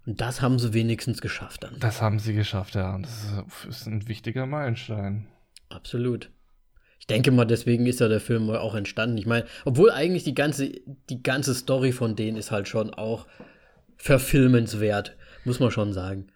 Und 0.06 0.22
das 0.22 0.42
haben 0.42 0.58
sie 0.58 0.74
wenigstens 0.74 1.20
geschafft 1.20 1.64
dann. 1.64 1.78
Das 1.80 2.02
haben 2.02 2.20
sie 2.20 2.34
geschafft, 2.34 2.76
ja. 2.76 2.96
Und 2.96 3.04
das 3.06 3.26
ist, 3.26 3.66
ist 3.66 3.88
ein 3.88 4.08
wichtiger 4.08 4.46
Meilenstein. 4.46 5.28
Absolut. 5.68 6.32
Ich 7.00 7.08
denke 7.08 7.32
mal, 7.32 7.46
deswegen 7.46 7.86
ist 7.86 8.00
ja 8.00 8.08
der 8.08 8.22
Film 8.22 8.50
auch 8.50 8.74
entstanden. 8.74 9.18
Ich 9.18 9.26
meine, 9.26 9.46
obwohl 9.66 9.92
eigentlich 9.92 10.24
die 10.24 10.34
ganze, 10.34 10.72
die 11.10 11.22
ganze 11.22 11.54
Story 11.54 11.92
von 11.92 12.16
denen 12.16 12.38
ist 12.38 12.52
halt 12.52 12.70
schon 12.70 12.94
auch 12.94 13.28
verfilmenswert, 13.98 15.18
muss 15.44 15.60
man 15.60 15.72
schon 15.72 15.92
sagen. 15.92 16.28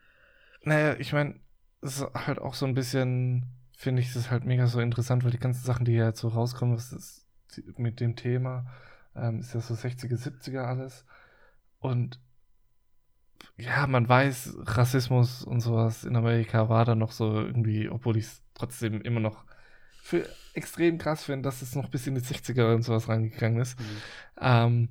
Naja, 0.64 0.96
ich 1.00 1.14
meine, 1.14 1.36
es 1.82 1.98
ist 2.02 2.14
halt 2.14 2.40
auch 2.40 2.54
so 2.54 2.66
ein 2.66 2.74
bisschen, 2.74 3.46
finde 3.82 4.02
ich, 4.02 4.14
das 4.14 4.30
halt 4.30 4.46
mega 4.46 4.68
so 4.68 4.80
interessant, 4.80 5.24
weil 5.24 5.32
die 5.32 5.40
ganzen 5.40 5.66
Sachen, 5.66 5.86
die 5.86 5.94
jetzt 5.94 6.20
so 6.20 6.28
rauskommen, 6.28 6.76
was 6.76 6.94
ist 6.94 7.26
mit 7.78 8.00
dem 8.00 8.16
Thema, 8.16 8.66
ähm, 9.16 9.40
ist 9.40 9.54
ja 9.56 9.60
so 9.60 9.74
60er, 9.74 10.18
70er 10.18 10.64
alles. 10.64 11.04
Und 11.80 12.20
ja, 13.58 13.88
man 13.88 14.08
weiß, 14.08 14.56
Rassismus 14.60 15.44
und 15.44 15.62
sowas 15.62 16.04
in 16.04 16.16
Amerika 16.16 16.70
war 16.70 16.86
da 16.86 16.94
noch 16.94 17.12
so 17.12 17.42
irgendwie, 17.42 17.90
obwohl 17.90 18.18
ich 18.18 18.26
es 18.26 18.44
trotzdem 18.54 19.02
immer 19.02 19.20
noch 19.20 19.46
für 20.04 20.30
extrem 20.54 21.00
krass 21.00 21.24
finde, 21.24 21.44
dass 21.44 21.64
es 21.64 21.76
noch 21.76 21.90
bis 21.90 22.06
in 22.06 22.14
die 22.14 22.22
60er 22.22 22.76
und 22.76 22.84
sowas 22.84 23.10
reingegangen 23.10 23.62
ist. 23.62 23.80
Ähm, 24.40 24.90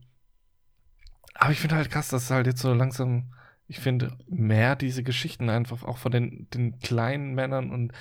aber 1.35 1.53
ich 1.53 1.61
finde 1.61 1.77
halt 1.77 1.91
krass, 1.91 2.09
dass 2.09 2.25
es 2.25 2.31
halt 2.31 2.49
jetzt 2.49 2.61
so 2.61 2.75
langsam, 2.75 3.33
ich 3.71 3.79
finde, 3.79 4.19
mehr 4.29 4.75
diese 4.75 5.05
Geschichten 5.05 5.49
einfach 5.49 5.85
auch 5.85 5.97
von 5.97 6.11
den, 6.11 6.49
den 6.53 6.81
kleinen 6.81 7.35
Männern 7.35 7.71
und 7.71 7.93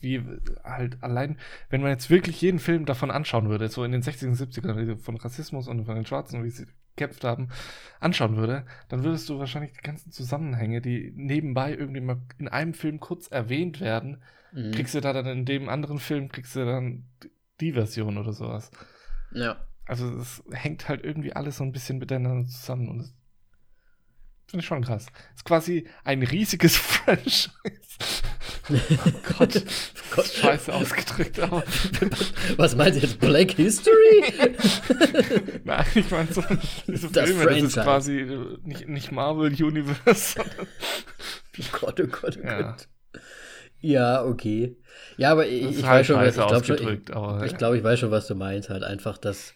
wie 0.00 0.22
halt 0.64 1.02
allein, 1.02 1.36
wenn 1.68 1.82
man 1.82 1.90
jetzt 1.90 2.08
wirklich 2.08 2.40
jeden 2.40 2.58
Film 2.58 2.86
davon 2.86 3.10
anschauen 3.10 3.50
würde, 3.50 3.68
so 3.68 3.84
in 3.84 3.92
den 3.92 4.02
60er 4.02 4.28
und 4.28 4.36
70ern, 4.36 4.96
von 4.98 5.16
Rassismus 5.18 5.68
und 5.68 5.84
von 5.84 5.96
den 5.96 6.06
Schwarzen, 6.06 6.42
wie 6.44 6.48
sie 6.50 6.66
gekämpft 6.96 7.24
haben, 7.24 7.50
anschauen 8.00 8.36
würde, 8.36 8.64
dann 8.88 9.04
würdest 9.04 9.28
du 9.28 9.38
wahrscheinlich 9.38 9.72
die 9.72 9.82
ganzen 9.82 10.12
Zusammenhänge, 10.12 10.80
die 10.80 11.12
nebenbei 11.14 11.74
irgendwie 11.74 12.00
mal 12.00 12.22
in 12.38 12.48
einem 12.48 12.72
Film 12.72 12.98
kurz 12.98 13.28
erwähnt 13.28 13.80
werden, 13.80 14.22
Mhm. 14.52 14.70
kriegst 14.72 14.94
du 14.94 15.00
da 15.00 15.12
dann 15.12 15.26
in 15.26 15.44
dem 15.44 15.68
anderen 15.68 15.98
Film, 15.98 16.28
kriegst 16.30 16.56
du 16.56 16.64
dann 16.64 17.04
die 17.60 17.72
Version 17.72 18.16
oder 18.16 18.32
sowas. 18.32 18.70
Ja. 19.32 19.56
Also 19.84 20.08
es 20.18 20.42
hängt 20.52 20.88
halt 20.88 21.04
irgendwie 21.04 21.34
alles 21.34 21.58
so 21.58 21.64
ein 21.64 21.72
bisschen 21.72 21.98
miteinander 21.98 22.48
zusammen 22.48 22.88
und 22.88 23.12
finde 24.48 24.62
ich 24.62 24.66
schon 24.66 24.84
krass. 24.84 25.06
ist 25.34 25.44
quasi 25.44 25.86
ein 26.04 26.22
riesiges 26.22 26.76
Franchise. 26.76 27.50
oh 28.70 28.74
Gott, 29.38 29.62
Gott. 30.14 30.26
scheiße 30.26 30.72
ausgedrückt, 30.74 31.38
aber 31.40 31.62
Was 32.56 32.76
meinst 32.76 32.98
du 33.02 33.06
jetzt? 33.06 33.20
Black 33.20 33.52
History? 33.52 34.22
nein, 35.64 35.84
ich 35.94 36.10
meine 36.10 36.32
so 36.32 36.42
diese 36.86 37.10
Das 37.10 37.30
Filme, 37.30 37.46
das 37.46 37.62
ist 37.62 37.74
quasi 37.74 38.20
äh, 38.20 38.58
nicht, 38.64 38.88
nicht 38.88 39.12
Marvel 39.12 39.52
Universe, 39.52 40.38
oh 40.40 41.62
Gott, 41.80 42.00
oh 42.00 42.06
Gott, 42.06 42.38
oh 42.42 42.46
Ja. 42.46 42.62
Gott. 42.62 42.88
Ja, 43.80 44.24
okay. 44.24 44.76
Ja, 45.16 45.32
aber 45.32 45.46
ich, 45.46 45.62
ich 45.62 45.70
ist 45.76 45.82
weiß 45.82 45.88
halt 45.88 46.06
schon, 46.06 46.16
was- 46.16 46.28
ich 46.28 46.46
glaube 46.46 46.64
schon, 46.64 46.76
ich, 47.02 47.14
aber 47.14 47.46
ich, 47.46 47.56
glaub, 47.56 47.74
ich 47.74 47.84
weiß 47.84 47.98
schon, 48.00 48.10
was 48.10 48.26
du 48.26 48.34
meinst. 48.34 48.68
Halt 48.70 48.82
einfach, 48.82 49.18
dass 49.18 49.54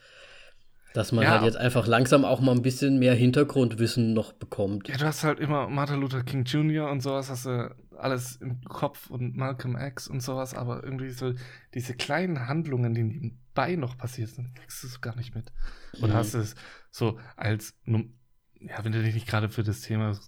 Dass 0.92 1.12
man 1.12 1.22
Ja. 1.24 1.30
halt 1.30 1.42
jetzt 1.44 1.56
einfach 1.56 1.86
langsam 1.86 2.24
auch 2.24 2.40
mal 2.40 2.52
ein 2.52 2.62
bisschen 2.62 2.98
mehr 2.98 3.14
Hintergrundwissen 3.14 4.12
noch 4.12 4.32
bekommt. 4.32 4.88
Ja, 4.88 4.96
du 4.96 5.04
hast 5.06 5.22
halt 5.22 5.38
immer 5.38 5.68
Martin 5.68 6.00
Luther 6.00 6.22
King 6.24 6.44
Jr. 6.44 6.90
und 6.90 7.00
sowas, 7.00 7.30
hast 7.30 7.46
du 7.46 7.74
alles 7.96 8.36
im 8.36 8.60
Kopf 8.64 9.08
und 9.10 9.36
Malcolm 9.36 9.76
X 9.76 10.08
und 10.08 10.20
sowas, 10.20 10.54
aber 10.54 10.82
irgendwie 10.82 11.10
so 11.10 11.32
diese 11.74 11.94
kleinen 11.94 12.48
Handlungen, 12.48 12.94
die 12.94 13.04
nebenbei 13.04 13.76
noch 13.76 13.96
passiert 13.98 14.30
sind, 14.30 14.54
kriegst 14.56 14.82
du 14.82 14.88
so 14.88 14.98
gar 15.00 15.14
nicht 15.16 15.34
mit. 15.34 15.52
Oder 15.98 16.14
Mhm. 16.14 16.18
hast 16.18 16.34
es 16.34 16.54
so 16.90 17.20
als, 17.36 17.74
ja, 17.86 18.82
wenn 18.84 18.92
du 18.92 19.02
dich 19.02 19.14
nicht 19.14 19.28
gerade 19.28 19.48
für 19.48 19.62
das 19.62 19.82
Thema 19.82 20.18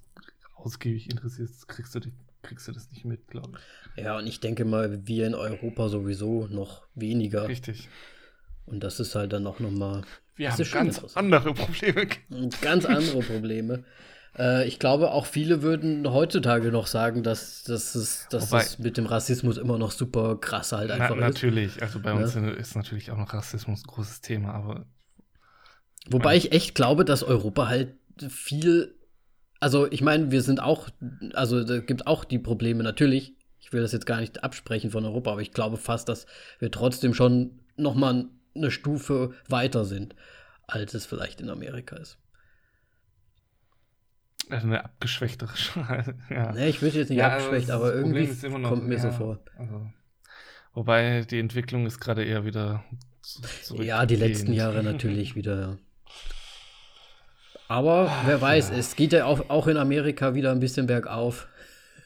ausgiebig 0.54 1.10
interessierst, 1.10 1.66
kriegst 1.66 1.94
du, 1.94 2.00
die, 2.00 2.12
kriegst 2.42 2.68
du 2.68 2.72
das 2.72 2.90
nicht 2.90 3.04
mit, 3.04 3.26
glaube 3.26 3.58
ich. 3.96 4.04
Ja, 4.04 4.16
und 4.18 4.26
ich 4.26 4.38
denke 4.40 4.64
mal, 4.64 5.06
wir 5.06 5.26
in 5.26 5.34
Europa 5.34 5.88
sowieso 5.88 6.46
noch 6.46 6.86
weniger. 6.94 7.48
Richtig. 7.48 7.88
Und 8.66 8.80
das 8.84 9.00
ist 9.00 9.14
halt 9.14 9.32
dann 9.32 9.46
auch 9.46 9.60
nochmal 9.60 10.02
Wir 10.36 10.52
haben 10.52 10.62
ganz 10.70 11.00
andere 11.14 11.52
Probleme. 11.54 12.06
ganz 12.60 12.84
andere 12.84 13.20
Probleme. 13.20 13.84
Äh, 14.38 14.66
ich 14.66 14.78
glaube, 14.78 15.10
auch 15.10 15.26
viele 15.26 15.62
würden 15.62 16.10
heutzutage 16.10 16.70
noch 16.72 16.86
sagen, 16.86 17.22
dass, 17.22 17.64
dass, 17.64 17.94
es, 17.94 18.26
dass 18.30 18.50
Wobei- 18.50 18.62
es 18.62 18.78
mit 18.78 18.96
dem 18.96 19.06
Rassismus 19.06 19.58
immer 19.58 19.78
noch 19.78 19.90
super 19.90 20.38
krass 20.40 20.72
halt 20.72 20.88
Na, 20.88 20.94
einfach 20.94 21.16
ist. 21.16 21.20
natürlich, 21.20 21.82
also 21.82 22.00
bei 22.00 22.12
uns 22.14 22.34
Ja. 22.34 22.48
ist 22.50 22.74
natürlich 22.76 23.10
auch 23.10 23.18
noch 23.18 23.34
Rassismus 23.34 23.80
ein 23.84 23.88
großes 23.88 24.20
Thema, 24.20 24.54
aber 24.54 24.86
Wobei 26.10 26.36
ich 26.36 26.52
echt 26.52 26.74
glaube, 26.74 27.04
dass 27.04 27.22
Europa 27.22 27.68
halt 27.68 27.94
viel. 28.28 28.94
Also, 29.60 29.90
ich 29.90 30.02
meine, 30.02 30.30
wir 30.32 30.42
sind 30.42 30.60
auch. 30.60 30.88
Also, 31.34 31.62
da 31.62 31.78
gibt 31.78 32.06
auch 32.06 32.24
die 32.24 32.38
Probleme 32.40 32.82
natürlich. 32.82 33.34
Ich 33.60 33.72
will 33.72 33.82
das 33.82 33.92
jetzt 33.92 34.06
gar 34.06 34.20
nicht 34.20 34.42
absprechen 34.42 34.90
von 34.90 35.04
Europa, 35.04 35.30
aber 35.30 35.40
ich 35.42 35.52
glaube 35.52 35.76
fast, 35.76 36.08
dass 36.08 36.26
wir 36.58 36.70
trotzdem 36.72 37.14
schon 37.14 37.60
noch 37.76 37.94
mal 37.94 38.24
eine 38.54 38.70
Stufe 38.70 39.34
weiter 39.48 39.84
sind, 39.84 40.14
als 40.66 40.94
es 40.94 41.06
vielleicht 41.06 41.40
in 41.40 41.50
Amerika 41.50 41.96
ist. 41.96 42.18
eine 44.50 44.84
abgeschwächtere 44.84 45.56
Schale. 45.56 46.14
ja. 46.30 46.52
Ne, 46.52 46.68
ich 46.68 46.82
würde 46.82 46.98
jetzt 46.98 47.08
nicht 47.08 47.18
Ja, 47.18 47.28
abgeschwächt, 47.36 47.68
das 47.68 47.76
aber 47.76 47.94
irgendwie 47.94 48.26
noch- 48.48 48.68
kommt 48.68 48.86
mir 48.86 48.98
so 48.98 49.08
ja, 49.08 49.12
vor. 49.12 49.38
Also, 49.56 49.90
wobei 50.74 51.22
die 51.22 51.38
Entwicklung 51.38 51.86
ist 51.86 52.00
gerade 52.00 52.24
eher 52.24 52.44
wieder 52.44 52.84
Ja, 53.74 54.04
die 54.06 54.16
letzten. 54.16 54.52
Jahre 54.52 54.82
natürlich 54.82 55.34
wieder. 55.36 55.60
ja. 55.60 55.78
Aber 57.68 58.10
wer 58.26 58.40
weiß, 58.40 58.70
es 58.70 58.96
geht 58.96 59.12
ja 59.14 59.24
auch, 59.24 59.48
auch 59.48 59.66
in 59.66 59.78
Amerika 59.78 60.34
wieder 60.34 60.50
ein 60.52 60.60
bisschen 60.60 60.86
bergauf. 60.86 61.48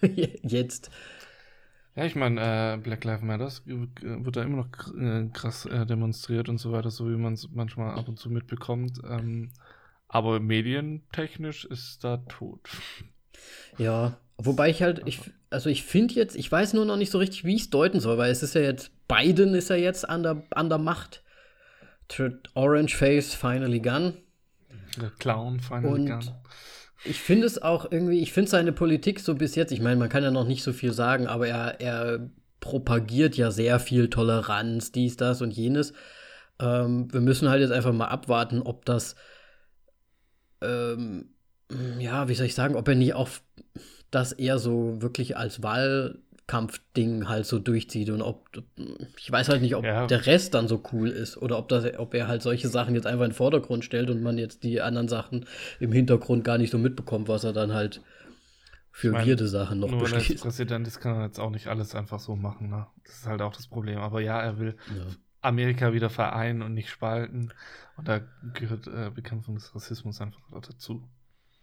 Jetzt. 0.42 0.90
Ja, 1.96 2.04
ich 2.04 2.14
meine, 2.14 2.74
äh, 2.74 2.76
Black 2.76 3.04
Lives 3.04 3.22
Matter 3.22 3.50
wird 3.64 4.36
da 4.36 4.42
immer 4.42 4.58
noch 4.58 4.94
äh, 4.98 5.28
krass 5.32 5.64
äh, 5.64 5.86
demonstriert 5.86 6.48
und 6.48 6.58
so 6.58 6.70
weiter, 6.72 6.90
so 6.90 7.08
wie 7.10 7.16
man 7.16 7.32
es 7.32 7.48
manchmal 7.50 7.98
ab 7.98 8.06
und 8.08 8.18
zu 8.18 8.30
mitbekommt. 8.30 9.00
Ähm, 9.08 9.50
aber 10.08 10.38
medientechnisch 10.40 11.64
ist 11.64 12.04
da 12.04 12.18
tot. 12.18 12.60
Ja, 13.76 14.16
wobei 14.38 14.70
ich 14.70 14.82
halt, 14.82 15.02
ich, 15.04 15.20
also 15.50 15.68
ich 15.68 15.84
finde 15.84 16.14
jetzt, 16.14 16.34
ich 16.36 16.50
weiß 16.50 16.72
nur 16.72 16.86
noch 16.86 16.96
nicht 16.96 17.12
so 17.12 17.18
richtig, 17.18 17.44
wie 17.44 17.54
ich 17.54 17.62
es 17.62 17.70
deuten 17.70 18.00
soll, 18.00 18.16
weil 18.16 18.30
es 18.32 18.42
ist 18.42 18.54
ja 18.54 18.62
jetzt, 18.62 18.90
Biden 19.06 19.54
ist 19.54 19.68
ja 19.68 19.76
jetzt 19.76 20.08
an 20.08 20.22
der, 20.22 20.42
an 20.50 20.70
der 20.70 20.78
Macht. 20.78 21.22
Orange 22.54 22.96
Face 22.96 23.34
finally 23.34 23.78
gone. 23.80 24.14
Der 25.00 25.10
Clown 25.10 25.60
Final 25.60 25.84
Und- 25.92 26.06
Gun. 26.06 26.30
Ich 27.08 27.20
finde 27.20 27.46
es 27.46 27.62
auch 27.62 27.90
irgendwie, 27.90 28.20
ich 28.20 28.32
finde 28.32 28.50
seine 28.50 28.72
Politik 28.72 29.20
so 29.20 29.34
bis 29.34 29.54
jetzt, 29.54 29.72
ich 29.72 29.80
meine, 29.80 29.96
man 29.96 30.08
kann 30.08 30.22
ja 30.22 30.30
noch 30.30 30.46
nicht 30.46 30.62
so 30.62 30.72
viel 30.72 30.92
sagen, 30.92 31.26
aber 31.26 31.46
er, 31.46 31.80
er 31.80 32.30
propagiert 32.60 33.36
ja 33.36 33.50
sehr 33.50 33.78
viel 33.78 34.10
Toleranz, 34.10 34.92
dies, 34.92 35.16
das 35.16 35.42
und 35.42 35.52
jenes. 35.52 35.92
Ähm, 36.58 37.12
wir 37.12 37.20
müssen 37.20 37.48
halt 37.48 37.60
jetzt 37.60 37.72
einfach 37.72 37.92
mal 37.92 38.06
abwarten, 38.06 38.62
ob 38.62 38.84
das, 38.84 39.14
ähm, 40.60 41.34
ja, 41.98 42.28
wie 42.28 42.34
soll 42.34 42.46
ich 42.46 42.54
sagen, 42.54 42.76
ob 42.76 42.88
er 42.88 42.94
nicht 42.94 43.14
auch 43.14 43.28
das 44.10 44.32
eher 44.32 44.58
so 44.58 45.00
wirklich 45.02 45.36
als 45.36 45.62
Wahlkampfding 46.48 47.28
halt 47.28 47.46
so 47.46 47.58
durchzieht 47.58 48.10
und 48.10 48.22
ob, 48.22 48.48
ich 49.18 49.30
weiß 49.30 49.48
halt 49.48 49.62
nicht, 49.62 49.74
ob 49.76 49.84
Ja. 49.84 50.06
der 50.06 50.26
Rest 50.26 50.54
dann 50.54 50.68
so 50.68 50.82
cool 50.92 51.08
ist 51.08 51.36
oder 51.36 51.58
ob, 51.58 51.68
das, 51.68 51.84
ob 51.98 52.14
er 52.14 52.28
halt 52.28 52.42
solche 52.42 52.68
Sachen 52.68 52.94
jetzt 52.94 53.06
einfach 53.06 53.24
in 53.24 53.30
den 53.30 53.36
Vordergrund 53.36 53.84
stellt 53.84 54.10
und 54.10 54.22
man 54.22 54.38
jetzt 54.38 54.62
die 54.62 54.80
anderen 54.80 55.08
Sachen 55.08 55.46
im 55.80 55.92
Hintergrund 55.92 56.44
gar 56.44 56.58
nicht 56.58 56.70
so 56.70 56.78
mitbekommt, 56.78 57.28
was 57.28 57.44
er 57.44 57.52
dann 57.52 57.72
halt 57.72 58.00
für 58.92 59.08
Ich 59.08 59.12
mein, 59.14 59.26
weirde 59.28 59.48
Sachen 59.48 59.80
noch 59.80 59.90
Nur 59.90 60.00
beschließt. 60.00 60.42
Präsident 60.42 60.86
ist, 60.86 61.00
kann 61.00 61.16
er 61.16 61.26
jetzt 61.26 61.38
auch 61.38 61.50
nicht 61.50 61.66
alles 61.66 61.94
einfach 61.94 62.18
so 62.20 62.36
machen. 62.36 62.70
Ne? 62.70 62.86
Das 63.04 63.16
ist 63.18 63.26
halt 63.26 63.42
auch 63.42 63.54
das 63.54 63.66
Problem. 63.66 63.98
Aber 63.98 64.20
ja, 64.20 64.40
er 64.40 64.58
will 64.58 64.76
Ja. 64.96 65.04
Amerika 65.42 65.92
wieder 65.92 66.10
vereinen 66.10 66.62
und 66.62 66.72
nicht 66.74 66.88
spalten. 66.88 67.52
Und 67.96 68.08
da 68.08 68.20
gehört 68.54 68.86
äh, 68.86 69.10
Bekämpfung 69.14 69.56
des 69.56 69.74
Rassismus 69.74 70.20
einfach 70.20 70.40
dazu. 70.62 71.06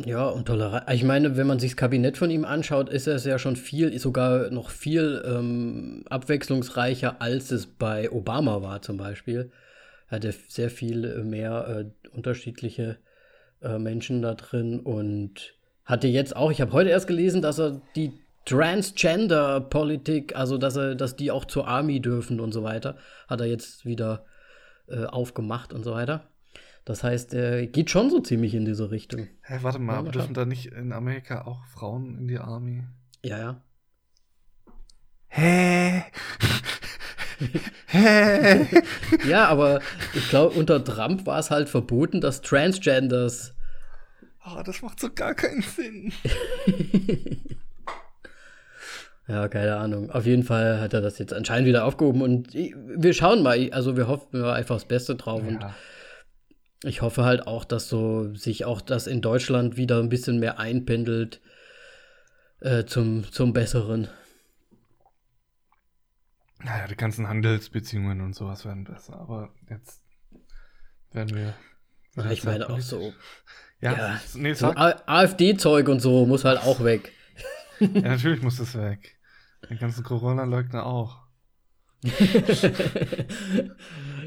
Ja, 0.05 0.27
und 0.27 0.45
Toleranz. 0.45 0.85
Ich 0.91 1.03
meine, 1.03 1.37
wenn 1.37 1.47
man 1.47 1.59
sich 1.59 1.71
das 1.71 1.77
Kabinett 1.77 2.17
von 2.17 2.29
ihm 2.29 2.45
anschaut, 2.45 2.89
ist 2.89 3.07
es 3.07 3.25
ja 3.25 3.39
schon 3.39 3.55
viel, 3.55 3.97
sogar 3.99 4.49
noch 4.49 4.69
viel 4.69 5.23
ähm, 5.25 6.03
abwechslungsreicher, 6.09 7.21
als 7.21 7.51
es 7.51 7.67
bei 7.67 8.11
Obama 8.11 8.61
war 8.61 8.81
zum 8.81 8.97
Beispiel. 8.97 9.51
Er 10.09 10.17
hatte 10.17 10.33
sehr 10.47 10.69
viel 10.69 11.05
äh, 11.05 11.23
mehr 11.23 11.67
äh, 11.67 12.09
unterschiedliche 12.15 12.97
äh, 13.61 13.79
Menschen 13.79 14.21
da 14.21 14.33
drin 14.33 14.79
und 14.79 15.55
hatte 15.85 16.07
jetzt 16.07 16.35
auch, 16.35 16.51
ich 16.51 16.61
habe 16.61 16.73
heute 16.73 16.89
erst 16.89 17.07
gelesen, 17.07 17.41
dass 17.41 17.59
er 17.59 17.81
die 17.95 18.13
Transgender-Politik, 18.45 20.35
also 20.35 20.57
dass 20.57 20.75
er, 20.75 20.95
dass 20.95 21.15
die 21.15 21.31
auch 21.31 21.45
zur 21.45 21.67
Army 21.67 22.01
dürfen 22.01 22.39
und 22.39 22.51
so 22.51 22.63
weiter, 22.63 22.97
hat 23.27 23.39
er 23.39 23.47
jetzt 23.47 23.85
wieder 23.85 24.25
äh, 24.87 25.05
aufgemacht 25.05 25.71
und 25.71 25.83
so 25.83 25.93
weiter. 25.93 26.27
Das 26.85 27.03
heißt, 27.03 27.33
er 27.33 27.65
geht 27.67 27.89
schon 27.89 28.09
so 28.09 28.19
ziemlich 28.19 28.53
in 28.53 28.65
diese 28.65 28.91
Richtung. 28.91 29.27
Hä, 29.43 29.59
warte 29.61 29.79
mal, 29.79 29.93
Ja, 29.93 29.99
aber 29.99 30.11
dürfen 30.11 30.33
da 30.33 30.45
nicht 30.45 30.67
in 30.73 30.91
Amerika 30.91 31.43
auch 31.45 31.65
Frauen 31.67 32.17
in 32.17 32.27
die 32.27 32.39
Army? 32.39 32.83
Ja, 33.23 33.37
ja. 33.39 33.61
Hä? 35.29 36.03
Hä? 37.87 38.67
Ja, 39.27 39.47
aber 39.47 39.81
ich 40.13 40.29
glaube, 40.29 40.57
unter 40.59 40.83
Trump 40.83 41.25
war 41.25 41.39
es 41.39 41.49
halt 41.51 41.69
verboten, 41.69 42.21
dass 42.21 42.41
Transgenders. 42.41 43.53
Oh, 44.45 44.61
das 44.63 44.81
macht 44.81 44.99
so 44.99 45.09
gar 45.13 45.33
keinen 45.33 45.61
Sinn. 45.61 46.11
Ja, 49.25 49.47
keine 49.47 49.77
Ahnung. 49.77 50.11
Auf 50.11 50.25
jeden 50.25 50.43
Fall 50.43 50.81
hat 50.81 50.93
er 50.93 50.99
das 50.99 51.17
jetzt 51.17 51.33
anscheinend 51.33 51.65
wieder 51.65 51.85
aufgehoben 51.85 52.21
und 52.21 52.53
ich- 52.53 52.75
wir 52.75 53.13
schauen 53.13 53.41
mal. 53.41 53.69
Also 53.71 53.95
wir 53.95 54.07
hoffen 54.09 54.27
wir 54.33 54.51
einfach 54.51 54.75
das 54.75 54.83
Beste 54.85 55.15
drauf 55.15 55.41
und 55.47 55.61
Ja. 55.61 55.73
Ich 56.83 57.01
hoffe 57.01 57.23
halt 57.23 57.47
auch, 57.47 57.65
dass 57.65 57.87
so 57.87 58.33
sich 58.35 58.65
auch 58.65 58.81
das 58.81 59.07
in 59.07 59.21
Deutschland 59.21 59.77
wieder 59.77 59.99
ein 59.99 60.09
bisschen 60.09 60.39
mehr 60.39 60.59
einpendelt 60.59 61.41
äh, 62.59 62.85
zum, 62.85 63.31
zum 63.31 63.53
Besseren. 63.53 64.09
Naja, 66.59 66.87
die 66.87 66.95
ganzen 66.95 67.27
Handelsbeziehungen 67.27 68.21
und 68.21 68.35
sowas 68.35 68.65
werden 68.65 68.83
besser, 68.83 69.15
aber 69.19 69.53
jetzt 69.69 70.01
werden 71.11 71.35
wir. 71.35 71.53
Ja, 72.15 72.31
ich 72.31 72.43
meine 72.43 72.69
auch 72.69 72.79
so, 72.79 73.13
Ja, 73.81 73.93
ja, 73.93 74.21
nee, 74.35 74.53
so 74.53 74.67
AfD-Zeug 74.67 75.89
und 75.89 75.99
so 75.99 76.25
muss 76.25 76.45
halt 76.45 76.59
auch 76.59 76.83
weg. 76.83 77.11
ja, 77.79 77.87
natürlich 78.01 78.41
muss 78.41 78.57
das 78.57 78.77
weg. 78.77 79.17
Den 79.69 79.79
ganzen 79.79 80.03
Corona-Leugner 80.03 80.85
auch. 80.85 81.23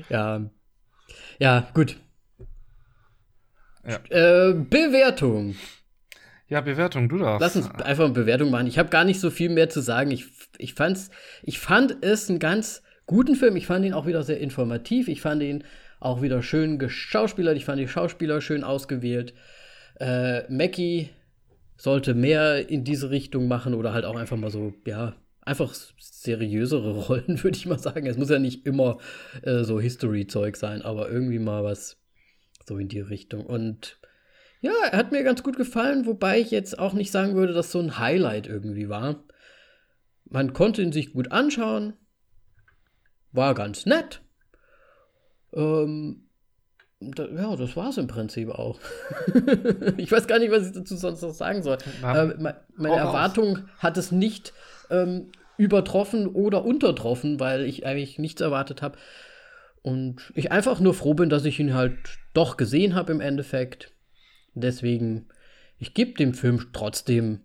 ja. 0.08 0.50
Ja, 1.38 1.70
gut. 1.74 2.00
Ja. 3.86 3.98
Äh, 4.10 4.54
Bewertung. 4.54 5.54
Ja, 6.48 6.60
Bewertung, 6.60 7.08
du 7.08 7.18
darfst. 7.18 7.40
Lass 7.40 7.56
uns 7.56 7.82
einfach 7.82 8.04
eine 8.04 8.12
Bewertung 8.12 8.50
machen. 8.50 8.66
Ich 8.66 8.78
habe 8.78 8.88
gar 8.88 9.04
nicht 9.04 9.20
so 9.20 9.30
viel 9.30 9.48
mehr 9.48 9.68
zu 9.68 9.80
sagen. 9.80 10.10
Ich, 10.10 10.26
ich, 10.58 10.74
fand's, 10.74 11.10
ich 11.42 11.58
fand 11.58 11.96
es 12.02 12.28
einen 12.28 12.38
ganz 12.38 12.82
guten 13.06 13.34
Film. 13.34 13.56
Ich 13.56 13.66
fand 13.66 13.84
ihn 13.84 13.94
auch 13.94 14.06
wieder 14.06 14.22
sehr 14.22 14.38
informativ. 14.38 15.08
Ich 15.08 15.20
fand 15.20 15.42
ihn 15.42 15.64
auch 15.98 16.22
wieder 16.22 16.42
schön 16.42 16.78
geschauspielert. 16.78 17.56
Ich 17.56 17.64
fand 17.64 17.80
die 17.80 17.88
Schauspieler 17.88 18.40
schön 18.40 18.62
ausgewählt. 18.62 19.34
Äh, 19.98 20.50
Mackie 20.52 21.10
sollte 21.76 22.14
mehr 22.14 22.68
in 22.68 22.84
diese 22.84 23.10
Richtung 23.10 23.48
machen 23.48 23.74
oder 23.74 23.92
halt 23.92 24.04
auch 24.04 24.16
einfach 24.16 24.36
mal 24.36 24.50
so, 24.50 24.72
ja, 24.86 25.14
einfach 25.42 25.74
seriösere 25.98 26.92
Rollen, 27.06 27.42
würde 27.42 27.56
ich 27.56 27.66
mal 27.66 27.78
sagen. 27.78 28.06
Es 28.06 28.16
muss 28.16 28.30
ja 28.30 28.38
nicht 28.38 28.66
immer 28.66 28.98
äh, 29.42 29.64
so 29.64 29.80
History-Zeug 29.80 30.56
sein, 30.56 30.82
aber 30.82 31.08
irgendwie 31.08 31.38
mal 31.38 31.64
was 31.64 31.98
so 32.66 32.78
in 32.78 32.88
die 32.88 33.00
Richtung. 33.00 33.46
Und 33.46 33.98
ja, 34.60 34.72
er 34.90 34.98
hat 34.98 35.12
mir 35.12 35.22
ganz 35.22 35.42
gut 35.42 35.56
gefallen, 35.56 36.06
wobei 36.06 36.40
ich 36.40 36.50
jetzt 36.50 36.78
auch 36.78 36.92
nicht 36.94 37.10
sagen 37.12 37.34
würde, 37.34 37.52
dass 37.52 37.70
so 37.72 37.78
ein 37.80 37.98
Highlight 37.98 38.46
irgendwie 38.46 38.88
war. 38.88 39.22
Man 40.28 40.52
konnte 40.52 40.82
ihn 40.82 40.92
sich 40.92 41.12
gut 41.12 41.30
anschauen, 41.30 41.92
war 43.32 43.54
ganz 43.54 43.86
nett. 43.86 44.22
Ähm, 45.52 46.22
da, 47.00 47.26
ja, 47.28 47.54
das 47.56 47.76
war 47.76 47.90
es 47.90 47.98
im 47.98 48.06
Prinzip 48.06 48.48
auch. 48.50 48.80
ich 49.96 50.10
weiß 50.10 50.26
gar 50.26 50.38
nicht, 50.38 50.50
was 50.50 50.66
ich 50.66 50.72
dazu 50.72 50.96
sonst 50.96 51.22
noch 51.22 51.34
sagen 51.34 51.62
soll. 51.62 51.78
Ähm, 52.02 52.42
me- 52.42 52.60
meine. 52.74 52.96
Erwartung 52.96 53.68
hat 53.78 53.96
es 53.98 54.10
nicht 54.10 54.52
ähm, 54.90 55.30
übertroffen 55.58 56.26
oder 56.26 56.64
untertroffen, 56.64 57.38
weil 57.38 57.64
ich 57.64 57.86
eigentlich 57.86 58.18
nichts 58.18 58.40
erwartet 58.40 58.82
habe. 58.82 58.98
Und 59.86 60.32
ich 60.34 60.50
einfach 60.50 60.80
nur 60.80 60.94
froh 60.94 61.14
bin, 61.14 61.28
dass 61.28 61.44
ich 61.44 61.60
ihn 61.60 61.72
halt 61.72 62.18
doch 62.34 62.56
gesehen 62.56 62.96
habe 62.96 63.12
im 63.12 63.20
Endeffekt. 63.20 63.94
Deswegen, 64.52 65.28
ich 65.78 65.94
gebe 65.94 66.14
dem 66.14 66.34
Film 66.34 66.72
trotzdem 66.72 67.42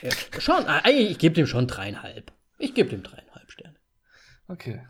äh, 0.00 0.10
schon, 0.38 0.64
eigentlich, 0.64 1.10
ich 1.10 1.18
gebe 1.18 1.34
dem 1.34 1.46
schon 1.46 1.66
dreieinhalb. 1.66 2.32
Ich 2.56 2.72
gebe 2.72 2.88
dem 2.88 3.02
dreieinhalb 3.02 3.50
Sterne. 3.50 3.76
Okay. 4.48 4.86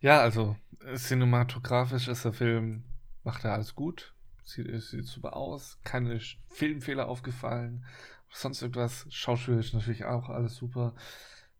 Ja, 0.00 0.22
also 0.22 0.56
cinematografisch 0.94 2.08
ist 2.08 2.24
der 2.24 2.32
Film, 2.32 2.84
macht 3.22 3.44
er 3.44 3.52
alles 3.52 3.74
gut. 3.74 4.14
Sieht, 4.44 4.80
sieht 4.80 5.04
super 5.04 5.36
aus. 5.36 5.78
Keine 5.84 6.18
Filmfehler 6.48 7.06
aufgefallen. 7.06 7.84
Sonst 8.32 8.62
irgendwas. 8.62 9.04
Schauspielerisch 9.10 9.74
natürlich 9.74 10.06
auch 10.06 10.30
alles 10.30 10.56
super. 10.56 10.94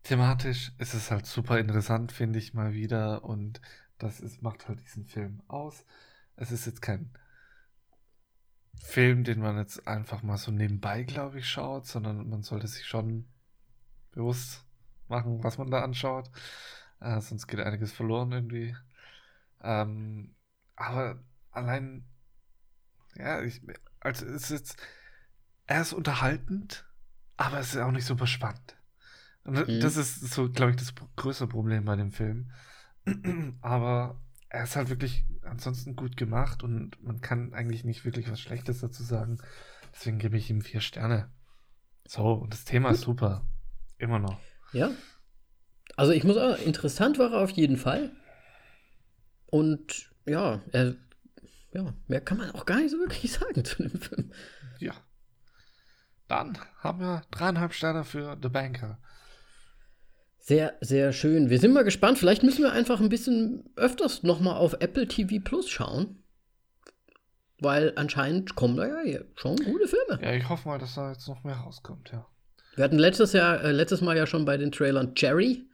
Thematisch 0.02 0.72
ist 0.78 0.94
es 0.94 1.10
halt 1.10 1.26
super 1.26 1.58
interessant, 1.58 2.12
finde 2.12 2.38
ich 2.38 2.54
mal 2.54 2.72
wieder. 2.72 3.24
Und 3.24 3.60
das 3.98 4.20
ist, 4.20 4.42
macht 4.42 4.68
halt 4.68 4.80
diesen 4.80 5.04
Film 5.04 5.42
aus. 5.48 5.84
Es 6.36 6.50
ist 6.50 6.66
jetzt 6.66 6.82
kein 6.82 7.10
Film, 8.82 9.24
den 9.24 9.40
man 9.40 9.58
jetzt 9.58 9.86
einfach 9.86 10.22
mal 10.22 10.38
so 10.38 10.50
nebenbei, 10.50 11.02
glaube 11.02 11.38
ich, 11.38 11.48
schaut, 11.48 11.86
sondern 11.86 12.28
man 12.28 12.42
sollte 12.42 12.66
sich 12.66 12.86
schon 12.86 13.26
bewusst 14.12 14.64
machen, 15.08 15.44
was 15.44 15.58
man 15.58 15.70
da 15.70 15.82
anschaut. 15.82 16.30
Äh, 17.00 17.20
sonst 17.20 17.46
geht 17.46 17.60
einiges 17.60 17.92
verloren 17.92 18.32
irgendwie. 18.32 18.74
Ähm, 19.62 20.34
aber 20.76 21.22
allein, 21.50 22.06
ja, 23.16 23.42
ich, 23.42 23.60
also 24.00 24.24
es 24.26 24.44
ist 24.44 24.50
jetzt, 24.50 24.82
er 25.66 25.82
ist 25.82 25.92
unterhaltend, 25.92 26.86
aber 27.36 27.58
es 27.58 27.74
ist 27.74 27.80
auch 27.80 27.90
nicht 27.90 28.06
super 28.06 28.26
spannend. 28.26 28.76
Und 29.44 29.68
mhm. 29.68 29.80
das 29.80 29.96
ist 29.96 30.20
so, 30.32 30.50
glaube 30.50 30.72
ich, 30.72 30.76
das 30.76 30.94
größte 31.16 31.46
Problem 31.46 31.84
bei 31.84 31.96
dem 31.96 32.12
Film. 32.12 32.50
aber 33.60 34.20
er 34.48 34.64
ist 34.64 34.76
halt 34.76 34.90
wirklich 34.90 35.24
ansonsten 35.42 35.96
gut 35.96 36.16
gemacht 36.16 36.62
und 36.62 37.02
man 37.02 37.20
kann 37.20 37.54
eigentlich 37.54 37.84
nicht 37.84 38.04
wirklich 38.04 38.30
was 38.30 38.40
Schlechtes 38.40 38.80
dazu 38.80 39.02
sagen. 39.02 39.38
Deswegen 39.92 40.18
gebe 40.18 40.36
ich 40.36 40.50
ihm 40.50 40.60
vier 40.60 40.80
Sterne. 40.80 41.30
So, 42.06 42.32
und 42.32 42.52
das 42.52 42.64
Thema 42.64 42.88
gut. 42.88 42.98
ist 42.98 43.04
super. 43.04 43.46
Immer 43.98 44.18
noch. 44.18 44.38
Ja. 44.72 44.90
Also 45.96 46.12
ich 46.12 46.24
muss 46.24 46.36
auch, 46.36 46.58
interessant 46.58 47.18
war 47.18 47.32
er 47.32 47.40
auf 47.40 47.50
jeden 47.50 47.76
Fall. 47.76 48.12
Und 49.46 50.10
ja, 50.26 50.60
er, 50.72 50.96
ja, 51.72 51.94
mehr 52.08 52.20
kann 52.20 52.38
man 52.38 52.50
auch 52.52 52.66
gar 52.66 52.80
nicht 52.80 52.90
so 52.90 52.98
wirklich 52.98 53.32
sagen 53.32 53.64
zu 53.64 53.82
dem 53.82 54.00
Film. 54.00 54.32
Ja. 54.78 54.94
Dann 56.28 56.58
haben 56.78 57.00
wir 57.00 57.22
dreieinhalb 57.30 57.72
Sterne 57.72 58.04
für 58.04 58.38
The 58.40 58.48
Banker. 58.48 59.00
Sehr, 60.50 60.74
sehr 60.80 61.12
schön. 61.12 61.48
Wir 61.48 61.60
sind 61.60 61.72
mal 61.72 61.84
gespannt. 61.84 62.18
Vielleicht 62.18 62.42
müssen 62.42 62.64
wir 62.64 62.72
einfach 62.72 63.00
ein 63.00 63.08
bisschen 63.08 63.70
öfters 63.76 64.24
nochmal 64.24 64.56
auf 64.56 64.72
Apple 64.80 65.06
TV 65.06 65.36
Plus 65.44 65.70
schauen. 65.70 66.24
Weil 67.60 67.92
anscheinend 67.94 68.56
kommen 68.56 68.76
da 68.76 69.00
ja 69.04 69.20
schon 69.36 69.54
gute 69.54 69.86
Filme. 69.86 70.20
Ja, 70.20 70.32
ich 70.32 70.48
hoffe 70.48 70.66
mal, 70.66 70.80
dass 70.80 70.96
da 70.96 71.12
jetzt 71.12 71.28
noch 71.28 71.44
mehr 71.44 71.54
rauskommt, 71.54 72.10
ja. 72.10 72.26
Wir 72.74 72.82
hatten 72.82 72.98
letztes 72.98 73.32
Jahr, 73.32 73.62
äh, 73.62 73.70
letztes 73.70 74.00
Mal 74.00 74.16
ja 74.16 74.26
schon 74.26 74.44
bei 74.44 74.56
den 74.56 74.72
Trailern 74.72 75.12
Jerry. 75.16 75.68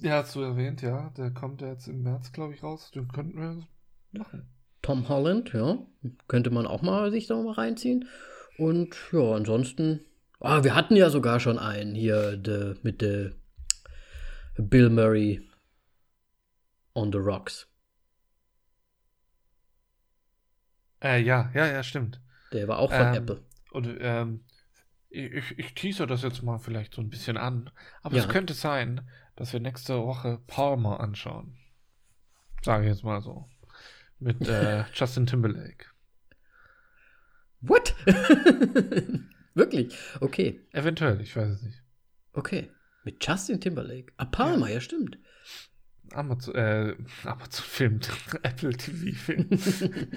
Ja, 0.00 0.18
hast 0.18 0.36
du 0.36 0.42
erwähnt, 0.42 0.80
ja. 0.82 1.12
Der 1.18 1.32
kommt 1.32 1.60
ja 1.60 1.72
jetzt 1.72 1.88
im 1.88 2.04
März, 2.04 2.30
glaube 2.30 2.54
ich, 2.54 2.62
raus. 2.62 2.92
Den 2.94 3.08
könnten 3.08 3.36
wir 3.36 3.66
machen. 4.12 4.48
Tom 4.80 5.08
Holland, 5.08 5.52
ja. 5.54 5.76
Könnte 6.28 6.50
man 6.50 6.68
auch 6.68 6.82
mal 6.82 7.10
sich 7.10 7.26
da 7.26 7.34
mal 7.34 7.54
reinziehen. 7.54 8.06
Und 8.58 8.94
ja, 9.10 9.32
ansonsten. 9.32 10.04
Ah, 10.38 10.62
wir 10.62 10.76
hatten 10.76 10.94
ja 10.94 11.10
sogar 11.10 11.40
schon 11.40 11.58
einen 11.58 11.96
hier 11.96 12.36
de, 12.36 12.76
mit 12.82 13.02
der 13.02 13.32
Bill 14.60 14.90
Murray 14.90 15.48
on 16.94 17.12
the 17.12 17.18
Rocks. 17.18 17.66
Äh, 21.02 21.22
ja, 21.22 21.50
ja, 21.54 21.66
ja, 21.66 21.82
stimmt. 21.82 22.20
Der 22.52 22.68
war 22.68 22.78
auch 22.78 22.90
von 22.90 23.06
ähm, 23.06 23.14
Apple. 23.14 23.44
Und 23.70 23.96
ähm, 24.00 24.44
ich, 25.08 25.58
ich 25.58 25.74
teaser 25.74 26.06
das 26.06 26.22
jetzt 26.22 26.42
mal 26.42 26.58
vielleicht 26.58 26.94
so 26.94 27.00
ein 27.00 27.08
bisschen 27.08 27.36
an. 27.36 27.70
Aber 28.02 28.16
ja. 28.16 28.22
es 28.22 28.28
könnte 28.28 28.54
sein, 28.54 29.08
dass 29.36 29.52
wir 29.52 29.60
nächste 29.60 29.98
Woche 30.02 30.40
Palmer 30.46 31.00
anschauen. 31.00 31.56
Sage 32.62 32.84
ich 32.84 32.90
jetzt 32.90 33.04
mal 33.04 33.22
so. 33.22 33.48
Mit 34.18 34.46
äh, 34.46 34.84
Justin 34.94 35.26
Timberlake. 35.26 35.86
What? 37.62 37.94
Wirklich? 39.54 39.96
Okay. 40.20 40.60
Eventuell, 40.72 41.20
ich 41.20 41.34
weiß 41.34 41.48
es 41.48 41.62
nicht. 41.62 41.82
Okay. 42.32 42.70
Mit 43.02 43.24
Justin 43.24 43.60
Timberlake. 43.60 44.12
Ah, 44.16 44.26
Palmer, 44.26 44.68
ja, 44.68 44.74
ja 44.74 44.80
stimmt. 44.80 45.18
Amazon, 46.12 46.54
äh, 46.54 46.96
Amazon 47.24 47.64
Film, 47.64 48.00
Apple 48.42 48.72
TV 48.72 49.16
Film. 49.16 49.48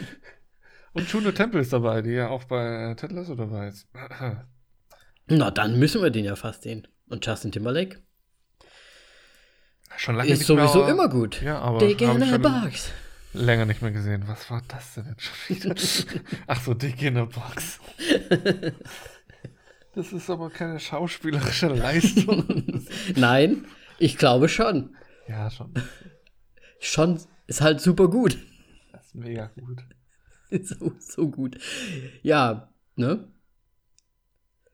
Und 0.93 1.11
Juno 1.11 1.31
Temple 1.31 1.61
ist 1.61 1.73
dabei, 1.73 2.01
die 2.01 2.11
ja 2.11 2.29
auch 2.29 2.43
bei 2.43 2.93
Ted 2.95 3.11
Lasso 3.11 3.35
dabei 3.35 3.69
ist. 3.69 3.87
Na, 5.27 5.51
dann 5.51 5.79
müssen 5.79 6.01
wir 6.01 6.11
den 6.11 6.25
ja 6.25 6.35
fast 6.35 6.63
sehen. 6.63 6.87
Und 7.07 7.25
Justin 7.25 7.51
Timberlake? 7.51 8.01
Schon 9.97 10.15
lange 10.15 10.29
ist 10.29 10.39
nicht 10.39 10.47
sowieso 10.47 10.83
mehr, 10.83 10.89
immer 10.89 11.09
gut. 11.09 11.41
Ja, 11.41 11.59
aber 11.59 11.79
Dick 11.79 12.01
in 12.01 12.21
a 12.21 12.37
box. 12.37 12.91
Länger 13.33 13.65
nicht 13.65 13.81
mehr 13.81 13.91
gesehen. 13.91 14.23
Was 14.27 14.49
war 14.51 14.61
das 14.67 14.93
denn 14.93 15.05
jetzt 15.07 15.23
schon 15.23 15.55
wieder? 15.55 15.75
Ach 16.47 16.61
so, 16.61 16.73
Dick 16.73 17.01
in 17.01 17.17
a 17.17 17.25
Box. 17.25 17.79
Das 19.95 20.11
ist 20.11 20.29
aber 20.29 20.49
keine 20.49 20.79
schauspielerische 20.79 21.67
Leistung. 21.67 22.85
Nein, 23.15 23.65
ich 23.99 24.17
glaube 24.17 24.49
schon. 24.49 24.95
Ja, 25.27 25.51
schon. 25.51 25.73
Schon 26.79 27.19
ist 27.47 27.61
halt 27.61 27.79
super 27.79 28.09
gut. 28.09 28.37
Das 28.91 29.05
ist 29.05 29.15
mega 29.15 29.51
gut. 29.59 29.83
so, 30.63 30.93
so 30.99 31.29
gut. 31.29 31.57
Ja, 32.23 32.69
ne? 32.95 33.27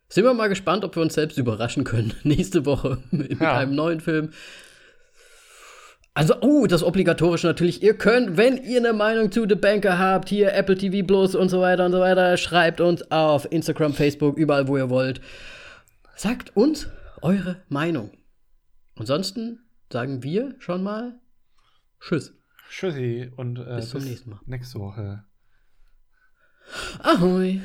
Sind 0.08 0.24
wir 0.24 0.34
mal 0.34 0.50
gespannt, 0.50 0.84
ob 0.84 0.96
wir 0.96 1.04
uns 1.04 1.14
selbst 1.14 1.38
überraschen 1.38 1.84
können 1.84 2.14
nächste 2.24 2.66
Woche 2.66 3.04
mit 3.12 3.40
ja. 3.40 3.58
einem 3.58 3.76
neuen 3.76 4.00
Film. 4.00 4.32
Also, 6.20 6.36
oh, 6.42 6.68
das 6.68 6.84
obligatorische 6.84 7.48
natürlich. 7.48 7.82
Ihr 7.82 7.98
könnt, 7.98 8.36
wenn 8.36 8.58
ihr 8.58 8.80
eine 8.80 8.92
Meinung 8.92 9.32
zu 9.32 9.48
The 9.48 9.56
Banker 9.56 9.98
habt, 9.98 10.28
hier 10.28 10.54
Apple 10.54 10.78
TV 10.78 11.08
Plus 11.08 11.34
und 11.34 11.48
so 11.48 11.62
weiter 11.62 11.86
und 11.86 11.94
so 11.94 12.02
weiter, 12.02 12.36
schreibt 12.36 12.82
uns 12.82 13.10
auf 13.10 13.50
Instagram, 13.50 13.94
Facebook, 13.94 14.38
überall, 14.38 14.68
wo 14.68 14.76
ihr 14.76 14.90
wollt. 14.90 15.22
Sagt 16.18 16.58
uns 16.58 16.90
eure 17.22 17.64
Meinung. 17.70 18.12
Ansonsten 18.98 19.60
sagen 19.90 20.22
wir 20.22 20.56
schon 20.60 20.84
mal 20.84 21.22
Tschüss. 22.02 22.34
Tschüssi 22.70 23.32
und 23.38 23.58
äh, 23.58 23.76
bis 23.78 23.90
zum 23.90 24.02
bis 24.02 24.10
nächsten 24.10 24.30
Mal. 24.32 24.40
Nächste 24.46 24.80
Woche. 24.80 25.24
Ahoi. 27.02 27.62